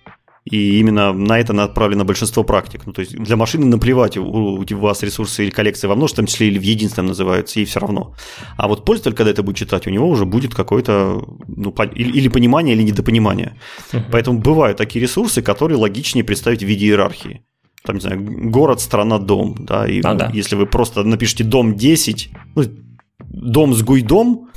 И 0.51 0.79
именно 0.79 1.13
на 1.13 1.39
это 1.39 1.53
направлено 1.53 2.05
большинство 2.05 2.43
практик. 2.43 2.81
Ну, 2.85 2.93
то 2.93 3.01
есть 3.01 3.15
для 3.15 3.35
машины 3.35 3.65
наплевать, 3.65 4.17
у, 4.17 4.23
у 4.23 4.77
вас 4.77 5.03
ресурсы 5.03 5.43
или 5.43 5.51
коллекции 5.51 5.87
во 5.87 5.95
множественном 5.95 6.27
числе 6.27 6.47
или 6.47 6.57
в 6.57 6.63
единственном 6.63 7.07
называются, 7.07 7.59
ей 7.59 7.65
все 7.65 7.79
равно. 7.79 8.15
А 8.57 8.67
вот 8.67 8.85
пользователь, 8.85 9.15
когда 9.15 9.31
это 9.31 9.43
будет 9.43 9.57
читать, 9.57 9.87
у 9.87 9.89
него 9.89 10.07
уже 10.09 10.25
будет 10.25 10.55
какое-то 10.55 11.23
ну, 11.47 11.75
или, 11.95 12.17
или 12.17 12.27
понимание, 12.29 12.75
или 12.75 12.83
недопонимание. 12.83 13.57
Uh-huh. 13.91 14.03
Поэтому 14.11 14.39
бывают 14.39 14.77
такие 14.77 15.01
ресурсы, 15.01 15.41
которые 15.41 15.77
логичнее 15.77 16.23
представить 16.23 16.63
в 16.63 16.67
виде 16.67 16.87
иерархии. 16.87 17.43
Там, 17.83 17.95
не 17.95 18.01
знаю, 18.01 18.49
город, 18.49 18.81
страна, 18.81 19.19
дом. 19.19 19.55
Да, 19.59 19.87
и 19.87 20.01
а, 20.01 20.13
да. 20.13 20.31
если 20.33 20.55
вы 20.55 20.65
просто 20.65 21.03
напишите 21.03 21.43
дом 21.43 21.75
10, 21.75 22.29
ну, 22.55 22.63
дом 23.19 23.73
с 23.73 23.81
гуйдом, 23.83 24.49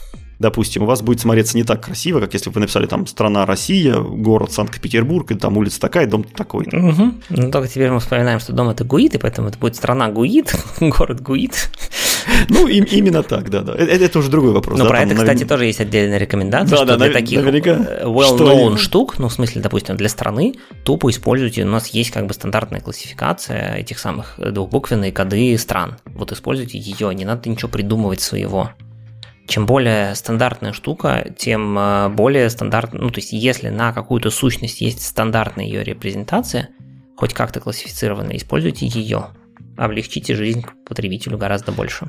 допустим, 0.42 0.82
у 0.82 0.86
вас 0.86 1.00
будет 1.00 1.20
смотреться 1.20 1.56
не 1.56 1.64
так 1.64 1.82
красиво, 1.82 2.20
как 2.20 2.34
если 2.34 2.50
бы 2.50 2.54
вы 2.54 2.60
написали 2.60 2.86
там 2.86 3.06
«Страна 3.06 3.46
Россия», 3.46 3.96
«Город 3.96 4.52
Санкт-Петербург», 4.52 5.30
и 5.30 5.34
там 5.34 5.56
улица 5.56 5.80
такая, 5.80 6.06
дом 6.06 6.24
такой. 6.24 6.66
Угу. 6.66 7.14
Ну, 7.30 7.50
только 7.50 7.68
теперь 7.68 7.90
мы 7.90 8.00
вспоминаем, 8.00 8.40
что 8.40 8.52
дом– 8.52 8.68
это 8.70 8.84
ГУИД, 8.84 9.14
и 9.14 9.18
поэтому 9.18 9.48
это 9.48 9.58
будет 9.58 9.76
«Страна 9.76 10.10
ГУИД», 10.10 10.54
«Город 10.80 11.22
ГУИД». 11.22 11.70
Ну, 12.48 12.66
им, 12.68 12.84
именно 12.84 13.22
так, 13.22 13.50
да, 13.50 13.62
да. 13.62 13.74
Это, 13.74 14.04
это 14.04 14.18
уже 14.18 14.30
другой 14.30 14.52
вопрос. 14.52 14.78
Но 14.78 14.84
да, 14.84 14.90
про 14.90 14.98
там, 14.98 15.06
это, 15.06 15.14
навер... 15.16 15.32
кстати, 15.32 15.48
тоже 15.48 15.64
есть 15.66 15.80
отдельная 15.80 16.18
рекомендация, 16.18 16.70
да, 16.70 16.76
что 16.76 16.86
да, 16.86 16.96
для 16.96 17.06
навер... 17.06 17.14
таких. 17.14 17.38
Э, 17.40 18.04
well-known 18.04 18.76
штук, 18.76 19.18
ну, 19.18 19.28
в 19.28 19.32
смысле, 19.32 19.62
допустим, 19.62 19.96
для 19.96 20.08
страны, 20.08 20.54
тупо 20.84 21.10
используйте, 21.10 21.62
у 21.64 21.68
нас 21.68 21.88
есть 21.88 22.10
как 22.10 22.26
бы 22.26 22.34
стандартная 22.34 22.80
классификация 22.80 23.76
этих 23.76 23.98
самых 23.98 24.38
двухбуквенные 24.38 25.12
коды 25.12 25.56
стран. 25.58 25.96
Вот 26.06 26.32
используйте 26.32 26.78
ее, 26.78 27.14
не 27.14 27.24
надо 27.24 27.48
ничего 27.48 27.68
придумывать 27.68 28.20
своего 28.20 28.70
чем 29.52 29.66
более 29.66 30.14
стандартная 30.14 30.72
штука, 30.72 31.26
тем 31.36 31.78
э, 31.78 32.08
более 32.08 32.48
стандартно, 32.48 33.00
ну 33.02 33.10
то 33.10 33.18
есть 33.18 33.32
если 33.32 33.68
на 33.68 33.92
какую-то 33.92 34.30
сущность 34.30 34.80
есть 34.80 35.02
стандартная 35.02 35.66
ее 35.66 35.84
репрезентация, 35.84 36.70
хоть 37.18 37.34
как-то 37.34 37.60
классифицированная, 37.60 38.38
используйте 38.38 38.86
ее 38.86 39.26
облегчите 39.84 40.34
жизнь 40.34 40.64
потребителю 40.86 41.38
гораздо 41.38 41.72
больше. 41.72 42.08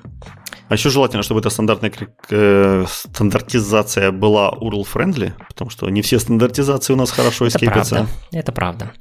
А 0.69 0.76
еще 0.76 0.89
желательно, 0.89 1.24
чтобы 1.24 1.39
эта 1.39 1.49
стандартная 1.49 1.91
э, 2.30 2.86
стандартизация 2.88 4.11
была 4.11 4.51
URL-friendly, 4.51 5.34
потому 5.47 5.69
что 5.69 5.89
не 5.89 6.01
все 6.01 6.19
стандартизации 6.19 6.93
у 6.93 6.95
нас 6.95 7.11
хорошо 7.11 7.45
это 7.47 7.59
Правда, 7.59 8.07
это 8.32 8.51
правда. 8.51 8.91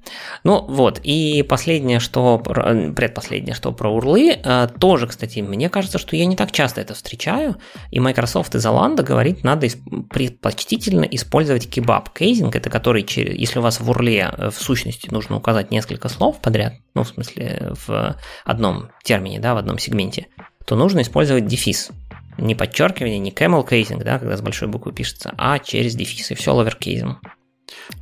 Ну 0.45 0.65
вот, 0.67 1.01
и 1.03 1.43
последнее, 1.43 2.01
что, 2.01 2.39
предпоследнее, 2.39 3.55
что 3.55 3.73
про 3.73 3.91
урлы, 3.91 4.33
э, 4.33 4.69
тоже, 4.79 5.07
кстати, 5.07 5.41
мне 5.41 5.69
кажется, 5.69 5.99
что 5.99 6.17
я 6.17 6.27
не 6.27 6.37
так 6.37 6.53
часто 6.53 6.81
это 6.81 6.95
встречаю, 6.95 7.57
и 7.91 8.01
Microsoft 8.01 8.55
из 8.55 8.67
Оланда 8.67 9.03
говорит, 9.03 9.45
надо 9.45 9.69
предпочтительно 10.11 11.05
использовать 11.05 11.71
кебаб 11.71 12.11
кейзинг, 12.13 12.57
это 12.57 12.71
который, 12.71 13.07
если 13.15 13.59
у 13.59 13.63
вас 13.63 13.81
в 13.81 13.89
урле 13.89 14.31
э, 14.37 14.51
в 14.51 14.59
сущности 14.59 15.09
нужно 15.11 15.37
указать 15.37 15.71
несколько 15.71 16.09
слов 16.09 16.41
подряд, 16.41 16.75
ну, 16.95 17.05
в 17.05 17.09
смысле, 17.09 17.73
в 17.87 18.17
одном 18.45 18.62
термине, 19.03 19.41
да, 19.41 19.55
в 19.55 19.59
одном 19.59 19.79
сегменте, 19.79 20.29
то 20.65 20.77
нужно 20.77 21.03
использовать 21.03 21.47
дефис. 21.47 21.91
Не 22.39 22.55
подчеркивание, 22.55 23.19
не 23.19 23.31
camel 23.31 23.69
casing, 23.69 24.03
да, 24.03 24.19
когда 24.19 24.37
с 24.37 24.41
большой 24.41 24.69
буквы 24.69 24.93
пишется, 24.93 25.35
а 25.37 25.59
через 25.59 25.95
дефис, 25.95 26.31
и 26.31 26.35
все 26.35 26.55
ловеркейзом. 26.55 27.19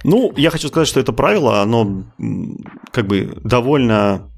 Ну, 0.05 0.33
я 0.37 0.51
хочу 0.51 0.69
сказать, 0.69 0.89
что 0.89 1.01
это 1.01 1.13
правило, 1.13 1.63
оно 1.63 2.05
как 2.93 3.07
бы 3.07 3.39
довольно, 3.45 4.31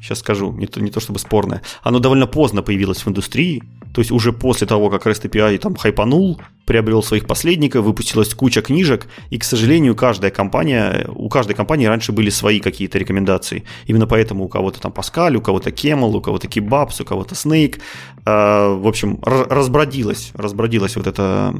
сейчас 0.00 0.18
скажу, 0.20 0.52
не 0.52 0.66
то, 0.66 0.80
не 0.80 0.90
то 0.90 1.00
чтобы 1.00 1.18
спорное, 1.18 1.62
оно 1.82 1.98
довольно 1.98 2.26
поздно 2.26 2.62
появилось 2.62 3.04
в 3.04 3.08
индустрии, 3.08 3.62
то 3.96 4.00
есть 4.00 4.10
уже 4.10 4.32
после 4.32 4.66
того, 4.66 4.90
как 4.90 5.06
REST 5.06 5.30
API 5.30 5.56
там 5.56 5.74
хайпанул, 5.74 6.38
приобрел 6.66 7.02
своих 7.02 7.26
последников, 7.26 7.82
выпустилась 7.82 8.34
куча 8.34 8.60
книжек, 8.60 9.06
и, 9.30 9.38
к 9.38 9.44
сожалению, 9.44 9.94
каждая 9.94 10.30
компания, 10.30 11.06
у 11.14 11.30
каждой 11.30 11.54
компании 11.54 11.86
раньше 11.86 12.12
были 12.12 12.28
свои 12.28 12.60
какие-то 12.60 12.98
рекомендации. 12.98 13.64
Именно 13.86 14.06
поэтому 14.06 14.44
у 14.44 14.48
кого-то 14.48 14.82
там 14.82 14.92
Pascal, 14.92 15.36
у 15.36 15.40
кого-то 15.40 15.70
Camel, 15.70 16.14
у 16.14 16.20
кого-то 16.20 16.46
Kebabs, 16.46 17.00
у 17.00 17.04
кого-то 17.06 17.34
Snake. 17.34 17.80
Э, 18.26 18.74
в 18.74 18.86
общем, 18.86 19.18
разбродилось, 19.22 20.32
разбродилось 20.34 20.96
вот 20.96 21.06
это 21.06 21.54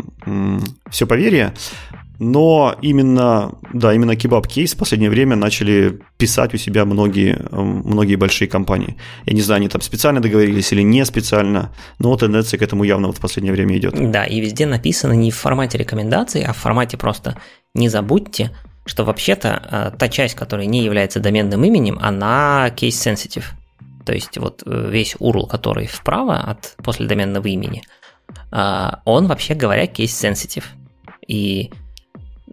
все 0.90 1.06
поверье. 1.06 1.54
Но 2.18 2.74
именно, 2.82 3.52
да, 3.72 3.92
именно 3.92 4.16
кебаб 4.16 4.46
кейс 4.46 4.74
в 4.74 4.78
последнее 4.78 5.10
время 5.10 5.36
начали 5.36 6.00
писать 6.16 6.54
у 6.54 6.56
себя 6.56 6.84
многие, 6.84 7.38
многие 7.50 8.16
большие 8.16 8.48
компании. 8.48 8.96
Я 9.26 9.34
не 9.34 9.42
знаю, 9.42 9.58
они 9.58 9.68
там 9.68 9.80
специально 9.80 10.20
договорились 10.20 10.72
или 10.72 10.82
не 10.82 11.04
специально, 11.04 11.72
но 11.98 12.16
тенденция 12.16 12.58
к 12.58 12.62
этому 12.62 12.84
явно 12.84 13.08
вот 13.08 13.18
в 13.18 13.20
последнее 13.20 13.52
время 13.52 13.76
идет. 13.76 13.94
Да, 14.10 14.24
и 14.24 14.40
везде 14.40 14.66
написано 14.66 15.12
не 15.12 15.30
в 15.30 15.36
формате 15.36 15.78
рекомендаций, 15.78 16.42
а 16.42 16.52
в 16.52 16.56
формате 16.56 16.96
просто 16.96 17.36
не 17.74 17.88
забудьте, 17.88 18.50
что 18.86 19.04
вообще-то 19.04 19.62
э, 19.70 19.98
та 19.98 20.08
часть, 20.08 20.34
которая 20.34 20.66
не 20.66 20.84
является 20.84 21.20
доменным 21.20 21.64
именем, 21.64 21.98
она 22.00 22.68
case-sensitive. 22.68 23.44
То 24.06 24.12
есть 24.12 24.38
вот 24.38 24.62
э, 24.64 24.90
весь 24.90 25.16
URL, 25.16 25.48
который 25.48 25.86
вправо 25.86 26.38
от 26.38 26.76
после 26.82 27.06
доменного 27.06 27.48
имени, 27.48 27.82
э, 28.52 28.88
он 29.04 29.26
вообще 29.26 29.54
говоря 29.54 29.84
case-sensitive. 29.84 30.64
И 31.26 31.72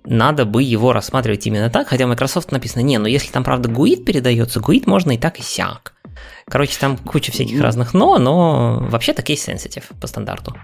надо 0.05 0.45
бы 0.45 0.63
его 0.63 0.93
рассматривать 0.93 1.45
именно 1.47 1.69
так, 1.69 1.87
хотя 1.87 2.07
Microsoft 2.07 2.51
написано, 2.51 2.81
не, 2.81 2.97
но 2.97 3.07
если 3.07 3.31
там, 3.31 3.43
правда, 3.43 3.69
GUID 3.69 4.03
передается, 4.03 4.59
GUID 4.59 4.83
можно 4.85 5.11
и 5.11 5.17
так, 5.17 5.39
и 5.39 5.43
сяк. 5.43 5.93
Короче, 6.47 6.77
там 6.79 6.97
куча 6.97 7.31
всяких 7.31 7.61
разных 7.61 7.93
но, 7.93 8.17
но 8.17 8.79
вообще-то 8.89 9.21
case-sensitive 9.21 9.85
по 9.99 10.07
стандарту. 10.07 10.55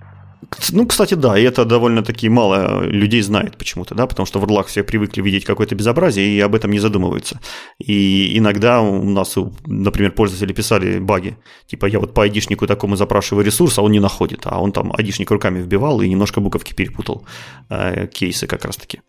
Ну, 0.71 0.85
кстати, 0.87 1.13
да, 1.13 1.37
и 1.37 1.43
это 1.43 1.65
довольно-таки 1.65 2.29
мало 2.29 2.83
людей 2.83 3.21
знает 3.21 3.57
почему-то, 3.57 3.95
да, 3.95 4.07
потому 4.07 4.25
что 4.25 4.39
в 4.39 4.43
урлах 4.43 4.67
все 4.67 4.83
привыкли 4.83 5.21
видеть 5.21 5.45
какое-то 5.45 5.75
безобразие 5.75 6.27
и 6.27 6.39
об 6.39 6.55
этом 6.55 6.71
не 6.71 6.79
задумываются. 6.79 7.39
И 7.77 8.37
иногда 8.37 8.81
у 8.81 9.03
нас, 9.03 9.35
например, 9.67 10.11
пользователи 10.11 10.53
писали 10.53 10.99
баги, 10.99 11.37
типа 11.67 11.85
я 11.85 11.99
вот 11.99 12.13
по 12.13 12.23
айдишнику 12.23 12.67
такому 12.67 12.95
запрашиваю 12.95 13.45
ресурс, 13.45 13.77
а 13.77 13.81
он 13.83 13.91
не 13.91 13.99
находит, 13.99 14.41
а 14.45 14.59
он 14.59 14.71
там 14.71 14.91
айдишник 14.97 15.31
руками 15.31 15.61
вбивал 15.61 16.01
и 16.01 16.09
немножко 16.09 16.41
буковки 16.41 16.73
перепутал, 16.73 17.25
э, 17.69 18.07
кейсы 18.07 18.47
как 18.47 18.65
раз-таки. 18.65 19.01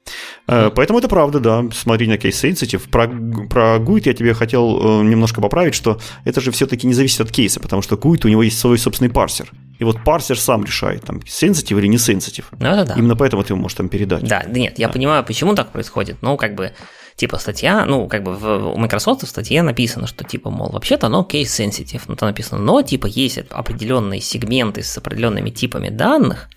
Э, 0.46 0.70
поэтому 0.74 0.98
это 0.98 1.08
правда, 1.08 1.40
да, 1.40 1.64
смотри 1.72 2.06
на 2.06 2.18
кейс 2.18 2.42
sensitive. 2.44 2.88
Про, 2.90 3.08
про 3.48 3.76
GUID 3.78 4.02
я 4.04 4.14
тебе 4.14 4.34
хотел 4.34 5.00
э, 5.00 5.04
немножко 5.04 5.40
поправить, 5.40 5.74
что 5.74 5.98
это 6.24 6.40
же 6.40 6.50
все-таки 6.50 6.86
не 6.86 6.94
зависит 6.94 7.20
от 7.20 7.30
кейса, 7.30 7.60
потому 7.60 7.82
что 7.82 7.96
GUID 7.96 8.26
у 8.26 8.28
него 8.28 8.42
есть 8.42 8.58
свой 8.58 8.78
собственный 8.78 9.10
парсер. 9.10 9.50
И 9.80 9.84
вот 9.84 10.04
парсер 10.04 10.38
сам 10.38 10.64
решает, 10.64 11.04
там, 11.04 11.20
сенситив 11.26 11.78
или 11.78 11.86
не 11.86 11.96
сенситив. 11.96 12.50
Ну, 12.58 12.68
это 12.68 12.84
да. 12.84 12.94
Именно 12.96 13.16
поэтому 13.16 13.42
ты 13.42 13.54
его 13.54 13.62
можешь 13.62 13.78
там 13.78 13.88
передать. 13.88 14.22
Да, 14.22 14.44
нет, 14.44 14.78
я 14.78 14.88
да. 14.88 14.92
понимаю, 14.92 15.24
почему 15.24 15.54
так 15.54 15.72
происходит. 15.72 16.18
Ну, 16.20 16.36
как 16.36 16.54
бы, 16.54 16.72
типа 17.16 17.38
статья, 17.38 17.86
ну, 17.86 18.06
как 18.06 18.22
бы 18.22 18.34
в, 18.34 18.74
у 18.74 18.76
Microsoft 18.76 19.22
в 19.22 19.26
статье 19.26 19.62
написано, 19.62 20.06
что, 20.06 20.22
типа, 20.22 20.50
мол, 20.50 20.68
вообще-то 20.68 21.06
оно 21.06 21.26
case-sensitive. 21.28 22.02
Ну, 22.08 22.14
там 22.14 22.28
написано, 22.28 22.60
но, 22.60 22.82
типа, 22.82 23.06
есть 23.06 23.38
определенные 23.48 24.20
сегменты 24.20 24.82
с 24.82 24.98
определенными 24.98 25.48
типами 25.48 25.88
данных, 25.88 26.50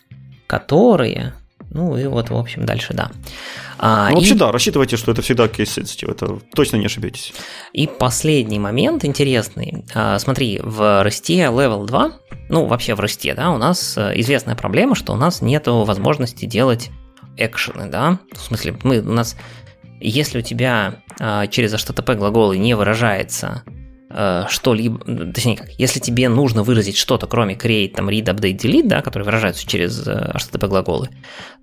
которые 0.45 1.33
ну 1.73 1.97
и 1.97 2.05
вот, 2.05 2.29
в 2.29 2.35
общем, 2.35 2.65
дальше 2.65 2.93
да. 2.93 3.11
А, 3.77 4.09
ну, 4.09 4.15
вообще, 4.15 4.35
и... 4.35 4.37
да, 4.37 4.51
рассчитывайте, 4.51 4.97
что 4.97 5.11
это 5.11 5.21
всегда 5.21 5.45
case 5.45 5.81
sensitive, 5.81 6.11
это 6.11 6.39
точно 6.55 6.77
не 6.77 6.85
ошибетесь. 6.85 7.33
И 7.73 7.87
последний 7.87 8.59
момент 8.59 9.03
интересный. 9.05 9.85
А, 9.93 10.19
смотри, 10.19 10.59
в 10.61 11.03
росте 11.03 11.39
Level 11.45 11.85
2, 11.85 12.11
ну, 12.49 12.65
вообще 12.65 12.95
в 12.95 12.99
росте, 12.99 13.33
да, 13.33 13.51
у 13.51 13.57
нас 13.57 13.97
э, 13.97 14.13
известная 14.19 14.55
проблема, 14.55 14.95
что 14.95 15.13
у 15.13 15.17
нас 15.17 15.41
нет 15.41 15.67
возможности 15.67 16.45
делать 16.45 16.91
экшены, 17.37 17.89
да, 17.89 18.19
в 18.31 18.39
смысле, 18.39 18.77
мы, 18.83 18.99
у 18.99 19.13
нас, 19.13 19.35
если 19.99 20.39
у 20.39 20.41
тебя 20.41 21.01
а, 21.19 21.47
через 21.47 21.73
HTTP 21.73 22.15
глаголы 22.15 22.57
не 22.57 22.75
выражается 22.75 23.63
э, 24.13 24.45
что-либо, 24.49 24.99
точнее 25.33 25.57
как, 25.57 25.69
если 25.77 25.99
тебе 25.99 26.29
нужно 26.29 26.63
выразить 26.63 26.97
что-то, 26.97 27.27
кроме 27.27 27.55
create, 27.55 27.95
там, 27.95 28.09
read, 28.09 28.25
update, 28.25 28.57
delete, 28.57 28.87
да, 28.87 29.01
которые 29.01 29.25
выражаются 29.25 29.67
через 29.67 30.07
э, 30.07 30.31
HTTP 30.35 30.67
глаголы, 30.67 31.09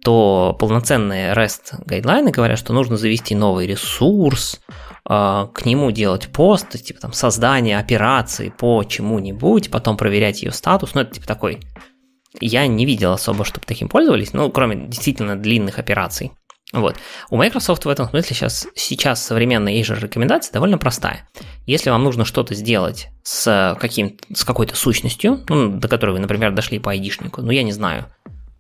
то 0.03 0.57
полноценные 0.59 1.33
REST 1.35 1.85
гайдлайны 1.87 2.31
говорят, 2.31 2.59
что 2.59 2.73
нужно 2.73 2.97
завести 2.97 3.35
новый 3.35 3.67
ресурс, 3.67 4.61
э, 5.09 5.47
к 5.55 5.65
нему 5.65 5.91
делать 5.91 6.29
пост, 6.29 6.83
типа 6.83 7.01
там 7.01 7.13
создание 7.13 7.79
операции 7.79 8.51
по 8.51 8.85
чему-нибудь, 8.85 9.71
потом 9.71 9.97
проверять 9.97 10.43
ее 10.43 10.53
статус, 10.53 10.95
ну 10.95 11.03
это 11.03 11.15
типа 11.15 11.27
такой 11.27 11.61
я 12.41 12.67
не 12.67 12.87
видел 12.87 13.13
особо, 13.13 13.45
чтобы 13.45 13.67
таким 13.67 13.89
пользовались, 13.89 14.33
ну, 14.33 14.51
кроме 14.51 14.87
действительно 14.87 15.37
длинных 15.37 15.79
операций. 15.79 16.33
Вот. 16.73 16.97
У 17.31 17.37
Microsoft 17.37 17.85
в 17.85 17.89
этом 17.89 18.09
смысле 18.09 18.37
сейчас, 18.37 18.69
сейчас 18.75 19.25
современная 19.25 19.81
Azure 19.81 19.99
рекомендация 20.01 20.53
довольно 20.53 20.79
простая. 20.79 21.29
Если 21.67 21.91
вам 21.91 22.05
нужно 22.05 22.25
что-то 22.25 22.55
сделать 22.55 23.09
с, 23.23 23.77
каким, 23.81 24.17
с 24.33 24.45
какой-то 24.45 24.77
сущностью, 24.77 25.45
ну, 25.49 25.79
до 25.79 25.89
которой 25.89 26.13
вы, 26.13 26.21
например, 26.21 26.53
дошли 26.53 26.79
по 26.79 26.93
айдишнику, 26.93 27.43
ну, 27.43 27.51
я 27.51 27.65
не 27.65 27.73
знаю, 27.73 28.07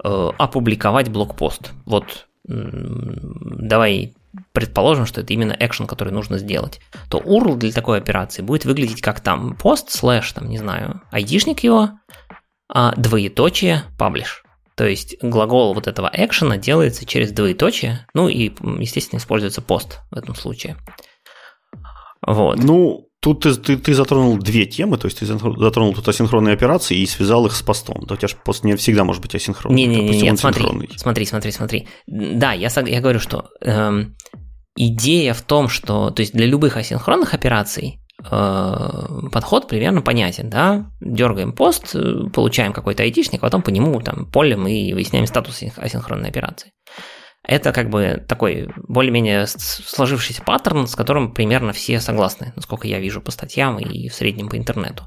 э, 0.02 0.30
опубликовать 0.38 1.08
блокпост. 1.08 1.72
Вот 1.86 2.26
давай 2.44 4.14
предположим, 4.52 5.06
что 5.06 5.20
это 5.20 5.32
именно 5.32 5.56
экшен, 5.58 5.86
который 5.86 6.12
нужно 6.12 6.38
сделать, 6.38 6.80
то 7.08 7.18
URL 7.18 7.56
для 7.56 7.72
такой 7.72 7.98
операции 7.98 8.42
будет 8.42 8.64
выглядеть 8.64 9.02
как 9.02 9.20
там 9.20 9.56
пост, 9.56 9.90
слэш, 9.90 10.32
там, 10.32 10.48
не 10.48 10.58
знаю, 10.58 11.02
айдишник 11.10 11.60
его, 11.60 11.90
а 12.68 12.94
двоеточие 12.96 13.84
publish. 13.98 14.42
То 14.80 14.86
есть 14.86 15.16
глагол 15.20 15.74
вот 15.74 15.86
этого 15.86 16.10
экшена 16.10 16.56
делается 16.56 17.04
через 17.04 17.32
двоеточие, 17.32 18.06
ну 18.14 18.30
и, 18.30 18.50
естественно, 18.78 19.18
используется 19.18 19.60
пост 19.60 19.98
в 20.10 20.16
этом 20.16 20.34
случае. 20.34 20.78
Вот. 22.26 22.64
Ну, 22.64 23.06
тут 23.20 23.42
ты, 23.42 23.54
ты, 23.56 23.76
ты 23.76 23.92
затронул 23.92 24.38
две 24.38 24.64
темы, 24.64 24.96
то 24.96 25.04
есть 25.06 25.18
ты 25.18 25.26
затронул 25.26 25.92
тут 25.92 26.08
асинхронные 26.08 26.54
операции 26.54 26.96
и 26.96 27.04
связал 27.04 27.44
их 27.44 27.52
с 27.52 27.60
постом. 27.60 28.06
Да 28.06 28.14
у 28.14 28.16
тебя 28.16 28.28
же 28.28 28.36
пост 28.42 28.64
не 28.64 28.74
всегда 28.76 29.04
может 29.04 29.20
быть 29.20 29.34
асинхронный. 29.34 29.76
Не, 29.76 29.86
не, 29.86 30.00
не, 30.00 30.22
нет, 30.22 30.38
смотри, 30.38 30.64
смотри, 30.96 31.26
смотри, 31.26 31.52
смотри. 31.52 31.88
Да, 32.06 32.54
я, 32.54 32.70
я 32.74 33.00
говорю, 33.02 33.20
что 33.20 33.50
эм, 33.60 34.16
идея 34.76 35.34
в 35.34 35.42
том, 35.42 35.68
что, 35.68 36.08
то 36.08 36.20
есть 36.20 36.32
для 36.32 36.46
любых 36.46 36.78
асинхронных 36.78 37.34
операций 37.34 37.99
подход 38.22 39.68
примерно 39.68 40.02
понятен, 40.02 40.50
да, 40.50 40.90
дергаем 41.00 41.52
пост, 41.52 41.94
э, 41.94 42.28
получаем 42.32 42.72
какой-то 42.72 43.02
айтишник, 43.02 43.40
потом 43.40 43.62
по 43.62 43.70
нему 43.70 44.00
там 44.00 44.26
полем 44.26 44.66
и 44.66 44.92
выясняем 44.92 45.26
статус 45.26 45.62
асинхронной 45.76 46.28
операции. 46.28 46.72
Это 47.42 47.72
как 47.72 47.88
бы 47.88 48.22
такой 48.28 48.68
более-менее 48.86 49.46
сложившийся 49.46 50.42
паттерн, 50.42 50.86
с 50.86 50.94
которым 50.94 51.32
примерно 51.32 51.72
все 51.72 51.98
согласны, 51.98 52.52
насколько 52.54 52.86
я 52.86 52.98
вижу 52.98 53.22
по 53.22 53.30
статьям 53.30 53.78
и 53.78 54.08
в 54.08 54.14
среднем 54.14 54.48
по 54.48 54.58
интернету. 54.58 55.04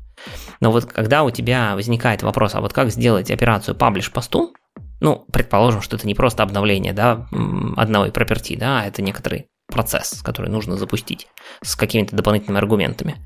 Но 0.59 0.71
вот 0.71 0.85
когда 0.85 1.23
у 1.23 1.29
тебя 1.29 1.75
возникает 1.75 2.23
вопрос, 2.23 2.55
а 2.55 2.61
вот 2.61 2.73
как 2.73 2.89
сделать 2.89 3.29
операцию 3.29 3.77
publish 3.77 4.11
посту, 4.11 4.53
ну, 4.99 5.25
предположим, 5.31 5.81
что 5.81 5.97
это 5.97 6.07
не 6.07 6.15
просто 6.15 6.41
обновление, 6.41 6.93
да, 6.93 7.27
одного 7.77 8.09
проперти, 8.09 8.55
да, 8.55 8.81
а 8.81 8.85
это 8.85 9.01
некоторый 9.01 9.47
процесс, 9.73 10.21
который 10.21 10.49
нужно 10.49 10.77
запустить 10.77 11.27
с 11.61 11.75
какими-то 11.75 12.15
дополнительными 12.15 12.59
аргументами, 12.59 13.17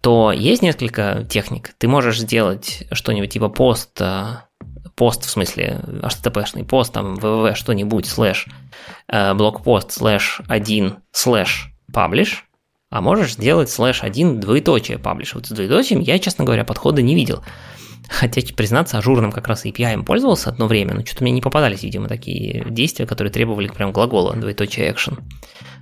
то 0.00 0.32
есть 0.32 0.62
несколько 0.62 1.26
техник. 1.28 1.74
Ты 1.78 1.88
можешь 1.88 2.20
сделать 2.20 2.84
что-нибудь 2.92 3.30
типа 3.30 3.48
пост, 3.48 4.00
э, 4.00 4.36
POST 4.94 5.24
в 5.24 5.30
смысле 5.30 5.80
HTTP-шный 6.02 6.64
POST, 6.64 6.92
там 6.92 7.14
www 7.14 7.54
что-нибудь, 7.54 8.06
слэш, 8.06 8.46
э, 9.08 9.34
blog 9.34 9.60
post, 9.60 9.92
слэш 9.92 10.42
1, 10.48 10.96
слэш 11.12 11.72
publish, 11.92 12.34
а 12.90 13.00
можешь 13.00 13.32
сделать 13.32 13.70
слэш 13.70 14.02
1 14.02 14.40
двоеточие 14.40 14.98
publish. 14.98 15.30
Вот 15.34 15.46
с 15.46 15.50
двоеточием 15.50 16.00
я, 16.00 16.18
честно 16.18 16.44
говоря, 16.44 16.64
подхода 16.64 17.02
не 17.02 17.14
видел. 17.14 17.42
Хотя, 18.08 18.40
признаться, 18.54 18.98
ажурным 18.98 19.32
как 19.32 19.48
раз 19.48 19.64
API 19.64 20.02
пользовался 20.02 20.50
одно 20.50 20.66
время, 20.66 20.94
но 20.94 21.04
что-то 21.04 21.24
мне 21.24 21.32
не 21.32 21.40
попадались, 21.40 21.82
видимо, 21.82 22.08
такие 22.08 22.64
действия, 22.70 23.06
которые 23.06 23.32
требовали 23.32 23.68
прям 23.68 23.92
глагола, 23.92 24.34
двоеточие 24.34 24.90
action. 24.90 25.18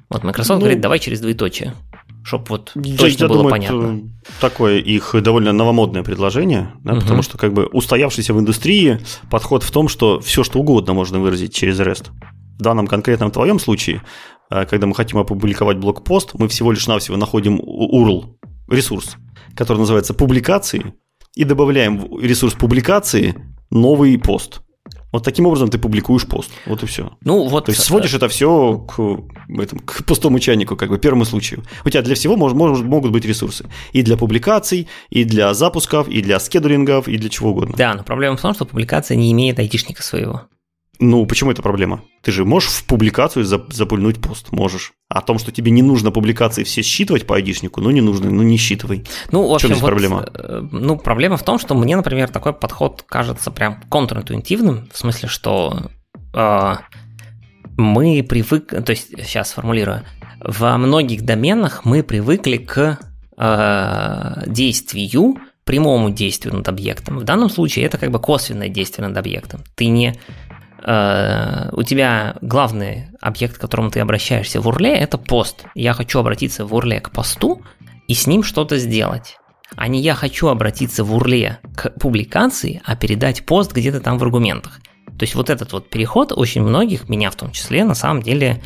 Вот 0.08 0.22
Microsoft 0.22 0.58
ну, 0.58 0.60
говорит, 0.60 0.80
давай 0.80 0.98
через 0.98 1.20
двоеточие, 1.20 1.74
чтобы 2.22 2.44
вот 2.48 2.72
я, 2.76 2.96
точно 2.96 3.24
я 3.24 3.28
было 3.28 3.38
думаю, 3.38 3.50
понятно. 3.50 4.00
такое 4.40 4.78
их 4.78 5.14
довольно 5.22 5.52
новомодное 5.52 6.02
предложение, 6.02 6.72
да, 6.82 6.92
угу. 6.92 7.02
потому 7.02 7.22
что 7.22 7.38
как 7.38 7.52
бы 7.52 7.66
устоявшийся 7.66 8.32
в 8.32 8.40
индустрии 8.40 9.00
подход 9.30 9.62
в 9.62 9.70
том, 9.70 9.88
что 9.88 10.20
все 10.20 10.42
что 10.44 10.60
угодно 10.60 10.94
можно 10.94 11.18
выразить 11.18 11.54
через 11.54 11.78
REST. 11.80 12.10
В 12.58 12.62
данном 12.62 12.86
конкретном 12.86 13.30
твоем 13.30 13.58
случае, 13.58 14.02
э, 14.50 14.64
когда 14.66 14.86
мы 14.86 14.94
хотим 14.94 15.18
опубликовать 15.18 15.78
блокпост, 15.78 16.34
мы 16.34 16.48
всего 16.48 16.70
лишь 16.70 16.86
навсего 16.86 17.16
находим 17.16 17.60
URL, 17.60 18.36
ресурс, 18.68 19.16
который 19.56 19.78
называется 19.78 20.14
публикации, 20.14 20.94
и 21.34 21.44
добавляем 21.44 21.98
в 21.98 22.20
ресурс 22.22 22.54
публикации 22.54 23.34
новый 23.70 24.18
пост. 24.18 24.60
Вот 25.14 25.22
таким 25.22 25.46
образом 25.46 25.68
ты 25.68 25.78
публикуешь 25.78 26.26
пост. 26.26 26.50
Вот 26.66 26.82
и 26.82 26.86
все. 26.86 27.12
Ну, 27.22 27.46
вот, 27.46 27.66
То 27.66 27.70
есть 27.70 27.84
сводишь 27.84 28.14
это 28.14 28.28
все 28.28 28.78
к, 28.78 28.98
этому, 29.48 29.80
к 29.82 30.04
пустому 30.04 30.40
чайнику, 30.40 30.74
как 30.74 30.88
бы 30.88 30.98
первому 30.98 31.24
случаю. 31.24 31.62
У 31.84 31.90
тебя 31.90 32.02
для 32.02 32.16
всего 32.16 32.36
мож, 32.36 32.52
мож, 32.52 32.80
могут 32.80 33.12
быть 33.12 33.24
ресурсы. 33.24 33.64
И 33.92 34.02
для 34.02 34.16
публикаций, 34.16 34.88
и 35.10 35.22
для 35.22 35.54
запусков, 35.54 36.08
и 36.08 36.20
для 36.20 36.40
скедулингов, 36.40 37.06
и 37.06 37.16
для 37.16 37.30
чего 37.30 37.50
угодно. 37.50 37.76
Да, 37.76 37.94
но 37.94 38.02
проблема 38.02 38.36
в 38.36 38.40
том, 38.40 38.54
что 38.54 38.64
публикация 38.64 39.16
не 39.16 39.30
имеет 39.30 39.60
айтишника 39.60 40.02
своего. 40.02 40.48
Ну, 41.00 41.26
почему 41.26 41.50
это 41.50 41.62
проблема? 41.62 42.02
Ты 42.22 42.30
же 42.30 42.44
можешь 42.44 42.70
в 42.70 42.84
публикацию 42.84 43.44
запульнуть 43.44 44.20
пост, 44.20 44.52
можешь. 44.52 44.92
О 45.08 45.20
том, 45.20 45.38
что 45.38 45.52
тебе 45.52 45.70
не 45.70 45.82
нужно 45.82 46.10
публикации 46.10 46.64
все 46.64 46.82
считывать 46.82 47.26
по 47.26 47.36
айдишнику, 47.36 47.80
ну 47.80 47.90
не 47.90 48.00
нужно, 48.00 48.30
ну 48.30 48.42
не 48.42 48.56
считывай. 48.56 49.04
Ну, 49.30 49.48
в 49.48 49.54
общем, 49.54 49.68
здесь 49.68 49.80
вот, 49.80 49.88
проблема? 49.88 50.26
Э, 50.34 50.60
ну, 50.70 50.96
проблема 50.96 51.36
в 51.36 51.42
том, 51.42 51.58
что 51.58 51.74
мне, 51.74 51.96
например, 51.96 52.30
такой 52.30 52.52
подход 52.52 53.02
кажется 53.06 53.50
прям 53.50 53.82
контринтуитивным, 53.88 54.88
в 54.92 54.98
смысле, 54.98 55.28
что 55.28 55.90
э, 56.32 56.74
мы 57.76 58.24
привыкли, 58.28 58.80
то 58.80 58.90
есть, 58.90 59.08
сейчас 59.24 59.50
сформулирую, 59.50 60.04
во 60.40 60.78
многих 60.78 61.22
доменах 61.22 61.84
мы 61.84 62.02
привыкли 62.02 62.58
к 62.58 62.98
э, 63.36 64.42
действию, 64.46 65.36
прямому 65.64 66.10
действию 66.10 66.54
над 66.54 66.68
объектом. 66.68 67.18
В 67.18 67.24
данном 67.24 67.50
случае 67.50 67.86
это 67.86 67.98
как 67.98 68.10
бы 68.10 68.18
косвенное 68.18 68.68
действие 68.68 69.08
над 69.08 69.16
объектом. 69.16 69.62
Ты 69.74 69.86
не 69.86 70.14
у 70.86 71.82
тебя 71.82 72.36
главный 72.42 73.08
объект, 73.20 73.56
к 73.56 73.60
которому 73.60 73.90
ты 73.90 74.00
обращаешься 74.00 74.60
в 74.60 74.68
урле, 74.68 74.94
это 74.94 75.16
пост. 75.16 75.64
Я 75.74 75.94
хочу 75.94 76.18
обратиться 76.18 76.66
в 76.66 76.74
урле 76.74 77.00
к 77.00 77.10
посту 77.10 77.62
и 78.06 78.14
с 78.14 78.26
ним 78.26 78.42
что-то 78.42 78.78
сделать. 78.78 79.38
А 79.76 79.88
не 79.88 80.00
я 80.00 80.14
хочу 80.14 80.48
обратиться 80.48 81.04
в 81.04 81.14
урле 81.14 81.58
к 81.76 81.90
публикации, 81.98 82.80
а 82.84 82.96
передать 82.96 83.44
пост 83.44 83.72
где-то 83.72 84.00
там 84.00 84.18
в 84.18 84.22
аргументах. 84.22 84.80
То 85.18 85.22
есть 85.22 85.34
вот 85.34 85.50
этот 85.50 85.72
вот 85.72 85.90
переход 85.90 86.32
очень 86.32 86.62
многих, 86.62 87.08
меня 87.08 87.30
в 87.30 87.36
том 87.36 87.50
числе, 87.52 87.84
на 87.84 87.94
самом 87.94 88.22
деле 88.22 88.62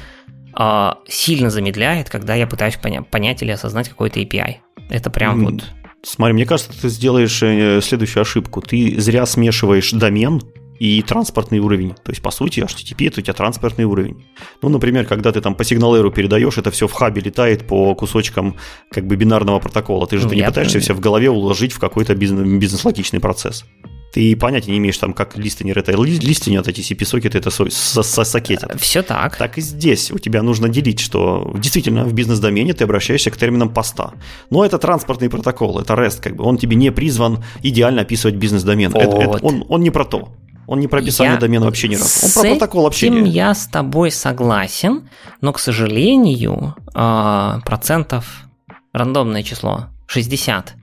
э, 0.59 0.91
сильно 1.07 1.51
замедляет, 1.51 2.11
когда 2.11 2.35
я 2.35 2.47
пытаюсь 2.47 2.79
поня- 2.83 3.05
понять 3.05 3.43
или 3.43 3.51
осознать 3.51 3.89
какой-то 3.89 4.21
API. 4.21 4.57
Это 4.91 5.11
прям 5.11 5.41
mm. 5.41 5.51
вот... 5.51 5.65
Смотри, 6.03 6.35
мне 6.35 6.47
кажется, 6.47 6.73
ты 6.81 6.89
сделаешь 6.89 7.43
э, 7.43 7.81
следующую 7.83 8.23
ошибку. 8.23 8.61
Ты 8.63 9.01
зря 9.01 9.27
смешиваешь 9.27 9.91
домен 9.93 10.41
и 10.79 11.03
транспортный 11.03 11.59
уровень. 11.59 11.91
То 11.91 12.11
есть, 12.11 12.23
по 12.23 12.31
сути, 12.31 12.61
HTTP 12.61 13.09
это 13.09 13.21
у 13.21 13.23
тебя 13.23 13.35
транспортный 13.35 13.85
уровень. 13.85 14.25
Ну, 14.63 14.69
например, 14.69 15.07
когда 15.07 15.33
ты 15.33 15.41
там 15.41 15.55
по 15.55 15.65
сигналеру 15.65 16.11
передаешь, 16.11 16.59
это 16.59 16.71
все 16.71 16.87
в 16.87 16.93
хабе 16.93 17.21
летает 17.21 17.67
по 17.67 17.95
кусочкам 17.95 18.57
как 18.91 19.07
бы 19.07 19.17
бинарного 19.17 19.59
протокола. 19.59 20.07
Ты 20.07 20.19
же 20.19 20.25
ну, 20.25 20.31
ты 20.31 20.37
не 20.37 20.45
пытаешься 20.45 20.81
все 20.81 20.95
в 20.95 21.01
голове 21.01 21.31
уложить 21.31 21.73
в 21.73 21.79
какой-то 21.79 22.15
бизнес-логичный 22.15 23.21
процесс. 23.21 23.65
Ты 24.13 24.35
понятия 24.37 24.71
не 24.71 24.79
имеешь, 24.79 24.97
там, 24.97 25.13
как 25.13 25.37
листенер 25.37 25.79
это 25.79 25.93
листенер, 25.93 26.63
эти 26.67 26.81
TCP-сокеты 26.81 27.39
это 27.39 27.51
сокетят. 27.51 28.81
Все 28.81 29.03
так. 29.03 29.37
Так 29.37 29.59
и 29.59 29.61
здесь. 29.61 30.11
У 30.11 30.19
тебя 30.19 30.43
нужно 30.43 30.69
делить, 30.69 31.01
что 31.01 31.55
действительно 31.59 32.05
в 32.05 32.15
бизнес-домене 32.15 32.73
ты 32.73 32.85
обращаешься 32.85 33.31
к 33.31 33.37
терминам 33.37 33.69
поста. 33.69 34.15
Но 34.51 34.65
это 34.65 34.79
транспортный 34.79 35.29
протокол, 35.29 35.79
это 35.79 35.93
REST, 35.93 36.23
как 36.23 36.37
бы. 36.37 36.45
Он 36.45 36.57
тебе 36.57 36.75
не 36.77 36.91
призван 36.91 37.45
идеально 37.63 38.03
описывать 38.03 38.37
бизнес-домен. 38.37 38.93
Вот. 38.93 39.03
Это, 39.03 39.17
это, 39.17 39.39
он, 39.43 39.65
он 39.69 39.83
не 39.83 39.91
про 39.91 40.05
то. 40.05 40.31
Он 40.69 40.81
не 40.81 40.87
про 40.87 41.01
описание 41.01 41.35
я 41.35 41.41
домена 41.41 41.65
вообще 41.65 41.89
не 41.89 41.97
раз. 41.97 42.25
Он 42.25 42.43
про 42.43 42.51
протокол 42.51 42.87
общения. 42.87 43.23
Я 43.23 43.55
с 43.55 43.67
тобой 43.67 44.11
согласен, 44.11 45.09
но, 45.41 45.55
к 45.55 45.59
сожалению, 45.59 46.75
а, 46.95 47.61
процентов 47.65 48.45
рандомное 48.93 49.43
число 49.43 49.87
60 50.09 50.75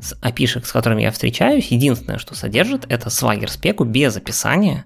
с 0.00 0.16
опишек, 0.20 0.66
с 0.66 0.72
которыми 0.72 1.02
я 1.02 1.12
встречаюсь, 1.12 1.68
единственное, 1.68 2.18
что 2.18 2.34
содержит, 2.34 2.84
это 2.88 3.10
свагер 3.10 3.48
спеку 3.48 3.84
без 3.84 4.16
описания 4.16 4.84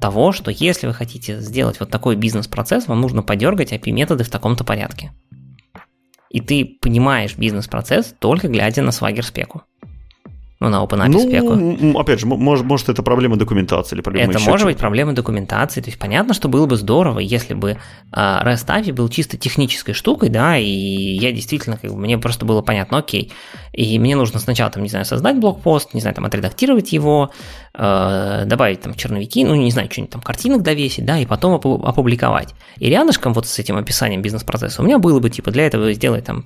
того, 0.00 0.32
что 0.32 0.50
если 0.50 0.88
вы 0.88 0.94
хотите 0.94 1.38
сделать 1.40 1.78
вот 1.78 1.88
такой 1.90 2.16
бизнес-процесс, 2.16 2.88
вам 2.88 3.00
нужно 3.00 3.22
подергать 3.22 3.72
API-методы 3.72 4.24
в 4.24 4.30
таком-то 4.30 4.64
порядке. 4.64 5.12
И 6.28 6.40
ты 6.40 6.78
понимаешь 6.80 7.36
бизнес-процесс 7.36 8.16
только 8.18 8.48
глядя 8.48 8.82
на 8.82 8.90
свагер 8.90 9.24
спеку. 9.24 9.62
Ну, 10.62 10.68
на 10.68 10.84
OpenAPI 10.84 11.08
ну, 11.08 11.18
спеку. 11.20 11.98
опять 11.98 12.20
же, 12.20 12.26
может, 12.26 12.64
может, 12.64 12.88
это 12.88 13.02
проблема 13.02 13.36
документации 13.36 13.96
или 13.96 14.02
проблема 14.02 14.30
Это 14.30 14.40
может 14.40 14.66
быть 14.66 14.78
проблема 14.78 15.12
документации. 15.12 15.80
То 15.80 15.88
есть 15.88 15.98
понятно, 15.98 16.34
что 16.34 16.48
было 16.48 16.66
бы 16.66 16.76
здорово, 16.76 17.18
если 17.18 17.54
бы 17.54 17.78
uh, 18.12 18.44
REST 18.44 18.66
API 18.66 18.92
был 18.92 19.08
чисто 19.08 19.36
технической 19.36 19.94
штукой, 19.94 20.28
да, 20.28 20.56
и 20.56 20.64
я 20.66 21.32
действительно, 21.32 21.76
как 21.76 21.90
бы, 21.90 21.96
мне 21.96 22.16
просто 22.18 22.44
было 22.44 22.62
понятно, 22.62 22.98
окей, 22.98 23.32
и 23.72 23.98
мне 23.98 24.14
нужно 24.14 24.38
сначала, 24.38 24.70
там, 24.70 24.82
не 24.82 24.88
знаю, 24.88 25.04
создать 25.04 25.38
блокпост, 25.38 25.94
не 25.94 26.00
знаю, 26.00 26.14
там, 26.14 26.24
отредактировать 26.24 26.92
его, 26.92 27.30
э, 27.74 28.44
добавить 28.46 28.80
там 28.80 28.94
черновики, 28.94 29.44
ну, 29.44 29.54
не 29.54 29.70
знаю, 29.70 29.90
что-нибудь 29.90 30.12
там, 30.12 30.22
картинок 30.22 30.62
довесить, 30.62 31.04
да, 31.04 31.18
и 31.18 31.26
потом 31.26 31.54
опубликовать. 31.54 32.54
И 32.76 32.88
рядышком 32.88 33.32
вот 33.32 33.46
с 33.46 33.58
этим 33.58 33.76
описанием 33.76 34.22
бизнес-процесса 34.22 34.82
у 34.82 34.84
меня 34.84 34.98
было 34.98 35.20
бы, 35.20 35.30
типа, 35.30 35.50
для 35.50 35.66
этого 35.66 35.92
сделать 35.92 36.24
там 36.24 36.44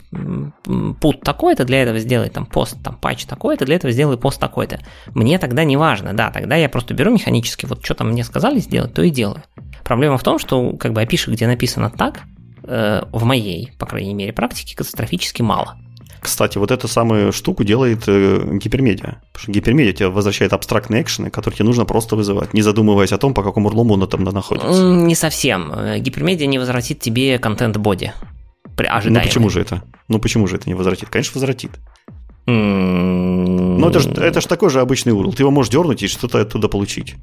пут 1.00 1.22
такой-то, 1.22 1.64
для 1.64 1.82
этого 1.82 1.98
сделать 1.98 2.32
там 2.32 2.46
пост, 2.46 2.76
там, 2.82 2.96
патч 2.96 3.24
такой-то, 3.24 3.64
для 3.64 3.76
этого 3.76 3.92
сделай 3.92 4.16
пост 4.16 4.40
такой-то. 4.40 4.80
Мне 5.14 5.38
тогда 5.38 5.64
не 5.64 5.76
важно, 5.76 6.14
да, 6.14 6.30
тогда 6.30 6.56
я 6.56 6.68
просто 6.68 6.94
беру 6.94 7.12
механически, 7.12 7.66
вот 7.66 7.84
что 7.84 7.94
там 7.94 8.10
мне 8.10 8.24
сказали 8.24 8.58
сделать, 8.58 8.94
то 8.94 9.02
и 9.02 9.10
делаю. 9.10 9.42
Проблема 9.84 10.18
в 10.18 10.22
том, 10.22 10.38
что, 10.38 10.72
как 10.72 10.92
бы, 10.92 11.00
опиши, 11.00 11.30
где 11.30 11.46
написано 11.46 11.90
так, 11.90 12.22
э, 12.64 13.02
в 13.12 13.24
моей, 13.24 13.72
по 13.78 13.86
крайней 13.86 14.14
мере, 14.14 14.32
практике 14.32 14.76
катастрофически 14.76 15.42
мало. 15.42 15.76
Кстати, 16.26 16.58
вот 16.58 16.72
эту 16.72 16.88
самую 16.88 17.32
штуку 17.32 17.62
делает 17.62 18.02
э, 18.08 18.58
гипермедиа. 18.60 19.20
Потому 19.32 19.42
что 19.42 19.52
гипермедиа 19.52 19.92
тебе 19.92 20.08
возвращает 20.08 20.52
абстрактные 20.52 21.02
экшены, 21.02 21.30
которые 21.30 21.56
тебе 21.58 21.66
нужно 21.66 21.84
просто 21.84 22.16
вызывать, 22.16 22.52
не 22.52 22.62
задумываясь 22.62 23.12
о 23.12 23.18
том, 23.18 23.32
по 23.32 23.44
какому 23.44 23.68
урлому 23.68 23.94
он 23.94 24.08
там 24.08 24.24
находится. 24.24 24.82
Не 24.82 25.14
совсем. 25.14 25.72
Э, 25.72 25.98
гипермедиа 26.00 26.46
не 26.46 26.58
возвратит 26.58 26.98
тебе 26.98 27.38
контент-боди. 27.38 28.12
Ну 29.20 29.28
почему 29.28 29.50
же 29.50 29.60
это? 29.60 29.84
Ну 30.08 30.18
почему 30.18 30.48
же 30.48 30.56
это 30.56 30.68
не 30.68 30.74
возвратит? 30.74 31.10
Конечно, 31.10 31.32
возвратит. 31.34 31.70
Ну 32.46 33.88
это 33.88 34.00
же 34.00 34.10
это 34.10 34.40
ж 34.40 34.46
такой 34.46 34.70
же 34.70 34.80
обычный 34.80 35.12
URL. 35.12 35.32
Ты 35.32 35.44
его 35.44 35.52
можешь 35.52 35.70
дернуть 35.70 36.02
и 36.02 36.08
что-то 36.08 36.40
оттуда 36.40 36.66
получить. 36.68 37.14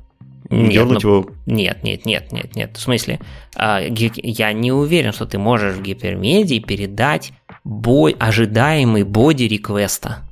Нет, 0.53 0.71
дернуть 0.71 1.03
ну, 1.03 1.09
его... 1.09 1.29
нет, 1.45 1.83
нет, 1.83 2.05
нет, 2.05 2.31
нет, 2.31 2.55
нет. 2.55 2.77
В 2.77 2.79
смысле, 2.79 3.19
а, 3.55 3.81
я 3.81 4.53
не 4.53 4.71
уверен, 4.71 5.11
что 5.11 5.25
ты 5.25 5.37
можешь 5.37 5.75
в 5.75 5.81
гипермедии 5.81 6.59
передать 6.59 7.33
бой, 7.63 8.15
ожидаемый 8.19 9.03
боди 9.03 9.43
реквеста. 9.43 10.29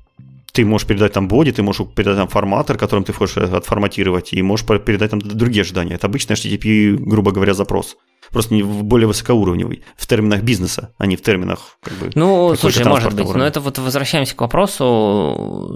Ты 0.52 0.65
можешь 0.65 0.88
передать 0.88 1.14
там 1.14 1.27
боди, 1.27 1.52
ты 1.52 1.64
можешь 1.64 1.88
передать 1.95 2.18
там 2.18 2.27
форматор, 2.27 2.77
которым 2.77 3.06
ты 3.06 3.14
хочешь 3.14 3.38
отформатировать, 3.38 4.34
и 4.34 4.41
можешь 4.41 4.65
передать 4.65 5.11
там 5.11 5.22
другие 5.22 5.61
ожидания. 5.61 5.95
Это 5.95 6.07
обычный 6.07 6.35
HTTP, 6.35 6.98
грубо 6.98 7.31
говоря, 7.31 7.53
запрос. 7.53 7.95
Просто 8.31 8.53
не 8.53 8.64
более 8.64 9.07
высокоуровневый, 9.07 9.84
в 9.98 10.07
терминах 10.07 10.41
бизнеса, 10.41 10.93
а 10.98 11.06
не 11.06 11.15
в 11.15 11.22
терминах 11.22 11.77
как 11.81 11.93
бы, 11.95 12.11
Ну, 12.15 12.56
слушай, 12.56 12.85
может 12.85 13.14
быть, 13.14 13.26
уровня. 13.26 13.39
но 13.39 13.48
это 13.48 13.60
вот 13.60 13.77
возвращаемся 13.77 14.35
к 14.35 14.41
вопросу 14.41 15.76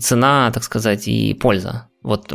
цена, 0.00 0.50
так 0.52 0.64
сказать, 0.64 1.08
и 1.08 1.32
польза. 1.34 1.88
Вот 2.02 2.32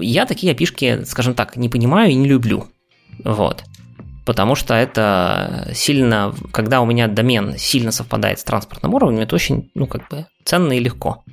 я 0.00 0.26
такие 0.26 0.52
опишки, 0.52 1.04
скажем 1.04 1.34
так, 1.34 1.56
не 1.56 1.68
понимаю 1.68 2.10
и 2.10 2.14
не 2.14 2.28
люблю. 2.28 2.66
Вот 3.24 3.64
потому 4.26 4.56
что 4.56 4.74
это 4.74 5.70
сильно, 5.72 6.34
когда 6.52 6.82
у 6.82 6.84
меня 6.84 7.06
домен 7.06 7.56
сильно 7.56 7.92
совпадает 7.92 8.40
с 8.40 8.44
транспортным 8.44 8.92
уровнем, 8.92 9.20
это 9.20 9.36
очень, 9.36 9.70
ну, 9.74 9.86
как 9.86 10.08
бы, 10.10 10.26
ценно 10.44 10.72
и 10.74 10.80
легко. 10.80 11.24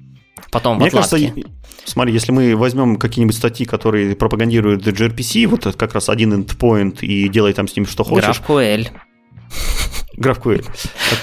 Потом 0.51 0.77
Мне 0.77 0.91
кажется, 0.91 1.17
смотри, 1.85 2.13
если 2.13 2.31
мы 2.31 2.55
возьмем 2.55 2.97
какие-нибудь 2.97 3.35
статьи, 3.35 3.65
которые 3.65 4.15
пропагандируют 4.15 4.85
gRPC, 4.85 5.47
вот 5.47 5.65
это 5.65 5.75
как 5.75 5.95
раз 5.95 6.09
один 6.09 6.33
endpoint 6.33 6.99
и 7.01 7.27
делай 7.27 7.53
там 7.53 7.67
с 7.67 7.75
ним 7.75 7.87
что 7.87 8.03
хочешь. 8.03 8.39
GraphQL. 8.47 8.89
GraphQL, 10.17 10.65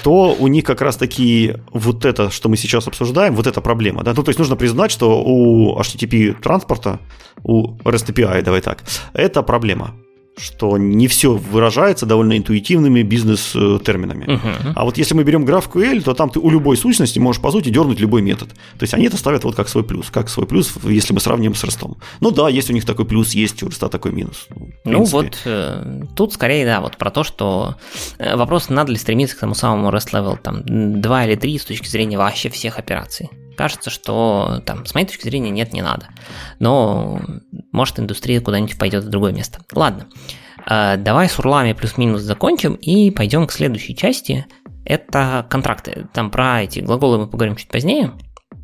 то 0.03 0.35
у 0.39 0.47
них 0.47 0.63
как 0.63 0.81
раз 0.81 0.97
таки 0.97 1.55
вот 1.71 2.05
это, 2.05 2.29
что 2.29 2.49
мы 2.49 2.57
сейчас 2.57 2.87
обсуждаем, 2.87 3.35
вот 3.35 3.47
эта 3.47 3.61
проблема. 3.61 4.03
Да? 4.03 4.13
Ну, 4.15 4.23
то 4.23 4.29
есть 4.29 4.39
нужно 4.39 4.55
признать, 4.55 4.91
что 4.91 5.23
у 5.23 5.79
HTTP 5.79 6.41
транспорта, 6.41 6.99
у 7.43 7.75
REST 7.83 8.13
API, 8.13 8.41
давай 8.41 8.61
так, 8.61 8.83
это 9.13 9.43
проблема 9.43 9.95
что 10.37 10.77
не 10.77 11.07
все 11.07 11.33
выражается 11.33 12.05
довольно 12.05 12.37
интуитивными 12.37 13.03
бизнес-терминами. 13.03 14.25
Uh-huh. 14.25 14.73
А 14.75 14.85
вот 14.85 14.97
если 14.97 15.13
мы 15.13 15.23
берем 15.23 15.45
GraphQL, 15.45 16.01
то 16.01 16.13
там 16.13 16.29
ты 16.29 16.39
у 16.39 16.49
любой 16.49 16.77
сущности 16.77 17.19
можешь, 17.19 17.41
по 17.41 17.51
сути, 17.51 17.69
дернуть 17.69 17.99
любой 17.99 18.21
метод. 18.21 18.49
То 18.49 18.83
есть 18.83 18.93
они 18.93 19.05
это 19.05 19.17
ставят 19.17 19.43
вот 19.43 19.55
как 19.55 19.69
свой 19.69 19.83
плюс, 19.83 20.09
как 20.09 20.29
свой 20.29 20.47
плюс, 20.47 20.73
если 20.83 21.13
мы 21.13 21.19
сравним 21.19 21.53
с 21.55 21.63
ростом. 21.63 21.97
Ну 22.19 22.31
да, 22.31 22.49
есть 22.49 22.69
у 22.69 22.73
них 22.73 22.85
такой 22.85 23.05
плюс, 23.05 23.33
есть 23.33 23.61
у 23.63 23.67
роста 23.67 23.89
такой 23.89 24.11
минус. 24.11 24.47
Ну 24.85 25.03
вот 25.03 25.37
э, 25.45 26.03
тут 26.15 26.33
скорее, 26.33 26.65
да, 26.65 26.81
вот 26.81 26.97
про 26.97 27.11
то, 27.11 27.23
что 27.23 27.75
э, 28.17 28.35
вопрос, 28.35 28.69
надо 28.69 28.91
ли 28.91 28.97
стремиться 28.97 29.35
к 29.35 29.39
тому 29.39 29.53
самому 29.53 29.89
REST 29.89 30.11
level 30.13 30.37
там 30.41 31.01
2 31.01 31.25
или 31.25 31.35
3 31.35 31.59
с 31.59 31.65
точки 31.65 31.87
зрения 31.87 32.17
вообще 32.17 32.49
всех 32.49 32.79
операций. 32.79 33.29
Кажется, 33.57 33.89
что 33.89 34.61
там, 34.65 34.85
с 34.85 34.93
моей 34.93 35.05
точки 35.05 35.23
зрения, 35.23 35.49
нет, 35.49 35.73
не 35.73 35.81
надо. 35.81 36.07
Но 36.59 37.21
может 37.71 37.99
индустрия 37.99 38.41
куда-нибудь 38.41 38.77
пойдет 38.77 39.03
в 39.03 39.09
другое 39.09 39.33
место. 39.33 39.59
Ладно, 39.73 40.07
э, 40.69 40.97
давай 40.97 41.29
с 41.29 41.37
урлами 41.39 41.73
плюс-минус 41.73 42.21
закончим 42.21 42.73
и 42.75 43.11
пойдем 43.11 43.47
к 43.47 43.51
следующей 43.51 43.95
части. 43.95 44.45
Это 44.85 45.45
контракты. 45.49 46.07
Там 46.13 46.31
про 46.31 46.63
эти 46.63 46.79
глаголы 46.79 47.19
мы 47.19 47.27
поговорим 47.27 47.55
чуть 47.55 47.69
позднее. 47.69 48.11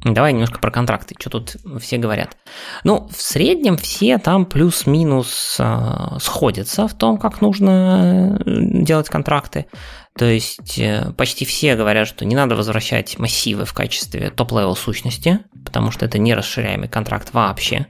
Давай 0.03 0.31
немножко 0.31 0.59
про 0.59 0.69
контракты, 0.69 1.15
что 1.19 1.29
тут 1.29 1.57
все 1.79 1.97
говорят. 1.97 2.37
Ну, 2.83 3.07
в 3.09 3.21
среднем 3.21 3.77
все 3.77 4.17
там 4.17 4.45
плюс-минус 4.45 5.57
э, 5.59 6.17
сходятся 6.19 6.87
в 6.87 6.93
том, 6.93 7.17
как 7.17 7.41
нужно 7.41 8.39
э, 8.45 8.83
делать 8.83 9.09
контракты. 9.09 9.65
То 10.17 10.25
есть 10.25 10.79
э, 10.79 11.11
почти 11.15 11.45
все 11.45 11.75
говорят, 11.75 12.07
что 12.07 12.25
не 12.25 12.35
надо 12.35 12.55
возвращать 12.55 13.19
массивы 13.19 13.65
в 13.65 13.73
качестве 13.73 14.31
top-level 14.31 14.75
сущности, 14.75 15.41
потому 15.63 15.91
что 15.91 16.05
это 16.05 16.17
не 16.17 16.33
расширяемый 16.33 16.89
контракт 16.89 17.33
вообще. 17.33 17.85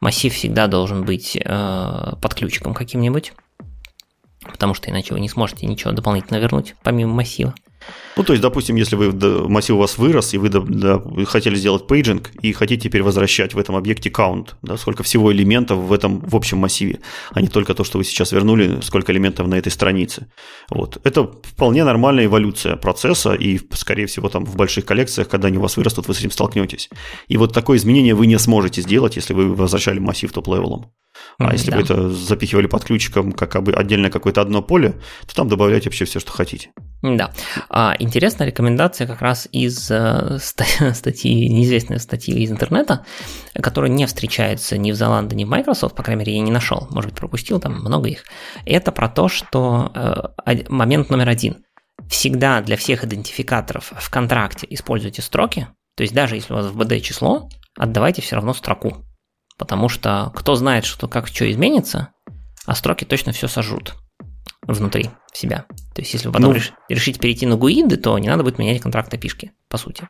Массив 0.00 0.32
всегда 0.32 0.68
должен 0.68 1.04
быть 1.04 1.36
э, 1.36 2.12
под 2.20 2.34
каким-нибудь, 2.34 3.32
потому 4.44 4.74
что 4.74 4.90
иначе 4.90 5.14
вы 5.14 5.20
не 5.20 5.28
сможете 5.28 5.66
ничего 5.66 5.90
дополнительно 5.90 6.38
вернуть 6.38 6.76
помимо 6.84 7.14
массива. 7.14 7.52
Ну, 8.16 8.24
то 8.24 8.34
есть, 8.34 8.42
допустим, 8.42 8.76
если 8.76 8.94
вы 8.94 9.48
массив 9.48 9.74
у 9.74 9.78
вас 9.78 9.96
вырос, 9.96 10.34
и 10.34 10.38
вы, 10.38 10.50
да, 10.50 11.02
хотели 11.24 11.54
сделать 11.54 11.86
paging, 11.86 12.30
и 12.42 12.52
хотите 12.52 12.88
теперь 12.88 13.02
возвращать 13.02 13.54
в 13.54 13.58
этом 13.58 13.74
объекте 13.74 14.10
count, 14.10 14.56
да, 14.62 14.76
сколько 14.76 15.02
всего 15.02 15.32
элементов 15.32 15.78
в 15.78 15.92
этом 15.92 16.20
в 16.20 16.36
общем 16.36 16.58
массиве, 16.58 17.00
а 17.30 17.40
не 17.40 17.48
только 17.48 17.74
то, 17.74 17.84
что 17.84 17.98
вы 17.98 18.04
сейчас 18.04 18.32
вернули, 18.32 18.80
сколько 18.82 19.12
элементов 19.12 19.46
на 19.46 19.54
этой 19.54 19.72
странице. 19.72 20.26
Вот. 20.68 20.98
Это 21.04 21.30
вполне 21.42 21.84
нормальная 21.84 22.26
эволюция 22.26 22.76
процесса, 22.76 23.32
и, 23.32 23.58
скорее 23.72 24.06
всего, 24.06 24.28
там 24.28 24.44
в 24.44 24.56
больших 24.56 24.84
коллекциях, 24.84 25.28
когда 25.28 25.48
они 25.48 25.56
у 25.56 25.62
вас 25.62 25.78
вырастут, 25.78 26.06
вы 26.06 26.14
с 26.14 26.18
этим 26.18 26.30
столкнетесь. 26.30 26.90
И 27.28 27.38
вот 27.38 27.54
такое 27.54 27.78
изменение 27.78 28.14
вы 28.14 28.26
не 28.26 28.38
сможете 28.38 28.82
сделать, 28.82 29.16
если 29.16 29.32
вы 29.32 29.54
возвращали 29.54 30.00
массив 30.00 30.30
топ-левелом. 30.30 30.92
А 31.38 31.44
mm, 31.44 31.52
если 31.52 31.70
да. 31.70 31.76
вы 31.76 31.82
это 31.82 32.10
запихивали 32.10 32.66
под 32.66 32.84
ключиком, 32.84 33.32
как 33.32 33.56
отдельно 33.56 34.10
какое-то 34.10 34.40
одно 34.40 34.62
поле, 34.62 35.00
то 35.26 35.34
там 35.34 35.48
добавляйте 35.48 35.88
вообще 35.88 36.04
все, 36.04 36.20
что 36.20 36.32
хотите. 36.32 36.70
Да. 37.02 37.32
А, 37.68 37.94
интересная 37.98 38.46
рекомендация 38.46 39.06
как 39.06 39.20
раз 39.22 39.48
из 39.50 39.90
э, 39.90 40.38
статьи, 40.94 41.48
неизвестной 41.48 41.98
статьи 41.98 42.42
из 42.42 42.50
интернета, 42.50 43.04
которая 43.54 43.90
не 43.90 44.06
встречается 44.06 44.78
ни 44.78 44.92
в 44.92 44.94
Zalando, 44.94 45.34
ни 45.34 45.44
в 45.44 45.48
Microsoft, 45.48 45.96
по 45.96 46.02
крайней 46.02 46.20
мере, 46.20 46.36
я 46.36 46.40
не 46.40 46.52
нашел, 46.52 46.86
может 46.90 47.10
быть, 47.10 47.18
пропустил, 47.18 47.60
там 47.60 47.74
много 47.74 48.08
их. 48.08 48.24
Это 48.64 48.92
про 48.92 49.08
то, 49.08 49.28
что 49.28 49.90
э, 50.46 50.64
момент 50.68 51.10
номер 51.10 51.28
один. 51.28 51.64
Всегда 52.08 52.60
для 52.60 52.76
всех 52.76 53.04
идентификаторов 53.04 53.92
в 53.96 54.10
контракте 54.10 54.66
используйте 54.70 55.22
строки, 55.22 55.68
то 55.96 56.02
есть 56.02 56.14
даже 56.14 56.36
если 56.36 56.52
у 56.52 56.56
вас 56.56 56.66
в 56.66 56.80
BD 56.80 57.00
число, 57.00 57.48
отдавайте 57.76 58.22
все 58.22 58.36
равно 58.36 58.54
строку. 58.54 59.04
Потому 59.62 59.88
что 59.88 60.32
кто 60.34 60.56
знает, 60.56 60.84
что 60.84 61.06
как 61.06 61.28
что 61.28 61.48
изменится, 61.48 62.08
а 62.66 62.74
строки 62.74 63.04
точно 63.04 63.30
все 63.30 63.46
сожрут 63.46 63.94
внутри 64.62 65.10
себя. 65.32 65.66
То 65.94 66.02
есть, 66.02 66.12
если 66.14 66.26
вы 66.26 66.32
потом 66.32 66.48
ну, 66.48 66.56
реш, 66.56 66.72
решите 66.88 67.20
перейти 67.20 67.46
на 67.46 67.54
гуиды, 67.54 67.96
то 67.96 68.18
не 68.18 68.26
надо 68.26 68.42
будет 68.42 68.58
менять 68.58 68.82
контракт 68.82 69.14
опишки, 69.14 69.52
по 69.68 69.78
сути. 69.78 70.08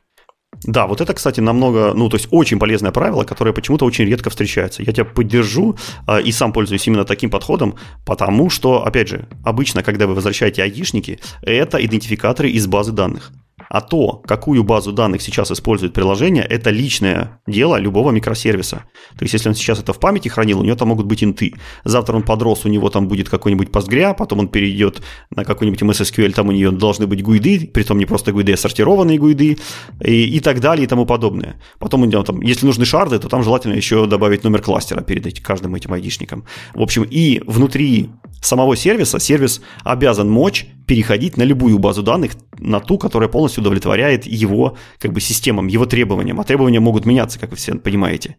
Да, 0.62 0.86
вот 0.86 1.02
это, 1.02 1.12
кстати, 1.12 1.40
намного, 1.40 1.92
ну, 1.92 2.08
то 2.08 2.16
есть 2.16 2.28
очень 2.30 2.58
полезное 2.58 2.92
правило, 2.92 3.24
которое 3.24 3.52
почему-то 3.52 3.84
очень 3.84 4.06
редко 4.06 4.30
встречается. 4.30 4.82
Я 4.82 4.94
тебя 4.94 5.04
поддержу 5.04 5.76
э, 6.08 6.22
и 6.22 6.32
сам 6.32 6.54
пользуюсь 6.54 6.86
именно 6.86 7.04
таким 7.04 7.28
подходом, 7.28 7.76
потому 8.06 8.48
что, 8.48 8.86
опять 8.86 9.08
же, 9.08 9.28
обычно, 9.44 9.82
когда 9.82 10.06
вы 10.06 10.14
возвращаете 10.14 10.62
айдишники, 10.62 11.20
это 11.42 11.76
идентификаторы 11.84 12.48
из 12.50 12.66
базы 12.66 12.92
данных. 12.92 13.32
А 13.72 13.80
то, 13.80 14.20
какую 14.26 14.64
базу 14.64 14.92
данных 14.92 15.22
сейчас 15.22 15.50
использует 15.50 15.94
приложение, 15.94 16.44
это 16.44 16.68
личное 16.68 17.40
дело 17.46 17.76
любого 17.76 18.10
микросервиса. 18.10 18.84
То 19.18 19.22
есть, 19.24 19.32
если 19.32 19.48
он 19.48 19.54
сейчас 19.54 19.80
это 19.80 19.94
в 19.94 19.98
памяти 19.98 20.28
хранил, 20.28 20.60
у 20.60 20.62
него 20.62 20.76
там 20.76 20.88
могут 20.88 21.06
быть 21.06 21.24
инты. 21.24 21.54
Завтра 21.82 22.14
он 22.14 22.22
подрос, 22.22 22.66
у 22.66 22.68
него 22.68 22.90
там 22.90 23.08
будет 23.08 23.30
какой-нибудь 23.30 23.70
Postgre, 23.70 24.14
потом 24.14 24.40
он 24.40 24.48
перейдет 24.48 25.00
на 25.30 25.46
какой-нибудь 25.46 25.80
MSSQL, 25.80 26.34
там 26.34 26.48
у 26.48 26.52
нее 26.52 26.70
должны 26.70 27.06
быть 27.06 27.22
гуиды, 27.22 27.66
притом 27.72 27.96
не 27.96 28.04
просто 28.04 28.32
гуиды, 28.32 28.52
а 28.52 28.58
сортированные 28.58 29.18
гуиды, 29.18 29.56
и, 30.04 30.36
и 30.36 30.40
так 30.40 30.60
далее, 30.60 30.84
и 30.84 30.86
тому 30.86 31.06
подобное. 31.06 31.58
Потом, 31.78 32.02
у 32.02 32.04
него 32.04 32.22
там, 32.24 32.42
если 32.42 32.66
нужны 32.66 32.84
шарды, 32.84 33.18
то 33.18 33.30
там 33.30 33.42
желательно 33.42 33.72
еще 33.72 34.06
добавить 34.06 34.44
номер 34.44 34.60
кластера 34.60 35.00
перед 35.00 35.26
этим, 35.26 35.42
каждым 35.42 35.74
этим 35.74 35.94
айдишником. 35.94 36.44
В 36.74 36.82
общем, 36.82 37.06
и 37.10 37.40
внутри 37.46 38.10
самого 38.42 38.76
сервиса 38.76 39.18
сервис 39.18 39.62
обязан 39.82 40.28
мочь 40.28 40.66
переходить 40.86 41.36
на 41.36 41.44
любую 41.44 41.78
базу 41.78 42.02
данных, 42.02 42.32
на 42.58 42.80
ту, 42.80 42.98
которая 42.98 43.28
полностью 43.28 43.61
удовлетворяет 43.62 44.26
его 44.26 44.76
как 44.98 45.12
бы 45.12 45.20
системам, 45.20 45.66
его 45.66 45.86
требованиям. 45.86 46.40
А 46.40 46.44
требования 46.44 46.80
могут 46.80 47.06
меняться, 47.06 47.38
как 47.38 47.50
вы 47.50 47.56
все 47.56 47.74
понимаете. 47.74 48.36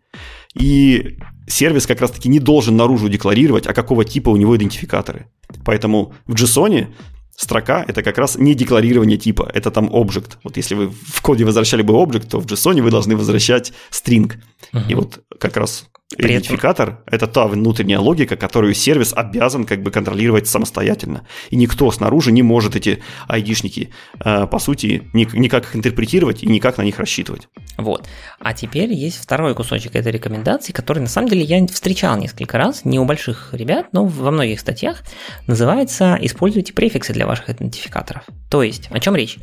И 0.53 1.17
сервис 1.47 1.87
как 1.87 2.01
раз-таки 2.01 2.29
не 2.29 2.39
должен 2.39 2.77
наружу 2.77 3.09
декларировать, 3.09 3.67
а 3.67 3.73
какого 3.73 4.05
типа 4.05 4.29
у 4.29 4.37
него 4.37 4.55
идентификаторы. 4.55 5.25
Поэтому 5.65 6.13
в 6.27 6.35
JSON 6.35 6.87
строка– 7.35 7.83
это 7.87 8.03
как 8.03 8.17
раз 8.17 8.37
не 8.37 8.53
декларирование 8.53 9.17
типа, 9.17 9.49
это 9.53 9.71
там 9.71 9.89
объект. 9.93 10.37
Вот 10.43 10.57
если 10.57 10.75
вы 10.75 10.89
в 10.89 11.21
коде 11.21 11.45
возвращали 11.45 11.81
бы 11.81 11.99
объект, 11.99 12.29
то 12.29 12.39
в 12.39 12.45
JSON 12.45 12.81
вы 12.81 12.91
должны 12.91 13.15
возвращать 13.15 13.73
string. 13.91 14.33
Uh-huh. 14.71 14.81
И 14.89 14.95
вот 14.95 15.23
как 15.39 15.57
раз 15.57 15.87
при 16.15 16.33
Идентификатор 16.33 16.89
этом...– 16.89 17.03
это 17.11 17.27
та 17.27 17.47
внутренняя 17.47 17.99
логика, 17.99 18.35
которую 18.35 18.73
сервис 18.73 19.13
обязан 19.13 19.65
как 19.65 19.81
бы 19.81 19.91
контролировать 19.91 20.47
самостоятельно. 20.47 21.25
И 21.49 21.55
никто 21.55 21.91
снаружи 21.91 22.31
не 22.31 22.43
может 22.43 22.75
эти 22.75 23.01
айдишники, 23.27 23.89
э, 24.23 24.47
по 24.47 24.59
сути, 24.59 25.09
никак 25.13 25.65
их 25.65 25.75
интерпретировать 25.75 26.43
и 26.43 26.47
никак 26.47 26.77
на 26.77 26.83
них 26.83 26.99
рассчитывать. 26.99 27.47
Вот. 27.77 28.07
А 28.39 28.53
теперь 28.53 28.91
есть 28.93 29.21
второй 29.21 29.55
кусочек 29.55 29.95
этой 29.95 30.11
рекомендации, 30.11 30.73
который 30.73 30.99
на 30.99 31.07
самом 31.07 31.29
деле 31.29 31.43
я 31.43 31.65
встречал 31.67 32.17
несколько 32.17 32.57
раз, 32.57 32.85
не 32.85 32.99
у 32.99 33.05
больших 33.05 33.49
ребят, 33.53 33.87
но 33.91 34.05
во 34.05 34.31
многих 34.31 34.59
статьях, 34.59 35.03
называется 35.47 36.17
«Используйте 36.21 36.73
префиксы 36.73 37.13
для 37.13 37.27
ваших 37.27 37.49
идентификаторов». 37.49 38.23
То 38.49 38.63
есть, 38.63 38.87
о 38.91 38.99
чем 38.99 39.15
речь? 39.15 39.37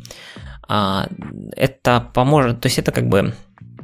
А, 0.67 1.07
это 1.55 2.09
поможет, 2.13 2.61
то 2.61 2.67
есть 2.67 2.79
это 2.79 2.91
как 2.91 3.07
бы 3.09 3.33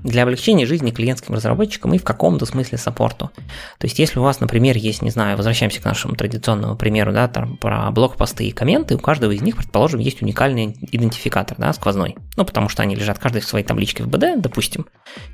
для 0.03 0.23
облегчения 0.23 0.65
жизни 0.65 0.91
клиентским 0.91 1.33
разработчикам 1.35 1.93
и 1.93 1.97
в 1.97 2.03
каком-то 2.03 2.45
смысле 2.45 2.77
саппорту. 2.77 3.31
То 3.77 3.85
есть, 3.85 3.99
если 3.99 4.19
у 4.19 4.23
вас, 4.23 4.39
например, 4.39 4.77
есть, 4.77 5.01
не 5.01 5.09
знаю, 5.09 5.37
возвращаемся 5.37 5.81
к 5.81 5.85
нашему 5.85 6.15
традиционному 6.15 6.75
примеру, 6.75 7.11
да, 7.13 7.27
там, 7.27 7.57
про 7.57 7.89
блокпосты 7.91 8.47
и 8.47 8.51
комменты, 8.51 8.95
у 8.95 8.99
каждого 8.99 9.31
из 9.31 9.41
них, 9.41 9.57
предположим, 9.57 9.99
есть 9.99 10.21
уникальный 10.21 10.75
идентификатор, 10.91 11.57
да, 11.57 11.73
сквозной. 11.73 12.15
Ну, 12.35 12.45
потому 12.45 12.69
что 12.69 12.83
они 12.83 12.95
лежат 12.95 13.19
каждый 13.19 13.41
в 13.41 13.45
своей 13.45 13.65
табличке 13.65 14.03
в 14.03 14.07
BD, 14.07 14.39
допустим, 14.39 14.87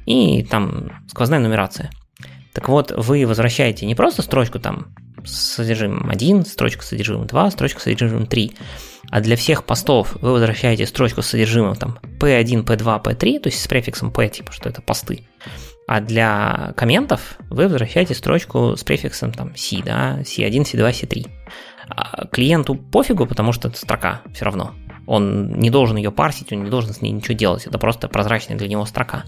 и 0.05 0.43
там 0.43 1.03
сквозная 1.07 1.39
нумерация. 1.39 1.89
Так 2.53 2.69
вот, 2.69 2.91
вы 2.95 3.25
возвращаете 3.25 3.85
не 3.85 3.95
просто 3.95 4.21
строчку 4.21 4.59
там 4.59 4.93
с 5.25 5.55
содержимым 5.55 6.09
1, 6.09 6.45
строчку 6.45 6.83
с 6.83 6.87
содержимым 6.87 7.27
2, 7.27 7.51
строчку 7.51 7.79
содержимым 7.79 8.25
3, 8.27 8.55
а 9.09 9.21
для 9.21 9.35
всех 9.35 9.63
постов 9.65 10.15
вы 10.21 10.31
возвращаете 10.31 10.85
строчку 10.85 11.21
с 11.21 11.27
содержимым 11.27 11.75
там 11.75 11.99
P1, 12.19 12.63
P2, 12.63 13.03
P3, 13.03 13.39
то 13.39 13.49
есть 13.49 13.61
с 13.61 13.67
префиксом 13.67 14.11
P, 14.11 14.27
типа, 14.29 14.51
что 14.51 14.69
это 14.69 14.81
посты. 14.81 15.23
А 15.87 15.99
для 15.99 16.73
комментов 16.77 17.37
вы 17.49 17.63
возвращаете 17.63 18.15
строчку 18.15 18.75
с 18.77 18.83
префиксом 18.83 19.31
там 19.33 19.55
C, 19.55 19.81
да, 19.83 20.19
C1, 20.21 20.63
C2, 20.63 20.89
C3. 20.89 21.29
А 21.89 22.27
клиенту 22.27 22.75
пофигу, 22.75 23.27
потому 23.27 23.51
что 23.51 23.67
это 23.67 23.77
строка 23.77 24.21
все 24.33 24.45
равно. 24.45 24.73
Он 25.05 25.53
не 25.53 25.69
должен 25.69 25.97
ее 25.97 26.11
парсить, 26.11 26.53
он 26.53 26.63
не 26.63 26.69
должен 26.69 26.93
с 26.93 27.01
ней 27.01 27.11
ничего 27.11 27.35
делать. 27.35 27.65
Это 27.67 27.77
просто 27.77 28.07
прозрачная 28.07 28.57
для 28.57 28.67
него 28.67 28.85
строка. 28.85 29.25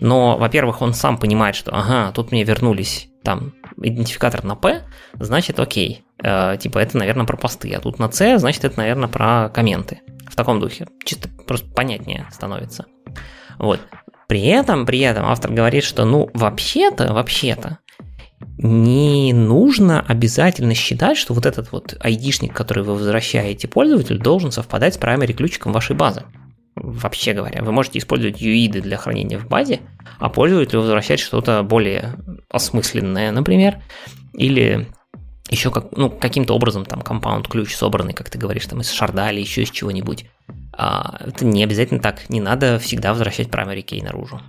Но, 0.00 0.38
во-первых, 0.38 0.82
он 0.82 0.94
сам 0.94 1.18
понимает, 1.18 1.56
что 1.56 1.72
ага, 1.74 2.12
тут 2.12 2.32
мне 2.32 2.44
вернулись 2.44 3.08
там 3.22 3.52
идентификатор 3.76 4.44
на 4.44 4.56
P, 4.56 4.82
значит, 5.14 5.60
окей. 5.60 6.04
Э, 6.22 6.56
типа, 6.58 6.78
это, 6.78 6.96
наверное, 6.96 7.26
про 7.26 7.36
посты. 7.36 7.72
А 7.72 7.80
тут 7.80 7.98
на 7.98 8.10
C, 8.10 8.38
значит, 8.38 8.64
это, 8.64 8.78
наверное, 8.78 9.08
про 9.08 9.50
комменты. 9.50 10.00
В 10.26 10.36
таком 10.36 10.60
духе. 10.60 10.86
Чисто 11.04 11.28
просто 11.46 11.68
понятнее 11.70 12.26
становится. 12.30 12.86
Вот. 13.58 13.80
При 14.26 14.46
этом, 14.46 14.86
при 14.86 15.00
этом 15.00 15.26
автор 15.26 15.52
говорит, 15.52 15.84
что, 15.84 16.04
ну, 16.04 16.30
вообще-то, 16.34 17.12
вообще-то, 17.12 17.78
не 18.58 19.32
нужно 19.32 20.00
обязательно 20.00 20.74
считать, 20.74 21.16
что 21.16 21.34
вот 21.34 21.46
этот 21.46 21.72
вот 21.72 21.96
айдишник, 22.00 22.54
который 22.54 22.84
вы 22.84 22.94
возвращаете 22.94 23.68
пользователю, 23.68 24.18
должен 24.18 24.52
совпадать 24.52 24.94
с 24.94 24.98
primary 24.98 25.32
ключиком 25.32 25.72
вашей 25.72 25.96
базы. 25.96 26.24
Вообще 26.76 27.32
говоря, 27.32 27.62
вы 27.62 27.72
можете 27.72 27.98
использовать 27.98 28.40
юиды 28.40 28.80
для 28.80 28.96
хранения 28.96 29.38
в 29.38 29.48
базе, 29.48 29.80
а 30.18 30.30
пользователю 30.30 30.80
возвращать 30.80 31.20
что-то 31.20 31.62
более 31.62 32.16
осмысленное, 32.48 33.32
например, 33.32 33.82
или 34.34 34.86
еще 35.50 35.70
как, 35.70 35.96
ну, 35.96 36.08
каким-то 36.08 36.54
образом 36.54 36.84
там 36.84 37.02
компаунд 37.02 37.48
ключ 37.48 37.74
собранный, 37.74 38.14
как 38.14 38.30
ты 38.30 38.38
говоришь, 38.38 38.66
там 38.66 38.80
из 38.80 38.90
шарда 38.90 39.30
или 39.30 39.40
еще 39.40 39.62
из 39.62 39.70
чего-нибудь. 39.70 40.26
А, 40.72 41.18
это 41.26 41.44
не 41.44 41.64
обязательно 41.64 42.00
так, 42.00 42.30
не 42.30 42.40
надо 42.40 42.78
всегда 42.78 43.10
возвращать 43.10 43.48
primary 43.48 43.84
key 43.84 44.02
наружу. 44.02 44.40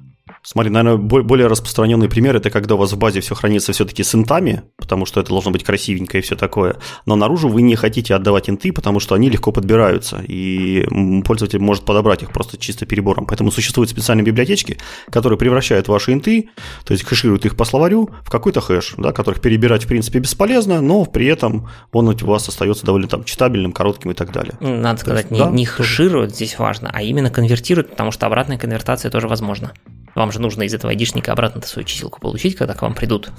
Смотри, 0.43 0.71
наверное, 0.71 0.97
более 0.97 1.47
распространенный 1.47 2.09
пример 2.09 2.35
это 2.35 2.49
когда 2.49 2.75
у 2.75 2.77
вас 2.77 2.93
в 2.93 2.97
базе 2.97 3.21
все 3.21 3.35
хранится 3.35 3.73
все-таки 3.73 4.03
с 4.03 4.15
интами, 4.15 4.63
потому 4.77 5.05
что 5.05 5.19
это 5.19 5.29
должно 5.29 5.51
быть 5.51 5.63
красивенько 5.63 6.17
и 6.17 6.21
все 6.21 6.35
такое. 6.35 6.77
Но 7.05 7.15
наружу 7.15 7.47
вы 7.47 7.61
не 7.61 7.75
хотите 7.75 8.15
отдавать 8.15 8.49
инты, 8.49 8.73
потому 8.73 8.99
что 8.99 9.13
они 9.13 9.29
легко 9.29 9.51
подбираются, 9.51 10.19
и 10.27 10.83
пользователь 11.25 11.59
может 11.59 11.85
подобрать 11.85 12.23
их 12.23 12.31
просто 12.31 12.57
чисто 12.57 12.87
перебором. 12.87 13.27
Поэтому 13.27 13.51
существуют 13.51 13.91
специальные 13.91 14.25
библиотечки, 14.25 14.77
которые 15.11 15.37
превращают 15.37 15.87
ваши 15.87 16.13
инты, 16.13 16.49
то 16.85 16.93
есть 16.93 17.05
хэшируют 17.05 17.45
их 17.45 17.55
по 17.55 17.63
словарю 17.63 18.09
в 18.23 18.31
какой-то 18.31 18.61
хэш, 18.61 18.95
да, 18.97 19.11
которых 19.11 19.41
перебирать 19.41 19.85
в 19.85 19.87
принципе 19.87 20.19
бесполезно, 20.19 20.81
но 20.81 21.05
при 21.05 21.27
этом 21.27 21.69
он 21.91 22.07
у 22.09 22.25
вас 22.25 22.49
остается 22.49 22.85
довольно 22.85 23.07
там 23.07 23.23
читабельным, 23.23 23.73
коротким 23.73 24.11
и 24.11 24.13
так 24.15 24.31
далее. 24.31 24.55
Надо 24.59 24.99
сказать, 24.99 25.27
есть, 25.29 25.31
не, 25.31 25.39
да? 25.39 25.49
не 25.51 25.65
хэшируют 25.65 26.33
здесь 26.33 26.57
важно, 26.57 26.89
а 26.91 27.03
именно 27.03 27.29
конвертируют, 27.29 27.91
потому 27.91 28.11
что 28.11 28.25
обратная 28.25 28.57
конвертация 28.57 29.11
тоже 29.11 29.27
возможна. 29.27 29.73
Вам 30.15 30.31
же 30.31 30.39
нужно 30.39 30.63
из 30.63 30.73
этого 30.73 30.91
айдишника 30.91 31.31
обратно 31.31 31.61
свою 31.61 31.85
чиселку 31.85 32.19
получить, 32.19 32.55
когда 32.55 32.73
к 32.73 32.81
вам 32.81 32.93
придут. 32.93 33.31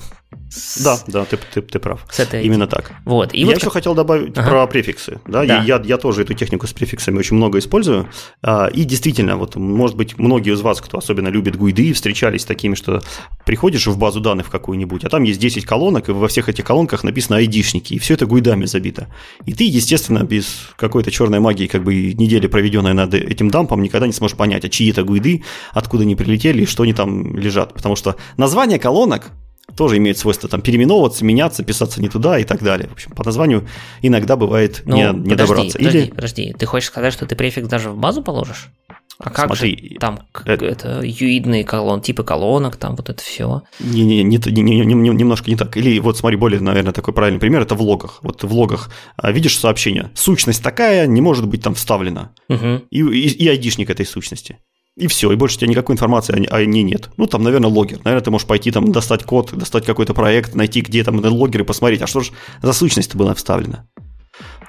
Да, 0.83 0.99
да, 1.07 1.25
ты, 1.25 1.37
ты, 1.37 1.63
ты 1.63 1.79
прав. 1.79 2.05
С 2.11 2.21
этой... 2.21 2.45
Именно 2.45 2.67
так. 2.67 2.93
Вот. 3.05 3.33
И 3.35 3.41
я 3.41 3.47
вот 3.47 3.57
еще 3.57 3.67
как... 3.67 3.75
хотел 3.75 3.95
добавить 3.95 4.37
ага. 4.37 4.49
про 4.49 4.67
префиксы. 4.67 5.21
Да? 5.27 5.45
Да. 5.45 5.63
Я, 5.63 5.81
я 5.83 5.99
тоже 5.99 6.23
эту 6.23 6.35
технику 6.35 6.67
с 6.67 6.73
префиксами 6.73 7.19
очень 7.19 7.37
много 7.37 7.59
использую. 7.59 8.09
А, 8.43 8.67
и 8.67 8.85
действительно, 8.85 9.37
вот, 9.37 9.57
может 9.57 9.97
быть, 9.97 10.19
многие 10.19 10.55
из 10.55 10.61
вас, 10.61 10.81
кто 10.81 10.99
особенно 10.99 11.29
любит 11.29 11.57
гуиды, 11.57 11.93
встречались 11.93 12.43
с 12.43 12.45
такими, 12.45 12.75
что 12.75 13.03
приходишь 13.47 13.87
в 13.87 13.99
базу 13.99 14.21
данных 14.21 14.51
какую-нибудь, 14.51 15.05
а 15.05 15.09
там 15.09 15.23
есть 15.23 15.41
10 15.41 15.65
колонок, 15.65 16.09
и 16.09 16.13
во 16.13 16.29
всех 16.29 16.49
этих 16.49 16.65
колонках 16.65 17.03
написано 17.03 17.39
айдишники, 17.39 17.95
и 17.95 17.99
все 17.99 18.15
это 18.15 18.27
гуидами 18.27 18.67
забито. 18.67 19.09
И 19.47 19.55
ты, 19.55 19.65
естественно, 19.65 20.21
без 20.21 20.69
какой-то 20.77 21.11
черной 21.11 21.41
магии, 21.41 21.67
как 21.67 21.83
бы 21.83 21.95
недели, 21.95 22.47
проведенной 22.47 22.95
над 22.95 23.15
этим 23.15 23.51
дампом, 23.51 23.83
никогда 23.83 24.07
не 24.07 24.13
сможешь 24.13 24.37
понять, 24.37 24.65
а 24.65 24.69
чьи 24.69 24.91
это 24.91 25.03
гуиды, 25.03 25.45
откуда 25.73 26.03
они 26.03 26.15
прилетели 26.15 26.62
и 26.63 26.67
что 26.67 26.83
они 26.85 26.93
там 26.93 27.37
лежат. 27.37 27.75
Потому 27.75 27.97
что 27.97 28.17
название 28.37 28.79
колонок 28.79 29.31
тоже 29.77 29.97
имеет 29.97 30.19
свойство 30.19 30.49
там 30.49 30.61
переименовываться, 30.61 31.25
меняться, 31.25 31.65
писаться 31.65 32.01
не 32.01 32.09
туда 32.09 32.39
и 32.39 32.45
так 32.45 32.63
далее. 32.63 32.89
В 32.89 32.93
общем, 32.93 33.13
по 33.13 33.25
названию 33.25 33.67
иногда 34.03 34.37
бывает 34.37 34.83
ну, 34.85 34.97
не, 34.97 35.03
не 35.03 35.31
подожди, 35.31 35.37
добраться. 35.37 35.79
Подожди, 35.79 35.99
Или... 35.99 36.11
подожди, 36.11 36.55
ты 36.59 36.67
хочешь 36.67 36.89
сказать, 36.89 37.13
что 37.13 37.27
ты 37.27 37.37
префикс 37.37 37.69
даже 37.69 37.91
в 37.91 37.97
базу 37.97 38.23
положишь? 38.23 38.71
А 39.19 39.31
как 39.31 39.47
Смотри, 39.47 39.91
же 39.93 39.99
там 40.01 40.21
это... 40.45 40.65
это 40.65 41.01
юидные 41.03 41.65
колон, 41.65 42.01
типы 42.01 42.25
колонок, 42.25 42.77
там 42.77 42.97
вот 42.97 43.09
это 43.09 43.23
все? 43.23 43.63
Не-не, 43.79 44.25
не, 44.25 44.37
не, 44.37 44.63
не, 44.63 44.85
не, 44.85 44.95
немножко 44.95 45.49
не 45.49 45.57
так. 45.57 45.77
Или 45.77 46.01
вот 46.01 46.17
смотри, 46.19 46.37
более, 46.37 46.61
наверное, 46.61 46.93
такой 46.93 47.15
правильный 47.15 47.39
пример, 47.39 47.63
это 47.63 47.77
в 47.77 47.83
логах. 47.83 48.19
Вот 48.23 48.43
в 48.43 48.53
логах 48.53 48.91
а, 49.17 49.31
видишь 49.31 49.59
сообщение, 49.59 50.11
сущность 50.15 50.63
такая 50.63 51.07
не 51.07 51.21
может 51.21 51.47
быть 51.47 51.63
там 51.63 51.75
вставлена. 51.75 52.33
Угу. 52.49 52.83
И, 52.91 53.01
и, 53.01 53.29
и 53.29 53.49
айдишник 53.49 53.91
этой 53.91 54.07
сущности. 54.07 54.59
И 54.97 55.07
все, 55.07 55.33
и 55.33 55.37
больше 55.37 55.57
у 55.57 55.61
тебя 55.61 55.71
никакой 55.71 55.95
информации 55.95 56.47
о, 56.51 56.65
ней 56.67 56.83
нет. 56.83 57.11
Ну, 57.17 57.27
там, 57.27 57.43
наверное, 57.43 57.71
логер. 57.71 57.99
Наверное, 58.05 58.25
ты 58.25 58.31
можешь 58.31 58.47
пойти 58.47 58.71
там 58.71 58.93
достать 58.93 59.25
код, 59.25 59.53
достать 59.53 59.87
какой-то 59.87 60.13
проект, 60.13 60.55
найти, 60.55 60.83
где 60.83 61.03
там 61.03 61.19
логер 61.25 61.63
и 61.63 61.65
посмотреть, 61.65 62.03
а 62.03 62.07
что 62.07 62.21
же 62.21 62.33
за 62.61 62.73
сущность 62.75 63.15
была 63.15 63.35
вставлена. 63.35 63.89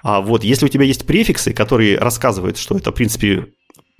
А 0.01 0.21
вот 0.21 0.43
если 0.43 0.65
у 0.65 0.69
тебя 0.69 0.85
есть 0.85 1.05
префиксы, 1.05 1.53
которые 1.53 1.97
рассказывают, 1.97 2.57
что 2.57 2.77
это, 2.77 2.91
в 2.91 2.95
принципе, 2.95 3.47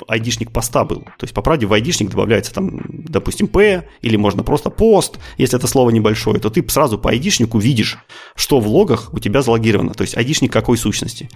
айдишник 0.07 0.51
поста 0.51 0.83
был. 0.83 1.01
То 1.01 1.23
есть, 1.23 1.33
по 1.33 1.41
правде, 1.41 1.65
в 1.65 1.73
айдишник 1.73 2.09
добавляется 2.09 2.53
там, 2.53 2.81
допустим, 2.87 3.47
P, 3.47 3.87
или 4.01 4.15
можно 4.15 4.43
просто 4.43 4.69
пост, 4.69 5.19
если 5.37 5.57
это 5.57 5.67
слово 5.67 5.91
небольшое, 5.91 6.39
то 6.39 6.49
ты 6.49 6.67
сразу 6.69 6.97
по 6.97 7.11
айдишнику 7.11 7.59
видишь, 7.59 7.97
что 8.35 8.59
в 8.59 8.67
логах 8.67 9.13
у 9.13 9.19
тебя 9.19 9.41
залогировано. 9.41 9.93
То 9.93 10.01
есть, 10.01 10.17
айдишник 10.17 10.51
какой 10.51 10.77
сущности. 10.77 11.29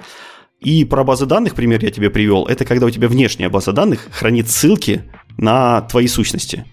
И 0.60 0.86
про 0.86 1.04
базы 1.04 1.26
данных 1.26 1.56
пример 1.56 1.84
я 1.84 1.92
тебе 1.92 2.10
привел. 2.10 2.46
Это 2.46 2.66
когда 2.66 2.86
у 2.86 2.90
тебя 2.90 3.08
внешняя 3.08 3.50
база 3.50 3.74
данных 3.74 4.08
хранит 4.12 4.50
ссылки 4.50 5.04
на 5.38 5.82
твои 5.82 6.08
сущности. 6.08 6.66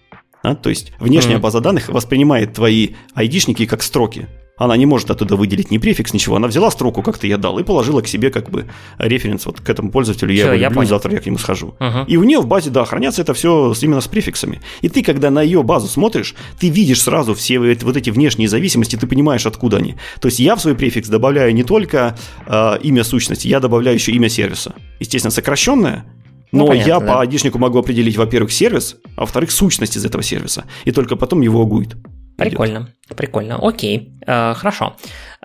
Да? 0.43 0.55
То 0.55 0.71
есть 0.71 0.93
внешняя 0.99 1.37
mm-hmm. 1.37 1.41
база 1.41 1.61
данных 1.61 1.89
воспринимает 1.89 2.55
твои 2.55 2.91
айдишники 3.15 3.67
как 3.67 3.83
строки. 3.83 4.29
Она 4.57 4.77
не 4.77 4.87
может 4.87 5.11
оттуда 5.11 5.35
выделить 5.37 5.71
ни 5.71 5.79
префикс, 5.79 6.13
ничего. 6.13 6.37
Она 6.37 6.47
взяла 6.47 6.71
строку, 6.71 7.03
как-то 7.03 7.27
я 7.27 7.39
дал, 7.39 7.59
и 7.59 7.65
положила 7.65 8.01
к 8.03 8.07
себе 8.07 8.31
как 8.31 8.51
бы 8.51 8.67
референс 8.99 9.47
вот 9.47 9.61
к 9.61 9.69
этому 9.69 9.91
пользователю. 9.91 10.33
Я 10.33 10.45
его 10.45 10.55
люблю, 10.55 10.81
я 10.83 10.87
завтра 10.87 11.13
я 11.13 11.21
к 11.21 11.27
нему 11.27 11.39
схожу. 11.39 11.75
Uh-huh. 11.81 12.07
И 12.07 12.17
у 12.17 12.23
нее 12.25 12.41
в 12.41 12.47
базе, 12.47 12.71
да, 12.71 12.85
хранятся 12.85 13.23
это 13.23 13.35
все 13.35 13.75
именно 13.83 14.01
с 14.01 14.07
префиксами. 14.07 14.61
И 14.81 14.89
ты, 14.89 15.03
когда 15.03 15.31
на 15.31 15.43
ее 15.43 15.63
базу 15.63 15.89
смотришь, 15.89 16.35
ты 16.61 16.69
видишь 16.69 17.03
сразу 17.03 17.35
все 17.35 17.59
вот 17.59 17.97
эти 17.97 18.11
внешние 18.11 18.49
зависимости, 18.49 18.95
ты 18.97 19.07
понимаешь, 19.07 19.45
откуда 19.45 19.79
они. 19.79 19.97
То 20.21 20.29
есть 20.29 20.39
я 20.39 20.55
в 20.55 20.61
свой 20.61 20.77
префикс 20.77 21.09
добавляю 21.09 21.53
не 21.53 21.65
только 21.65 22.17
э, 22.47 22.79
имя 22.83 23.03
сущности, 23.03 23.49
я 23.49 23.59
добавляю 23.59 23.97
еще 23.97 24.13
имя 24.13 24.29
сервиса. 24.29 24.75
Естественно, 25.01 25.33
сокращенное, 25.33 26.05
ну, 26.53 26.61
но 26.61 26.65
ну, 26.67 26.69
понятно, 26.69 26.89
я 26.89 27.01
да. 27.01 27.07
по 27.07 27.21
айдишнику 27.21 27.59
могу 27.59 27.79
определить, 27.81 28.17
во-первых, 28.17 28.53
сервис, 28.53 28.97
а 29.17 29.23
во-вторых, 29.23 29.51
сущность 29.51 29.97
из 29.97 30.05
этого 30.05 30.23
сервиса. 30.23 30.65
И 30.85 30.93
только 30.93 31.17
потом 31.17 31.41
его 31.41 31.61
агуит. 31.61 31.97
Прикольно, 32.37 32.91
идет. 33.07 33.17
прикольно. 33.17 33.59
Окей, 33.61 34.13
э, 34.27 34.55
хорошо. 34.55 34.97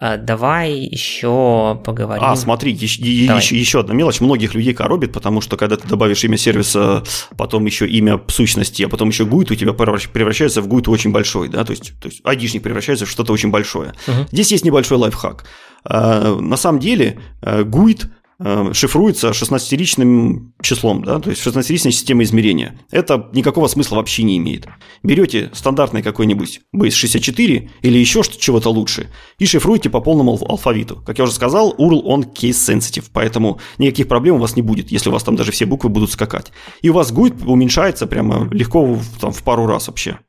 Э, 0.02 0.18
давай 0.18 0.74
еще 0.74 1.80
поговорим. 1.86 2.24
А, 2.26 2.36
смотри, 2.36 2.72
еще, 2.72 3.02
еще, 3.02 3.58
еще 3.58 3.80
одна 3.82 3.94
мелочь. 3.94 4.22
Многих 4.22 4.56
людей 4.56 4.74
коробит, 4.74 5.14
потому 5.14 5.42
что 5.42 5.56
когда 5.58 5.78
ты 5.78 5.88
добавишь 5.88 6.24
имя 6.24 6.38
сервиса, 6.38 7.04
потом 7.38 7.66
еще 7.66 7.88
имя 7.88 8.20
сущности, 8.28 8.84
а 8.84 8.90
потом 8.90 9.10
еще 9.10 9.26
GUID, 9.26 9.54
у 9.54 9.56
тебя 9.56 9.74
превращается 9.74 10.62
в 10.62 10.68
GUID 10.68 10.90
очень 10.90 11.12
большой, 11.12 11.50
да, 11.50 11.64
то 11.64 11.72
есть, 11.72 11.94
то 12.00 12.08
есть 12.08 12.22
айдишник 12.24 12.64
превращается 12.64 13.06
в 13.06 13.10
что-то 13.10 13.34
очень 13.34 13.52
большое. 13.52 13.94
Угу. 14.08 14.28
Здесь 14.32 14.52
есть 14.52 14.66
небольшой 14.66 14.98
лайфхак. 14.98 15.46
Э, 15.86 16.38
на 16.40 16.58
самом 16.58 16.80
деле 16.80 17.20
GUID– 17.42 18.06
Э, 18.29 18.29
шифруется 18.72 19.32
16-ричным 19.32 20.54
числом, 20.62 21.04
да, 21.04 21.20
то 21.20 21.30
есть 21.30 21.46
16-ричной 21.46 21.92
системой 21.92 22.24
измерения. 22.24 22.80
Это 22.90 23.30
никакого 23.34 23.68
смысла 23.68 23.98
вообще 23.98 24.24
не 24.24 24.38
имеет. 24.38 24.68
Берете 25.04 25.50
стандартный 25.54 26.02
какой-нибудь 26.02 26.62
base64 26.74 27.70
или 27.82 27.98
еще 27.98 28.22
чего-то 28.24 28.70
лучше 28.70 29.10
и 29.40 29.46
шифруете 29.46 29.90
по 29.90 30.00
полному 30.00 30.40
алфавиту. 30.48 31.04
Как 31.06 31.18
я 31.18 31.26
уже 31.26 31.34
сказал, 31.34 31.76
URL 31.78 32.02
он 32.04 32.24
case 32.24 32.52
sensitive, 32.52 33.06
поэтому 33.12 33.60
никаких 33.78 34.08
проблем 34.08 34.36
у 34.36 34.40
вас 34.40 34.56
не 34.56 34.62
будет, 34.62 34.90
если 34.90 35.10
у 35.10 35.12
вас 35.12 35.24
там 35.24 35.36
даже 35.36 35.52
все 35.52 35.66
буквы 35.66 35.90
будут 35.90 36.12
скакать. 36.12 36.52
И 36.82 36.90
у 36.90 36.94
вас 36.94 37.12
GUID 37.12 37.46
уменьшается 37.46 38.08
прямо 38.08 38.48
легко 38.52 38.98
там, 39.20 39.34
в 39.34 39.44
пару 39.44 39.66
раз 39.66 39.88
вообще. 39.88 40.20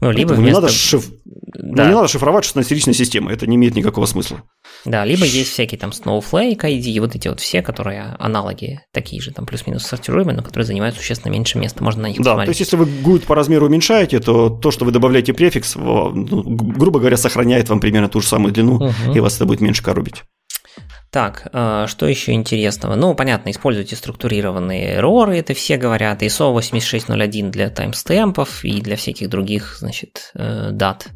Ну, 0.00 0.10
либо 0.10 0.32
вместо... 0.32 0.42
не, 0.42 0.52
надо 0.52 0.68
шиф... 0.68 1.06
да. 1.24 1.86
не 1.86 1.94
надо 1.94 2.08
шифровать 2.08 2.44
16-ричной 2.44 2.94
системы, 2.94 3.32
это 3.32 3.46
не 3.46 3.56
имеет 3.56 3.76
никакого 3.76 4.06
смысла. 4.06 4.42
Да, 4.84 5.04
либо 5.04 5.24
есть 5.24 5.50
всякие 5.50 5.78
там 5.78 5.90
Snowflake 5.90 6.60
ID, 6.60 7.00
вот 7.00 7.14
эти 7.14 7.28
вот 7.28 7.40
все, 7.40 7.62
которые 7.62 8.14
аналоги 8.18 8.80
такие 8.92 9.20
же, 9.20 9.32
там 9.32 9.46
плюс-минус 9.46 9.84
сортируемые, 9.84 10.36
но 10.36 10.42
которые 10.42 10.66
занимают 10.66 10.96
существенно 10.96 11.32
меньше 11.32 11.58
места, 11.58 11.82
можно 11.82 12.02
на 12.02 12.06
них 12.08 12.18
Да, 12.18 12.32
посмотреть. 12.32 12.46
то 12.46 12.50
есть 12.50 12.60
если 12.60 12.76
вы 12.76 12.86
GUID 12.86 13.26
по 13.26 13.34
размеру 13.34 13.66
уменьшаете, 13.66 14.20
то 14.20 14.48
то, 14.48 14.70
что 14.70 14.84
вы 14.84 14.92
добавляете 14.92 15.32
префикс, 15.32 15.74
ну, 15.76 16.42
грубо 16.44 17.00
говоря, 17.00 17.16
сохраняет 17.16 17.68
вам 17.68 17.80
примерно 17.80 18.08
ту 18.08 18.20
же 18.20 18.26
самую 18.26 18.52
длину, 18.52 18.76
угу. 18.76 19.12
и 19.14 19.20
вас 19.20 19.36
это 19.36 19.46
будет 19.46 19.60
меньше 19.60 19.82
коробить. 19.82 20.22
Так, 21.10 21.48
э, 21.52 21.86
что 21.88 22.06
еще 22.06 22.32
интересного? 22.32 22.94
Ну, 22.94 23.14
понятно, 23.14 23.50
используйте 23.50 23.96
структурированные 23.96 24.96
эроры, 24.96 25.38
это 25.38 25.54
все 25.54 25.76
говорят, 25.76 26.22
ISO 26.22 26.52
8601 26.52 27.50
для 27.50 27.70
таймстемпов 27.70 28.64
и 28.64 28.80
для 28.80 28.96
всяких 28.96 29.30
других, 29.30 29.76
значит, 29.78 30.32
э, 30.34 30.70
дат 30.72 31.08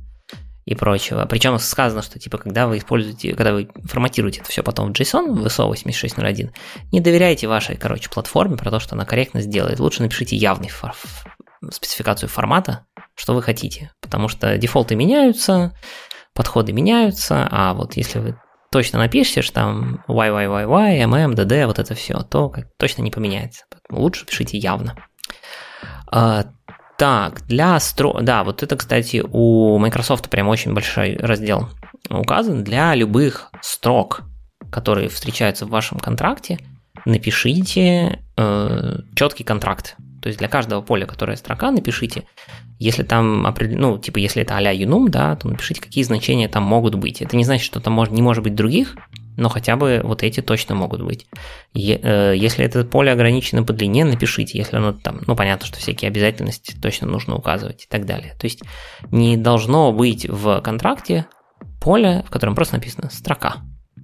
и 0.71 0.77
прочего. 0.77 1.27
Причем 1.27 1.59
сказано, 1.59 2.01
что 2.01 2.21
типа, 2.21 2.39
когда 2.39 2.69
вы 2.69 2.79
используете, 2.79 3.35
когда 3.35 3.53
вы 3.53 3.69
форматируете 3.85 4.41
это 4.41 4.51
все 4.51 4.63
потом 4.63 4.93
в 4.93 4.97
JSON, 4.97 5.33
в 5.33 5.45
ISO 5.45 5.67
8601, 5.67 6.53
не 6.93 7.01
доверяйте 7.01 7.49
вашей, 7.49 7.77
короче, 7.77 8.09
платформе 8.09 8.57
про 8.57 8.71
то, 8.71 8.79
что 8.79 8.95
она 8.95 9.05
корректно 9.05 9.41
сделает. 9.41 9.81
Лучше 9.81 10.03
напишите 10.03 10.37
явный 10.37 10.69
фор- 10.69 10.95
спецификацию 11.73 12.29
формата, 12.29 12.87
что 13.17 13.35
вы 13.35 13.43
хотите. 13.43 13.91
Потому 14.01 14.29
что 14.29 14.57
дефолты 14.59 14.95
меняются, 14.95 15.75
подходы 16.35 16.73
меняются, 16.73 17.49
а 17.51 17.75
вот 17.75 17.97
если 17.97 18.21
вы 18.21 18.41
точно 18.71 19.01
напишете, 19.01 19.43
что 19.43 19.55
там 19.55 20.05
YYYY, 20.07 21.03
MM, 21.03 21.35
DD, 21.35 21.67
вот 21.67 21.81
это 21.81 21.97
все, 21.97 22.21
то 22.21 22.49
как, 22.49 22.67
точно 22.79 23.03
не 23.03 23.11
поменяется. 23.11 23.65
Поэтому 23.71 24.03
лучше 24.03 24.25
пишите 24.25 24.57
явно. 24.57 24.95
Так, 27.01 27.47
для 27.47 27.81
стро... 27.81 28.21
Да, 28.21 28.45
вот 28.45 28.63
это, 28.63 28.77
кстати, 28.77 29.25
у 29.33 29.79
Microsoft 29.79 30.29
прям 30.29 30.49
очень 30.49 30.75
большой 30.75 31.17
раздел 31.17 31.71
указан. 32.11 32.63
Для 32.63 32.95
любых 32.95 33.51
строк, 33.63 34.21
которые 34.71 35.09
встречаются 35.09 35.65
в 35.65 35.71
вашем 35.71 35.99
контракте, 35.99 36.59
напишите 37.07 38.23
э, 38.37 38.99
четкий 39.15 39.45
контракт. 39.45 39.97
То 40.21 40.27
есть 40.27 40.41
для 40.41 40.49
каждого 40.49 40.83
поля, 40.83 41.07
которое 41.07 41.39
строка, 41.39 41.71
напишите, 41.71 42.25
если 42.79 43.03
там, 43.03 43.51
ну, 43.59 43.97
типа, 43.97 44.19
если 44.19 44.43
это 44.43 44.59
а-ля 44.59 44.75
Unum, 44.75 45.09
да, 45.09 45.37
то 45.37 45.49
напишите, 45.49 45.81
какие 45.81 46.05
значения 46.05 46.49
там 46.49 46.65
могут 46.65 46.97
быть. 46.97 47.23
Это 47.23 47.35
не 47.35 47.45
значит, 47.45 47.65
что 47.65 47.81
там 47.81 47.95
может, 47.95 48.13
не 48.13 48.21
может 48.21 48.45
быть 48.45 48.55
других, 48.55 48.95
но 49.41 49.49
хотя 49.49 49.77
бы 49.77 50.01
вот 50.05 50.23
эти 50.23 50.41
точно 50.41 50.75
могут 50.75 51.03
быть. 51.03 51.27
Э, 51.75 52.35
если 52.37 52.65
это 52.65 52.85
поле 52.85 53.11
ограничено 53.11 53.65
по 53.65 53.73
длине, 53.73 54.05
напишите, 54.05 54.59
если 54.59 54.77
оно 54.77 54.93
там, 54.93 55.23
ну 55.27 55.35
понятно, 55.35 55.67
что 55.67 55.79
всякие 55.79 56.09
обязательности 56.09 56.77
точно 56.81 57.09
нужно 57.09 57.35
указывать 57.35 57.85
и 57.85 57.89
так 57.89 58.05
далее. 58.07 58.35
То 58.39 58.47
есть 58.47 58.63
не 59.11 59.37
должно 59.37 59.93
быть 59.93 60.29
в 60.29 60.61
контракте 60.61 61.27
поле, 61.81 62.23
в 62.29 62.31
котором 62.31 62.55
просто 62.55 62.75
написано 62.77 63.11
строка. 63.11 63.57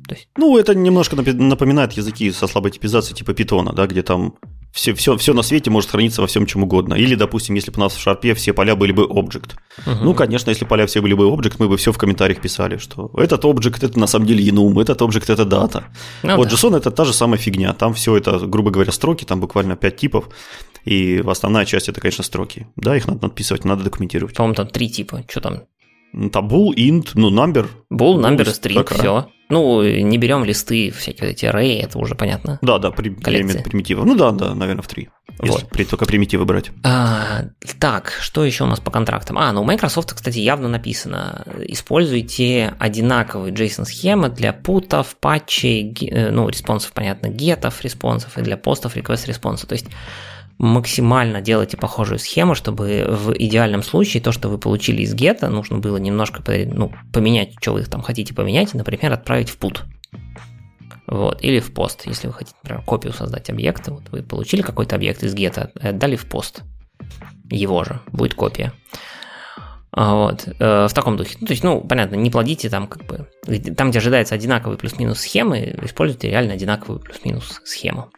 То 0.09 0.15
есть... 0.15 0.29
Ну, 0.37 0.57
это 0.57 0.75
немножко 0.75 1.17
напоминает 1.17 1.93
языки 1.93 2.31
со 2.33 2.47
слабой 2.47 2.71
типизацией 2.71 3.17
типа 3.17 3.35
питона, 3.35 3.73
да, 3.73 3.87
где 3.87 4.03
там 4.03 4.37
все, 4.77 4.93
все, 4.93 5.17
все 5.17 5.33
на 5.33 5.43
свете 5.43 5.71
может 5.71 5.91
храниться 5.91 6.21
во 6.21 6.27
всем 6.27 6.45
чем 6.45 6.63
угодно. 6.63 6.95
Или, 6.95 7.15
допустим, 7.15 7.55
если 7.55 7.71
бы 7.71 7.79
у 7.79 7.81
нас 7.81 7.95
в 7.95 8.01
шарпе 8.01 8.35
все 8.35 8.53
поля 8.53 8.77
были 8.77 8.93
бы 8.93 9.05
object. 9.05 9.55
Угу. 9.87 10.05
Ну, 10.05 10.15
конечно, 10.15 10.51
если 10.51 10.67
поля 10.67 10.87
все 10.87 11.01
были 11.01 11.15
бы 11.15 11.25
object, 11.25 11.55
мы 11.59 11.69
бы 11.69 11.79
все 11.79 11.93
в 11.93 11.99
комментариях 11.99 12.43
писали, 12.43 12.77
что 12.77 13.11
этот 13.17 13.45
object 13.45 13.87
это 13.87 13.99
на 13.99 14.07
самом 14.07 14.27
деле 14.27 14.47
enum, 14.47 14.79
этот 14.79 15.01
object 15.01 15.33
это 15.33 15.47
дата. 15.47 15.85
Ну, 16.23 16.37
вот 16.37 16.49
да. 16.49 16.55
JSON 16.55 16.77
это 16.77 16.91
та 16.91 17.05
же 17.07 17.15
самая 17.15 17.39
фигня. 17.39 17.73
Там 17.73 17.95
все 17.95 18.17
это, 18.17 18.39
грубо 18.39 18.71
говоря, 18.71 18.93
строки, 18.93 19.25
там 19.25 19.41
буквально 19.41 19.77
5 19.77 19.97
типов. 19.97 20.29
И 20.85 21.23
основная 21.27 21.65
часть 21.65 21.89
это, 21.89 22.01
конечно, 22.01 22.23
строки. 22.23 22.67
Да, 22.77 22.95
их 22.97 23.07
надо 23.07 23.23
надписывать, 23.23 23.65
надо 23.65 23.83
документировать. 23.83 24.37
По-моему, 24.37 24.55
там 24.55 24.67
три 24.67 24.91
типа. 24.91 25.25
Что 25.27 25.41
там? 25.41 25.63
Там 26.33 26.49
bool, 26.49 26.75
int, 26.75 27.11
ну, 27.15 27.31
number. 27.31 27.69
Bool, 27.93 28.19
number, 28.21 28.45
string, 28.45 28.85
все. 28.95 29.29
Ну, 29.49 29.83
не 29.83 30.19
берем 30.19 30.45
листы, 30.45 30.91
всякие 30.91 31.31
эти 31.31 31.45
array, 31.45 31.81
это 31.81 31.99
уже 31.99 32.15
понятно. 32.15 32.59
Да, 32.63 32.79
да, 32.79 32.91
при, 32.91 33.11
элемент 33.27 33.63
примитива. 33.63 34.05
Ну 34.05 34.17
да, 34.17 34.33
да, 34.33 34.55
наверное, 34.55 34.83
в 34.83 34.89
три. 34.89 35.09
Если 35.43 35.63
вот. 35.63 35.71
при, 35.71 35.85
только 35.85 36.07
примитивы 36.07 36.47
брать. 36.47 36.71
А, 36.83 37.45
так, 37.79 38.13
что 38.21 38.45
еще 38.45 38.65
у 38.65 38.67
нас 38.67 38.81
по 38.81 38.91
контрактам? 38.91 39.39
А, 39.39 39.53
ну 39.53 39.61
у 39.61 39.65
Microsoft, 39.65 40.15
кстати, 40.15 40.39
явно 40.39 40.69
написано. 40.69 41.45
Используйте 41.59 42.75
одинаковые 42.79 43.53
JSON-схемы 43.53 44.31
для 44.31 44.53
путов, 44.53 45.17
патчей, 45.21 45.95
э, 46.11 46.31
ну, 46.31 46.49
респонсов, 46.49 46.93
понятно, 46.93 47.29
гетов, 47.29 47.83
респонсов 47.83 48.39
и 48.39 48.43
для 48.43 48.57
постов, 48.57 48.97
request 48.97 49.29
респонса. 49.29 49.67
То 49.67 49.75
есть 49.75 49.87
максимально 50.59 51.41
делайте 51.41 51.77
похожую 51.77 52.19
схему, 52.19 52.55
чтобы 52.55 53.05
в 53.09 53.33
идеальном 53.35 53.83
случае 53.83 54.23
то, 54.23 54.33
что 54.33 54.49
вы 54.49 54.59
получили 54.59 55.03
из 55.03 55.15
гета, 55.15 55.49
нужно 55.49 55.79
было 55.79 55.99
немножко 55.99 56.43
ну, 56.67 56.93
поменять, 57.13 57.55
что 57.61 57.75
вы 57.75 57.83
там 57.83 58.03
хотите 58.03 58.35
поменять, 58.35 58.73
например, 58.75 59.13
отправить 59.13 59.51
в 59.51 59.59
put. 59.59 59.81
Вот, 61.07 61.43
или 61.43 61.61
в 61.61 61.73
пост, 61.73 62.03
если 62.07 62.27
вы 62.27 62.33
хотите, 62.33 62.57
например, 62.63 62.83
копию 62.85 63.13
создать 63.13 63.49
объекта, 63.49 63.93
вот 63.93 64.09
вы 64.11 64.23
получили 64.23 64.63
какой-то 64.63 64.97
объект 64.97 65.23
из 65.23 65.35
гета, 65.35 65.71
отдали 65.81 66.17
в 66.17 66.27
пост, 66.27 66.63
его 67.49 67.85
же, 67.85 68.01
будет 68.11 68.35
копия. 68.35 68.73
А, 69.93 70.15
вот, 70.15 70.47
э, 70.47 70.87
в 70.89 70.93
таком 70.93 71.17
духе. 71.17 71.39
Ну, 71.41 71.47
то 71.47 71.53
есть, 71.53 71.63
ну, 71.63 71.81
понятно, 71.81 72.17
не 72.17 72.31
плодите 72.31 72.69
там 72.69 72.87
как 72.87 73.07
бы, 73.07 73.29
там, 73.77 73.91
где 73.91 73.99
ожидается 73.99 74.35
одинаковые 74.35 74.77
плюс-минус 74.77 75.21
схемы, 75.21 75.79
используйте 75.83 76.29
реально 76.29 76.55
одинаковую 76.55 77.01
плюс-минус 77.01 77.63
схему. 77.65 78.11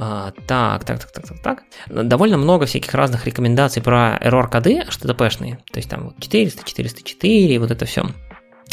А, 0.00 0.30
так, 0.46 0.84
так, 0.84 1.00
так, 1.00 1.10
так, 1.10 1.26
так, 1.26 1.42
так. 1.42 1.62
Довольно 2.06 2.36
много 2.36 2.66
всяких 2.66 2.94
разных 2.94 3.26
рекомендаций 3.26 3.82
про 3.82 4.16
error-коды 4.22 4.84
HTTP-шные. 4.88 5.58
То 5.72 5.78
есть 5.78 5.90
там 5.90 6.04
вот 6.04 6.20
400, 6.20 6.64
404, 6.64 7.58
вот 7.58 7.72
это 7.72 7.84
все. 7.84 8.06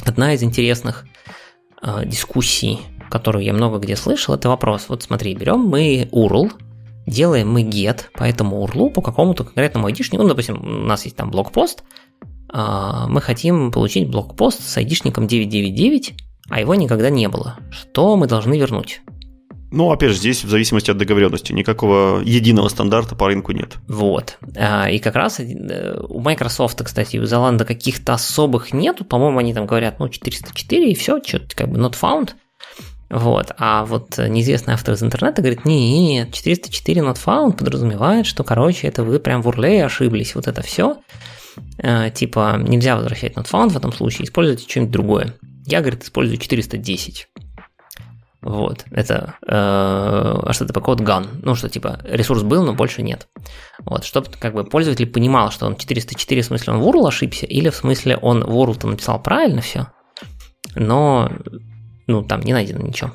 Одна 0.05 0.35
из 0.35 0.43
интересных 0.43 1.05
э, 1.81 2.05
дискуссий, 2.05 2.79
которую 3.09 3.43
я 3.43 3.53
много 3.53 3.79
где 3.79 3.95
слышал, 3.95 4.35
это 4.35 4.49
вопрос. 4.49 4.85
Вот 4.87 5.01
смотри, 5.01 5.33
берем 5.33 5.61
мы 5.61 6.07
URL, 6.11 6.51
делаем 7.07 7.51
мы 7.51 7.63
get 7.63 8.01
по 8.13 8.23
этому 8.23 8.63
URL 8.63 8.91
по 8.91 9.01
какому-то 9.01 9.45
конкретному 9.45 9.87
айдишнику. 9.87 10.21
Ну, 10.21 10.29
допустим, 10.29 10.61
у 10.61 10.85
нас 10.85 11.05
есть 11.05 11.17
там 11.17 11.31
блокпост, 11.31 11.83
э, 12.53 13.05
мы 13.07 13.19
хотим 13.19 13.71
получить 13.71 14.11
блокпост 14.11 14.61
с 14.61 14.77
айдишником 14.77 15.25
999, 15.25 16.13
а 16.51 16.59
его 16.59 16.75
никогда 16.75 17.09
не 17.09 17.27
было. 17.29 17.55
Что 17.71 18.15
мы 18.15 18.27
должны 18.27 18.59
вернуть? 18.59 19.01
Ну, 19.71 19.91
опять 19.91 20.11
же, 20.11 20.17
здесь 20.17 20.43
в 20.43 20.49
зависимости 20.49 20.91
от 20.91 20.97
договоренности 20.97 21.51
никакого 21.51 22.21
единого 22.21 22.69
стандарта 22.69 23.15
по 23.15 23.27
рынку 23.27 23.51
нет. 23.51 23.75
Вот. 23.87 24.37
А, 24.55 24.89
и 24.89 24.99
как 24.99 25.15
раз 25.15 25.39
э, 25.39 25.99
у 26.07 26.19
Microsoft, 26.19 26.81
кстати, 26.83 27.17
у 27.17 27.23
Zalando 27.23 27.65
каких-то 27.65 28.13
особых 28.13 28.73
нету. 28.73 29.03
По-моему, 29.05 29.39
они 29.39 29.53
там 29.53 29.65
говорят, 29.65 29.99
ну, 29.99 30.07
404 30.07 30.91
и 30.91 30.95
все, 30.95 31.21
что-то 31.23 31.55
как 31.55 31.69
бы 31.69 31.79
not 31.79 31.95
found. 31.99 32.31
Вот. 33.09 33.51
А 33.57 33.85
вот 33.85 34.17
неизвестный 34.17 34.73
автор 34.73 34.95
из 34.95 35.03
интернета 35.03 35.41
говорит, 35.41 35.65
нет, 35.65 36.33
404 36.33 37.01
not 37.01 37.17
found 37.23 37.57
подразумевает, 37.57 38.25
что, 38.25 38.43
короче, 38.43 38.87
это 38.87 39.03
вы 39.03 39.19
прям 39.19 39.41
в 39.41 39.47
урле 39.47 39.85
ошиблись, 39.85 40.35
вот 40.35 40.47
это 40.47 40.61
все. 40.61 40.97
А, 41.81 42.09
типа, 42.09 42.57
нельзя 42.59 42.95
возвращать 42.95 43.33
not 43.33 43.49
found 43.49 43.69
в 43.69 43.77
этом 43.77 43.93
случае, 43.93 44.25
используйте 44.25 44.69
что-нибудь 44.69 44.91
другое. 44.91 45.35
Я, 45.65 45.81
говорит, 45.81 46.03
использую 46.03 46.37
410. 46.37 47.27
Вот, 48.45 48.85
это 48.91 49.33
э, 49.41 49.47
а 49.47 50.49
что 50.51 50.67
типа 50.67 50.79
код 50.79 51.01
gun. 51.01 51.39
Ну, 51.41 51.55
что 51.55 51.67
типа 51.67 51.99
ресурс 52.03 52.43
был, 52.43 52.63
но 52.63 52.73
больше 52.73 53.01
нет. 53.01 53.27
Вот, 53.79 54.05
чтобы 54.05 54.27
как 54.39 54.53
бы 54.53 54.63
пользователь 54.63 55.07
понимал, 55.07 55.49
что 55.49 55.65
он 55.65 55.75
404 55.75 56.43
в 56.43 56.45
смысле 56.45 56.73
он 56.73 56.79
в 56.79 56.87
URL 56.87 57.07
ошибся, 57.07 57.47
или 57.47 57.69
в 57.69 57.75
смысле 57.75 58.17
он 58.17 58.43
в 58.43 58.51
URL-то 58.55 58.87
написал 58.87 59.19
правильно 59.19 59.61
все, 59.61 59.87
но 60.75 61.31
ну, 62.05 62.21
там 62.21 62.41
не 62.41 62.53
найдено 62.53 62.81
ничего. 62.85 63.13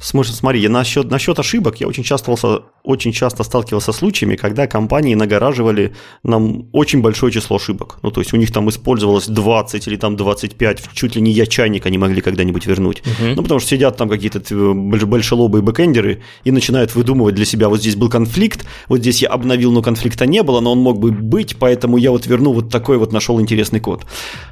Смысл, 0.00 0.32
смотри, 0.32 0.60
я 0.60 0.68
насчет, 0.68 1.10
насчет 1.10 1.38
ошибок 1.38 1.80
я 1.80 1.88
очень 1.88 2.04
часто 2.04 2.32
очень 2.88 3.12
часто 3.12 3.44
сталкивался 3.44 3.92
с 3.92 3.96
случаями, 3.98 4.36
когда 4.36 4.66
компании 4.66 5.14
нагораживали 5.14 5.92
нам 6.22 6.68
очень 6.72 7.02
большое 7.02 7.32
число 7.32 7.56
ошибок. 7.56 7.98
Ну, 8.02 8.10
то 8.10 8.20
есть 8.20 8.32
у 8.32 8.36
них 8.36 8.50
там 8.50 8.68
использовалось 8.70 9.26
20 9.26 9.88
или 9.88 9.96
там 9.96 10.16
25, 10.16 10.82
чуть 10.94 11.16
ли 11.16 11.20
не 11.20 11.30
я 11.32 11.46
чайник 11.46 11.86
они 11.86 11.98
могли 11.98 12.20
когда-нибудь 12.20 12.66
вернуть. 12.66 13.02
Uh-huh. 13.04 13.34
Ну, 13.34 13.42
потому 13.42 13.60
что 13.60 13.68
сидят 13.68 13.96
там 13.96 14.08
какие-то 14.08 14.40
большелобые 14.74 15.62
бэкэндеры 15.62 16.22
и 16.44 16.50
начинают 16.50 16.94
выдумывать 16.94 17.34
для 17.34 17.44
себя, 17.44 17.68
вот 17.68 17.80
здесь 17.80 17.96
был 17.96 18.08
конфликт, 18.08 18.64
вот 18.88 19.00
здесь 19.00 19.20
я 19.20 19.28
обновил, 19.28 19.72
но 19.72 19.82
конфликта 19.82 20.26
не 20.26 20.42
было, 20.42 20.60
но 20.60 20.72
он 20.72 20.78
мог 20.78 20.98
бы 20.98 21.10
быть, 21.10 21.56
поэтому 21.58 21.98
я 21.98 22.10
вот 22.10 22.26
верну 22.26 22.52
вот 22.52 22.70
такой 22.70 22.96
вот 22.96 23.12
нашел 23.12 23.38
интересный 23.38 23.80
код. 23.80 24.06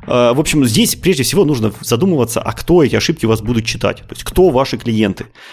А, 0.06 0.34
в 0.34 0.40
общем, 0.40 0.64
здесь 0.66 0.94
прежде 0.96 1.22
всего 1.22 1.46
нужно 1.46 1.72
задумываться, 1.80 2.42
а 2.42 2.52
кто 2.52 2.82
эти 2.82 2.96
ошибки 2.96 3.24
у 3.24 3.30
вас 3.30 3.40
будут 3.40 3.64
читать, 3.64 3.98
то 3.98 4.12
есть 4.12 4.24
кто 4.24 4.50
ваши 4.50 4.76
клиенты. 4.76 5.05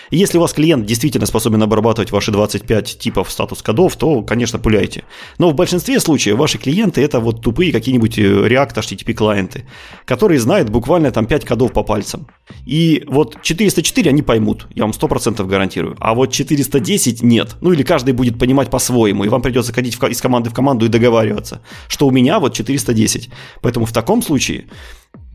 И 0.09 0.17
если 0.17 0.37
у 0.37 0.41
вас 0.41 0.53
клиент 0.53 0.85
действительно 0.85 1.25
способен 1.25 1.61
обрабатывать 1.63 2.11
ваши 2.11 2.31
25 2.31 2.83
5 2.83 2.99
типов 2.99 3.31
статус-кодов, 3.31 3.95
то, 3.95 4.21
конечно, 4.23 4.59
пуляйте. 4.59 5.03
Но 5.37 5.49
в 5.49 5.55
большинстве 5.55 5.99
случаев 5.99 6.37
ваши 6.37 6.57
клиенты 6.57 7.01
это 7.01 7.19
вот 7.19 7.41
тупые 7.41 7.71
какие-нибудь 7.71 8.17
э, 8.17 8.21
React 8.21 8.75
HTTP 8.75 9.13
клиенты, 9.13 9.65
которые 10.05 10.39
знают 10.39 10.69
буквально 10.69 11.11
там 11.11 11.25
5 11.25 11.45
кодов 11.45 11.71
по 11.71 11.83
пальцам. 11.83 12.27
И 12.65 13.03
вот 13.07 13.41
404 13.41 14.09
они 14.09 14.21
поймут, 14.21 14.67
я 14.75 14.83
вам 14.83 14.91
100% 14.91 15.45
гарантирую. 15.45 15.95
А 15.99 16.13
вот 16.13 16.31
410 16.31 17.21
нет. 17.23 17.55
Ну 17.61 17.71
или 17.71 17.83
каждый 17.83 18.13
будет 18.13 18.39
понимать 18.39 18.69
по-своему, 18.69 19.23
и 19.23 19.29
вам 19.29 19.41
придется 19.41 19.73
ходить 19.73 19.97
из 20.09 20.21
команды 20.21 20.49
в 20.49 20.53
команду 20.53 20.85
и 20.85 20.89
договариваться, 20.89 21.61
что 21.87 22.07
у 22.07 22.11
меня 22.11 22.39
вот 22.39 22.53
410. 22.53 23.29
Поэтому 23.61 23.85
в 23.85 23.93
таком 23.93 24.21
случае 24.21 24.65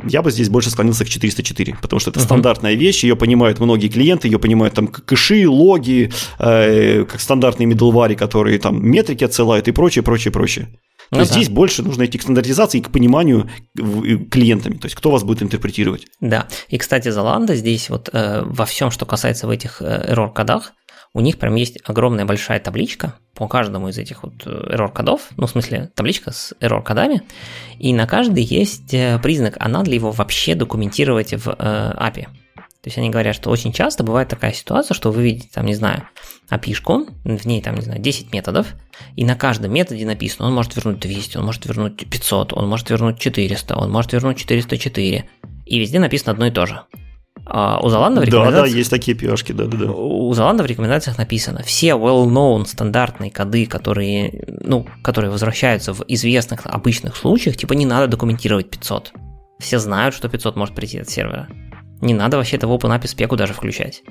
я 0.04 0.22
бы 0.22 0.30
здесь 0.30 0.48
больше 0.48 0.70
склонился 0.70 1.04
к 1.04 1.08
404, 1.08 1.76
потому 1.82 2.00
что 2.00 2.10
это 2.10 2.20
uh-huh. 2.20 2.24
стандартная 2.24 2.74
вещь, 2.74 3.04
ее 3.04 3.16
понимают 3.16 3.58
многие 3.58 3.88
клиенты, 3.88 4.28
ее 4.28 4.38
понимают 4.38 4.74
там 4.74 4.86
кэши, 4.86 5.48
логи, 5.48 6.10
э, 6.38 7.04
как 7.04 7.20
стандартные 7.20 7.68
middleware, 7.68 8.14
которые 8.14 8.58
там 8.58 8.84
метрики 8.86 9.24
отсылают 9.24 9.68
и 9.68 9.72
прочее, 9.72 10.02
прочее, 10.02 10.32
прочее. 10.32 10.68
То 11.10 11.16
ну, 11.16 11.20
есть 11.20 11.32
да. 11.32 11.40
здесь 11.40 11.48
больше 11.48 11.82
нужно 11.82 12.04
идти 12.04 12.18
к 12.18 12.22
стандартизации 12.22 12.78
и 12.78 12.82
к 12.82 12.90
пониманию 12.90 13.48
клиентами, 14.30 14.74
то 14.74 14.86
есть 14.86 14.94
кто 14.94 15.10
вас 15.10 15.24
будет 15.24 15.42
интерпретировать. 15.42 16.06
Да, 16.20 16.48
и, 16.68 16.76
кстати, 16.76 17.08
Zalando 17.08 17.54
здесь 17.54 17.88
вот 17.88 18.10
э, 18.12 18.42
во 18.44 18.66
всем, 18.66 18.90
что 18.90 19.06
касается 19.06 19.46
в 19.46 19.50
этих 19.50 19.80
э, 19.80 20.12
error-кодах, 20.12 20.72
у 21.14 21.20
них 21.20 21.38
прям 21.38 21.54
есть 21.54 21.78
огромная 21.84 22.24
большая 22.24 22.60
табличка 22.60 23.14
по 23.34 23.48
каждому 23.48 23.88
из 23.88 23.98
этих 23.98 24.22
вот 24.22 24.34
э, 24.46 24.74
error-кодов, 24.74 25.30
ну, 25.36 25.46
в 25.46 25.50
смысле, 25.50 25.90
табличка 25.94 26.32
с 26.32 26.54
error-кодами, 26.60 27.22
и 27.78 27.92
на 27.92 28.06
каждый 28.06 28.42
есть 28.42 28.92
э, 28.92 29.18
признак, 29.22 29.56
а 29.58 29.68
надо 29.68 29.90
ли 29.90 29.96
его 29.96 30.10
вообще 30.10 30.54
документировать 30.54 31.32
в 31.34 31.48
э, 31.48 31.94
API. 31.96 32.26
То 32.80 32.90
есть 32.90 32.98
они 32.98 33.10
говорят, 33.10 33.34
что 33.34 33.50
очень 33.50 33.72
часто 33.72 34.04
бывает 34.04 34.28
такая 34.28 34.52
ситуация, 34.52 34.94
что 34.94 35.10
вы 35.10 35.22
видите, 35.22 35.48
там, 35.52 35.66
не 35.66 35.74
знаю, 35.74 36.08
API-шку, 36.50 37.08
в 37.24 37.46
ней, 37.46 37.60
там, 37.60 37.74
не 37.74 37.82
знаю, 37.82 38.00
10 38.00 38.32
методов, 38.32 38.68
и 39.16 39.24
на 39.24 39.34
каждом 39.34 39.72
методе 39.72 40.06
написано, 40.06 40.46
он 40.48 40.54
может 40.54 40.76
вернуть 40.76 41.00
200, 41.00 41.38
он 41.38 41.44
может 41.44 41.66
вернуть 41.66 42.08
500, 42.08 42.52
он 42.52 42.68
может 42.68 42.88
вернуть 42.90 43.18
400, 43.18 43.76
он 43.76 43.90
может 43.90 44.12
вернуть 44.12 44.38
404, 44.38 45.28
и 45.66 45.78
везде 45.78 45.98
написано 45.98 46.32
одно 46.32 46.46
и 46.46 46.50
то 46.50 46.66
же. 46.66 46.82
А 47.50 47.80
у 47.82 47.88
Zalando 47.88 48.20
в 48.20 48.24
рекомендациях... 48.24 48.64
Да, 48.66 48.70
да, 48.70 48.76
есть 48.76 48.90
такие 48.90 49.16
пиашки, 49.16 49.52
да, 49.52 49.64
да, 49.64 49.78
да. 49.78 49.90
У 49.90 50.30
Zalando 50.32 50.62
в 50.62 50.66
рекомендациях 50.66 51.16
написано, 51.16 51.62
все 51.62 51.88
well-known 51.88 52.66
стандартные 52.66 53.30
коды, 53.30 53.66
которые, 53.66 54.44
ну, 54.60 54.86
которые 55.02 55.30
возвращаются 55.30 55.94
в 55.94 56.04
известных 56.08 56.66
обычных 56.66 57.16
случаях, 57.16 57.56
типа 57.56 57.72
не 57.72 57.86
надо 57.86 58.06
документировать 58.06 58.68
500. 58.70 59.12
Все 59.58 59.78
знают, 59.78 60.14
что 60.14 60.28
500 60.28 60.56
может 60.56 60.74
прийти 60.74 60.98
от 60.98 61.08
сервера. 61.08 61.48
Не 62.00 62.14
надо 62.14 62.36
вообще 62.36 62.56
это 62.56 62.66
в 62.66 62.72
OpenAPI 62.72 63.08
спеку 63.08 63.36
даже 63.36 63.52
включать. 63.52 64.02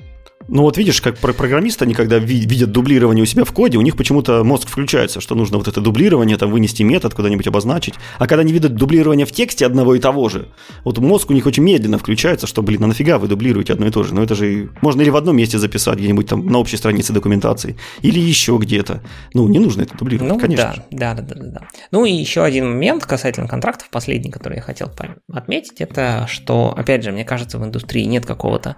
Ну 0.50 0.62
вот 0.62 0.78
видишь, 0.78 1.02
как 1.02 1.18
программисты, 1.18 1.84
они 1.84 1.92
когда 1.92 2.18
видят 2.18 2.72
дублирование 2.72 3.22
у 3.22 3.26
себя 3.26 3.44
в 3.44 3.52
коде, 3.52 3.76
у 3.76 3.82
них 3.82 3.96
почему-то 3.96 4.44
мозг 4.44 4.66
включается, 4.66 5.20
что 5.20 5.34
нужно 5.34 5.58
вот 5.58 5.68
это 5.68 5.82
дублирование, 5.82 6.38
там 6.38 6.50
вынести 6.50 6.82
метод, 6.82 7.12
куда-нибудь 7.12 7.46
обозначить. 7.46 7.94
А 8.18 8.26
когда 8.26 8.40
они 8.40 8.54
видят 8.54 8.74
дублирование 8.74 9.26
в 9.26 9.32
тексте 9.32 9.66
одного 9.66 9.94
и 9.94 9.98
того 9.98 10.30
же, 10.30 10.48
вот 10.84 10.96
мозг 10.98 11.28
у 11.28 11.34
них 11.34 11.44
очень 11.44 11.62
медленно 11.64 11.98
включается, 11.98 12.46
что, 12.46 12.62
блин, 12.62 12.82
а 12.84 12.86
нафига 12.86 13.18
вы 13.18 13.28
дублируете 13.28 13.74
одно 13.74 13.86
и 13.86 13.90
то 13.90 14.02
же? 14.04 14.14
Ну 14.14 14.22
это 14.22 14.34
же 14.34 14.70
можно 14.80 15.02
или 15.02 15.10
в 15.10 15.16
одном 15.16 15.36
месте 15.36 15.58
записать, 15.58 15.98
где-нибудь 15.98 16.26
там 16.26 16.46
на 16.46 16.58
общей 16.58 16.78
странице 16.78 17.12
документации, 17.12 17.76
или 18.00 18.18
еще 18.18 18.56
где-то. 18.58 19.02
Ну, 19.34 19.48
не 19.48 19.58
нужно 19.58 19.82
это 19.82 19.98
дублировать, 19.98 20.32
ну, 20.32 20.40
конечно. 20.40 20.82
Да, 20.90 21.12
да, 21.12 21.22
да, 21.22 21.34
да, 21.34 21.46
да. 21.46 21.68
Ну 21.90 22.06
и 22.06 22.12
еще 22.12 22.42
один 22.42 22.70
момент 22.70 23.04
касательно 23.04 23.48
контрактов, 23.48 23.90
последний, 23.90 24.30
который 24.30 24.56
я 24.56 24.62
хотел 24.62 24.90
отметить, 25.30 25.82
это 25.82 26.26
что, 26.26 26.72
опять 26.74 27.04
же, 27.04 27.12
мне 27.12 27.26
кажется, 27.26 27.58
в 27.58 27.64
индустрии 27.64 27.77
нет 27.94 28.26
какого-то 28.26 28.76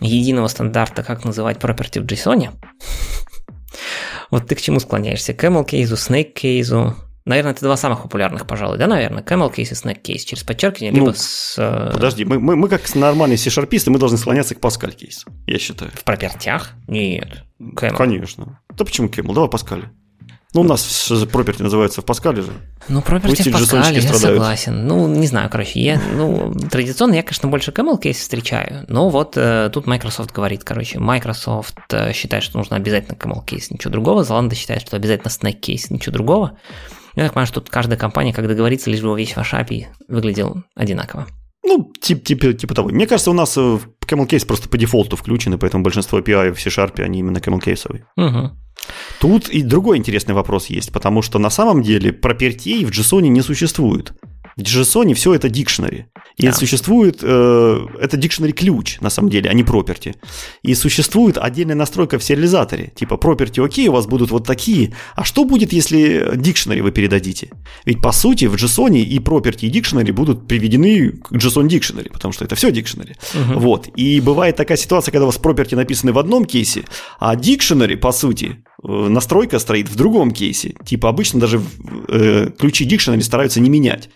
единого 0.00 0.48
стандарта, 0.48 1.02
как 1.02 1.24
называть 1.24 1.58
property 1.58 2.00
в 2.00 2.06
JSON. 2.06 2.50
Вот 4.30 4.46
ты 4.46 4.54
к 4.54 4.60
чему 4.60 4.80
склоняешься? 4.80 5.32
Camel 5.32 5.64
кейсу, 5.64 5.94
Snake 5.94 6.32
кейсу? 6.32 6.94
Наверное, 7.26 7.52
это 7.52 7.62
два 7.62 7.76
самых 7.76 8.02
популярных, 8.02 8.46
пожалуй, 8.46 8.78
да, 8.78 8.86
наверное? 8.86 9.22
Camel 9.22 9.52
кейс 9.52 9.70
и 9.70 9.74
Snake 9.74 10.00
кейс 10.00 10.24
через 10.24 10.42
подчеркивание, 10.42 10.92
либо 10.92 11.06
ну, 11.06 11.12
с... 11.14 11.56
Э, 11.58 11.90
подожди, 11.92 12.24
мы, 12.24 12.38
мы, 12.40 12.56
мы 12.56 12.68
как 12.68 12.94
нормальные 12.94 13.36
C-шарписты, 13.36 13.90
мы 13.90 13.98
должны 13.98 14.18
склоняться 14.18 14.54
к 14.54 14.58
Pascal 14.58 14.92
кейс, 14.92 15.26
я 15.46 15.58
считаю. 15.58 15.90
В 15.94 16.02
пропертях? 16.04 16.72
Нет. 16.88 17.44
Camel. 17.60 17.96
Конечно. 17.96 18.60
Да 18.70 18.84
почему 18.84 19.08
Camel? 19.08 19.34
Давай 19.34 19.50
Pascal. 19.50 19.84
Ну, 20.52 20.62
у 20.62 20.64
нас 20.64 21.10
property 21.10 21.62
называется 21.62 22.02
в 22.02 22.04
Паскале 22.04 22.42
же. 22.42 22.50
Ну, 22.88 23.00
property 23.00 23.48
в 23.48 23.52
Паскале, 23.52 23.96
я 23.96 24.02
страдают. 24.02 24.20
согласен. 24.20 24.86
Ну, 24.86 25.06
не 25.06 25.26
знаю, 25.28 25.48
короче, 25.48 25.80
я, 25.80 26.00
ну, 26.16 26.52
традиционно 26.70 27.14
я, 27.14 27.22
конечно, 27.22 27.48
больше 27.48 27.70
camel 27.70 28.00
кейс 28.00 28.18
встречаю, 28.18 28.84
но 28.88 29.08
вот 29.10 29.36
э, 29.36 29.70
тут 29.72 29.86
Microsoft 29.86 30.32
говорит, 30.32 30.64
короче, 30.64 30.98
Microsoft 30.98 31.78
э, 31.92 32.12
считает, 32.12 32.42
что 32.42 32.58
нужно 32.58 32.76
обязательно 32.76 33.14
camel 33.14 33.44
кейс, 33.44 33.70
ничего 33.70 33.92
другого, 33.92 34.22
Zalando 34.22 34.54
считает, 34.54 34.82
что 34.82 34.96
обязательно 34.96 35.30
snake 35.30 35.60
кейс, 35.60 35.88
ничего 35.90 36.12
другого. 36.12 36.58
Я 37.14 37.24
так 37.24 37.32
понимаю, 37.32 37.46
что 37.46 37.60
тут 37.60 37.70
каждая 37.70 37.98
компания, 37.98 38.32
как 38.32 38.48
договорится, 38.48 38.90
лишь 38.90 39.02
бы 39.02 39.16
весь 39.16 39.36
ваш 39.36 39.54
API 39.54 39.86
выглядел 40.08 40.64
одинаково. 40.74 41.26
Ну, 41.64 41.92
типа, 42.00 42.24
типа, 42.24 42.52
типа 42.54 42.74
того. 42.74 42.88
Мне 42.88 43.06
кажется, 43.06 43.30
у 43.30 43.34
нас 43.34 43.56
э, 43.56 43.78
camel 44.06 44.26
case 44.26 44.46
просто 44.46 44.68
по 44.68 44.78
дефолту 44.78 45.16
включены, 45.16 45.58
поэтому 45.58 45.84
большинство 45.84 46.18
API 46.18 46.52
в 46.52 46.60
C-Sharp, 46.60 47.00
они 47.02 47.20
именно 47.20 47.38
camel 47.38 47.60
кейсовые. 47.60 48.06
Угу. 48.16 48.50
Тут 49.20 49.48
и 49.48 49.62
другой 49.62 49.98
интересный 49.98 50.34
вопрос 50.34 50.66
есть, 50.66 50.92
потому 50.92 51.22
что 51.22 51.38
на 51.38 51.50
самом 51.50 51.82
деле 51.82 52.12
пропертей 52.12 52.84
в 52.84 52.90
JSON 52.90 53.22
не 53.22 53.42
существует. 53.42 54.12
В 54.56 54.62
JSON 54.62 55.14
все 55.14 55.34
это 55.34 55.48
дикшнери. 55.48 56.06
И 56.40 56.46
да. 56.46 56.52
существует, 56.52 57.20
э, 57.22 57.86
это 58.00 58.16
дикшнери 58.16 58.52
ключ, 58.52 58.98
на 59.00 59.10
самом 59.10 59.28
деле, 59.28 59.50
а 59.50 59.52
не 59.52 59.62
property. 59.62 60.16
И 60.62 60.74
существует 60.74 61.36
отдельная 61.36 61.74
настройка 61.74 62.18
в 62.18 62.24
сериализаторе. 62.24 62.92
Типа 62.94 63.14
property 63.14 63.64
окей, 63.64 63.88
у 63.88 63.92
вас 63.92 64.06
будут 64.06 64.30
вот 64.30 64.46
такие. 64.46 64.94
А 65.14 65.24
что 65.24 65.44
будет, 65.44 65.72
если 65.72 66.32
дикшнери 66.36 66.80
вы 66.80 66.92
передадите? 66.92 67.50
Ведь 67.84 68.00
по 68.00 68.12
сути 68.12 68.46
в 68.46 68.54
JSON 68.54 68.98
и 68.98 69.18
property 69.18 69.66
и 69.66 69.70
dictionary 69.70 70.12
будут 70.12 70.48
приведены 70.48 71.10
к 71.10 71.32
JSON 71.32 71.68
dictionary, 71.68 72.10
потому 72.10 72.32
что 72.32 72.44
это 72.44 72.54
все 72.54 72.70
dictionary. 72.70 73.16
Угу. 73.34 73.60
Вот. 73.60 73.88
И 73.96 74.20
бывает 74.20 74.56
такая 74.56 74.78
ситуация, 74.78 75.12
когда 75.12 75.24
у 75.24 75.26
вас 75.26 75.38
property 75.38 75.76
написаны 75.76 76.12
в 76.12 76.18
одном 76.18 76.46
кейсе, 76.46 76.84
а 77.18 77.36
dictionary, 77.36 77.96
по 77.96 78.12
сути, 78.12 78.64
э, 78.82 78.88
настройка 78.88 79.58
стоит 79.58 79.90
в 79.90 79.96
другом 79.96 80.30
кейсе. 80.30 80.74
Типа 80.86 81.10
обычно 81.10 81.38
даже 81.38 81.60
э, 82.08 82.50
ключи 82.58 82.86
dictionary 82.86 83.20
стараются 83.20 83.60
не 83.60 83.68
менять. 83.68 84.08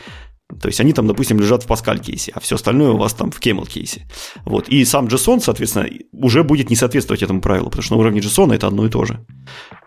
То 0.60 0.68
есть 0.68 0.78
они 0.78 0.92
там, 0.92 1.06
допустим, 1.06 1.40
лежат 1.40 1.62
в 1.62 1.66
Pascal 1.66 1.98
кейсе, 1.98 2.30
а 2.34 2.40
все 2.40 2.56
остальное 2.56 2.90
у 2.90 2.98
вас 2.98 3.14
там 3.14 3.30
в 3.30 3.40
Camel 3.40 3.66
кейсе. 3.66 4.06
Вот. 4.44 4.68
И 4.68 4.84
сам 4.84 5.06
JSON, 5.06 5.40
соответственно, 5.40 5.88
уже 6.12 6.44
будет 6.44 6.68
не 6.68 6.76
соответствовать 6.76 7.22
этому 7.22 7.40
правилу, 7.40 7.70
потому 7.70 7.82
что 7.82 7.94
на 7.94 8.00
уровне 8.00 8.20
JSON 8.20 8.54
это 8.54 8.66
одно 8.66 8.84
и 8.84 8.90
то 8.90 9.06
же. 9.06 9.24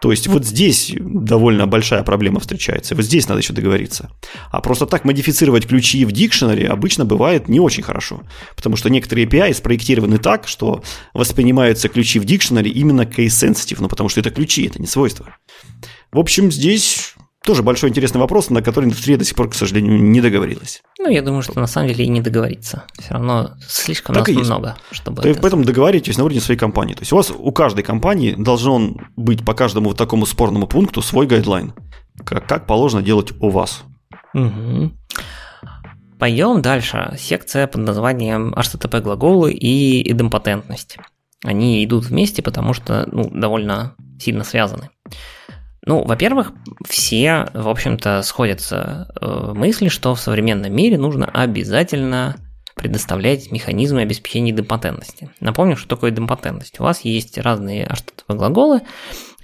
То 0.01 0.09
есть 0.09 0.27
вот 0.27 0.45
здесь 0.45 0.93
довольно 0.99 1.67
большая 1.67 2.03
проблема 2.03 2.39
встречается. 2.39 2.95
Вот 2.95 3.05
здесь 3.05 3.27
надо 3.27 3.41
еще 3.41 3.53
договориться. 3.53 4.09
А 4.51 4.59
просто 4.61 4.87
так 4.87 5.05
модифицировать 5.05 5.67
ключи 5.67 6.03
в 6.05 6.11
дикшенаре 6.11 6.67
обычно 6.67 7.05
бывает 7.05 7.47
не 7.47 7.59
очень 7.59 7.83
хорошо. 7.83 8.23
Потому 8.55 8.77
что 8.77 8.89
некоторые 8.89 9.27
API 9.27 9.53
спроектированы 9.53 10.17
так, 10.17 10.47
что 10.47 10.83
воспринимаются 11.13 11.87
ключи 11.87 12.17
в 12.17 12.25
дикшенаре 12.25 12.71
именно 12.71 13.01
case-sensitive, 13.03 13.77
ну 13.79 13.89
потому 13.89 14.09
что 14.09 14.21
это 14.21 14.31
ключи, 14.31 14.65
это 14.65 14.79
не 14.79 14.87
свойства. 14.87 15.35
В 16.11 16.17
общем, 16.19 16.51
здесь 16.51 17.13
тоже 17.47 17.63
большой 17.63 17.89
интересный 17.91 18.19
вопрос, 18.19 18.49
на 18.49 18.61
который 18.61 18.85
индустрия 18.85 19.17
до 19.17 19.23
сих 19.23 19.33
пор, 19.33 19.49
к 19.49 19.55
сожалению, 19.55 20.03
не 20.03 20.19
договорилась. 20.19 20.83
Ну, 20.99 21.09
я 21.09 21.21
думаю, 21.21 21.41
что 21.41 21.57
на 21.61 21.65
самом 21.65 21.87
деле 21.87 22.03
и 22.03 22.09
не 22.09 22.19
договориться. 22.19 22.83
Все 22.99 23.13
равно 23.13 23.51
слишком 23.65 24.13
так 24.13 24.27
нас 24.27 24.45
много, 24.45 24.75
чтобы. 24.91 25.21
То 25.21 25.29
это... 25.29 25.39
Поэтому 25.39 25.63
договоритесь 25.63 26.17
на 26.17 26.25
уровне 26.25 26.41
своей 26.41 26.59
компании. 26.59 26.93
То 26.93 27.03
есть 27.03 27.13
у 27.13 27.15
вас 27.15 27.31
у 27.31 27.51
каждой 27.53 27.83
компании 27.83 28.33
должен 28.33 28.97
быть 29.15 29.45
по 29.45 29.53
каждому 29.53 29.89
вот 29.89 29.97
такому 29.97 30.25
спорному 30.25 30.67
пункту 30.67 31.01
свой 31.01 31.25
гайдлайн. 31.25 31.73
Как, 32.25 32.45
как 32.45 32.67
положено 32.67 33.01
делать 33.01 33.31
у 33.39 33.49
вас. 33.49 33.83
Угу. 34.33 34.91
Пойдем 36.19 36.61
дальше. 36.61 37.15
Секция 37.17 37.65
под 37.67 37.81
названием 37.81 38.53
HTTP 38.55 38.99
глаголы 38.99 39.53
и 39.53 40.11
идемпотентность. 40.11 40.97
Они 41.45 41.85
идут 41.85 42.07
вместе, 42.07 42.41
потому 42.41 42.73
что 42.73 43.07
ну, 43.09 43.29
довольно 43.29 43.95
сильно 44.19 44.43
связаны. 44.43 44.89
Ну, 45.87 46.03
во-первых, 46.03 46.51
все, 46.85 47.49
в 47.53 47.69
общем-то, 47.69 48.21
сходятся 48.21 49.07
э, 49.21 49.25
в 49.25 49.53
мысли, 49.53 49.87
что 49.87 50.15
в 50.15 50.19
современном 50.19 50.75
мире 50.75 50.97
нужно 50.97 51.25
обязательно 51.27 52.35
предоставлять 52.75 53.53
механизмы 53.53 54.01
обеспечения 54.01 54.51
идемпотентности. 54.51 55.31
Напомню, 55.39 55.77
что 55.77 55.87
такое 55.87 56.11
идемпотентность. 56.11 56.81
У 56.81 56.83
вас 56.83 57.01
есть 57.05 57.37
разные 57.37 57.87
HTTP 57.87 58.35
глаголы, 58.35 58.81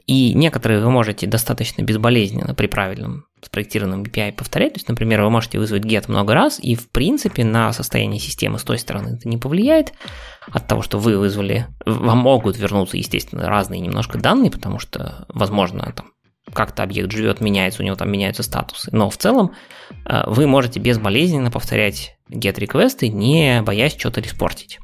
И 0.06 0.34
некоторые 0.34 0.82
вы 0.82 0.92
можете 0.92 1.28
достаточно 1.28 1.82
безболезненно 1.82 2.54
при 2.54 2.68
правильном 2.68 3.26
спроектированном 3.42 4.04
API 4.04 4.34
повторять. 4.34 4.74
То 4.74 4.80
есть, 4.80 4.90
например, 4.90 5.22
вы 5.22 5.30
можете 5.30 5.60
вызвать 5.60 5.86
get 5.86 6.06
много 6.10 6.34
раз, 6.34 6.60
и 6.62 6.76
в 6.76 6.90
принципе 6.92 7.46
на 7.46 7.72
состояние 7.72 8.20
системы 8.20 8.60
с 8.60 8.64
той 8.64 8.80
стороны 8.80 9.16
это 9.16 9.30
не 9.30 9.38
повлияет. 9.38 9.94
От 10.52 10.68
того, 10.68 10.82
что 10.82 11.00
вы 11.00 11.18
вызвали, 11.18 11.68
вам 11.86 12.18
могут 12.18 12.58
вернуться, 12.58 12.98
естественно, 12.98 13.48
разные 13.48 13.80
немножко 13.80 14.18
данные, 14.18 14.52
потому 14.52 14.78
что, 14.78 15.26
возможно, 15.30 15.90
там 15.96 16.13
как-то 16.52 16.84
объект 16.84 17.12
живет, 17.12 17.42
меняется, 17.42 17.82
у 17.82 17.86
него 17.86 17.96
там 17.96 18.12
меняются 18.12 18.44
статусы. 18.44 18.90
Но 18.92 19.10
в 19.10 19.18
целом 19.18 19.54
э, 20.06 20.24
вы 20.28 20.48
можете 20.48 20.80
безболезненно 20.80 21.52
повторять 21.52 22.18
get 22.30 22.60
реквесты, 22.60 23.10
не 23.10 23.62
боясь 23.62 23.96
что-то 23.98 24.22
респортить. 24.22 24.80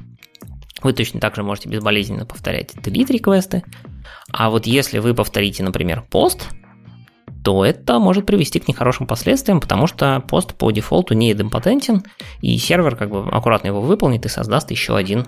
Вы 0.81 0.94
точно 0.94 1.19
так 1.19 1.36
же 1.36 1.44
можете 1.44 1.69
безболезненно 1.69 2.26
повторять 2.26 2.73
delete 2.76 3.11
реквесты. 3.11 3.64
А 4.31 4.49
вот 4.49 4.65
если 4.65 4.99
вы 4.99 5.14
повторите, 5.14 5.64
например, 5.64 6.06
пост, 6.10 6.48
то 7.44 7.65
это 7.65 7.99
может 7.99 8.26
привести 8.26 8.60
к 8.60 8.68
нехорошим 8.68 9.07
последствиям, 9.07 9.60
потому 9.60 9.88
что 9.88 10.22
пост 10.27 10.53
по 10.56 10.72
дефолту 10.72 11.14
не 11.14 11.31
идемпотентен, 11.31 12.03
и 12.41 12.57
сервер 12.57 12.95
как 12.95 13.10
бы 13.10 13.30
аккуратно 13.30 13.68
его 13.68 13.81
выполнит 13.81 14.26
и 14.26 14.30
создаст 14.30 14.72
еще 14.72 14.95
один 14.95 15.27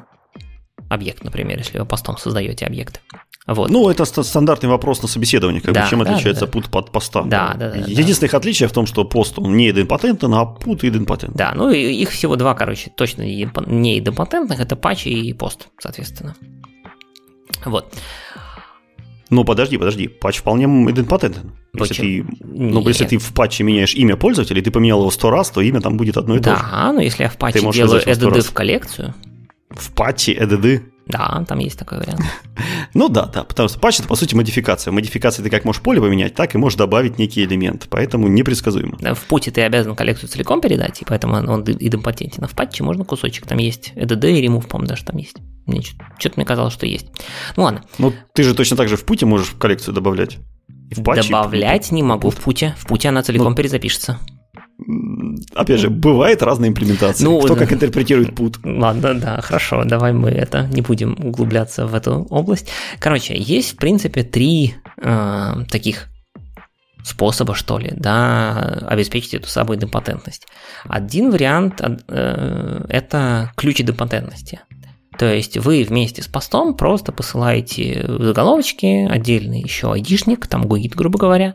объект, 0.92 1.24
например, 1.24 1.58
если 1.58 1.80
вы 1.80 1.86
постом 1.86 2.18
создаете 2.18 2.66
объекты. 2.66 3.00
Вот. 3.48 3.72
Ну, 3.72 3.90
это 3.90 4.06
стандартный 4.06 4.70
вопрос 4.70 5.02
на 5.02 5.08
собеседовании, 5.08 5.60
как 5.62 5.74
да, 5.74 5.84
бы, 5.84 5.90
чем 5.90 6.04
да, 6.04 6.12
отличается 6.12 6.46
да, 6.46 6.52
put 6.52 6.70
под 6.70 6.92
поста. 6.92 7.24
Да, 7.24 7.56
да, 7.58 7.72
да. 7.72 7.78
Единственное 7.78 8.28
их 8.28 8.34
отличие 8.36 8.70
в 8.70 8.72
том, 8.72 8.86
что 8.86 9.04
пост 9.04 9.40
он 9.40 9.58
не 9.58 9.72
идемпотентен, 9.72 10.32
а 10.34 10.44
put 10.44 10.88
идемпотентен. 10.88 11.36
Да, 11.36 11.54
ну 11.56 11.72
их 11.72 12.12
всего 12.12 12.36
два, 12.36 12.54
короче, 12.54 12.92
точно 12.96 13.24
не 13.24 14.00
идемпотентных, 14.00 14.60
это 14.60 14.76
патч 14.76 15.08
и 15.08 15.34
пост, 15.34 15.70
соответственно. 15.80 16.36
Вот. 17.66 17.94
Ну, 19.32 19.44
подожди, 19.44 19.78
подожди, 19.78 20.08
патч 20.08 20.40
вполне 20.40 20.66
идемпотентен. 20.66 21.52
Если 21.74 21.94
ты, 21.96 22.26
ну, 22.44 22.88
если 22.88 23.06
ты 23.06 23.18
в 23.18 23.34
патче 23.34 23.64
меняешь 23.64 23.96
имя 23.96 24.18
пользователя, 24.18 24.60
и 24.60 24.62
ты 24.62 24.72
поменял 24.72 25.00
его 25.00 25.10
сто 25.10 25.30
раз, 25.30 25.50
то 25.50 25.62
имя 25.62 25.80
там 25.80 25.98
будет 25.98 26.18
одно 26.18 26.36
и 26.36 26.40
да, 26.40 26.54
то 26.54 26.60
же. 26.60 26.66
Да, 26.70 26.94
но 26.94 27.02
если 27.02 27.24
я 27.24 27.30
в 27.30 27.38
патче 27.38 27.60
делаю 27.72 28.02
add 28.02 28.42
в 28.42 28.54
коллекцию... 28.54 29.16
В 29.82 29.92
патче 29.94 30.34
add 30.34 30.82
да, 31.08 31.44
там 31.48 31.60
есть 31.60 31.78
такой 31.78 32.00
вариант. 32.00 32.22
ну 32.94 33.10
да, 33.10 33.26
да, 33.26 33.44
потому 33.44 33.68
что 33.68 33.80
патч 33.80 34.00
это 34.00 34.08
по 34.08 34.16
сути 34.16 34.34
модификация. 34.34 34.92
Модификация 34.92 35.44
ты 35.44 35.50
как 35.50 35.66
можешь 35.66 35.82
поле 35.82 36.00
поменять, 36.00 36.36
так 36.36 36.56
и 36.56 36.58
можешь 36.58 36.78
добавить 36.78 37.18
некий 37.18 37.44
элемент, 37.44 37.88
поэтому 37.90 38.28
непредсказуемо. 38.28 38.98
Да, 39.00 39.14
в 39.14 39.20
пути 39.26 39.52
ты 39.52 39.62
обязан 39.62 39.96
коллекцию 39.96 40.30
целиком 40.30 40.62
передать, 40.62 41.02
и 41.02 41.06
поэтому 41.06 41.36
он 41.36 41.64
идемпотентен. 41.64 42.44
А 42.44 42.48
в 42.48 42.52
патче 42.52 42.84
можно 42.84 43.04
кусочек, 43.04 43.46
там 43.46 43.58
есть 43.58 43.92
EDD 43.96 44.32
и 44.32 44.48
remove, 44.48 44.68
по-моему, 44.68 44.88
даже 44.88 45.04
там 45.04 45.18
есть. 45.18 45.38
Мне 45.66 45.82
что-то 45.82 46.36
мне 46.38 46.46
казалось, 46.46 46.74
что 46.74 46.86
есть. 46.86 47.08
Ну 47.58 47.64
ладно. 47.64 47.84
Ну 47.98 48.14
ты 48.34 48.44
же 48.44 48.54
точно 48.56 48.78
так 48.78 48.88
же 48.88 48.96
в 48.96 49.04
пути 49.04 49.26
можешь 49.26 49.52
коллекцию 49.60 49.94
добавлять. 49.94 50.38
И 50.90 50.96
в 50.96 51.04
патче, 51.04 51.30
Добавлять 51.30 51.92
не 51.92 52.04
могу 52.04 52.30
в 52.30 52.38
пути. 52.38 52.74
В 52.78 52.86
пути 52.86 53.08
она 53.08 53.24
целиком 53.24 53.50
ну, 53.50 53.56
перезапишется 53.56 54.20
опять 55.56 55.80
же, 55.80 55.90
бывает 55.90 56.42
разные 56.44 56.70
имплементации. 56.70 57.24
Ну, 57.24 57.40
Кто 57.40 57.56
как 57.56 57.72
интерпретирует 57.72 58.36
пут. 58.36 58.60
Ладно, 58.64 59.14
да, 59.20 59.42
хорошо, 59.42 59.84
давай 59.86 60.14
мы 60.14 60.30
это 60.30 60.68
не 60.74 60.82
будем 60.82 61.16
углубляться 61.20 61.88
в 61.88 61.96
эту 61.96 62.28
область. 62.30 62.70
Короче, 63.00 63.36
есть, 63.38 63.74
в 63.74 63.76
принципе, 63.78 64.24
три 64.24 64.76
э, 64.98 65.54
таких 65.70 66.08
способа, 67.04 67.56
что 67.56 67.80
ли, 67.80 67.92
да, 67.96 68.58
обеспечить 68.88 69.34
эту 69.34 69.48
самую 69.48 69.78
идемпотентность. 69.78 70.48
Один 70.86 71.32
вариант 71.32 71.82
э, 71.82 72.86
это 72.90 73.52
ключ 73.56 73.82
идемпотентности. 73.82 74.62
То 75.18 75.32
есть 75.32 75.58
вы 75.58 75.84
вместе 75.84 76.22
с 76.22 76.28
постом 76.28 76.74
просто 76.74 77.12
посылаете 77.12 78.06
в 78.08 78.24
заголовочки 78.24 79.08
отдельный 79.10 79.62
еще 79.62 79.92
айдишник, 79.92 80.48
там 80.48 80.64
гуид, 80.68 80.96
грубо 80.96 81.20
говоря. 81.20 81.54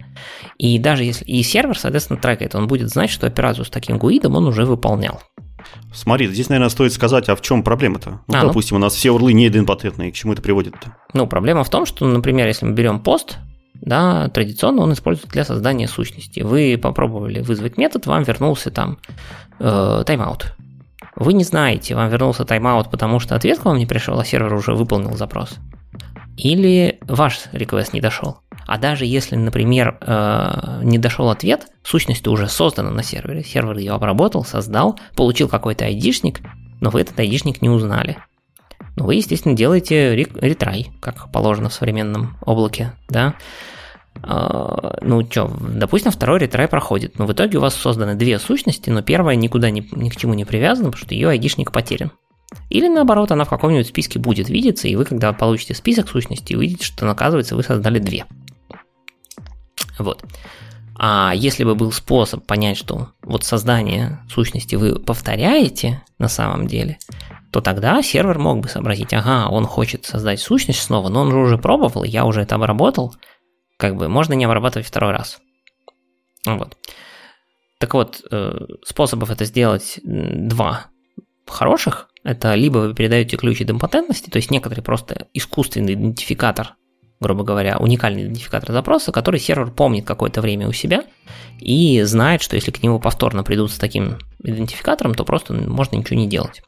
И 0.59 0.79
даже 0.79 1.05
если 1.05 1.25
и 1.25 1.43
сервер, 1.43 1.79
соответственно, 1.79 2.21
трекает, 2.21 2.55
он 2.55 2.67
будет 2.67 2.91
знать, 2.91 3.11
что 3.11 3.27
операцию 3.27 3.65
с 3.65 3.71
таким 3.71 3.99
гуидом 3.99 4.37
он 4.37 4.47
уже 4.47 4.65
выполнял. 4.65 5.23
Смотри, 5.93 6.29
здесь, 6.29 6.49
наверное, 6.49 6.69
стоит 6.69 6.93
сказать, 6.93 7.29
а 7.29 7.37
в 7.37 7.41
чем 7.41 7.63
проблема-то? 7.63 8.21
Ну, 8.29 8.35
а, 8.37 8.43
ну. 8.43 8.49
допустим, 8.49 8.77
ну, 8.77 8.81
у 8.81 8.85
нас 8.85 8.95
все 8.95 9.11
урлы 9.11 9.33
не 9.33 9.49
идемпотентные, 9.49 10.13
к 10.13 10.15
чему 10.15 10.35
это 10.35 10.43
приводит-то? 10.43 10.97
Ну, 11.15 11.27
проблема 11.27 11.65
в 11.65 11.71
том, 11.71 11.87
что, 11.87 12.07
например, 12.07 12.47
если 12.47 12.67
мы 12.67 12.73
берем 12.73 13.01
пост, 13.01 13.39
да, 13.81 14.29
традиционно 14.29 14.83
он 14.83 14.93
используется 14.93 15.33
для 15.33 15.45
создания 15.45 15.89
сущности. 15.89 16.41
Вы 16.41 16.79
попробовали 16.81 17.41
вызвать 17.41 17.77
метод, 17.77 18.07
вам 18.07 18.23
вернулся 18.23 18.71
там 18.71 18.99
э, 19.59 20.03
тайм-аут. 20.07 20.56
Вы 21.17 21.33
не 21.33 21.45
знаете, 21.45 21.95
вам 21.95 22.11
вернулся 22.11 22.45
тайм-аут, 22.45 22.91
потому 22.91 23.21
что 23.21 23.35
ответ 23.35 23.59
к 23.59 23.65
вам 23.65 23.79
не 23.79 23.87
пришел, 23.87 24.21
а 24.21 24.25
сервер 24.25 24.53
уже 24.53 24.75
выполнил 24.75 25.17
запрос. 25.17 25.57
Или 26.37 26.99
ваш 27.09 27.41
реквест 27.53 27.95
не 27.95 28.03
дошел. 28.03 28.41
А 28.67 28.77
даже 28.77 29.07
если, 29.07 29.37
например, 29.37 29.97
э, 30.01 30.81
не 30.83 30.99
дошел 30.99 31.31
ответ, 31.31 31.69
сущность 31.83 32.27
уже 32.27 32.49
создана 32.49 32.91
на 32.91 33.03
сервере, 33.03 33.43
сервер 33.43 33.79
ее 33.79 33.93
обработал, 33.93 34.45
создал, 34.45 34.99
получил 35.15 35.49
какой-то 35.49 35.87
айдишник, 35.87 36.41
но 36.81 36.91
вы 36.91 37.01
этот 37.01 37.19
айдишник 37.19 37.63
не 37.63 37.71
узнали. 37.71 38.19
Но 38.97 39.07
вы, 39.07 39.15
естественно, 39.15 39.55
делаете 39.55 40.15
ретрай, 40.17 40.89
как 41.01 41.31
положено 41.33 41.71
в 41.71 41.75
современном 41.75 42.37
облаке, 42.45 42.93
да, 43.09 43.35
ну 44.27 45.25
что, 45.31 45.51
допустим, 45.61 46.11
второй 46.11 46.41
ретрай 46.41 46.67
проходит, 46.67 47.19
но 47.19 47.27
в 47.27 47.33
итоге 47.33 47.59
у 47.59 47.61
вас 47.61 47.75
созданы 47.75 48.17
две 48.17 48.39
сущности, 48.39 48.91
но 48.91 49.03
первая 49.03 49.37
никуда 49.37 49.71
ни, 49.71 49.87
ни 49.93 50.09
к 50.09 50.17
чему 50.17 50.35
не 50.35 50.45
привязана, 50.45 50.91
потому 50.91 51.05
что 51.05 51.15
ее 51.15 51.29
айдишник 51.29 51.71
потерян. 51.71 52.11
Или 52.71 52.89
наоборот, 52.89 53.31
она 53.31 53.45
в 53.45 53.49
каком-нибудь 53.49 53.87
списке 53.87 54.19
будет 54.19 54.49
видеться, 54.49 54.89
и 54.89 54.97
вы, 54.97 55.05
когда 55.05 55.33
получите 55.33 55.75
список 55.75 56.09
сущностей, 56.09 56.57
увидите, 56.57 56.85
что, 56.85 57.09
оказывается, 57.11 57.57
вы 57.57 57.63
создали 57.63 57.99
две. 57.99 58.25
Вот. 59.99 60.25
А 60.99 61.33
если 61.35 61.65
бы 61.65 61.75
был 61.75 61.93
способ 61.93 62.45
понять, 62.47 62.79
что 62.79 63.11
вот 63.23 63.45
создание 63.45 64.21
сущности 64.31 64.77
вы 64.77 64.99
повторяете 64.99 66.03
на 66.19 66.29
самом 66.29 66.67
деле, 66.67 66.99
то 67.53 67.61
тогда 67.61 68.03
сервер 68.03 68.39
мог 68.39 68.61
бы 68.61 68.69
сообразить, 68.69 69.13
ага, 69.13 69.49
он 69.49 69.67
хочет 69.67 70.07
создать 70.07 70.41
сущность 70.41 70.81
снова, 70.81 71.09
но 71.09 71.23
он 71.23 71.31
же 71.31 71.39
уже 71.39 71.59
пробовал, 71.59 72.05
я 72.05 72.25
уже 72.25 72.41
это 72.41 72.55
обработал, 72.55 73.15
как 73.77 73.97
бы 73.97 74.09
можно 74.09 74.35
не 74.35 74.45
обрабатывать 74.45 74.87
второй 74.87 75.13
раз. 75.13 75.41
Вот. 76.45 76.77
Так 77.79 77.95
вот, 77.95 78.23
э, 78.31 78.67
способов 78.85 79.31
это 79.31 79.45
сделать 79.45 80.01
два 80.03 80.87
хороших. 81.47 82.09
Это 82.25 82.55
либо 82.55 82.79
вы 82.79 82.95
передаете 82.95 83.37
ключ 83.37 83.61
идемпотентности, 83.63 84.31
то 84.31 84.37
есть 84.37 84.51
некоторый 84.51 84.81
просто 84.81 85.29
искусственный 85.33 85.95
идентификатор, 85.95 86.75
грубо 87.21 87.45
говоря, 87.45 87.79
уникальный 87.79 88.25
идентификатор 88.25 88.73
запроса, 88.73 89.13
который 89.13 89.39
сервер 89.39 89.71
помнит 89.71 90.05
какое-то 90.07 90.41
время 90.41 90.69
у 90.69 90.73
себя 90.73 91.05
и 91.61 92.03
знает, 92.03 92.43
что 92.43 92.57
если 92.57 92.73
к 92.73 92.83
нему 92.83 92.99
повторно 92.99 93.45
придут 93.45 93.71
с 93.71 93.79
таким 93.79 94.19
идентификатором, 94.43 95.15
то 95.15 95.25
просто 95.25 95.55
можно 95.55 95.97
ничего 95.97 96.19
не 96.19 96.29
делать. 96.29 96.63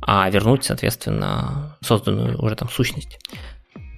А 0.00 0.28
вернуть, 0.30 0.64
соответственно, 0.64 1.76
созданную 1.82 2.42
уже 2.42 2.56
там 2.56 2.68
сущность. 2.68 3.18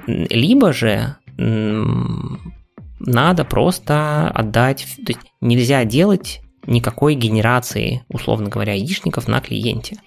Либо 0.07 0.73
же 0.73 1.17
надо 1.39 3.45
просто 3.45 4.31
отдать, 4.31 4.87
то 5.05 5.13
есть 5.13 5.21
нельзя 5.41 5.85
делать 5.85 6.41
никакой 6.67 7.15
генерации, 7.15 8.05
условно 8.09 8.49
говоря, 8.49 8.73
яичников 8.73 9.29
на 9.29 9.41
клиенте. 9.41 9.99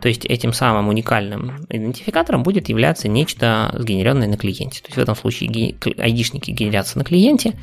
То 0.00 0.08
есть 0.08 0.26
этим 0.26 0.52
самым 0.52 0.88
уникальным 0.88 1.56
идентификатором 1.70 2.42
будет 2.42 2.68
являться 2.68 3.08
нечто 3.08 3.74
сгенеренное 3.78 4.28
на 4.28 4.36
клиенте. 4.36 4.82
То 4.82 4.88
есть 4.88 4.96
в 4.96 5.00
этом 5.00 5.16
случае 5.16 5.74
айдишники 5.98 6.50
генерятся 6.50 6.98
на 6.98 7.04
клиенте, 7.04 7.54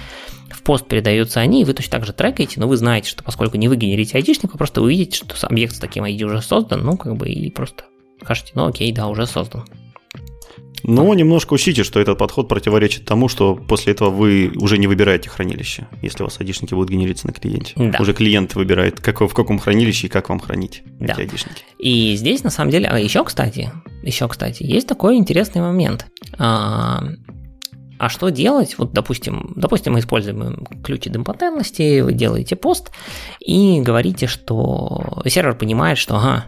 в 0.49 0.63
пост 0.63 0.87
передаются 0.87 1.39
они, 1.39 1.61
и 1.61 1.65
вы 1.65 1.73
точно 1.73 1.91
так 1.91 2.05
же 2.05 2.13
трекаете, 2.13 2.59
но 2.59 2.67
вы 2.67 2.77
знаете, 2.77 3.09
что 3.09 3.23
поскольку 3.23 3.57
не 3.57 3.67
вы 3.67 3.75
генерите 3.75 4.17
айдишник, 4.17 4.51
вы 4.51 4.57
просто 4.57 4.81
увидите, 4.81 5.17
что 5.17 5.47
объект 5.47 5.75
с 5.75 5.79
таким 5.79 6.05
ID 6.05 6.23
уже 6.23 6.41
создан, 6.41 6.83
ну 6.83 6.97
как 6.97 7.15
бы 7.15 7.29
и 7.29 7.51
просто 7.51 7.83
скажете, 8.21 8.53
ну 8.55 8.65
окей, 8.65 8.91
да, 8.91 9.07
уже 9.07 9.27
создан. 9.27 9.65
Но 10.83 11.13
немножко 11.13 11.53
учтите, 11.53 11.83
что 11.83 11.99
этот 11.99 12.17
подход 12.17 12.47
противоречит 12.47 13.05
тому, 13.05 13.29
что 13.29 13.55
после 13.55 13.93
этого 13.93 14.09
вы 14.09 14.51
уже 14.55 14.77
не 14.77 14.87
выбираете 14.87 15.29
хранилище, 15.29 15.87
если 16.01 16.23
у 16.23 16.25
вас 16.25 16.39
айдишники 16.39 16.73
будут 16.73 16.89
генериться 16.89 17.25
на 17.27 17.33
клиенте. 17.33 17.73
Да. 17.75 17.97
Уже 17.99 18.13
клиент 18.13 18.55
выбирает, 18.55 18.99
как, 18.99 19.21
в 19.21 19.33
каком 19.33 19.59
хранилище 19.59 20.07
и 20.07 20.09
как 20.09 20.29
вам 20.29 20.39
хранить 20.39 20.83
да. 20.99 21.13
эти 21.13 21.21
айдишники. 21.21 21.63
И 21.79 22.15
здесь, 22.15 22.43
на 22.43 22.49
самом 22.49 22.71
деле, 22.71 22.87
а 22.87 22.99
еще, 22.99 23.23
кстати, 23.23 23.71
еще, 24.03 24.27
кстати, 24.27 24.63
есть 24.63 24.87
такой 24.87 25.15
интересный 25.15 25.61
момент. 25.61 26.07
А, 26.37 27.03
а 27.97 28.09
что 28.09 28.29
делать? 28.29 28.77
Вот, 28.77 28.91
допустим, 28.91 29.53
допустим, 29.55 29.93
мы 29.93 29.99
используем 29.99 30.65
ключ 30.83 31.07
идемпотентности, 31.07 32.01
вы 32.01 32.13
делаете 32.13 32.57
пост 32.57 32.91
и 33.39 33.79
говорите, 33.79 34.27
что 34.27 35.21
сервер 35.25 35.55
понимает, 35.55 35.97
что 35.97 36.17
ага, 36.17 36.45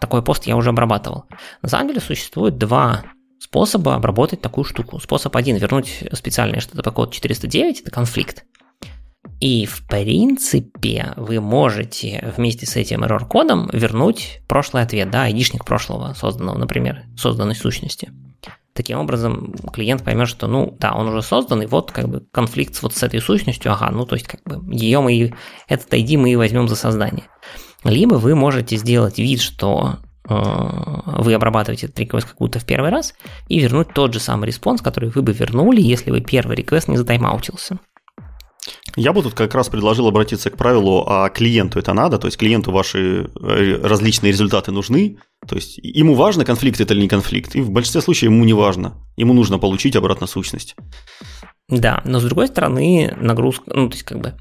такой 0.00 0.22
пост 0.22 0.46
я 0.46 0.56
уже 0.56 0.70
обрабатывал. 0.70 1.24
На 1.62 1.70
самом 1.70 1.88
деле 1.88 2.00
существует 2.00 2.58
два 2.58 3.04
способа 3.42 3.96
обработать 3.96 4.40
такую 4.40 4.64
штуку. 4.64 5.00
Способ 5.00 5.36
один– 5.36 5.56
вернуть 5.58 6.04
специальный 6.12 6.58
HTTP 6.58 6.92
код 6.92 7.12
409– 7.12 7.80
это 7.82 7.90
конфликт. 7.90 8.44
И 9.40 9.66
в 9.66 9.84
принципе 9.88 11.12
вы 11.16 11.40
можете 11.40 12.32
вместе 12.36 12.66
с 12.66 12.76
этим 12.76 13.02
error 13.02 13.26
кодом 13.26 13.68
вернуть 13.72 14.40
прошлый 14.46 14.84
ответ, 14.84 15.10
да, 15.10 15.24
айдишник 15.24 15.64
прошлого 15.64 16.14
созданного, 16.14 16.58
например, 16.58 17.02
созданной 17.16 17.56
сущности. 17.56 18.12
Таким 18.74 19.00
образом, 19.00 19.52
клиент 19.72 20.04
поймет, 20.04 20.28
что, 20.28 20.46
ну, 20.46 20.76
да, 20.78 20.94
он 20.94 21.08
уже 21.08 21.22
создан, 21.22 21.62
и 21.62 21.66
вот 21.66 21.90
как 21.90 22.08
бы 22.08 22.24
конфликт 22.30 22.80
вот 22.80 22.94
с 22.94 23.02
этой 23.02 23.20
сущностью, 23.20 23.72
ага, 23.72 23.90
ну, 23.90 24.06
то 24.06 24.14
есть 24.14 24.28
как 24.28 24.42
бы 24.44 24.72
ее 24.72 25.00
мы, 25.00 25.34
этот 25.66 25.92
ID 25.92 26.16
мы 26.16 26.30
и 26.30 26.36
возьмем 26.36 26.68
за 26.68 26.76
создание. 26.76 27.24
Либо 27.82 28.14
вы 28.14 28.36
можете 28.36 28.76
сделать 28.76 29.18
вид, 29.18 29.40
что 29.40 29.98
вы 30.24 31.34
обрабатываете 31.34 31.86
этот 31.86 31.98
request 31.98 32.28
какую-то 32.28 32.60
в 32.60 32.64
первый 32.64 32.90
раз 32.90 33.14
и 33.48 33.58
вернуть 33.58 33.92
тот 33.92 34.14
же 34.14 34.20
самый 34.20 34.46
response, 34.46 34.80
который 34.80 35.10
вы 35.10 35.22
бы 35.22 35.32
вернули, 35.32 35.80
если 35.80 36.10
бы 36.10 36.20
первый 36.20 36.56
request 36.56 36.88
не 36.88 36.96
затаймаутился. 36.96 37.78
Я 38.94 39.12
бы 39.12 39.22
тут 39.22 39.34
как 39.34 39.54
раз 39.54 39.68
предложил 39.68 40.06
обратиться 40.06 40.50
к 40.50 40.56
правилу, 40.56 41.04
а 41.08 41.28
клиенту 41.30 41.78
это 41.78 41.94
надо, 41.94 42.18
то 42.18 42.28
есть 42.28 42.36
клиенту 42.36 42.70
ваши 42.70 43.24
э, 43.40 43.80
различные 43.82 44.30
результаты 44.32 44.70
нужны, 44.70 45.18
то 45.48 45.56
есть 45.56 45.78
ему 45.78 46.14
важно, 46.14 46.44
конфликт 46.44 46.80
это 46.80 46.94
или 46.94 47.02
не 47.02 47.08
конфликт, 47.08 47.56
и 47.56 47.60
в 47.60 47.70
большинстве 47.70 48.02
случаев 48.02 48.30
ему 48.30 48.44
не 48.44 48.52
важно, 48.52 48.94
ему 49.16 49.32
нужно 49.32 49.58
получить 49.58 49.96
обратно 49.96 50.26
сущность. 50.26 50.76
Да, 51.68 52.02
но 52.04 52.20
с 52.20 52.24
другой 52.24 52.48
стороны, 52.48 53.14
нагрузка, 53.18 53.64
ну, 53.66 53.88
то 53.88 53.94
есть 53.94 54.04
как 54.04 54.20
бы 54.20 54.34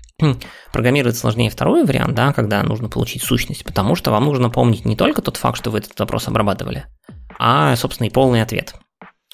программировать 0.72 1.18
сложнее 1.18 1.49
второй 1.49 1.84
вариант, 1.85 2.14
да, 2.14 2.34
когда 2.34 2.61
нужно 2.64 2.89
получить 2.89 3.23
сущность, 3.23 3.64
потому 3.64 3.95
что 3.95 4.11
вам 4.11 4.26
нужно 4.26 4.49
помнить 4.49 4.85
не 4.85 4.95
только 4.95 5.22
тот 5.22 5.38
факт, 5.38 5.57
что 5.57 5.72
вы 5.72 5.80
этот 5.80 5.98
запрос 5.98 6.27
обрабатывали, 6.27 6.85
а, 7.39 7.76
собственно, 7.76 8.07
и 8.07 8.11
полный 8.11 8.41
ответ. 8.41 8.76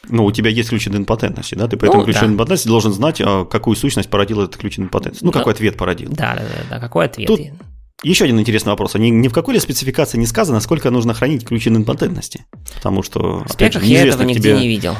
Ну, 0.09 0.25
у 0.25 0.31
тебя 0.31 0.49
есть 0.49 0.69
ключ 0.69 0.87
идемпотентности, 0.87 1.55
да? 1.55 1.67
Ты 1.67 1.75
по 1.75 1.85
этому 1.85 1.99
ну, 1.99 2.05
ключу 2.05 2.21
да. 2.21 2.27
идемпотентности 2.27 2.67
должен 2.67 2.93
знать, 2.93 3.19
а, 3.19 3.45
какую 3.45 3.75
сущность 3.75 4.09
породил 4.09 4.41
этот 4.41 4.57
ключ 4.57 4.75
идемпотентности. 4.75 5.25
Ну, 5.25 5.31
какой 5.31 5.53
ответ 5.53 5.75
породил. 5.75 6.09
Да, 6.11 6.35
да, 6.35 6.41
да, 6.41 6.63
да, 6.69 6.79
какой 6.79 7.05
ответ. 7.05 7.27
Тут 7.27 7.41
еще 8.03 8.25
один 8.25 8.39
интересный 8.39 8.69
вопрос. 8.69 8.93
Ни, 8.93 9.09
ни 9.09 9.27
в 9.27 9.33
какой 9.33 9.55
ли 9.55 9.59
спецификации 9.59 10.17
не 10.17 10.27
сказано, 10.27 10.59
сколько 10.59 10.91
нужно 10.91 11.13
хранить 11.13 11.45
ключ 11.45 11.67
идемпотентности? 11.67 12.45
Потому 12.75 13.01
что, 13.03 13.43
в 13.45 13.55
опять 13.55 13.73
же, 13.73 13.83
я 13.83 14.05
этого 14.05 14.23
нигде 14.23 14.51
тебе... 14.51 14.59
не 14.59 14.67
видел. 14.67 14.95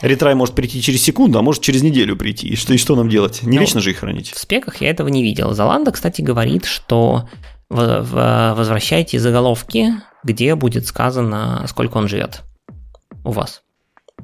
Ретрай 0.00 0.34
может 0.34 0.54
прийти 0.54 0.80
через 0.80 1.02
секунду, 1.02 1.38
а 1.38 1.42
может 1.42 1.62
через 1.62 1.82
неделю 1.82 2.16
прийти. 2.16 2.48
И 2.48 2.56
что, 2.56 2.74
и 2.74 2.76
что 2.76 2.94
нам 2.96 3.08
делать? 3.08 3.42
Не 3.42 3.56
ну, 3.56 3.60
вечно 3.60 3.80
же 3.80 3.90
их 3.90 3.98
хранить. 3.98 4.30
В 4.30 4.38
спеках 4.38 4.80
я 4.80 4.90
этого 4.90 5.08
не 5.08 5.22
видел. 5.22 5.52
Заланда, 5.54 5.90
кстати, 5.90 6.22
говорит, 6.22 6.64
что 6.64 7.28
в, 7.68 8.02
в, 8.02 8.54
возвращайте 8.56 9.18
заголовки, 9.18 9.94
где 10.24 10.54
будет 10.54 10.86
сказано, 10.86 11.64
сколько 11.68 11.96
он 11.98 12.08
живет 12.08 12.42
у 13.24 13.32
вас. 13.32 13.62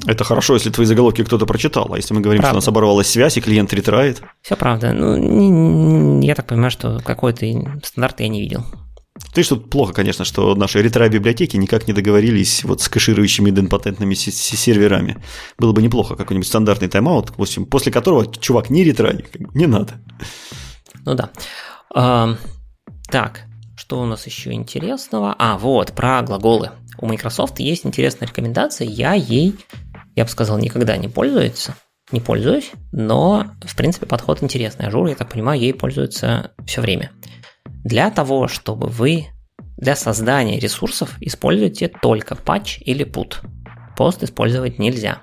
Это 0.07 0.25
хорошо, 0.25 0.55
если 0.55 0.71
твои 0.71 0.87
заголовки 0.87 1.23
кто-то 1.23 1.47
прочитал, 1.47 1.93
а 1.93 1.97
если 1.97 2.15
мы 2.15 2.21
говорим, 2.21 2.41
правда. 2.41 2.49
что 2.49 2.57
у 2.57 2.61
нас 2.63 2.69
оборвалась 2.69 3.07
связь, 3.07 3.37
и 3.37 3.41
клиент 3.41 3.73
ретрает. 3.73 4.23
Все 4.43 4.57
правда. 4.57 4.93
Ну, 4.93 5.17
не, 5.17 5.49
не, 5.49 6.27
я 6.27 6.35
так 6.35 6.47
понимаю, 6.47 6.73
что 6.73 7.01
какой-то 7.05 7.47
стандарт 7.85 8.21
я 8.21 8.29
не 8.29 8.41
видел. 8.41 8.65
Ты 9.33 9.43
что 9.43 9.57
плохо, 9.57 9.93
конечно, 9.93 10.25
что 10.25 10.55
наши 10.55 10.83
ретро-библиотеки 10.83 11.57
никак 11.57 11.87
не 11.87 11.93
договорились 11.93 12.65
вот 12.65 12.81
с 12.81 12.89
кэширующими 12.89 13.51
идемпотентными 13.51 14.15
серверами. 14.15 15.23
Было 15.59 15.73
бы 15.73 15.83
неплохо 15.83 16.17
какой-нибудь 16.17 16.49
стандартный 16.49 16.89
тайм-аут, 16.89 17.33
после 17.71 17.93
которого 17.93 18.27
чувак 18.27 18.71
не 18.71 18.83
retry, 18.85 19.25
не 19.55 19.67
надо. 19.67 19.95
Ну 21.05 21.15
да. 21.15 21.31
А, 21.95 22.37
так, 23.09 23.43
что 23.77 24.01
у 24.01 24.05
нас 24.05 24.27
еще 24.27 24.53
интересного? 24.53 25.35
А, 25.39 25.59
вот, 25.59 25.93
про 25.93 26.23
глаголы. 26.23 26.71
У 26.99 27.07
Microsoft 27.07 27.61
есть 27.61 27.87
интересная 27.87 28.29
рекомендация, 28.29 28.89
я 28.89 29.15
ей 29.15 29.55
я 30.17 30.25
бы 30.25 30.31
сказал, 30.31 30.59
никогда 30.59 30.97
не 30.97 31.09
пользуется, 31.09 31.75
не 32.13 32.21
пользуюсь, 32.21 32.71
но, 32.93 33.47
в 33.67 33.77
принципе, 33.77 34.07
подход 34.07 34.43
интересный. 34.43 34.87
Azure, 34.87 35.07
я 35.09 35.15
так 35.15 35.31
понимаю, 35.31 35.61
ей 35.61 35.75
пользуется 35.75 36.53
все 36.67 36.81
время. 36.81 37.11
Для 37.85 38.11
того, 38.11 38.49
чтобы 38.49 38.89
вы 38.89 39.27
для 39.77 39.95
создания 39.95 40.59
ресурсов 40.59 41.17
используйте 41.21 41.89
только 41.89 42.35
PATCH 42.35 42.79
или 42.81 43.05
PUT. 43.05 43.37
Пост 43.97 44.23
использовать 44.23 44.79
нельзя. 44.79 45.23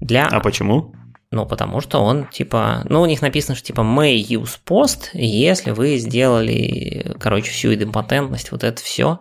Для... 0.00 0.26
А 0.26 0.40
почему? 0.40 0.94
Ну, 1.32 1.44
потому 1.44 1.80
что 1.80 1.98
он 1.98 2.26
типа, 2.26 2.82
ну, 2.88 3.02
у 3.02 3.06
них 3.06 3.20
написано, 3.20 3.56
что 3.56 3.66
типа 3.66 3.80
may 3.80 4.16
use 4.16 4.58
post, 4.64 5.10
если 5.12 5.72
вы 5.72 5.98
сделали, 5.98 7.16
короче, 7.18 7.50
всю 7.50 7.74
идемпотентность, 7.74 8.52
вот 8.52 8.62
это 8.62 8.80
все. 8.80 9.20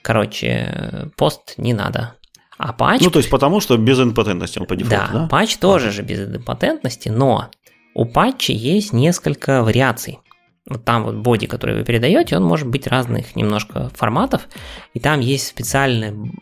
Короче, 0.00 1.10
пост 1.16 1.54
не 1.58 1.74
надо. 1.74 2.14
А 2.56 2.72
патч... 2.72 3.02
Ну, 3.02 3.10
то 3.10 3.18
есть 3.18 3.30
потому, 3.30 3.60
что 3.60 3.76
без 3.76 4.00
импотентности 4.00 4.58
он 4.58 4.66
по 4.66 4.74
дефолту, 4.74 5.12
да? 5.12 5.20
Да, 5.20 5.26
патч 5.28 5.56
тоже 5.58 5.92
же 5.92 6.02
без 6.02 6.20
импотентности, 6.36 7.10
но 7.10 7.50
у 7.94 8.06
патча 8.06 8.52
есть 8.52 8.92
несколько 8.92 9.62
вариаций. 9.62 10.18
Вот 10.68 10.84
там 10.84 11.04
вот 11.04 11.16
боди, 11.16 11.46
который 11.46 11.76
вы 11.76 11.84
передаете, 11.84 12.36
он 12.36 12.44
может 12.44 12.68
быть 12.68 12.86
разных 12.86 13.34
немножко 13.34 13.90
форматов, 13.94 14.48
и 14.94 15.00
там 15.00 15.20
есть 15.20 15.48
специальный 15.48 16.32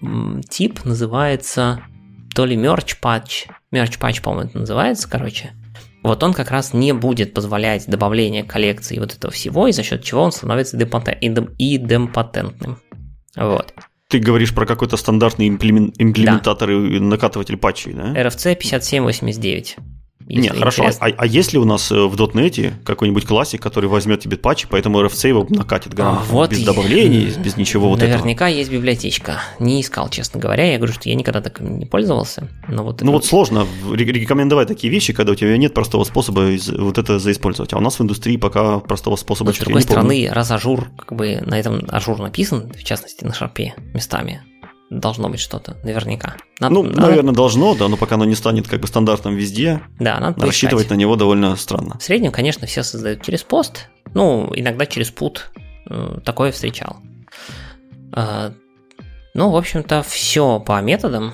тип, 0.49 0.85
называется 0.85 1.83
то 2.35 2.45
ли 2.45 2.57
merge 2.57 2.97
patch, 3.03 3.49
merge 3.73 3.99
patch, 3.99 4.23
по-моему, 4.23 4.51
это 4.51 4.59
называется, 4.59 5.09
короче. 5.09 5.53
Вот 6.03 6.23
он 6.23 6.33
как 6.33 6.51
раз 6.51 6.73
не 6.73 6.93
будет 6.93 7.35
позволять 7.35 7.87
добавление 7.87 8.43
коллекции 8.43 8.99
вот 8.99 9.15
этого 9.15 9.33
всего, 9.33 9.67
и 9.67 9.73
за 9.73 9.83
счет 9.83 10.03
чего 10.03 10.23
он 10.23 10.33
становится 10.33 10.79
идемпотентным. 10.79 12.79
Вот. 13.37 13.75
Ты 14.09 14.19
говоришь 14.19 14.55
про 14.55 14.67
какой-то 14.67 14.97
стандартный 14.97 15.49
имплементатор 15.49 16.69
да. 16.69 16.75
и 16.75 16.99
накатыватель 16.99 17.57
патчей, 17.57 17.93
да? 17.93 18.13
RFC 18.15 18.57
5789. 18.57 19.77
Нет, 20.39 20.57
хорошо. 20.57 20.87
А, 21.01 21.07
а 21.07 21.27
есть 21.27 21.53
ли 21.53 21.59
у 21.59 21.65
нас 21.65 21.91
э, 21.91 21.95
в 21.95 22.15
.NET 22.15 22.73
какой-нибудь 22.85 23.25
классик, 23.25 23.61
который 23.61 23.89
возьмет 23.89 24.21
тебе 24.21 24.37
патчи, 24.37 24.67
поэтому 24.71 25.01
RFC 25.03 25.29
его 25.29 25.47
накатит 25.49 25.95
грамотно, 25.95 26.27
а, 26.29 26.33
вот 26.33 26.51
без 26.51 26.63
добавлений, 26.63 27.33
без 27.43 27.57
ничего 27.57 27.89
вот 27.89 28.03
этого? 28.03 28.19
Наверняка 28.19 28.49
есть 28.49 28.71
библиотечка. 28.71 29.41
Не 29.59 29.81
искал, 29.81 30.09
честно 30.09 30.41
говоря. 30.41 30.71
Я 30.71 30.77
говорю, 30.79 30.93
что 30.93 31.09
я 31.09 31.15
никогда 31.15 31.41
так 31.41 31.61
не 31.61 31.87
пользовался. 31.87 32.49
Но 32.69 32.85
вот 32.85 33.01
ну 33.01 33.07
это... 33.07 33.13
вот 33.13 33.25
сложно 33.25 33.67
рекомендовать 33.93 34.69
такие 34.69 34.91
вещи, 34.91 35.13
когда 35.13 35.33
у 35.33 35.35
тебя 35.35 35.57
нет 35.57 35.75
простого 35.75 36.05
способа 36.05 36.49
вот 36.79 36.99
это 36.99 37.19
заиспользовать. 37.19 37.73
А 37.73 37.79
у 37.79 37.81
нас 37.81 37.99
в 37.99 38.03
индустрии 38.03 38.37
пока 38.37 38.79
простого 38.81 39.17
способа 39.17 39.51
Но, 39.51 39.55
с 39.55 39.59
другой 39.59 39.83
стороны, 39.83 40.29
раз 40.31 40.51
Azure, 40.51 40.89
как 40.97 41.17
бы 41.17 41.41
на 41.45 41.59
этом 41.59 41.85
ажур 41.89 42.19
написан, 42.19 42.73
в 42.73 42.85
частности 42.85 43.25
на 43.25 43.35
шарпе 43.35 43.75
местами, 43.95 44.43
должно 44.91 45.29
быть 45.29 45.41
что-то, 45.41 45.77
наверняка. 45.85 46.37
Надо, 46.59 46.75
ну, 46.75 46.83
надо... 46.83 47.01
наверное, 47.03 47.33
должно, 47.33 47.75
да, 47.77 47.89
но 47.89 47.97
пока 47.97 48.17
оно 48.17 48.25
не 48.25 48.35
станет 48.35 48.69
как 48.69 48.81
бы 48.81 48.89
стандартом 48.89 49.37
везде, 49.37 49.81
да, 49.99 50.19
надо 50.19 50.45
рассчитывать 50.45 50.87
поискать. 50.87 50.97
на 50.97 51.01
него 51.01 51.17
довольно 51.17 51.57
странно. 51.57 51.97
В 51.99 52.03
среднем, 52.03 52.33
конечно, 52.33 52.67
все 52.67 52.83
создают 52.83 53.23
через 53.23 53.45
POST, 53.45 53.89
ну, 54.15 54.53
иногда 54.55 54.87
через 54.87 55.11
PUT, 55.11 55.53
э, 55.89 56.19
такое 56.25 56.51
встречал. 56.51 56.97
А, 58.13 58.53
ну, 59.35 59.51
в 59.51 59.57
общем-то, 59.57 60.03
все 60.03 60.59
по 60.59 60.81
методам. 60.81 61.33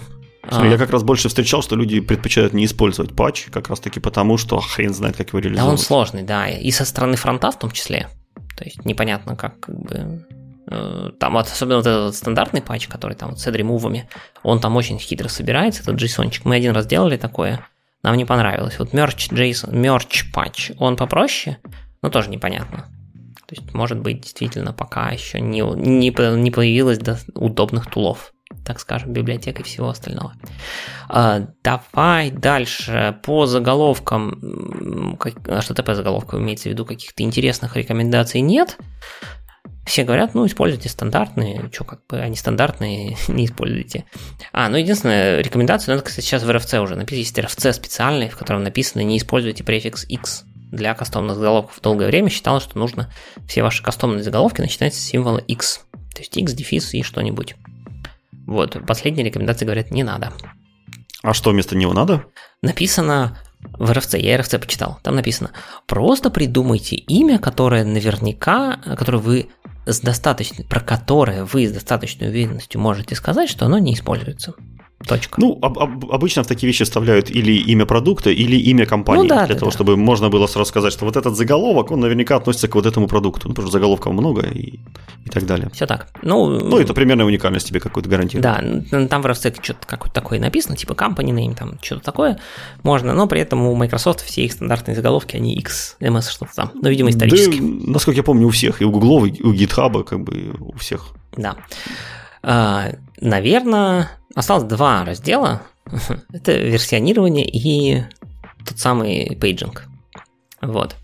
Смотри, 0.49 0.69
а... 0.69 0.73
я 0.73 0.79
как 0.79 0.91
раз 0.91 1.03
больше 1.03 1.29
встречал, 1.29 1.63
что 1.63 1.77
люди 1.77 2.01
предпочитают 2.01 2.53
не 2.53 2.67
использовать 2.67 3.17
патч, 3.17 3.47
как 3.47 3.69
раз 3.69 3.81
таки 3.81 4.01
потому, 4.01 4.37
что 4.37 4.61
хрен 4.61 4.93
знает, 4.93 5.17
как 5.17 5.29
его 5.29 5.39
реализовать. 5.39 5.67
Да, 5.67 5.73
он 5.73 5.79
сложный, 5.79 6.23
да, 6.23 6.47
и 6.49 6.71
со 6.71 6.85
стороны 6.85 7.17
фронта 7.17 7.51
в 7.51 7.59
том 7.59 7.71
числе. 7.71 8.09
То 8.57 8.65
есть 8.65 8.85
непонятно, 8.85 9.35
как, 9.35 9.61
как 9.61 9.79
бы 9.79 10.27
там 10.69 11.33
вот, 11.33 11.47
особенно 11.47 11.77
вот 11.77 11.87
этот 11.87 12.15
стандартный 12.15 12.63
патч, 12.63 12.89
который 12.89 13.15
там 13.15 13.31
вот 13.31 13.41
с 13.41 13.47
ремувами, 13.47 14.09
он 14.43 14.61
там 14.61 14.77
очень 14.77 14.99
хитро 14.99 15.29
собирается, 15.29 15.83
этот 15.83 15.97
json 15.97 16.33
Мы 16.45 16.57
один 16.57 16.73
раз 16.73 16.87
делали 16.87 17.17
такое, 17.17 17.65
нам 18.03 18.17
не 18.17 18.25
понравилось. 18.25 18.79
Вот 18.79 18.93
merch 18.93 19.33
JSON, 19.33 19.73
merch 19.73 20.33
патч, 20.33 20.73
он 20.79 20.97
попроще, 20.97 21.59
но 22.03 22.11
тоже 22.11 22.31
непонятно. 22.31 22.87
То 23.47 23.55
есть, 23.55 23.75
может 23.75 24.01
быть, 24.01 24.21
действительно 24.21 24.73
пока 24.73 25.11
еще 25.11 25.41
не, 25.41 25.61
не, 25.61 26.11
не 26.11 26.51
появилось 26.51 26.99
до 26.99 27.19
удобных 27.35 27.89
тулов, 27.89 28.33
так 28.65 28.81
скажем, 28.81 29.13
библиотек 29.13 29.61
и 29.61 29.63
всего 29.63 29.89
остального. 29.89 30.35
А, 31.09 31.47
давай 31.63 32.31
дальше 32.31 33.19
по 33.23 33.47
заголовкам. 33.47 35.17
Как, 35.19 35.35
а 35.49 35.61
что 35.63 35.81
по 35.83 35.95
заголовкам 35.95 36.43
имеется 36.43 36.69
в 36.69 36.73
виду 36.73 36.85
каких-то 36.85 37.23
интересных 37.23 37.77
рекомендаций 37.77 38.41
нет. 38.41 38.77
Все 39.87 40.03
говорят, 40.03 40.35
ну, 40.35 40.45
используйте 40.47 40.89
стандартные, 40.89 41.71
что 41.73 41.85
как 41.85 42.05
бы, 42.09 42.19
они 42.19 42.35
стандартные, 42.35 43.17
не 43.29 43.47
используйте. 43.47 44.05
А, 44.53 44.69
ну, 44.69 44.77
единственная 44.77 45.41
рекомендация, 45.41 45.95
ну, 45.95 45.99
это, 45.99 46.09
кстати, 46.09 46.27
сейчас 46.27 46.43
в 46.43 46.51
RFC 46.51 46.81
уже 46.81 46.97
написано, 46.97 47.19
есть 47.19 47.39
RFC 47.39 47.73
специальный, 47.73 48.29
в 48.29 48.37
котором 48.37 48.65
написано, 48.65 49.03
не 49.03 49.17
используйте 49.17 49.63
префикс 49.63 50.05
X 50.09 50.45
для 50.73 50.95
кастомных 50.95 51.37
заголовков. 51.37 51.81
Долгое 51.81 52.09
время 52.09 52.31
считалось, 52.31 52.65
что 52.65 52.79
нужно 52.79 53.13
все 53.47 53.63
ваши 53.63 53.83
кастомные 53.83 54.25
заголовки 54.25 54.61
начинать 54.61 54.95
с 54.95 54.99
символа 54.99 55.39
X. 55.39 55.87
То 56.15 56.21
есть 56.21 56.37
X, 56.37 56.53
дефис 56.53 56.93
и 56.93 57.03
что-нибудь. 57.03 57.55
Вот, 58.47 58.77
последние 58.87 59.25
рекомендации 59.25 59.65
говорят, 59.65 59.93
не 59.93 60.03
надо. 60.03 60.33
А 61.23 61.33
что 61.33 61.51
вместо 61.51 61.77
него 61.77 61.93
надо? 61.93 62.25
Написано 62.61 63.39
в 63.79 63.91
RFC, 63.91 64.19
я 64.21 64.37
RFC 64.37 64.59
почитал, 64.59 64.99
там 65.03 65.15
написано, 65.17 65.51
просто 65.87 66.31
придумайте 66.31 66.97
имя, 66.97 67.39
которое 67.39 67.85
наверняка, 67.85 68.79
которое 68.97 69.19
вы 69.19 69.49
с 69.87 70.01
достаточной, 70.01 70.65
про 70.65 70.81
которое 70.81 71.45
вы 71.45 71.67
с 71.67 71.73
достаточной 71.73 72.29
уверенностью 72.29 72.81
можете 72.81 73.15
сказать, 73.15 73.49
что 73.49 73.67
оно 73.67 73.79
не 73.79 73.95
используется. 73.95 74.55
Точка. 75.05 75.39
Ну, 75.39 75.59
об, 75.61 75.79
об, 75.79 76.11
обычно 76.11 76.43
в 76.43 76.47
такие 76.47 76.67
вещи 76.67 76.85
вставляют 76.85 77.31
или 77.31 77.53
имя 77.53 77.85
продукта, 77.85 78.31
или 78.31 78.57
имя 78.57 78.87
компании, 78.87 79.23
ну, 79.25 79.29
да, 79.29 79.47
для 79.47 79.55
да, 79.55 79.61
того, 79.61 79.71
да. 79.71 79.75
чтобы 79.75 79.97
можно 79.97 80.31
было 80.31 80.47
сразу 80.47 80.69
сказать, 80.69 80.91
что 80.91 81.05
вот 81.05 81.17
этот 81.17 81.37
заголовок, 81.37 81.91
он 81.91 82.01
наверняка 82.01 82.37
относится 82.37 82.67
к 82.67 82.75
вот 82.75 82.87
этому 82.87 83.07
продукту, 83.07 83.49
ну, 83.49 83.55
потому 83.55 83.69
что 83.69 83.73
заголовков 83.73 84.15
много 84.15 84.47
и, 84.47 84.81
и 85.25 85.31
так 85.31 85.45
далее. 85.45 85.69
Все 85.75 85.87
так. 85.87 86.09
Ну, 86.23 86.49
ну, 86.49 86.79
это 86.79 86.95
примерная 86.95 87.27
уникальность 87.27 87.69
тебе 87.69 87.79
какую-то 87.79 88.09
гарантирует. 88.09 88.43
Да, 88.43 89.07
там 89.07 89.21
в 89.21 89.27
RFC 89.27 89.55
что-то 89.63 89.87
какое-то 89.87 90.15
такое 90.15 90.41
написано, 90.41 90.77
типа 90.77 90.93
company 90.93 91.31
name, 91.31 91.55
там 91.55 91.79
что-то 91.83 92.03
такое 92.03 92.41
можно, 92.83 93.13
но 93.13 93.27
при 93.27 93.43
этом 93.43 93.67
у 93.67 93.75
Microsoft 93.75 94.23
все 94.23 94.47
их 94.47 94.53
стандартные 94.53 94.95
заголовки, 94.95 95.37
они 95.37 95.59
X-MS 95.59 96.31
что-то 96.31 96.55
там, 96.57 96.71
ну, 96.73 96.89
видимо, 96.89 97.11
исторически. 97.11 97.59
Да, 97.59 97.93
насколько 97.93 98.17
я 98.17 98.25
помню, 98.25 98.47
у 98.47 98.51
всех, 98.51 98.81
и 98.81 98.87
у 98.87 98.91
Google, 98.91 99.27
и 99.27 99.43
у 99.43 99.53
GitHub, 99.53 100.05
как 100.05 100.25
бы 100.25 100.55
у 100.59 100.79
всех. 100.79 101.09
Да. 101.37 101.57
А, 102.43 102.93
наверное, 103.21 104.11
осталось 104.37 104.65
два 104.65 105.05
раздела. 105.05 105.63
Это 106.33 106.57
версионирование 106.57 107.49
и 107.49 108.05
тот 108.65 108.79
самый 108.79 109.37
paging. 109.41 109.87
Вот. 110.61 110.95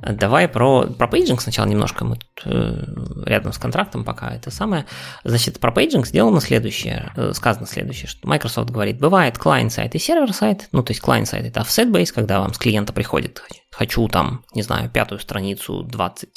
Давай 0.00 0.46
про, 0.46 0.86
про 0.86 1.08
paging 1.08 1.40
сначала 1.40 1.66
немножко, 1.66 2.04
мы 2.04 2.16
тут 2.16 2.42
э, 2.44 2.84
рядом 3.26 3.52
с 3.52 3.58
контрактом 3.58 4.04
пока 4.04 4.30
это 4.30 4.48
самое. 4.52 4.86
Значит, 5.24 5.58
про 5.58 5.72
paging 5.72 6.06
сделано 6.06 6.40
следующее, 6.40 7.12
э, 7.16 7.32
сказано 7.32 7.66
следующее, 7.66 8.06
что 8.06 8.28
Microsoft 8.28 8.70
говорит, 8.70 9.00
бывает 9.00 9.36
client-side 9.36 9.96
и 9.96 9.98
server-side, 9.98 10.68
ну, 10.70 10.84
то 10.84 10.92
есть 10.92 11.02
client-side 11.02 11.46
это 11.46 11.60
offset-based, 11.60 12.12
когда 12.14 12.38
вам 12.38 12.54
с 12.54 12.58
клиента 12.58 12.92
приходит, 12.92 13.42
хочу 13.72 14.06
там, 14.06 14.44
не 14.54 14.62
знаю, 14.62 14.88
пятую 14.88 15.18
страницу 15.18 15.82
20 15.82 16.28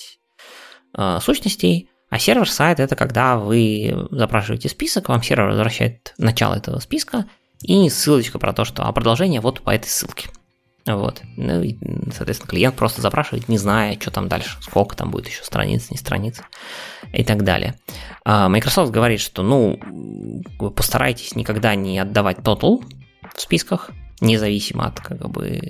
э, 0.98 1.20
сущностей, 1.22 1.91
а 2.12 2.20
server-side 2.20 2.82
это 2.82 2.98
когда 2.98 3.38
вы 3.38 4.08
запрашиваете 4.12 4.68
список, 4.68 5.08
вам 5.08 5.24
сервер 5.24 5.48
возвращает 5.48 6.14
начало 6.18 6.56
этого 6.56 6.80
списка 6.80 7.26
и 7.62 7.90
ссылочка 7.90 8.38
про 8.38 8.52
то, 8.52 8.66
что 8.66 8.84
а 8.84 8.92
продолжение 8.92 9.40
вот 9.40 9.62
по 9.62 9.70
этой 9.70 9.88
ссылке. 9.88 10.28
Вот. 10.86 11.22
Ну, 11.38 11.62
и, 11.62 11.78
соответственно, 12.14 12.50
клиент 12.50 12.76
просто 12.76 13.02
запрашивает, 13.02 13.48
не 13.48 13.58
зная, 13.58 13.98
что 13.98 14.12
там 14.12 14.28
дальше, 14.28 14.58
сколько 14.62 14.96
там 14.98 15.10
будет 15.10 15.30
еще 15.30 15.44
страниц, 15.44 15.90
не 15.90 15.98
страниц 15.98 16.42
и 17.14 17.24
так 17.24 17.46
далее. 17.46 17.76
А 18.26 18.50
Microsoft 18.50 18.92
говорит, 18.92 19.22
что, 19.22 19.42
ну, 19.42 19.80
постарайтесь 20.76 21.36
никогда 21.36 21.76
не 21.76 21.98
отдавать 21.98 22.40
total 22.40 22.84
в 23.34 23.40
списках, 23.40 23.92
независимо 24.20 24.88
от, 24.88 25.00
как 25.00 25.30
бы, 25.30 25.62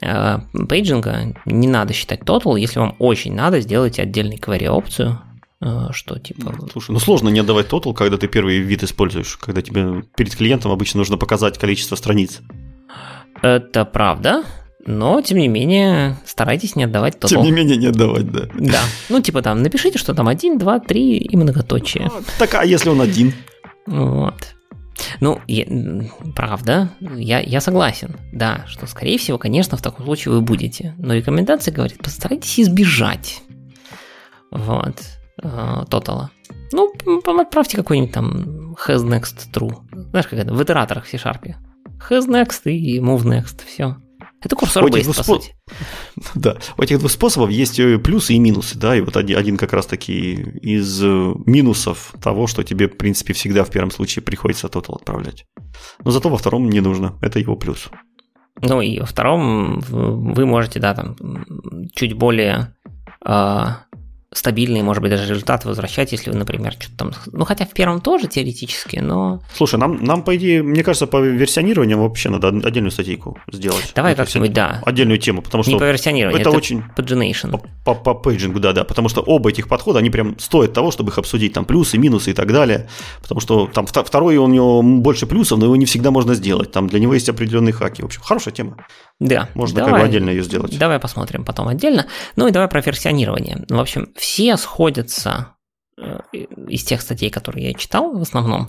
пейджинга 0.00 1.34
не 1.44 1.68
надо 1.68 1.92
считать 1.92 2.20
total. 2.20 2.58
Если 2.58 2.78
вам 2.78 2.96
очень 2.98 3.34
надо, 3.34 3.60
сделайте 3.60 4.02
отдельный 4.02 4.36
query 4.36 4.68
опцию, 4.68 5.20
э, 5.60 5.88
что 5.92 6.18
типа... 6.18 6.54
Слушай, 6.72 6.92
ну 6.92 6.98
сложно 6.98 7.28
не 7.28 7.40
отдавать 7.40 7.68
total, 7.68 7.94
когда 7.94 8.16
ты 8.16 8.28
первый 8.28 8.58
вид 8.58 8.82
используешь, 8.82 9.36
когда 9.36 9.62
тебе 9.62 10.04
перед 10.16 10.34
клиентом 10.36 10.72
обычно 10.72 10.98
нужно 10.98 11.16
показать 11.16 11.58
количество 11.58 11.96
страниц. 11.96 12.40
Это 13.42 13.84
правда, 13.84 14.44
но, 14.86 15.20
тем 15.20 15.38
не 15.38 15.48
менее, 15.48 16.16
старайтесь 16.24 16.74
не 16.74 16.84
отдавать 16.84 17.16
total. 17.16 17.28
Тем 17.28 17.42
не 17.42 17.50
менее, 17.50 17.76
не 17.76 17.86
отдавать, 17.86 18.30
да. 18.30 18.48
Да. 18.54 18.80
Ну, 19.08 19.20
типа 19.20 19.42
там, 19.42 19.62
напишите, 19.62 19.98
что 19.98 20.14
там 20.14 20.28
один, 20.28 20.58
два, 20.58 20.80
три 20.80 21.18
и 21.18 21.36
многоточие. 21.36 22.06
А, 22.06 22.22
так, 22.38 22.54
а 22.54 22.64
если 22.64 22.88
он 22.88 23.00
один? 23.00 23.34
Вот. 23.86 24.54
Ну, 25.20 25.40
я, 25.46 25.64
правда, 26.34 26.90
я, 27.00 27.40
я 27.40 27.60
согласен, 27.60 28.16
да, 28.32 28.64
что, 28.66 28.86
скорее 28.86 29.18
всего, 29.18 29.38
конечно, 29.38 29.76
в 29.76 29.82
таком 29.82 30.04
случае 30.04 30.34
вы 30.34 30.40
будете. 30.40 30.94
Но 30.98 31.14
рекомендация 31.14 31.72
говорит, 31.72 32.02
постарайтесь 32.02 32.60
избежать 32.60 33.42
вот, 34.50 34.96
э, 35.42 35.84
тотала. 35.88 36.30
Ну, 36.72 36.92
отправьте 37.40 37.76
какой-нибудь 37.76 38.12
там 38.12 38.74
has 38.86 39.04
next 39.04 39.50
true. 39.52 39.76
Знаешь, 40.10 40.26
как 40.26 40.38
это, 40.38 40.52
в 40.52 40.62
итераторах 40.62 41.04
в 41.04 41.08
C-Sharp. 41.08 41.54
Has 42.10 42.26
next 42.26 42.62
и 42.64 42.98
move 43.00 43.24
next, 43.24 43.64
все. 43.66 43.96
Это 44.40 44.54
курсор 44.54 44.84
based, 44.84 45.06
по 45.06 45.12
спо... 45.12 45.34
сути. 45.34 45.54
Да, 46.34 46.56
у 46.76 46.82
этих 46.82 46.98
двух 46.98 47.10
способов 47.10 47.50
есть 47.50 47.80
плюсы 48.02 48.34
и 48.34 48.38
минусы, 48.38 48.78
да, 48.78 48.96
и 48.96 49.00
вот 49.00 49.16
один, 49.16 49.36
один 49.36 49.56
как 49.56 49.72
раз-таки 49.72 50.32
из 50.62 51.02
э, 51.02 51.34
минусов 51.46 52.14
того, 52.22 52.46
что 52.46 52.62
тебе, 52.62 52.88
в 52.88 52.96
принципе, 52.96 53.32
всегда 53.32 53.64
в 53.64 53.70
первом 53.70 53.90
случае 53.90 54.22
приходится 54.22 54.68
тотал 54.68 54.96
отправлять. 54.96 55.44
Но 56.04 56.10
зато 56.10 56.28
во 56.28 56.38
втором 56.38 56.68
не 56.68 56.80
нужно, 56.80 57.18
это 57.20 57.38
его 57.38 57.56
плюс. 57.56 57.88
Ну 58.60 58.80
и 58.80 59.00
во 59.00 59.06
втором 59.06 59.80
вы 59.80 60.46
можете, 60.46 60.80
да, 60.80 60.94
там 60.94 61.16
чуть 61.94 62.14
более 62.14 62.74
а, 63.24 63.84
стабильные, 64.32 64.82
может 64.82 65.02
быть, 65.02 65.10
даже 65.10 65.28
результаты 65.28 65.68
возвращать, 65.68 66.12
если 66.12 66.30
вы, 66.30 66.36
например, 66.36 66.72
что-то 66.72 66.96
там... 66.96 67.12
Ну, 67.32 67.44
хотя 67.44 67.64
в 67.64 67.72
первом 67.72 68.00
тоже 68.00 68.26
теоретически, 68.26 68.98
но... 68.98 69.40
Слушай, 69.54 69.78
нам, 69.78 70.04
нам 70.04 70.22
по 70.22 70.36
идее, 70.36 70.62
мне 70.62 70.84
кажется, 70.84 71.06
по 71.06 71.18
версионированию 71.18 71.98
вообще 71.98 72.28
надо 72.28 72.48
отдельную 72.48 72.90
статейку 72.90 73.38
сделать. 73.50 73.92
Давай 73.94 74.12
ну, 74.12 74.16
как-нибудь, 74.16 74.52
да. 74.52 74.82
Отдельную 74.84 75.18
тему, 75.18 75.40
потому 75.40 75.62
что... 75.62 75.72
Не 75.72 75.78
по 75.78 75.84
версионированию, 75.84 76.40
это, 76.40 76.50
это 76.50 76.58
очень... 76.58 76.82
по. 76.82 76.92
По, 77.48 77.58
по, 77.84 77.94
по 77.94 78.14
пейджингу, 78.14 78.60
да-да, 78.60 78.84
потому 78.84 79.08
что 79.08 79.22
оба 79.22 79.48
этих 79.48 79.66
подхода, 79.66 79.98
они 80.00 80.10
прям 80.10 80.38
стоят 80.38 80.74
того, 80.74 80.90
чтобы 80.90 81.10
их 81.10 81.18
обсудить, 81.18 81.54
там, 81.54 81.64
плюсы, 81.64 81.96
минусы 81.96 82.32
и 82.32 82.34
так 82.34 82.52
далее, 82.52 82.88
потому 83.22 83.40
что 83.40 83.66
там 83.66 83.86
второй 83.86 84.36
у 84.36 84.46
него 84.46 84.82
больше 84.82 85.26
плюсов, 85.26 85.58
но 85.58 85.64
его 85.64 85.76
не 85.76 85.86
всегда 85.86 86.10
можно 86.10 86.34
сделать, 86.34 86.70
там 86.70 86.86
для 86.86 87.00
него 87.00 87.14
есть 87.14 87.28
определенные 87.28 87.72
хаки. 87.72 88.02
В 88.02 88.06
общем, 88.06 88.20
хорошая 88.22 88.52
тема. 88.52 88.76
Да. 89.20 89.48
Можно 89.54 89.76
давай, 89.76 89.92
как 89.92 90.00
бы 90.00 90.06
отдельно 90.06 90.30
ее 90.30 90.42
сделать. 90.44 90.78
Давай 90.78 91.00
посмотрим 91.00 91.44
потом 91.44 91.68
отдельно. 91.68 92.06
Ну 92.36 92.46
и 92.46 92.52
давай 92.52 92.68
про 92.68 92.80
версионирование. 92.80 93.64
В 93.68 93.80
общем, 93.80 94.10
все 94.18 94.56
сходятся 94.56 95.56
э, 95.96 96.18
из 96.68 96.84
тех 96.84 97.00
статей, 97.00 97.30
которые 97.30 97.68
я 97.68 97.74
читал 97.74 98.12
в 98.12 98.22
основном, 98.22 98.68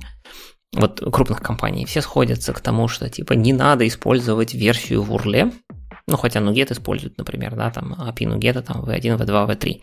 вот 0.74 1.02
крупных 1.12 1.42
компаний, 1.42 1.86
все 1.86 2.02
сходятся 2.02 2.54
к 2.54 2.60
тому, 2.60 2.88
что 2.88 3.10
типа 3.10 3.34
не 3.34 3.54
надо 3.54 3.88
использовать 3.88 4.54
версию 4.54 5.02
в 5.02 5.14
урле, 5.14 5.52
ну, 6.10 6.18
хотя 6.18 6.40
Nuget 6.40 6.74
используют, 6.74 7.18
например, 7.18 7.56
да, 7.56 7.70
там 7.70 7.94
API 7.94 8.36
Nuget, 8.36 8.62
там 8.64 8.84
V1, 8.84 9.18
V2, 9.18 9.48
V3. 9.48 9.82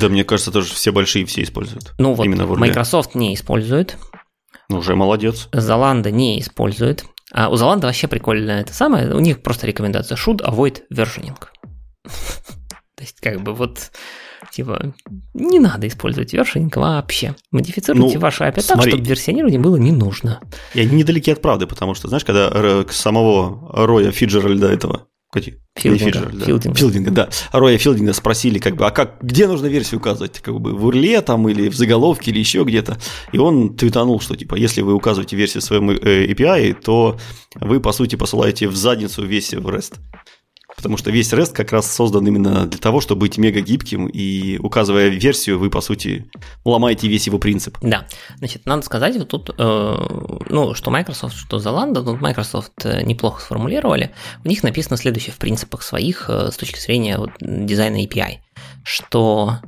Да, 0.00 0.08
мне 0.08 0.24
кажется, 0.24 0.52
тоже 0.52 0.72
все 0.72 0.92
большие 0.92 1.26
все 1.26 1.42
используют. 1.42 1.94
Ну, 1.98 2.14
вот 2.14 2.24
Именно 2.24 2.46
в 2.46 2.56
Microsoft 2.56 3.16
не 3.16 3.34
использует. 3.34 3.96
Ну, 4.68 4.78
уже 4.78 4.94
молодец. 4.94 5.48
Zalando 5.52 6.10
не 6.12 6.40
использует. 6.40 7.04
А 7.32 7.48
у 7.48 7.54
Zalando 7.54 7.82
вообще 7.82 8.06
прикольно 8.06 8.52
это 8.52 8.72
самое, 8.72 9.12
у 9.12 9.18
них 9.18 9.42
просто 9.42 9.66
рекомендация 9.66 10.16
should 10.16 10.40
avoid 10.44 10.82
versioning. 10.92 11.36
То 12.04 13.02
есть, 13.02 13.20
как 13.20 13.40
бы 13.42 13.52
вот, 13.52 13.90
типа, 14.54 14.94
не 15.34 15.58
надо 15.58 15.86
использовать 15.88 16.32
вершинг 16.32 16.76
вообще. 16.76 17.34
Модифицируйте 17.50 18.14
ну, 18.14 18.20
ваше 18.20 18.44
API 18.44 18.66
так, 18.66 18.82
чтобы 18.82 19.04
версионирование 19.04 19.60
было 19.60 19.76
не 19.76 19.92
нужно. 19.92 20.40
И 20.74 20.80
они 20.80 20.96
недалеки 20.96 21.30
от 21.30 21.42
правды, 21.42 21.66
потому 21.66 21.94
что, 21.94 22.08
знаешь, 22.08 22.24
когда 22.24 22.84
самого 22.90 23.86
Роя 23.86 24.10
Фиджеральда 24.10 24.68
этого 24.68 25.06
Филдинга, 25.76 26.04
Фиджер, 26.04 26.32
да. 26.32 26.44
Филдинга. 26.46 26.78
Филдинга, 26.78 27.10
да. 27.10 27.28
Роя 27.52 27.76
Филдинга 27.78 28.12
спросили, 28.12 28.58
как 28.58 28.76
бы, 28.76 28.86
а 28.86 28.90
как, 28.90 29.18
где 29.20 29.48
нужно 29.48 29.66
версию 29.66 29.98
указывать? 29.98 30.38
Как 30.40 30.54
бы 30.60 30.72
в 30.72 30.86
урле 30.86 31.20
там 31.20 31.48
или 31.48 31.68
в 31.68 31.74
заголовке 31.74 32.30
или 32.30 32.38
еще 32.38 32.62
где-то. 32.62 32.98
И 33.32 33.38
он 33.38 33.76
твитанул, 33.76 34.20
что 34.20 34.36
типа, 34.36 34.54
если 34.54 34.82
вы 34.82 34.94
указываете 34.94 35.36
версию 35.36 35.62
своему 35.62 35.92
э, 35.92 36.26
API, 36.26 36.74
то 36.74 37.18
вы, 37.56 37.80
по 37.80 37.92
сути, 37.92 38.16
посылаете 38.16 38.68
в 38.68 38.76
задницу 38.76 39.24
весь 39.24 39.52
REST. 39.52 39.94
Потому 40.76 40.96
что 40.96 41.10
весь 41.10 41.32
REST 41.32 41.52
как 41.52 41.72
раз 41.72 41.92
создан 41.92 42.26
именно 42.26 42.66
для 42.66 42.78
того, 42.78 43.00
чтобы 43.00 43.20
быть 43.20 43.38
мега 43.38 43.60
гибким, 43.60 44.06
и 44.06 44.58
указывая 44.58 45.08
версию, 45.08 45.58
вы, 45.58 45.70
по 45.70 45.80
сути, 45.80 46.30
ломаете 46.64 47.08
весь 47.08 47.26
его 47.26 47.38
принцип. 47.38 47.78
Да, 47.80 48.06
значит, 48.38 48.66
надо 48.66 48.82
сказать 48.82 49.16
вот 49.16 49.28
тут, 49.28 49.50
э, 49.56 49.96
ну, 50.48 50.74
что 50.74 50.90
Microsoft, 50.90 51.36
что 51.36 51.58
Zalando, 51.58 52.04
тут 52.04 52.20
Microsoft 52.20 52.84
э, 52.84 53.02
неплохо 53.02 53.40
сформулировали, 53.40 54.12
у 54.44 54.48
них 54.48 54.62
написано 54.62 54.96
следующее 54.96 55.32
в 55.32 55.38
принципах 55.38 55.82
своих 55.82 56.28
э, 56.28 56.50
с 56.52 56.56
точки 56.56 56.78
зрения 56.78 57.18
вот, 57.18 57.30
дизайна 57.40 58.04
API, 58.04 58.38
что 58.82 59.58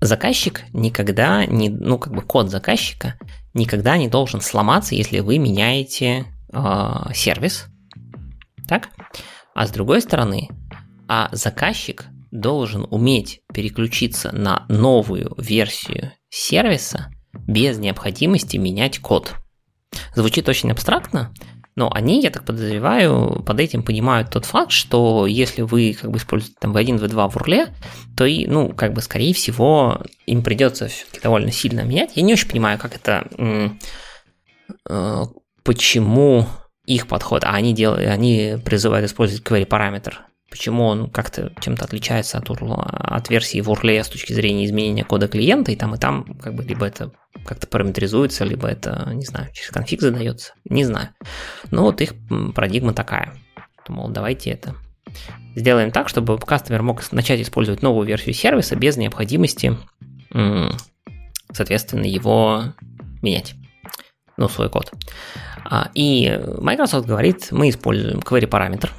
заказчик 0.00 0.64
никогда 0.72 1.44
не, 1.46 1.68
ну, 1.68 1.98
как 1.98 2.14
бы 2.14 2.22
код 2.22 2.50
заказчика 2.50 3.14
никогда 3.54 3.96
не 3.96 4.08
должен 4.08 4.40
сломаться, 4.40 4.94
если 4.94 5.20
вы 5.20 5.38
меняете 5.38 6.26
э, 6.52 6.92
сервис, 7.14 7.66
так? 8.68 8.90
А 9.56 9.66
с 9.66 9.70
другой 9.70 10.02
стороны, 10.02 10.50
а 11.08 11.30
заказчик 11.32 12.04
должен 12.30 12.86
уметь 12.90 13.40
переключиться 13.54 14.30
на 14.30 14.66
новую 14.68 15.34
версию 15.38 16.12
сервиса 16.28 17.10
без 17.32 17.78
необходимости 17.78 18.58
менять 18.58 18.98
код. 18.98 19.34
Звучит 20.14 20.50
очень 20.50 20.70
абстрактно, 20.70 21.32
но 21.74 21.90
они, 21.90 22.20
я 22.20 22.28
так 22.28 22.44
подозреваю, 22.44 23.42
под 23.44 23.58
этим 23.58 23.82
понимают 23.82 24.28
тот 24.28 24.44
факт, 24.44 24.72
что 24.72 25.26
если 25.26 25.62
вы 25.62 25.96
как 25.98 26.10
бы 26.10 26.18
используете 26.18 26.58
там 26.60 26.76
V1, 26.76 26.98
V2 26.98 27.30
в 27.30 27.36
урле, 27.36 27.74
то 28.14 28.26
и, 28.26 28.46
ну, 28.46 28.74
как 28.74 28.92
бы, 28.92 29.00
скорее 29.00 29.32
всего, 29.32 30.02
им 30.26 30.42
придется 30.42 30.88
все-таки 30.88 31.20
довольно 31.20 31.50
сильно 31.50 31.80
менять. 31.80 32.10
Я 32.14 32.22
не 32.22 32.34
очень 32.34 32.50
понимаю, 32.50 32.78
как 32.78 32.94
это, 32.94 33.26
э, 34.86 35.24
почему 35.64 36.46
их 36.86 37.06
подход, 37.08 37.44
а 37.44 37.50
они, 37.50 37.74
делают, 37.74 38.08
они 38.08 38.56
призывают 38.64 39.06
использовать 39.06 39.44
query 39.44 39.66
параметр. 39.66 40.22
Почему 40.48 40.84
он 40.84 41.10
как-то 41.10 41.52
чем-то 41.60 41.84
отличается 41.84 42.38
от, 42.38 42.48
URL, 42.48 42.80
от 42.80 43.28
версии 43.28 43.60
в 43.60 43.68
URL 43.68 44.04
с 44.04 44.08
точки 44.08 44.32
зрения 44.32 44.64
изменения 44.64 45.04
кода 45.04 45.26
клиента, 45.26 45.72
и 45.72 45.76
там, 45.76 45.94
и 45.94 45.98
там 45.98 46.38
как 46.40 46.54
бы 46.54 46.62
либо 46.62 46.86
это 46.86 47.12
как-то 47.44 47.66
параметризуется, 47.66 48.44
либо 48.44 48.68
это, 48.68 49.10
не 49.12 49.24
знаю, 49.24 49.52
через 49.52 49.70
конфиг 49.70 50.00
задается, 50.00 50.54
не 50.64 50.84
знаю. 50.84 51.08
Но 51.70 51.82
вот 51.82 52.00
их 52.00 52.14
парадигма 52.54 52.94
такая. 52.94 53.34
Мол, 53.88 54.08
давайте 54.08 54.50
это 54.50 54.76
сделаем 55.56 55.90
так, 55.90 56.08
чтобы 56.08 56.38
кастомер 56.38 56.82
мог 56.82 57.02
начать 57.12 57.40
использовать 57.40 57.82
новую 57.82 58.06
версию 58.06 58.34
сервиса 58.34 58.76
без 58.76 58.96
необходимости, 58.96 59.76
соответственно, 61.52 62.04
его 62.04 62.74
менять. 63.22 63.54
Ну, 64.36 64.48
свой 64.48 64.68
код. 64.68 64.92
А, 65.64 65.90
и 65.94 66.40
Microsoft 66.58 67.06
говорит, 67.06 67.48
мы 67.50 67.70
используем 67.70 68.18
query 68.18 68.46
параметр, 68.46 68.92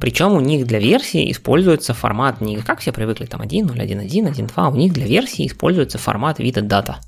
причем 0.00 0.32
у 0.32 0.40
них 0.40 0.66
для 0.66 0.78
версии 0.78 1.30
используется 1.30 1.92
формат 1.92 2.40
не 2.40 2.56
как 2.58 2.80
все 2.80 2.92
привыкли, 2.92 3.26
там 3.26 3.42
1.0, 3.42 3.74
1.1, 3.74 4.32
1.2, 4.32 4.72
у 4.72 4.76
них 4.76 4.92
для 4.92 5.06
версии 5.06 5.46
используется 5.46 5.98
формат 5.98 6.38
вида 6.38 6.62
дата. 6.62 7.00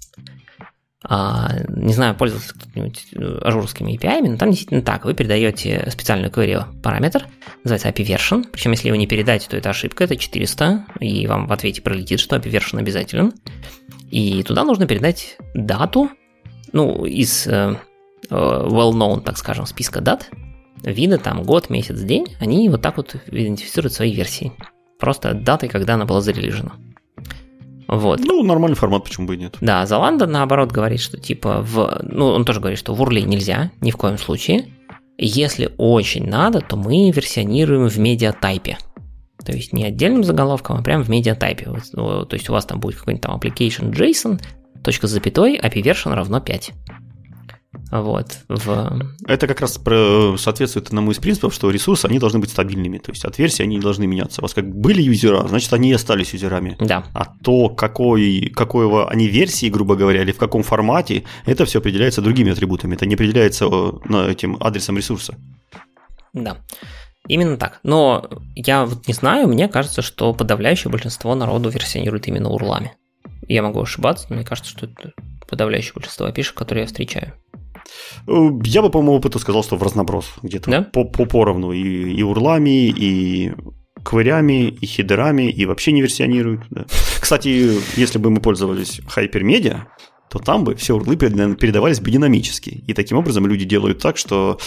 А, 1.02 1.52
не 1.68 1.94
знаю, 1.94 2.14
пользовался 2.14 2.52
кто-нибудь 2.52 3.06
э, 3.14 3.38
ажурскими 3.42 3.96
API, 3.96 4.28
но 4.28 4.36
там 4.36 4.50
действительно 4.50 4.82
так. 4.82 5.06
Вы 5.06 5.14
передаете 5.14 5.88
специальную 5.90 6.30
query 6.30 6.62
параметр, 6.82 7.26
называется 7.64 7.88
API 7.88 8.06
version, 8.06 8.44
причем 8.52 8.72
если 8.72 8.88
его 8.88 8.96
не 8.96 9.06
передать, 9.06 9.48
то 9.48 9.56
это 9.56 9.70
ошибка, 9.70 10.04
это 10.04 10.16
400, 10.16 10.84
и 11.00 11.26
вам 11.26 11.46
в 11.46 11.52
ответе 11.52 11.80
пролетит, 11.80 12.20
что 12.20 12.36
API 12.36 12.50
version 12.50 12.78
обязателен. 12.78 13.32
И 14.10 14.42
туда 14.42 14.64
нужно 14.64 14.86
передать 14.86 15.38
дату, 15.54 16.10
ну, 16.72 17.04
из 17.04 17.46
э, 17.46 17.76
э, 18.30 18.34
well-known, 18.34 19.22
так 19.22 19.38
скажем, 19.38 19.66
списка 19.66 20.00
дат, 20.00 20.30
вида, 20.82 21.18
там, 21.18 21.42
год, 21.42 21.70
месяц, 21.70 22.00
день, 22.00 22.26
они 22.40 22.68
вот 22.68 22.82
так 22.82 22.96
вот 22.96 23.16
идентифицируют 23.26 23.92
свои 23.92 24.12
версии. 24.14 24.52
Просто 24.98 25.34
датой, 25.34 25.68
когда 25.68 25.94
она 25.94 26.04
была 26.04 26.20
зарелижена. 26.20 26.72
Вот. 27.88 28.20
Ну, 28.20 28.42
нормальный 28.44 28.76
формат, 28.76 29.04
почему 29.04 29.26
бы 29.26 29.34
и 29.34 29.38
нет. 29.38 29.56
Да, 29.60 29.84
Заланда, 29.84 30.26
наоборот, 30.26 30.70
говорит, 30.70 31.00
что 31.00 31.18
типа 31.18 31.60
в... 31.60 32.00
Ну, 32.04 32.26
он 32.26 32.44
тоже 32.44 32.60
говорит, 32.60 32.78
что 32.78 32.94
в 32.94 33.02
Урли 33.02 33.20
нельзя, 33.22 33.72
ни 33.80 33.90
в 33.90 33.96
коем 33.96 34.16
случае. 34.16 34.66
Если 35.18 35.72
очень 35.76 36.28
надо, 36.28 36.60
то 36.60 36.76
мы 36.76 37.10
версионируем 37.10 37.88
в 37.88 37.98
медиатайпе. 37.98 38.78
То 39.44 39.52
есть 39.52 39.72
не 39.72 39.84
отдельным 39.84 40.22
заголовком, 40.22 40.76
а 40.76 40.82
прямо 40.82 41.02
в 41.02 41.08
медиатайпе. 41.08 41.64
То 41.92 42.28
есть 42.30 42.48
у 42.48 42.52
вас 42.52 42.64
там 42.64 42.78
будет 42.78 42.96
какой-нибудь 42.96 43.22
там 43.22 43.36
application 43.36 43.90
JSON, 43.92 44.40
точка 44.82 45.06
с 45.06 45.10
запятой, 45.10 45.58
API 45.58 45.82
version 45.82 46.14
равно 46.14 46.40
5. 46.40 46.72
Вот, 47.92 48.38
в... 48.48 49.00
Это 49.26 49.46
как 49.48 49.60
раз 49.60 49.80
соответствует 50.40 50.86
одному 50.88 51.10
из 51.10 51.18
принципов, 51.18 51.52
что 51.52 51.70
ресурсы, 51.70 52.06
они 52.06 52.20
должны 52.20 52.38
быть 52.38 52.50
стабильными, 52.50 52.98
то 52.98 53.10
есть 53.10 53.24
от 53.24 53.38
версии 53.38 53.64
они 53.64 53.76
не 53.76 53.80
должны 53.80 54.06
меняться. 54.06 54.40
У 54.40 54.42
вас 54.42 54.54
как 54.54 54.68
были 54.68 55.02
юзера, 55.02 55.46
значит, 55.48 55.72
они 55.72 55.90
и 55.90 55.92
остались 55.92 56.32
юзерами. 56.32 56.76
Да. 56.78 57.04
А 57.14 57.26
то, 57.42 57.68
какой, 57.68 58.52
какой 58.54 59.06
они 59.06 59.26
версии, 59.26 59.68
грубо 59.68 59.96
говоря, 59.96 60.22
или 60.22 60.30
в 60.30 60.38
каком 60.38 60.62
формате, 60.62 61.24
это 61.46 61.64
все 61.64 61.78
определяется 61.78 62.22
другими 62.22 62.52
атрибутами, 62.52 62.94
это 62.94 63.06
не 63.06 63.14
определяется 63.14 63.66
на 63.68 64.28
этим 64.28 64.56
адресом 64.60 64.96
ресурса. 64.96 65.34
Да. 66.32 66.58
Именно 67.26 67.56
так. 67.56 67.80
Но 67.82 68.28
я 68.54 68.84
вот 68.86 69.06
не 69.08 69.14
знаю, 69.14 69.48
мне 69.48 69.68
кажется, 69.68 70.02
что 70.02 70.32
подавляющее 70.32 70.90
большинство 70.90 71.34
народу 71.34 71.70
версионирует 71.70 72.28
именно 72.28 72.50
урлами. 72.50 72.92
Я 73.50 73.62
могу 73.62 73.80
ошибаться, 73.80 74.26
но 74.30 74.36
мне 74.36 74.44
кажется, 74.44 74.70
что 74.70 74.86
это 74.86 75.12
подавляющее 75.48 75.92
большинство 75.92 76.26
опишек, 76.26 76.54
которые 76.54 76.82
я 76.82 76.86
встречаю. 76.86 77.34
Э, 78.28 78.48
я 78.62 78.80
бы 78.80 78.90
по 78.90 79.02
моему 79.02 79.14
опыту 79.14 79.40
сказал, 79.40 79.64
что 79.64 79.76
в 79.76 79.82
разноброс. 79.82 80.34
Где-то 80.40 80.70
да? 80.70 80.82
по, 80.82 81.04
по 81.04 81.24
поровну. 81.24 81.72
И, 81.72 82.12
и 82.14 82.22
урлами, 82.22 82.86
и 82.88 83.50
квырями, 84.04 84.68
и 84.68 84.86
хидерами, 84.86 85.50
и 85.50 85.66
вообще 85.66 85.90
не 85.90 86.00
версионируют. 86.00 86.62
Да. 86.70 86.86
Кстати, 87.20 87.80
если 87.96 88.18
бы 88.18 88.30
мы 88.30 88.40
пользовались 88.40 89.00
Hypermedia, 89.16 89.80
то 90.30 90.38
там 90.38 90.64
бы 90.64 90.76
все 90.76 90.94
урлы 90.94 91.16
передавались 91.16 92.00
бы 92.00 92.10
динамически. 92.10 92.84
И 92.86 92.94
таким 92.94 93.18
образом 93.18 93.46
люди 93.46 93.64
делают 93.64 93.98
так, 93.98 94.16
что 94.16 94.58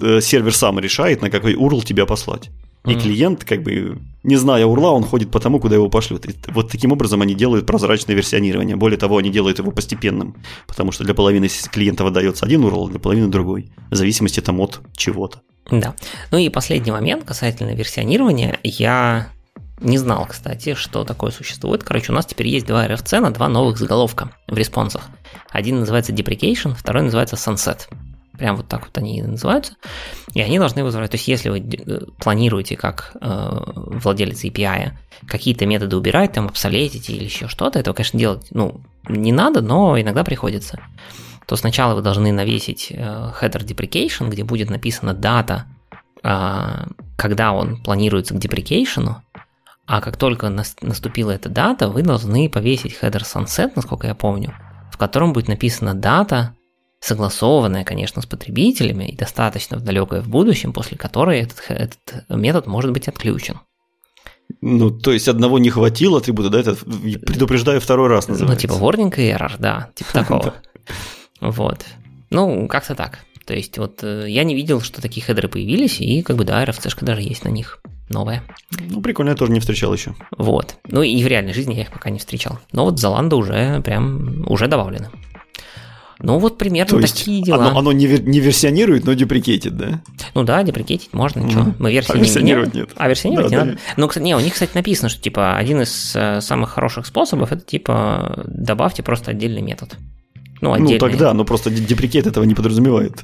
э, 0.00 0.20
сервер 0.22 0.54
сам 0.54 0.78
решает, 0.78 1.20
на 1.20 1.30
какой 1.30 1.54
URL 1.54 1.84
тебя 1.84 2.06
послать. 2.06 2.50
И 2.86 2.90
mm-hmm. 2.90 3.00
клиент, 3.00 3.44
как 3.44 3.62
бы, 3.62 3.98
не 4.22 4.36
зная 4.36 4.66
урла, 4.66 4.90
он 4.90 5.04
ходит 5.04 5.30
по 5.30 5.40
тому, 5.40 5.58
куда 5.58 5.74
его 5.74 5.88
пошлют. 5.88 6.26
И 6.26 6.34
вот 6.48 6.70
таким 6.70 6.92
образом 6.92 7.20
они 7.22 7.34
делают 7.34 7.66
прозрачное 7.66 8.14
версионирование. 8.14 8.76
Более 8.76 8.98
того, 8.98 9.18
они 9.18 9.30
делают 9.30 9.58
его 9.58 9.70
постепенным, 9.70 10.36
потому 10.66 10.92
что 10.92 11.04
для 11.04 11.14
половины 11.14 11.48
клиентов 11.70 12.06
отдается 12.06 12.46
один 12.46 12.64
URL, 12.64 12.90
для 12.90 12.98
половины 12.98 13.28
другой, 13.28 13.70
в 13.90 13.94
зависимости 13.94 14.40
там 14.40 14.60
от 14.60 14.80
чего-то. 14.96 15.40
Да. 15.70 15.94
Ну 16.30 16.38
и 16.38 16.48
последний 16.48 16.92
момент 16.92 17.24
касательно 17.24 17.74
версионирования. 17.74 18.58
Я 18.62 19.28
не 19.80 19.98
знал, 19.98 20.26
кстати, 20.26 20.74
что 20.74 21.04
такое 21.04 21.30
существует. 21.30 21.82
Короче, 21.82 22.12
у 22.12 22.14
нас 22.14 22.26
теперь 22.26 22.48
есть 22.48 22.66
два 22.66 22.86
RFC 22.86 23.20
на 23.20 23.30
два 23.30 23.48
новых 23.48 23.78
заголовка 23.78 24.30
в 24.46 24.56
респонсах. 24.56 25.02
Один 25.50 25.80
называется 25.80 26.12
Deprecation, 26.12 26.74
второй 26.74 27.02
называется 27.02 27.36
Sunset. 27.36 27.88
Прям 28.38 28.56
вот 28.56 28.66
так 28.66 28.84
вот 28.86 28.98
они 28.98 29.22
называются. 29.22 29.74
И 30.32 30.40
они 30.40 30.58
должны 30.58 30.82
возвращать. 30.82 31.12
То 31.12 31.16
есть, 31.16 31.28
если 31.28 31.50
вы 31.50 31.58
э, 31.60 32.00
планируете 32.18 32.76
как 32.76 33.16
э, 33.20 33.60
владелец 34.02 34.44
API 34.44 34.92
какие-то 35.28 35.66
методы 35.66 35.96
убирать, 35.96 36.32
там, 36.32 36.46
обсолетить 36.46 37.08
или 37.10 37.24
еще 37.24 37.46
что-то, 37.46 37.78
этого, 37.78 37.94
конечно, 37.94 38.18
делать 38.18 38.48
ну, 38.50 38.80
не 39.08 39.32
надо, 39.32 39.60
но 39.60 40.00
иногда 40.00 40.24
приходится. 40.24 40.80
То 41.46 41.56
сначала 41.56 41.94
вы 41.94 42.02
должны 42.02 42.32
навесить 42.32 42.88
э, 42.90 42.96
header 43.40 43.64
deprecation, 43.64 44.28
где 44.30 44.42
будет 44.42 44.68
написана 44.68 45.14
дата, 45.14 45.66
э, 46.24 46.86
когда 47.16 47.52
он 47.52 47.82
планируется 47.82 48.34
к 48.34 48.38
деприкейшену, 48.38 49.23
а 49.86 50.00
как 50.00 50.16
только 50.16 50.48
наступила 50.48 51.30
эта 51.30 51.48
дата, 51.48 51.88
вы 51.88 52.02
должны 52.02 52.48
повесить 52.48 52.96
header 53.00 53.22
sunset, 53.22 53.72
насколько 53.76 54.06
я 54.06 54.14
помню, 54.14 54.54
в 54.90 54.96
котором 54.96 55.32
будет 55.32 55.48
написана 55.48 55.94
дата, 55.94 56.54
согласованная, 57.00 57.84
конечно, 57.84 58.22
с 58.22 58.26
потребителями 58.26 59.04
и 59.04 59.16
достаточно 59.16 59.76
в 59.76 59.82
далекое 59.82 60.22
в 60.22 60.28
будущем, 60.28 60.72
после 60.72 60.96
которой 60.96 61.40
этот, 61.40 61.62
этот 61.68 62.28
метод 62.30 62.66
может 62.66 62.92
быть 62.92 63.08
отключен. 63.08 63.60
Ну, 64.60 64.90
то 64.90 65.12
есть 65.12 65.28
одного 65.28 65.58
не 65.58 65.68
хватило 65.68 66.18
атрибута, 66.18 66.48
да, 66.48 66.60
это 66.60 66.74
предупреждаю 66.76 67.80
второй 67.80 68.08
раз 68.08 68.28
называется. 68.28 68.68
Ну, 68.68 68.74
типа 68.74 68.82
warning 68.82 69.14
error, 69.16 69.52
да, 69.58 69.90
типа 69.94 70.12
такого. 70.14 70.54
Вот. 71.40 71.84
Ну, 72.30 72.66
как-то 72.68 72.94
так. 72.94 73.18
То 73.44 73.54
есть 73.54 73.76
вот 73.76 74.02
э, 74.02 74.24
я 74.28 74.44
не 74.44 74.54
видел, 74.54 74.80
что 74.80 75.02
такие 75.02 75.24
хедеры 75.24 75.48
появились, 75.48 76.00
и 76.00 76.22
как 76.22 76.36
бы 76.36 76.44
да, 76.44 76.64
RFC-шка 76.64 77.04
даже 77.04 77.20
есть 77.20 77.44
на 77.44 77.50
них. 77.50 77.80
Новая. 78.08 78.42
Ну, 78.90 79.00
прикольно, 79.00 79.30
я 79.30 79.36
тоже 79.36 79.52
не 79.52 79.60
встречал 79.60 79.92
еще. 79.92 80.14
Вот. 80.36 80.76
Ну 80.88 81.02
и 81.02 81.22
в 81.22 81.26
реальной 81.26 81.54
жизни 81.54 81.74
я 81.74 81.82
их 81.82 81.92
пока 81.92 82.10
не 82.10 82.18
встречал. 82.18 82.58
Но 82.72 82.84
вот 82.84 83.00
Золанда 83.00 83.36
уже 83.36 83.80
прям 83.82 84.44
уже 84.48 84.68
добавлены. 84.68 85.10
Ну, 86.20 86.38
вот 86.38 86.58
примерно 86.58 87.00
То 87.00 87.06
такие 87.06 87.42
дела. 87.42 87.68
Оно, 87.68 87.78
оно 87.78 87.92
не, 87.92 88.06
вер, 88.06 88.22
не 88.22 88.40
версионирует, 88.40 89.04
но 89.04 89.14
деприкетит, 89.14 89.76
да? 89.76 90.00
Ну 90.34 90.44
да, 90.44 90.62
деприкетить 90.62 91.12
можно, 91.12 91.40
mm. 91.40 91.50
что? 91.50 91.74
Мы 91.78 91.92
версии 91.92 92.12
а 92.12 92.16
не 92.16 92.22
версионировать 92.22 92.74
нет. 92.74 92.90
А 92.96 93.08
версионировать 93.08 93.50
да, 93.50 93.56
не 93.56 93.60
да, 93.60 93.70
надо. 93.72 93.80
Ну, 93.96 94.08
кстати, 94.08 94.24
не, 94.24 94.36
у 94.36 94.40
них, 94.40 94.52
кстати, 94.52 94.70
написано, 94.74 95.08
что 95.08 95.20
типа 95.20 95.56
один 95.56 95.82
из 95.82 96.14
э, 96.14 96.40
самых 96.40 96.70
хороших 96.70 97.06
способов 97.06 97.52
это 97.52 97.62
типа 97.62 98.44
добавьте 98.46 99.02
просто 99.02 99.32
отдельный 99.32 99.60
метод. 99.60 99.96
Ну, 100.64 100.72
отдельный. 100.72 100.92
ну 100.94 100.98
тогда, 100.98 101.34
но 101.34 101.44
просто 101.44 101.70
деприкет 101.70 102.26
этого 102.26 102.44
не 102.44 102.54
подразумевает. 102.54 103.22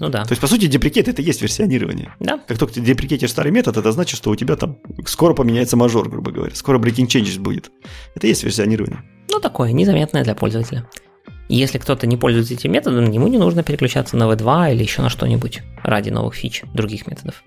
Ну 0.00 0.08
да. 0.08 0.24
То 0.24 0.30
есть, 0.32 0.40
по 0.40 0.46
сути, 0.46 0.66
деприкет 0.66 1.08
это 1.08 1.22
и 1.22 1.24
есть 1.24 1.42
версионирование. 1.42 2.14
Да. 2.20 2.38
Как 2.46 2.56
только 2.56 2.74
ты 2.74 2.80
деприкетишь 2.80 3.30
старый 3.30 3.50
метод, 3.50 3.76
это 3.76 3.90
значит, 3.90 4.16
что 4.16 4.30
у 4.30 4.36
тебя 4.36 4.54
там 4.56 4.78
скоро 5.06 5.34
поменяется 5.34 5.76
мажор, 5.76 6.08
грубо 6.08 6.30
говоря. 6.30 6.54
Скоро 6.54 6.78
breaking 6.78 7.08
changes 7.08 7.40
будет. 7.40 7.72
Это 8.14 8.26
и 8.26 8.30
есть 8.30 8.44
версионирование. 8.44 9.02
Ну, 9.30 9.40
такое, 9.40 9.72
незаметное 9.72 10.22
для 10.22 10.34
пользователя. 10.34 10.88
Если 11.48 11.78
кто-то 11.78 12.06
не 12.06 12.16
пользуется 12.16 12.54
этим 12.54 12.72
методом, 12.72 13.10
ему 13.10 13.26
не 13.26 13.38
нужно 13.38 13.62
переключаться 13.62 14.16
на 14.16 14.24
V2 14.24 14.74
или 14.74 14.82
еще 14.82 15.02
на 15.02 15.08
что-нибудь 15.08 15.62
ради 15.82 16.10
новых 16.10 16.34
фич 16.34 16.62
других 16.74 17.06
методов. 17.06 17.42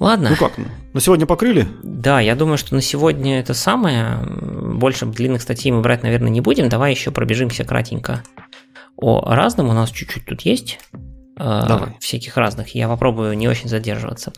Ладно. 0.00 0.30
Ну 0.30 0.36
как, 0.36 0.52
на 0.92 1.00
сегодня 1.00 1.26
покрыли? 1.26 1.66
Да, 1.82 2.20
я 2.20 2.34
думаю, 2.34 2.58
что 2.58 2.74
на 2.74 2.82
сегодня 2.82 3.40
это 3.40 3.54
самое. 3.54 4.18
Больше 4.18 5.06
длинных 5.06 5.42
статей 5.42 5.72
мы 5.72 5.80
брать, 5.80 6.02
наверное, 6.02 6.30
не 6.30 6.40
будем. 6.40 6.68
Давай 6.68 6.92
еще 6.92 7.10
пробежимся 7.10 7.64
кратенько 7.64 8.22
о 8.96 9.34
разном. 9.34 9.68
У 9.68 9.72
нас 9.72 9.90
чуть-чуть 9.90 10.26
тут 10.26 10.42
есть. 10.42 10.78
Э, 11.38 11.64
Давай. 11.66 11.96
Всяких 12.00 12.36
разных. 12.36 12.74
Я 12.74 12.88
попробую 12.88 13.36
не 13.36 13.48
очень 13.48 13.68
задерживаться. 13.68 14.32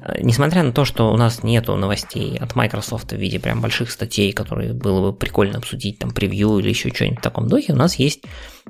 Э, 0.00 0.20
несмотря 0.20 0.62
на 0.62 0.72
то, 0.72 0.84
что 0.84 1.12
у 1.12 1.16
нас 1.16 1.42
нету 1.42 1.74
новостей 1.76 2.38
от 2.38 2.54
Microsoft 2.54 3.12
в 3.12 3.16
виде 3.16 3.40
прям 3.40 3.60
больших 3.60 3.90
статей, 3.90 4.32
которые 4.32 4.72
было 4.72 5.10
бы 5.10 5.16
прикольно 5.16 5.58
обсудить, 5.58 5.98
там, 5.98 6.10
превью 6.10 6.58
или 6.58 6.68
еще 6.68 6.92
что-нибудь 6.94 7.18
в 7.18 7.22
таком 7.22 7.48
духе, 7.48 7.72
у 7.72 7.76
нас 7.76 7.96
есть 7.96 8.22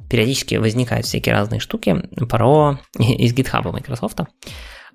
периодически 0.08 0.56
возникают 0.56 1.06
всякие 1.06 1.34
разные 1.34 1.60
штуки 1.60 2.02
про 2.28 2.78
из 2.98 3.34
GitHub 3.34 3.70
Microsoft. 3.70 4.20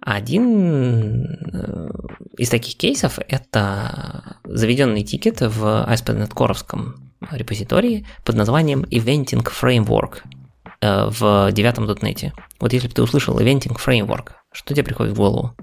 Один 0.02 1.26
э, 1.54 1.90
из 2.38 2.50
таких 2.50 2.76
кейсов– 2.76 3.20
это 3.28 4.38
заведенный 4.44 5.04
тикет 5.04 5.42
в 5.42 5.86
ASP.NET 5.88 6.34
Core 6.34 6.96
репозитории 7.32 8.08
под 8.26 8.36
названием 8.36 8.82
Eventing 8.84 9.46
Framework 9.46 10.24
э, 10.82 11.10
в 11.10 11.52
девятом 11.52 11.86
.NET. 11.86 12.32
Вот 12.60 12.74
если 12.74 12.88
бы 12.88 12.94
ты 12.96 13.04
услышал 13.04 13.40
Eventing 13.40 13.78
Framework, 13.78 14.32
что 14.52 14.74
тебе 14.74 14.84
приходит 14.84 15.14
в 15.14 15.18
голову? 15.18 15.56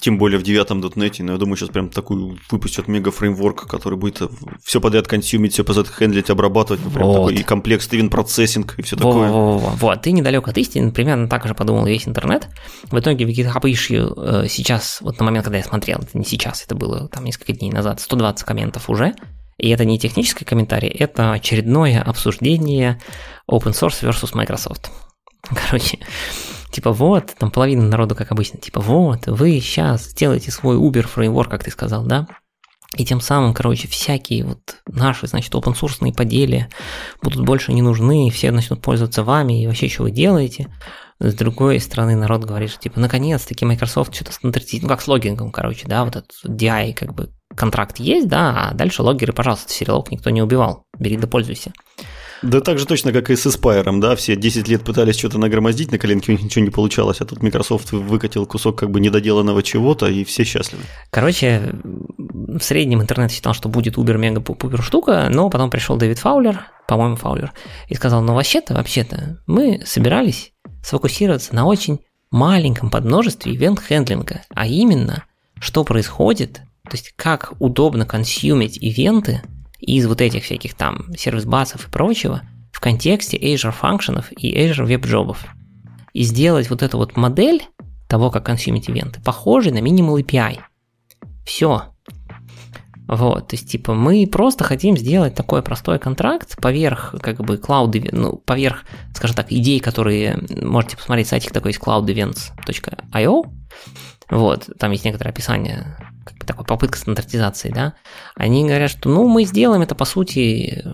Тем 0.00 0.18
более 0.18 0.38
в 0.38 0.42
девятом 0.42 0.80
.NET, 0.80 1.22
но 1.22 1.32
я 1.32 1.38
думаю, 1.38 1.56
сейчас 1.56 1.70
прям 1.70 1.88
такую 1.88 2.38
выпустят 2.50 2.88
мега-фреймворк, 2.88 3.66
который 3.66 3.98
будет 3.98 4.20
все 4.62 4.80
подряд 4.80 5.06
консюмить, 5.08 5.54
все 5.54 5.64
подряд 5.64 5.88
хендлить, 5.88 6.28
обрабатывать, 6.28 6.84
ну, 6.84 6.90
прям 6.90 7.06
вот. 7.06 7.14
такой 7.14 7.34
и 7.36 7.42
комплекс 7.42 7.88
Steven 7.88 8.10
процессинг 8.10 8.74
и 8.78 8.82
все 8.82 8.96
такое. 8.96 9.30
Во, 9.30 9.52
во, 9.52 9.58
во, 9.58 9.70
вот, 9.70 10.02
ты 10.02 10.12
недалек 10.12 10.46
от 10.46 10.58
истины, 10.58 10.92
примерно 10.92 11.28
так 11.28 11.46
же 11.46 11.54
подумал 11.54 11.86
весь 11.86 12.06
интернет. 12.06 12.48
В 12.90 12.98
итоге 12.98 13.24
в 13.24 13.30
GitHub 13.30 13.62
issue 13.62 14.44
э, 14.44 14.48
сейчас, 14.48 14.98
вот 15.00 15.18
на 15.18 15.24
момент, 15.24 15.44
когда 15.44 15.58
я 15.58 15.64
смотрел, 15.64 16.00
это 16.00 16.18
не 16.18 16.24
сейчас, 16.24 16.64
это 16.64 16.74
было 16.74 17.08
там 17.08 17.24
несколько 17.24 17.54
дней 17.54 17.70
назад, 17.70 18.00
120 18.00 18.44
комментов 18.44 18.90
уже, 18.90 19.14
и 19.56 19.70
это 19.70 19.84
не 19.84 19.98
технический 19.98 20.44
комментарий, 20.44 20.88
это 20.88 21.32
очередное 21.32 22.02
обсуждение 22.02 23.00
open 23.50 23.72
source 23.72 24.02
versus 24.02 24.34
Microsoft. 24.34 24.90
Короче, 25.66 25.98
типа 26.74 26.92
вот, 26.92 27.34
там 27.38 27.50
половина 27.50 27.84
народу, 27.84 28.14
как 28.14 28.32
обычно, 28.32 28.58
типа 28.58 28.80
вот, 28.80 29.26
вы 29.26 29.60
сейчас 29.60 30.10
сделаете 30.10 30.50
свой 30.50 30.76
Uber 30.76 31.06
фреймворк, 31.06 31.50
как 31.50 31.64
ты 31.64 31.70
сказал, 31.70 32.04
да? 32.04 32.26
И 32.96 33.04
тем 33.04 33.20
самым, 33.20 33.54
короче, 33.54 33.88
всякие 33.88 34.44
вот 34.44 34.76
наши, 34.86 35.26
значит, 35.26 35.52
open 35.54 35.74
source 35.74 36.12
поделия 36.12 36.68
будут 37.22 37.44
больше 37.44 37.72
не 37.72 37.82
нужны, 37.82 38.30
все 38.30 38.50
начнут 38.50 38.82
пользоваться 38.82 39.24
вами, 39.24 39.62
и 39.62 39.66
вообще, 39.66 39.88
что 39.88 40.04
вы 40.04 40.10
делаете. 40.10 40.72
С 41.20 41.34
другой 41.34 41.80
стороны, 41.80 42.16
народ 42.16 42.44
говорит, 42.44 42.70
что, 42.70 42.80
типа, 42.80 43.00
наконец-таки 43.00 43.64
Microsoft 43.64 44.14
что-то 44.14 44.32
стандартизирует, 44.32 44.82
ну, 44.82 44.88
как 44.88 45.00
с 45.00 45.08
логингом, 45.08 45.52
короче, 45.52 45.86
да, 45.86 46.04
вот 46.04 46.16
этот 46.16 46.32
DI, 46.46 46.92
как 46.92 47.14
бы, 47.14 47.30
контракт 47.56 47.98
есть, 47.98 48.28
да, 48.28 48.68
а 48.68 48.74
дальше 48.74 49.02
логеры, 49.02 49.32
пожалуйста, 49.32 49.72
сериалог 49.72 50.10
никто 50.10 50.30
не 50.30 50.42
убивал, 50.42 50.84
бери 50.98 51.16
да 51.16 51.26
пользуйся. 51.26 51.72
Да 52.44 52.60
так 52.60 52.78
же 52.78 52.86
точно, 52.86 53.12
как 53.12 53.30
и 53.30 53.36
с 53.36 53.46
Aspire, 53.46 54.00
да, 54.00 54.14
все 54.16 54.36
10 54.36 54.68
лет 54.68 54.84
пытались 54.84 55.16
что-то 55.16 55.38
нагромоздить 55.38 55.90
на 55.90 55.98
коленке, 55.98 56.32
у 56.32 56.34
них 56.34 56.44
ничего 56.44 56.64
не 56.64 56.70
получалось, 56.70 57.20
а 57.20 57.24
тут 57.24 57.42
Microsoft 57.42 57.92
выкатил 57.92 58.44
кусок 58.44 58.78
как 58.78 58.90
бы 58.90 59.00
недоделанного 59.00 59.62
чего-то, 59.62 60.08
и 60.08 60.24
все 60.24 60.44
счастливы. 60.44 60.82
Короче, 61.10 61.74
в 62.18 62.60
среднем 62.60 63.00
интернет 63.00 63.32
считал, 63.32 63.54
что 63.54 63.70
будет 63.70 63.96
убер 63.96 64.18
мега 64.18 64.40
пупер 64.42 64.82
штука, 64.82 65.28
но 65.30 65.48
потом 65.48 65.70
пришел 65.70 65.96
Дэвид 65.96 66.18
Фаулер, 66.18 66.66
по-моему, 66.86 67.16
Фаулер, 67.16 67.52
и 67.88 67.94
сказал, 67.94 68.20
ну 68.20 68.34
вообще-то, 68.34 68.74
вообще-то, 68.74 69.38
мы 69.46 69.80
собирались 69.86 70.52
сфокусироваться 70.82 71.54
на 71.54 71.64
очень 71.64 72.00
маленьком 72.30 72.90
подмножестве 72.90 73.54
event-handling 73.54 74.31
а, 74.31 74.42
а 74.54 74.66
именно, 74.66 75.24
что 75.58 75.82
происходит, 75.82 76.60
то 76.84 76.92
есть 76.92 77.14
как 77.16 77.54
удобно 77.58 78.04
consum 78.04 78.52
ить 78.52 78.76
event 78.76 79.29
ы– 79.29 79.40
из 79.84 80.06
вот 80.06 80.20
этих 80.20 80.44
всяких 80.44 80.74
там 80.74 81.14
сервис-басов 81.16 81.86
и 81.86 81.90
прочего 81.90 82.42
в 82.72 82.80
контексте 82.80 83.36
Azure 83.36 83.72
функционов 83.72 84.32
и 84.32 84.54
Azure 84.54 84.84
веб-джобов. 84.84 85.46
И 86.12 86.22
сделать 86.22 86.70
вот 86.70 86.82
эту 86.82 86.98
вот 86.98 87.16
модель 87.16 87.62
того, 88.08 88.30
как 88.30 88.46
консюмить 88.46 88.88
ивенты, 88.88 89.20
похожей 89.20 89.72
на 89.72 89.78
Minimal 89.78 90.22
API. 90.22 90.60
Все. 91.44 91.84
Вот, 93.06 93.48
то 93.48 93.56
есть, 93.56 93.70
типа, 93.70 93.92
мы 93.92 94.26
просто 94.26 94.64
хотим 94.64 94.96
сделать 94.96 95.34
такой 95.34 95.62
простой 95.62 95.98
контракт 95.98 96.56
поверх, 96.56 97.14
как 97.20 97.44
бы, 97.44 97.56
cloud, 97.56 98.08
ну, 98.12 98.38
поверх, 98.38 98.84
скажем 99.14 99.36
так, 99.36 99.52
идей, 99.52 99.78
которые 99.78 100.38
можете 100.62 100.96
посмотреть, 100.96 101.28
сайтик 101.28 101.52
такой 101.52 101.72
есть 101.72 101.82
cloudevents.io, 101.82 103.44
вот, 104.30 104.70
там 104.78 104.90
есть 104.92 105.04
некоторое 105.04 105.30
описание 105.30 105.98
как 106.24 106.38
бы 106.38 106.46
такой 106.46 106.64
попытка 106.64 106.98
стандартизации, 106.98 107.70
да, 107.70 107.94
они 108.34 108.64
говорят, 108.64 108.90
что 108.90 109.08
ну 109.08 109.28
мы 109.28 109.44
сделаем 109.44 109.82
это 109.82 109.94
по 109.94 110.04
сути 110.04 110.84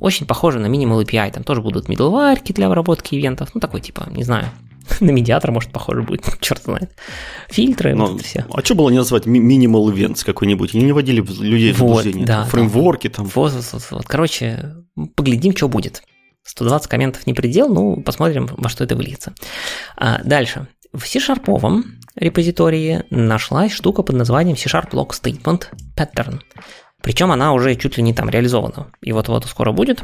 очень 0.00 0.26
похоже 0.26 0.58
на 0.58 0.66
Minimal 0.66 1.04
API, 1.04 1.32
там 1.32 1.44
тоже 1.44 1.62
будут 1.62 1.88
middleware 1.88 2.40
для 2.52 2.66
обработки 2.66 3.14
ивентов, 3.14 3.50
ну 3.54 3.60
такой 3.60 3.80
типа, 3.80 4.08
не 4.10 4.24
знаю, 4.24 4.46
на 5.00 5.10
медиатор, 5.10 5.50
может, 5.50 5.70
похоже 5.70 6.02
будет, 6.02 6.24
черт 6.40 6.62
знает. 6.62 6.90
Фильтры, 7.48 7.94
Но, 7.94 8.06
вот 8.06 8.16
это 8.16 8.24
все. 8.24 8.46
А 8.52 8.60
что 8.62 8.74
было 8.74 8.90
не 8.90 8.98
назвать 8.98 9.26
Minimal 9.26 9.92
Events 9.92 10.24
какой-нибудь? 10.24 10.74
Они 10.74 10.84
не 10.84 10.92
водили 10.92 11.24
людей 11.42 11.72
в 11.72 11.78
вот, 11.78 11.88
заблуждение. 11.88 12.26
Да, 12.26 12.44
фреймворки 12.44 13.08
там. 13.08 13.26
Вот, 13.26 13.52
вот, 13.52 13.64
вот, 13.72 13.86
вот. 13.90 14.06
Короче, 14.06 14.74
поглядим, 15.14 15.56
что 15.56 15.68
будет. 15.68 16.02
120 16.44 16.88
комментов 16.88 17.26
не 17.26 17.32
предел, 17.32 17.68
ну, 17.72 18.02
посмотрим, 18.02 18.48
во 18.56 18.68
что 18.68 18.84
это 18.84 18.96
выльется. 18.96 19.34
А, 19.96 20.20
дальше. 20.24 20.68
В 20.92 21.06
C-sharp 21.06 21.56
овом 21.56 21.84
репозитории 22.16 23.04
нашлась 23.10 23.72
штука 23.72 24.02
под 24.02 24.16
названием 24.16 24.56
C-Sharp 24.56 24.90
Lock 24.90 25.10
Statement 25.10 25.66
Pattern. 25.96 26.40
Причем 27.02 27.32
она 27.32 27.52
уже 27.52 27.74
чуть 27.76 27.96
ли 27.96 28.02
не 28.02 28.14
там 28.14 28.30
реализована. 28.30 28.90
И 29.02 29.12
вот-вот 29.12 29.44
скоро 29.44 29.72
будет. 29.72 30.02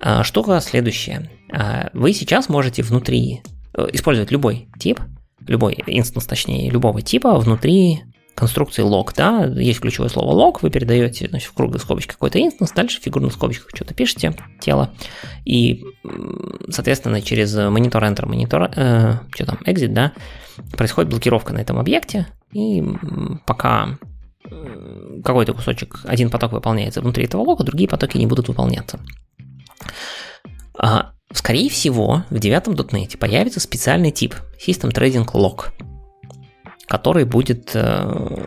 А, 0.00 0.22
штука 0.22 0.60
следующая. 0.60 1.30
А, 1.52 1.90
вы 1.92 2.12
сейчас 2.12 2.48
можете 2.48 2.82
внутри 2.82 3.42
э, 3.74 3.88
использовать 3.92 4.30
любой 4.30 4.68
тип, 4.78 5.00
любой 5.46 5.82
instance, 5.86 6.26
точнее, 6.26 6.70
любого 6.70 7.02
типа 7.02 7.38
внутри 7.38 8.02
конструкции 8.36 8.84
lock, 8.84 9.10
да, 9.16 9.46
есть 9.46 9.80
ключевое 9.80 10.08
слово 10.08 10.32
lock, 10.38 10.58
вы 10.62 10.70
передаете, 10.70 11.26
значит, 11.28 11.48
в 11.48 11.54
круглой 11.54 11.80
скобочке 11.80 12.12
какой-то 12.12 12.40
instance, 12.40 12.70
дальше 12.70 13.00
в 13.00 13.02
фигурных 13.02 13.32
скобочках 13.32 13.70
что-то 13.74 13.94
пишете, 13.94 14.36
тело, 14.60 14.94
и, 15.44 15.82
соответственно, 16.70 17.20
через 17.20 17.52
монитор 17.56 18.04
enter, 18.04 18.26
монитор, 18.26 18.70
э, 18.76 19.14
что 19.34 19.46
там, 19.46 19.58
exit, 19.66 19.88
да, 19.88 20.12
происходит 20.76 21.10
блокировка 21.10 21.52
на 21.52 21.58
этом 21.58 21.78
объекте, 21.78 22.26
и 22.52 22.84
пока 23.46 23.98
э, 24.44 25.20
какой-то 25.24 25.54
кусочек, 25.54 26.00
один 26.04 26.30
поток 26.30 26.52
выполняется 26.52 27.00
внутри 27.00 27.24
этого 27.24 27.42
лога, 27.42 27.64
другие 27.64 27.88
потоки 27.88 28.16
не 28.16 28.26
будут 28.26 28.48
выполняться. 28.48 28.98
А, 30.76 31.12
скорее 31.32 31.68
всего, 31.68 32.24
в 32.30 32.38
девятом 32.38 32.74
.NET 32.74 33.18
появится 33.18 33.60
специальный 33.60 34.10
тип 34.10 34.34
System 34.64 34.92
Trading 34.92 35.26
Log, 35.32 35.66
который 36.86 37.24
будет, 37.24 37.72
э, 37.74 38.46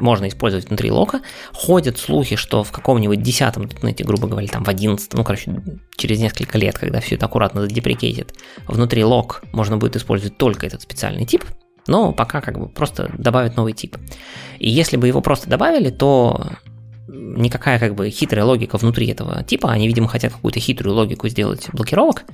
можно 0.00 0.28
использовать 0.28 0.68
внутри 0.68 0.90
лока. 0.90 1.20
Ходят 1.52 1.98
слухи, 1.98 2.36
что 2.36 2.62
в 2.62 2.72
каком-нибудь 2.72 3.22
десятом 3.22 3.64
.NET, 3.64 4.04
грубо 4.04 4.28
говоря, 4.28 4.48
там 4.48 4.64
в 4.64 4.68
одиннадцатом, 4.68 5.18
ну, 5.18 5.24
короче, 5.24 5.62
через 5.96 6.20
несколько 6.20 6.58
лет, 6.58 6.78
когда 6.78 7.00
все 7.00 7.16
это 7.16 7.26
аккуратно 7.26 7.62
задеприкейтит, 7.62 8.34
внутри 8.66 9.04
лог 9.04 9.42
можно 9.52 9.76
будет 9.76 9.96
использовать 9.96 10.36
только 10.38 10.66
этот 10.66 10.82
специальный 10.82 11.24
тип, 11.24 11.44
но 11.86 12.12
пока 12.12 12.40
как 12.40 12.58
бы 12.58 12.68
просто 12.68 13.10
добавят 13.18 13.56
новый 13.56 13.72
тип. 13.72 13.96
И 14.58 14.68
если 14.68 14.96
бы 14.96 15.06
его 15.06 15.20
просто 15.20 15.48
добавили, 15.48 15.90
то 15.90 16.52
никакая 17.08 17.78
как 17.78 17.94
бы 17.94 18.10
хитрая 18.10 18.44
логика 18.44 18.78
внутри 18.78 19.06
этого 19.08 19.44
типа, 19.44 19.70
они, 19.70 19.86
видимо, 19.86 20.08
хотят 20.08 20.32
какую-то 20.32 20.60
хитрую 20.60 20.94
логику 20.94 21.28
сделать 21.28 21.68
блокировок. 21.72 22.24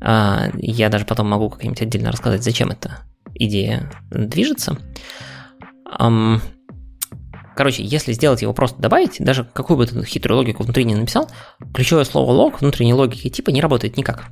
А, 0.00 0.50
я 0.56 0.88
даже 0.88 1.04
потом 1.04 1.28
могу 1.28 1.50
как-нибудь 1.50 1.80
отдельно 1.80 2.10
рассказать, 2.10 2.42
зачем 2.42 2.70
эта 2.70 3.04
идея 3.34 3.90
движется. 4.10 4.78
Короче, 7.58 7.82
если 7.82 8.12
сделать 8.12 8.40
его 8.40 8.52
просто 8.52 8.80
добавить, 8.80 9.16
даже 9.18 9.44
какую 9.44 9.76
бы 9.76 9.86
ты 9.86 10.04
хитрую 10.04 10.38
логику 10.38 10.62
внутри 10.62 10.84
не 10.84 10.94
написал, 10.94 11.28
ключевое 11.74 12.04
слово 12.04 12.30
лог 12.30 12.60
внутренней 12.60 12.94
логики 12.94 13.28
типа 13.28 13.50
не 13.50 13.60
работает 13.60 13.96
никак. 13.96 14.26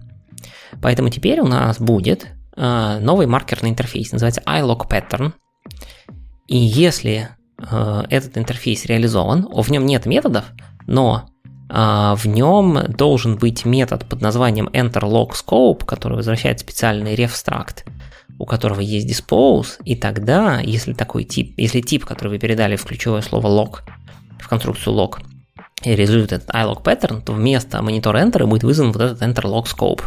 Поэтому 0.81 1.11
теперь 1.11 1.40
у 1.40 1.47
нас 1.47 1.81
будет 1.81 2.28
а, 2.57 3.01
новый 3.01 3.27
маркерный 3.27 3.70
интерфейс, 3.70 4.12
называется 4.12 4.43
iLogPattern. 4.47 5.32
И 6.47 6.57
если 6.57 7.31
Э, 7.59 8.05
этот 8.11 8.36
интерфейс 8.36 8.85
реализован, 8.85 9.48
в 9.51 9.70
нем 9.70 9.86
нет 9.86 10.07
методов, 10.07 10.44
но 10.86 11.28
а, 11.69 12.15
в 12.15 12.27
нем 12.27 12.78
должен 12.89 13.36
быть 13.36 13.65
метод 13.65 14.05
под 14.05 14.20
названием 14.20 14.69
enterLogScope, 14.69 15.85
который 15.85 16.16
возвращает 16.16 16.61
специальный 16.61 17.15
refstruct, 17.15 17.85
у 18.39 18.47
которого 18.47 18.81
есть 18.81 19.09
dispose, 19.09 19.79
и 19.85 19.97
тогда, 19.97 20.61
если 20.61 20.93
такой 20.93 21.25
тип, 21.25 21.55
если 21.57 21.81
тип, 21.81 22.05
который 22.05 22.29
вы 22.29 22.39
передали 22.39 22.77
в 22.77 22.85
ключевое 22.85 23.23
слово 23.23 23.49
log, 23.49 23.81
в 24.39 24.49
конструкцию 24.49 24.95
log, 24.95 25.19
реализует 25.85 26.33
этот 26.33 26.51
iLog 26.51 26.83
pattern, 26.83 27.23
то 27.23 27.33
вместо 27.33 27.83
монитора 27.83 28.19
enter 28.19 28.47
будет 28.47 28.65
вызван 28.65 28.93
вот 28.93 29.03
этот 29.03 29.23
enterLogScope 29.23 30.03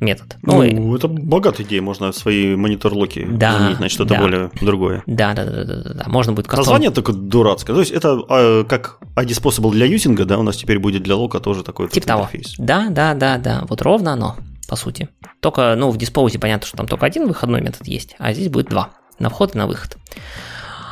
метод. 0.00 0.36
Ну, 0.42 0.62
ну 0.62 0.96
это 0.96 1.08
богатая 1.08 1.64
идея, 1.64 1.80
можно 1.80 2.12
свои 2.12 2.54
монитор-локи 2.56 3.26
да, 3.30 3.58
заменить 3.58 3.80
на 3.80 3.88
что-то 3.88 4.14
да. 4.14 4.20
более 4.20 4.50
другое. 4.60 5.02
Да, 5.06 5.34
да, 5.34 5.44
да, 5.44 5.64
да, 5.64 5.82
да, 5.82 5.94
да. 5.94 6.04
Можно 6.06 6.32
будет 6.32 6.46
кастом... 6.46 6.64
Название 6.64 6.90
такое 6.90 7.14
дурацкое. 7.14 7.74
То 7.74 7.80
есть 7.80 7.92
это 7.92 8.20
а, 8.28 8.64
как 8.64 8.98
ID 9.16 9.34
способ 9.34 9.70
для 9.70 9.86
юзинга, 9.86 10.24
да, 10.24 10.38
у 10.38 10.42
нас 10.42 10.56
теперь 10.56 10.78
будет 10.78 11.02
для 11.02 11.16
лока 11.16 11.40
тоже 11.40 11.62
такой 11.62 11.88
тип 11.88 12.04
того. 12.04 12.22
интерфейс. 12.22 12.54
Да, 12.58 12.88
да, 12.90 13.14
да, 13.14 13.38
да. 13.38 13.64
Вот 13.68 13.80
ровно 13.82 14.12
оно, 14.12 14.36
по 14.66 14.76
сути. 14.76 15.08
Только, 15.40 15.74
ну, 15.76 15.90
в 15.90 15.96
диспоузе 15.96 16.38
понятно, 16.38 16.66
что 16.66 16.76
там 16.76 16.86
только 16.86 17.06
один 17.06 17.26
выходной 17.26 17.60
метод 17.60 17.86
есть, 17.86 18.16
а 18.18 18.32
здесь 18.32 18.48
будет 18.48 18.68
два. 18.68 18.90
На 19.18 19.30
вход 19.30 19.54
и 19.54 19.58
на 19.58 19.66
выход. 19.66 19.96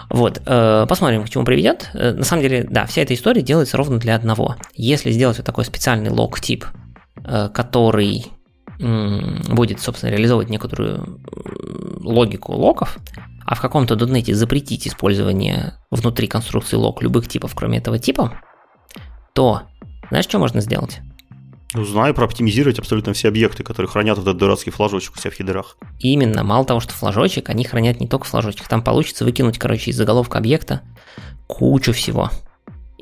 Вот, 0.08 0.42
э, 0.44 0.86
посмотрим, 0.88 1.24
к 1.24 1.30
чему 1.30 1.44
приведет. 1.44 1.90
Э, 1.94 2.12
на 2.12 2.24
самом 2.24 2.42
деле, 2.42 2.66
да, 2.68 2.86
вся 2.86 3.02
эта 3.02 3.14
история 3.14 3.42
делается 3.42 3.76
ровно 3.76 3.98
для 3.98 4.14
одного. 4.14 4.56
Если 4.74 5.10
сделать 5.10 5.38
вот 5.38 5.46
такой 5.46 5.64
специальный 5.64 6.10
лог-тип, 6.10 6.66
э, 7.24 7.48
который 7.52 8.26
будет, 8.78 9.80
собственно, 9.80 10.10
реализовывать 10.10 10.48
некоторую 10.48 11.20
логику 12.00 12.52
локов, 12.52 12.98
а 13.46 13.54
в 13.54 13.60
каком-то 13.60 13.94
дотнете 13.94 14.34
запретить 14.34 14.88
использование 14.88 15.74
внутри 15.90 16.26
конструкции 16.26 16.76
лог 16.76 17.00
любых 17.00 17.28
типов, 17.28 17.54
кроме 17.54 17.78
этого 17.78 17.98
типа, 17.98 18.40
то 19.34 19.62
знаешь, 20.08 20.24
что 20.24 20.38
можно 20.38 20.60
сделать? 20.60 21.00
Ну, 21.74 21.84
знаю, 21.84 22.14
прооптимизировать 22.14 22.78
абсолютно 22.78 23.14
все 23.14 23.28
объекты, 23.28 23.62
которые 23.62 23.88
хранят 23.88 24.18
этот 24.18 24.36
дурацкий 24.36 24.70
флажочек 24.70 25.14
у 25.16 25.18
себя 25.18 25.30
в 25.30 25.34
хедерах. 25.34 25.76
Именно, 26.00 26.44
мало 26.44 26.66
того, 26.66 26.80
что 26.80 26.92
флажочек, 26.92 27.48
они 27.48 27.64
хранят 27.64 27.98
не 28.00 28.06
только 28.06 28.26
флажочек, 28.26 28.68
там 28.68 28.82
получится 28.82 29.24
выкинуть, 29.24 29.58
короче, 29.58 29.90
из 29.90 29.96
заголовка 29.96 30.38
объекта 30.38 30.82
кучу 31.46 31.92
всего. 31.92 32.30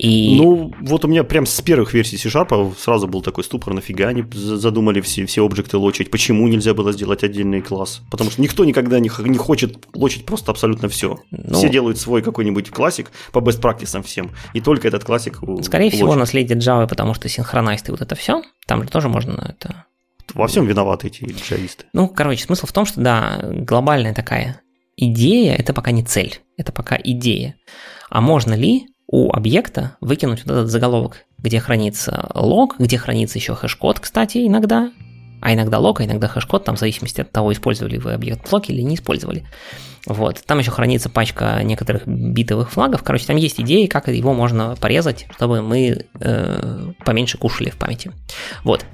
И... 0.03 0.35
Ну, 0.37 0.73
вот 0.81 1.05
у 1.05 1.09
меня 1.09 1.25
прям 1.25 1.45
с 1.45 1.61
первых 1.61 1.93
версий 1.93 2.17
C-Sharp 2.17 2.75
сразу 2.79 3.07
был 3.07 3.21
такой 3.21 3.45
ступор, 3.45 3.75
нафига 3.75 4.09
они 4.09 4.25
задумали 4.33 5.03
все, 5.03 5.27
все 5.27 5.45
объекты 5.45 5.77
лочить, 5.77 6.11
почему 6.11 6.49
нельзя 6.49 6.73
было 6.73 6.93
сделать 6.93 7.23
отдельный 7.23 7.61
класс? 7.61 8.01
Потому 8.11 8.31
что 8.31 8.41
никто 8.41 8.65
никогда 8.65 8.99
не, 8.99 9.11
не 9.29 9.37
хочет 9.37 9.77
лочить 9.93 10.25
просто 10.25 10.53
абсолютно 10.53 10.89
все. 10.89 11.19
Ну, 11.31 11.59
все 11.59 11.69
делают 11.69 11.99
свой 11.99 12.23
какой-нибудь 12.23 12.71
классик 12.71 13.11
по 13.31 13.41
best 13.41 13.61
practice 13.61 14.03
всем, 14.03 14.31
и 14.55 14.63
только 14.63 14.89
этот 14.89 15.05
классик 15.05 15.43
Скорее 15.63 15.85
лочит. 15.85 15.97
всего, 15.97 16.15
наследие 16.15 16.57
Java, 16.57 16.89
потому 16.89 17.13
что 17.13 17.29
синхронайст 17.29 17.91
и 17.91 17.91
вот 17.91 18.01
это 18.01 18.15
все, 18.15 18.43
там 18.67 18.83
же 18.83 18.89
тоже 18.89 19.11
можно 19.11 19.55
это... 19.55 19.85
Во 20.33 20.47
всем 20.47 20.65
виноваты 20.65 21.09
эти 21.09 21.25
джависты. 21.25 21.85
Ну, 21.93 22.09
короче, 22.09 22.45
смысл 22.45 22.65
в 22.65 22.73
том, 22.73 22.87
что, 22.87 23.03
да, 23.03 23.39
глобальная 23.43 24.15
такая 24.15 24.63
идея– 24.97 25.57
это 25.59 25.75
пока 25.75 25.91
не 25.91 26.05
цель, 26.05 26.41
это 26.57 26.73
пока 26.73 26.97
идея. 27.03 27.57
А 28.09 28.23
можно 28.23 28.55
ли 28.55 28.87
у 29.12 29.32
объекта 29.32 29.97
выкинуть 30.01 30.45
вот 30.45 30.53
этот 30.53 30.70
заголовок, 30.70 31.24
где 31.39 31.59
хранится 31.59 32.31
lock, 32.33 32.77
где 32.78 32.97
хранится 32.97 33.39
еще 33.39 33.57
хэш-код, 33.57 33.99
кстати, 33.99 34.47
иногда, 34.47 34.93
а 35.43 35.53
иногда 35.53 35.81
lock, 35.81 36.01
а 36.01 36.05
иногда 36.05 36.28
хэш-код, 36.28 36.65
там 36.65 36.77
в 36.77 36.78
зависимости 36.78 37.20
от 37.20 37.32
того, 37.32 37.53
использовали 37.53 37.99
вы 37.99 38.12
объект 38.12 38.49
в 38.49 38.53
lock 38.53 38.71
или 38.70 38.82
не 38.82 38.95
использовали. 38.95 39.45
Вот. 40.07 40.41
Там 40.47 40.61
еще 40.61 40.70
хранится 40.70 41.11
пачка 41.11 41.61
некоторых 41.65 42.07
битовых 42.07 42.70
флагов. 42.70 43.03
Короче, 43.03 43.27
там 43.27 43.37
есть 43.37 43.61
идеи, 43.61 43.87
как 43.87 44.07
его 44.07 44.32
можно 44.32 44.77
порезать, 44.77 45.27
чтобы 45.35 45.61
мы 45.61 46.07
э, 46.20 46.93
поменьше 47.05 47.37
кушали 47.37 47.70
в 47.70 47.77
памяти. 47.77 48.12
Вот. 48.62 48.87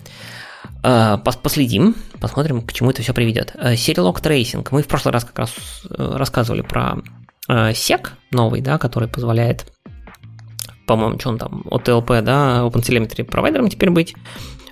Э, 0.83 1.19
последим, 1.19 1.95
посмотрим, 2.21 2.63
к 2.63 2.73
чему 2.73 2.91
это 2.91 3.03
все 3.03 3.13
приведет. 3.13 3.53
Э, 3.55 3.75
Serialog 3.75 4.23
Tracing. 4.23 4.67
Мы 4.71 4.83
в 4.83 4.89
прошлый 4.89 5.13
раз 5.13 5.25
как 5.27 5.39
раз 5.39 5.53
э, 5.91 6.17
рассказывали 6.17 6.63
про 6.63 6.97
э, 7.49 7.71
SEC 7.73 8.09
новый, 8.33 8.63
да, 8.63 8.79
который 8.79 9.09
позволяет 9.09 9.67
по-моему, 10.87 11.19
что 11.19 11.31
он 11.31 11.39
там, 11.39 11.63
OTLP, 11.67 12.23
да, 12.23 12.63
OpenTelemetry 12.65 13.25
провайдером 13.25 13.69
теперь 13.69 13.91
быть, 13.91 14.15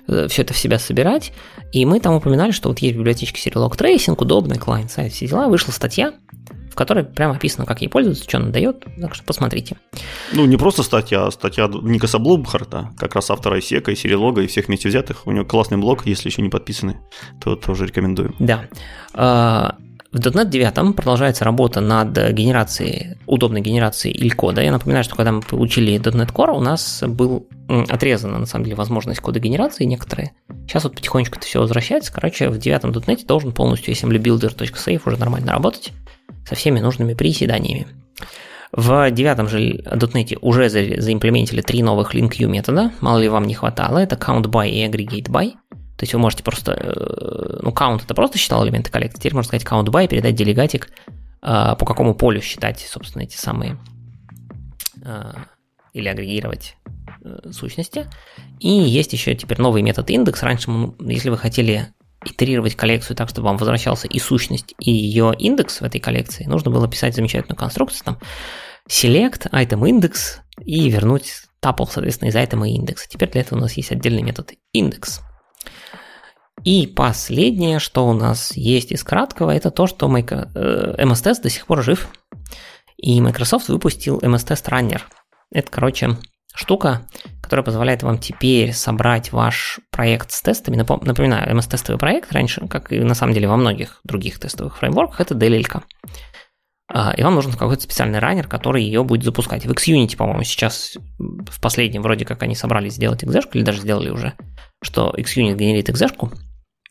э, 0.07 0.27
все 0.27 0.41
это 0.41 0.53
в 0.53 0.57
себя 0.57 0.79
собирать. 0.79 1.33
И 1.71 1.85
мы 1.85 1.99
там 1.99 2.15
упоминали, 2.15 2.51
что 2.51 2.69
вот 2.69 2.79
есть 2.79 2.95
библиотечка 2.95 3.37
Serial 3.37 3.69
Tracing, 3.71 4.15
удобный 4.17 4.57
клиент, 4.57 4.91
сайт, 4.91 5.13
все 5.13 5.27
дела. 5.27 5.47
Вышла 5.47 5.71
статья, 5.71 6.13
в 6.71 6.75
которой 6.75 7.03
прямо 7.03 7.35
описано, 7.35 7.65
как 7.65 7.81
ей 7.81 7.87
пользоваться, 7.87 8.23
что 8.23 8.37
она 8.37 8.49
дает, 8.49 8.85
так 8.99 9.15
что 9.15 9.23
посмотрите. 9.23 9.77
Ну, 10.33 10.45
не 10.45 10.57
просто 10.57 10.83
статья, 10.83 11.25
а 11.25 11.31
статья 11.31 11.67
Никаса 11.67 12.19
Блумхарта, 12.19 12.91
как 12.97 13.15
раз 13.15 13.29
автора 13.29 13.59
Исека 13.59 13.91
и 13.91 13.95
Серилога 13.95 14.41
и 14.41 14.47
всех 14.47 14.67
вместе 14.67 14.89
взятых. 14.89 15.25
У 15.25 15.31
него 15.31 15.45
классный 15.45 15.77
блог, 15.77 16.05
если 16.05 16.29
еще 16.29 16.41
не 16.41 16.49
подписаны, 16.49 16.97
то 17.41 17.55
тоже 17.55 17.87
рекомендую. 17.87 18.35
Да. 18.39 19.77
В 20.15 20.19
.NET 20.19 20.47
9 20.47 20.95
продолжается 20.95 21.43
работа 21.43 21.81
над 21.81 22.17
генерацией, 22.31 23.17
удобной 23.25 23.59
генерацией 23.59 24.15
иль-кода. 24.15 24.61
Я 24.61 24.71
напоминаю, 24.71 25.03
что 25.03 25.13
когда 25.13 25.33
мы 25.33 25.41
получили 25.41 25.99
.NET 25.99 26.31
Core, 26.31 26.51
у 26.55 26.61
нас 26.61 27.03
был 27.05 27.49
отрезана, 27.67 28.39
на 28.39 28.45
самом 28.45 28.63
деле, 28.63 28.77
возможность 28.77 29.19
кода 29.19 29.41
генерации 29.41 29.83
некоторые. 29.83 30.31
Сейчас 30.67 30.85
вот 30.85 30.95
потихонечку 30.95 31.35
это 31.35 31.45
все 31.45 31.59
возвращается. 31.59 32.13
Короче, 32.13 32.47
в 32.47 32.57
девятом 32.57 32.91
.NET 32.91 33.25
должен 33.25 33.51
полностью 33.51 33.93
assemblybuilder.safe 33.93 35.01
уже 35.05 35.17
нормально 35.17 35.51
работать 35.51 35.91
со 36.47 36.55
всеми 36.55 36.79
нужными 36.79 37.13
приседаниями. 37.13 37.85
В 38.71 39.11
девятом 39.11 39.49
же 39.49 39.81
.NET 39.83 40.37
уже 40.39 40.69
заимплементили 40.69 41.59
три 41.59 41.83
новых 41.83 42.15
link 42.15 42.41
метода. 42.45 42.93
Мало 43.01 43.19
ли 43.19 43.27
вам 43.27 43.43
не 43.47 43.53
хватало. 43.53 43.97
Это 43.97 44.15
count 44.15 44.43
by 44.43 44.69
и 44.69 44.87
aggregate 44.87 45.27
by. 45.29 45.55
То 45.97 46.03
есть 46.03 46.13
вы 46.13 46.19
можете 46.19 46.43
просто, 46.43 46.73
э, 46.73 47.59
ну, 47.61 47.71
count 47.71 48.03
это 48.03 48.13
просто 48.13 48.37
считал 48.37 48.65
элементы 48.65 48.91
коллекции, 48.91 49.19
теперь 49.19 49.33
можно 49.33 49.47
сказать 49.47 49.65
count 49.65 49.85
by, 49.85 50.07
передать 50.07 50.35
делегатик, 50.35 50.89
э, 51.41 51.75
по 51.77 51.85
какому 51.85 52.13
полю 52.15 52.41
считать, 52.41 52.79
собственно, 52.79 53.23
эти 53.23 53.37
самые, 53.37 53.77
э, 55.03 55.33
или 55.93 56.07
агрегировать 56.07 56.75
сущности. 57.51 58.07
И 58.59 58.69
есть 58.69 59.13
еще 59.13 59.33
теперь 59.33 59.59
новый 59.59 59.81
метод 59.81 60.09
индекс. 60.11 60.43
Раньше, 60.43 60.69
если 60.99 61.29
вы 61.29 61.37
хотели 61.37 61.87
итерировать 62.23 62.75
коллекцию 62.75 63.15
так, 63.15 63.29
чтобы 63.29 63.47
вам 63.47 63.57
возвращался 63.57 64.07
и 64.07 64.19
сущность, 64.19 64.75
и 64.79 64.91
ее 64.91 65.33
индекс 65.37 65.81
в 65.81 65.83
этой 65.83 65.99
коллекции, 65.99 66.45
нужно 66.45 66.69
было 66.69 66.87
писать 66.87 67.15
замечательную 67.15 67.57
конструкцию, 67.57 68.03
там, 68.05 68.19
select, 68.89 69.49
item 69.51 69.81
index, 69.89 70.39
и 70.63 70.89
вернуть 70.89 71.31
тапл, 71.59 71.85
соответственно, 71.85 72.29
из 72.29 72.35
item 72.35 72.67
и 72.67 72.73
индекса. 72.73 73.07
Теперь 73.09 73.31
для 73.31 73.41
этого 73.41 73.57
у 73.57 73.61
нас 73.61 73.73
есть 73.73 73.91
отдельный 73.91 74.21
метод 74.21 74.53
индекс. 74.71 75.21
И 76.65 76.87
последнее, 76.87 77.77
что 77.77 78.07
у 78.07 78.13
нас 78.13 78.51
есть 78.57 78.91
из 78.91 79.03
краткого, 79.03 79.51
это 79.51 79.69
то, 79.69 79.85
что 79.85 80.07
MS-Test 80.07 81.39
э, 81.39 81.43
до 81.43 81.49
сих 81.49 81.67
пор 81.67 81.83
жив. 81.83 82.09
И 82.97 83.21
Microsoft 83.21 83.69
выпустил 83.69 84.17
MS-Test 84.17 84.67
Runner. 84.69 85.01
Это, 85.51 85.71
короче, 85.71 86.17
штука, 86.55 87.07
которая 87.43 87.63
позволяет 87.63 88.01
вам 88.01 88.17
теперь 88.17 88.73
собрать 88.73 89.31
ваш 89.31 89.79
проект 89.91 90.31
с 90.31 90.41
тестами. 90.41 90.77
Напоминаю, 90.77 91.55
MS-тестовый 91.55 91.99
проект 91.99 92.31
раньше, 92.31 92.67
как 92.67 92.91
и 92.91 92.99
на 92.99 93.13
самом 93.13 93.35
деле 93.35 93.47
во 93.47 93.57
многих 93.57 93.99
других 94.03 94.39
тестовых 94.39 94.77
фреймворках, 94.77 95.21
это 95.21 95.35
DLL. 95.35 95.83
А, 96.91 97.13
и 97.15 97.21
вам 97.21 97.35
нужен 97.35 97.51
какой-то 97.51 97.83
специальный 97.83 98.17
раннер, 98.17 98.47
который 98.47 98.83
ее 98.83 99.03
будет 99.03 99.23
запускать. 99.23 99.67
В 99.67 99.71
XUnity, 99.71 100.17
по-моему, 100.17 100.43
сейчас 100.43 100.97
в 101.19 101.61
последнем 101.61 102.01
вроде 102.01 102.25
как 102.25 102.41
они 102.41 102.55
собрались 102.55 102.93
сделать 102.93 103.23
exec, 103.23 103.49
или 103.53 103.61
даже 103.61 103.81
сделали 103.81 104.09
уже, 104.09 104.33
что 104.81 105.13
XUnit 105.15 105.55
генерит 105.55 105.89
exec, 105.89 106.15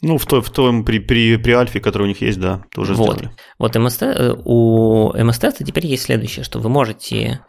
ну, 0.04 0.18
в, 0.18 0.26
то, 0.26 0.40
в 0.42 0.50
том 0.50 0.84
при, 0.84 0.98
при, 0.98 1.36
при 1.36 1.52
альфе, 1.52 1.80
который 1.80 2.04
у 2.04 2.06
них 2.06 2.20
есть, 2.20 2.38
да, 2.38 2.62
тоже 2.70 2.94
вот. 2.94 3.16
сделали. 3.16 3.36
Вот 3.58 3.74
MST, 3.74 4.06
э, 4.06 4.36
у 4.44 5.12
MST 5.12 5.64
теперь 5.64 5.86
есть 5.86 6.04
следующее, 6.04 6.44
что 6.44 6.60
вы 6.60 6.68
можете 6.68 7.40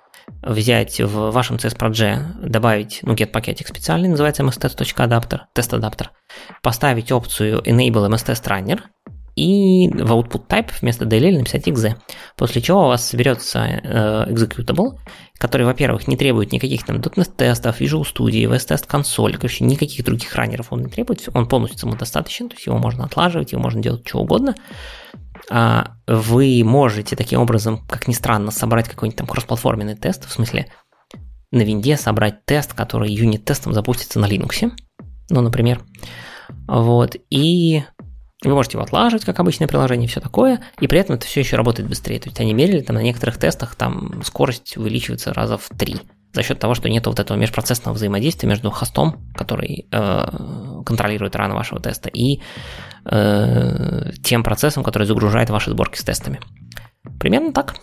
взять 0.41 0.99
в 0.99 1.31
вашем 1.31 1.57
CS 1.57 2.47
добавить, 2.47 2.99
ну, 3.03 3.13
get 3.13 3.27
пакетик 3.27 3.67
специальный, 3.67 4.09
называется 4.09 4.43
mstest.adapter, 4.43 5.41
тест-адаптер, 5.53 6.11
поставить 6.61 7.11
опцию 7.11 7.61
enable 7.61 8.09
mstest 8.09 8.43
runner, 8.45 8.79
и 9.35 9.89
в 9.89 10.11
output 10.11 10.47
type 10.47 10.71
вместо 10.79 11.05
DLL 11.05 11.37
написать 11.37 11.67
exe, 11.67 11.95
после 12.37 12.61
чего 12.61 12.85
у 12.85 12.87
вас 12.87 13.07
соберется 13.07 13.59
э, 13.59 14.31
executable, 14.31 14.97
который, 15.37 15.65
во-первых, 15.65 16.07
не 16.07 16.15
требует 16.15 16.51
никаких 16.51 16.85
там 16.85 16.97
.NET 16.97 17.35
тестов, 17.35 17.81
Visual 17.81 18.03
Studio, 18.03 18.49
VS 18.49 18.69
Test 18.69 18.87
консоль, 18.87 19.35
короче, 19.35 19.65
никаких 19.65 20.05
других 20.05 20.33
раннеров 20.35 20.71
он 20.71 20.83
не 20.83 20.89
требует, 20.89 21.27
он 21.33 21.47
полностью 21.47 21.79
самодостаточен, 21.79 22.49
то 22.49 22.55
есть 22.55 22.65
его 22.65 22.77
можно 22.77 23.05
отлаживать, 23.05 23.51
его 23.51 23.61
можно 23.61 23.81
делать 23.81 24.07
что 24.07 24.19
угодно. 24.19 24.55
А 25.51 25.97
вы 26.07 26.63
можете 26.63 27.15
таким 27.15 27.41
образом, 27.41 27.85
как 27.87 28.07
ни 28.07 28.13
странно, 28.13 28.51
собрать 28.51 28.87
какой-нибудь 28.87 29.17
там 29.17 29.27
кроссплатформенный 29.27 29.95
тест, 29.95 30.25
в 30.25 30.31
смысле 30.31 30.67
на 31.51 31.61
винде 31.61 31.97
собрать 31.97 32.45
тест, 32.45 32.73
который 32.73 33.11
юнит-тестом 33.11 33.73
запустится 33.73 34.19
на 34.19 34.25
Linux, 34.25 34.71
ну, 35.29 35.41
например. 35.41 35.83
Вот, 36.67 37.15
и 37.29 37.83
вы 38.49 38.55
можете 38.55 38.77
его 38.77 38.83
отлаживать, 38.83 39.25
как 39.25 39.39
обычное 39.39 39.67
приложение, 39.67 40.07
все 40.07 40.19
такое, 40.19 40.61
и 40.79 40.87
при 40.87 40.99
этом 40.99 41.15
это 41.15 41.25
все 41.25 41.39
еще 41.39 41.55
работает 41.55 41.89
быстрее. 41.89 42.19
То 42.19 42.29
есть 42.29 42.39
они 42.39 42.53
мерили 42.53 42.81
там 42.81 42.95
на 42.95 43.01
некоторых 43.01 43.37
тестах, 43.37 43.75
там 43.75 44.23
скорость 44.23 44.77
увеличивается 44.77 45.33
раза 45.33 45.57
в 45.57 45.69
три 45.69 45.97
за 46.33 46.43
счет 46.43 46.59
того, 46.59 46.75
что 46.75 46.89
нет 46.89 47.07
вот 47.07 47.19
этого 47.19 47.37
межпроцессного 47.37 47.95
взаимодействия 47.95 48.49
между 48.49 48.69
хостом, 48.69 49.25
который 49.35 49.87
э, 49.89 50.25
контролирует 50.85 51.35
рано 51.35 51.55
вашего 51.55 51.81
теста, 51.81 52.09
и 52.09 52.41
э, 53.05 54.11
тем 54.21 54.43
процессом, 54.43 54.83
который 54.83 55.07
загружает 55.07 55.49
ваши 55.49 55.71
сборки 55.71 55.97
с 55.97 56.03
тестами. 56.03 56.41
Примерно 57.19 57.53
так. 57.53 57.75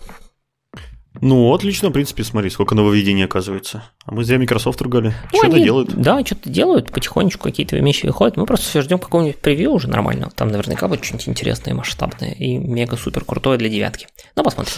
Ну, 1.20 1.52
отлично, 1.52 1.90
в 1.90 1.92
принципе, 1.92 2.24
смотри, 2.24 2.50
сколько 2.50 2.74
нововведений 2.74 3.24
оказывается. 3.24 3.84
А 4.04 4.14
мы 4.14 4.24
зря 4.24 4.38
Microsoft 4.38 4.80
ругали. 4.80 5.14
Ну, 5.32 5.38
что-то 5.38 5.60
делают. 5.60 5.94
Да, 5.94 6.24
что-то 6.24 6.48
делают, 6.48 6.90
потихонечку 6.90 7.44
какие-то 7.44 7.76
вещи 7.76 8.06
выходят. 8.06 8.36
Мы 8.36 8.46
просто 8.46 8.66
все 8.66 8.80
ждем 8.80 8.98
какого-нибудь 8.98 9.38
превью 9.38 9.72
уже 9.72 9.88
нормального. 9.88 10.32
Там 10.32 10.48
наверняка 10.48 10.88
будет 10.88 11.04
что-нибудь 11.04 11.28
интересное, 11.28 11.74
масштабное 11.74 12.32
и 12.32 12.56
мега-супер 12.56 13.24
крутое 13.24 13.58
для 13.58 13.68
девятки. 13.68 14.06
Ну, 14.36 14.42
посмотрим. 14.42 14.74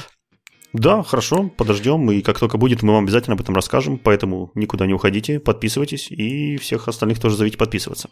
Да, 0.74 1.04
хорошо, 1.04 1.50
подождем, 1.56 2.10
и 2.10 2.20
как 2.20 2.40
только 2.40 2.58
будет, 2.58 2.82
мы 2.82 2.94
вам 2.94 3.04
обязательно 3.04 3.34
об 3.34 3.40
этом 3.40 3.54
расскажем, 3.54 3.96
поэтому 3.96 4.50
никуда 4.56 4.86
не 4.86 4.92
уходите, 4.92 5.38
подписывайтесь, 5.38 6.10
и 6.10 6.56
всех 6.56 6.88
остальных 6.88 7.20
тоже 7.20 7.36
зовите 7.36 7.56
подписываться. 7.56 8.10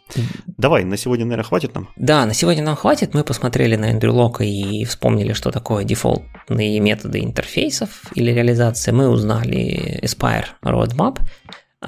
Давай, 0.57 0.85
на 0.85 0.95
сегодня, 0.95 1.25
наверное, 1.25 1.43
хватит 1.43 1.75
нам? 1.75 1.89
Да, 1.97 2.25
на 2.25 2.33
сегодня 2.33 2.63
нам 2.63 2.77
хватит, 2.77 3.13
мы 3.13 3.25
посмотрели 3.25 3.75
на 3.75 3.91
Эндрю 3.91 4.13
Лока 4.13 4.45
и 4.45 4.85
вспомнили, 4.85 5.33
что 5.33 5.51
такое 5.51 5.83
дефолтные 5.83 6.79
методы 6.79 7.19
интерфейсов 7.19 8.03
или 8.15 8.31
реализации, 8.31 8.91
мы 8.91 9.09
узнали 9.09 9.99
Aspire 10.01 10.45
Roadmap, 10.63 11.19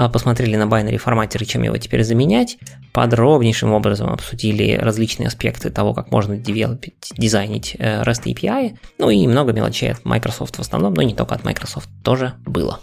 посмотрели 0.10 0.56
на 0.56 0.64
binary 0.64 0.98
форматер 0.98 1.44
и 1.44 1.46
чем 1.46 1.64
его 1.64 1.78
теперь 1.78 2.04
заменять, 2.04 2.58
подробнейшим 2.94 3.72
образом 3.72 4.10
обсудили 4.10 4.74
различные 4.74 5.28
аспекты 5.28 5.70
того, 5.70 5.94
как 5.94 6.12
можно 6.12 6.38
девелопить, 6.38 7.12
дизайнить 7.18 7.76
э, 7.80 8.04
REST 8.04 8.26
API, 8.26 8.78
ну 8.98 9.10
и 9.10 9.28
много 9.28 9.54
мелочей 9.54 9.92
от 9.92 10.04
Microsoft 10.06 10.58
в 10.58 10.60
основном, 10.60 10.94
но 10.94 11.02
не 11.02 11.14
только 11.14 11.36
от 11.36 11.44
Microsoft, 11.44 11.90
тоже 12.04 12.34
было. 12.46 12.80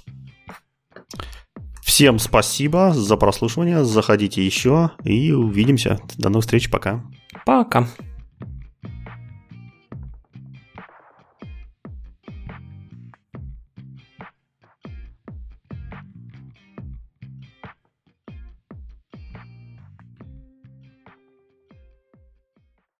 Всем 1.82 2.18
спасибо 2.18 2.92
за 2.94 3.16
прослушивание. 3.16 3.84
Заходите 3.84 4.44
еще 4.44 4.92
и 5.04 5.32
увидимся. 5.32 6.00
До 6.16 6.30
новых 6.30 6.44
встреч. 6.44 6.70
Пока. 6.70 7.04
Пока. 7.44 7.86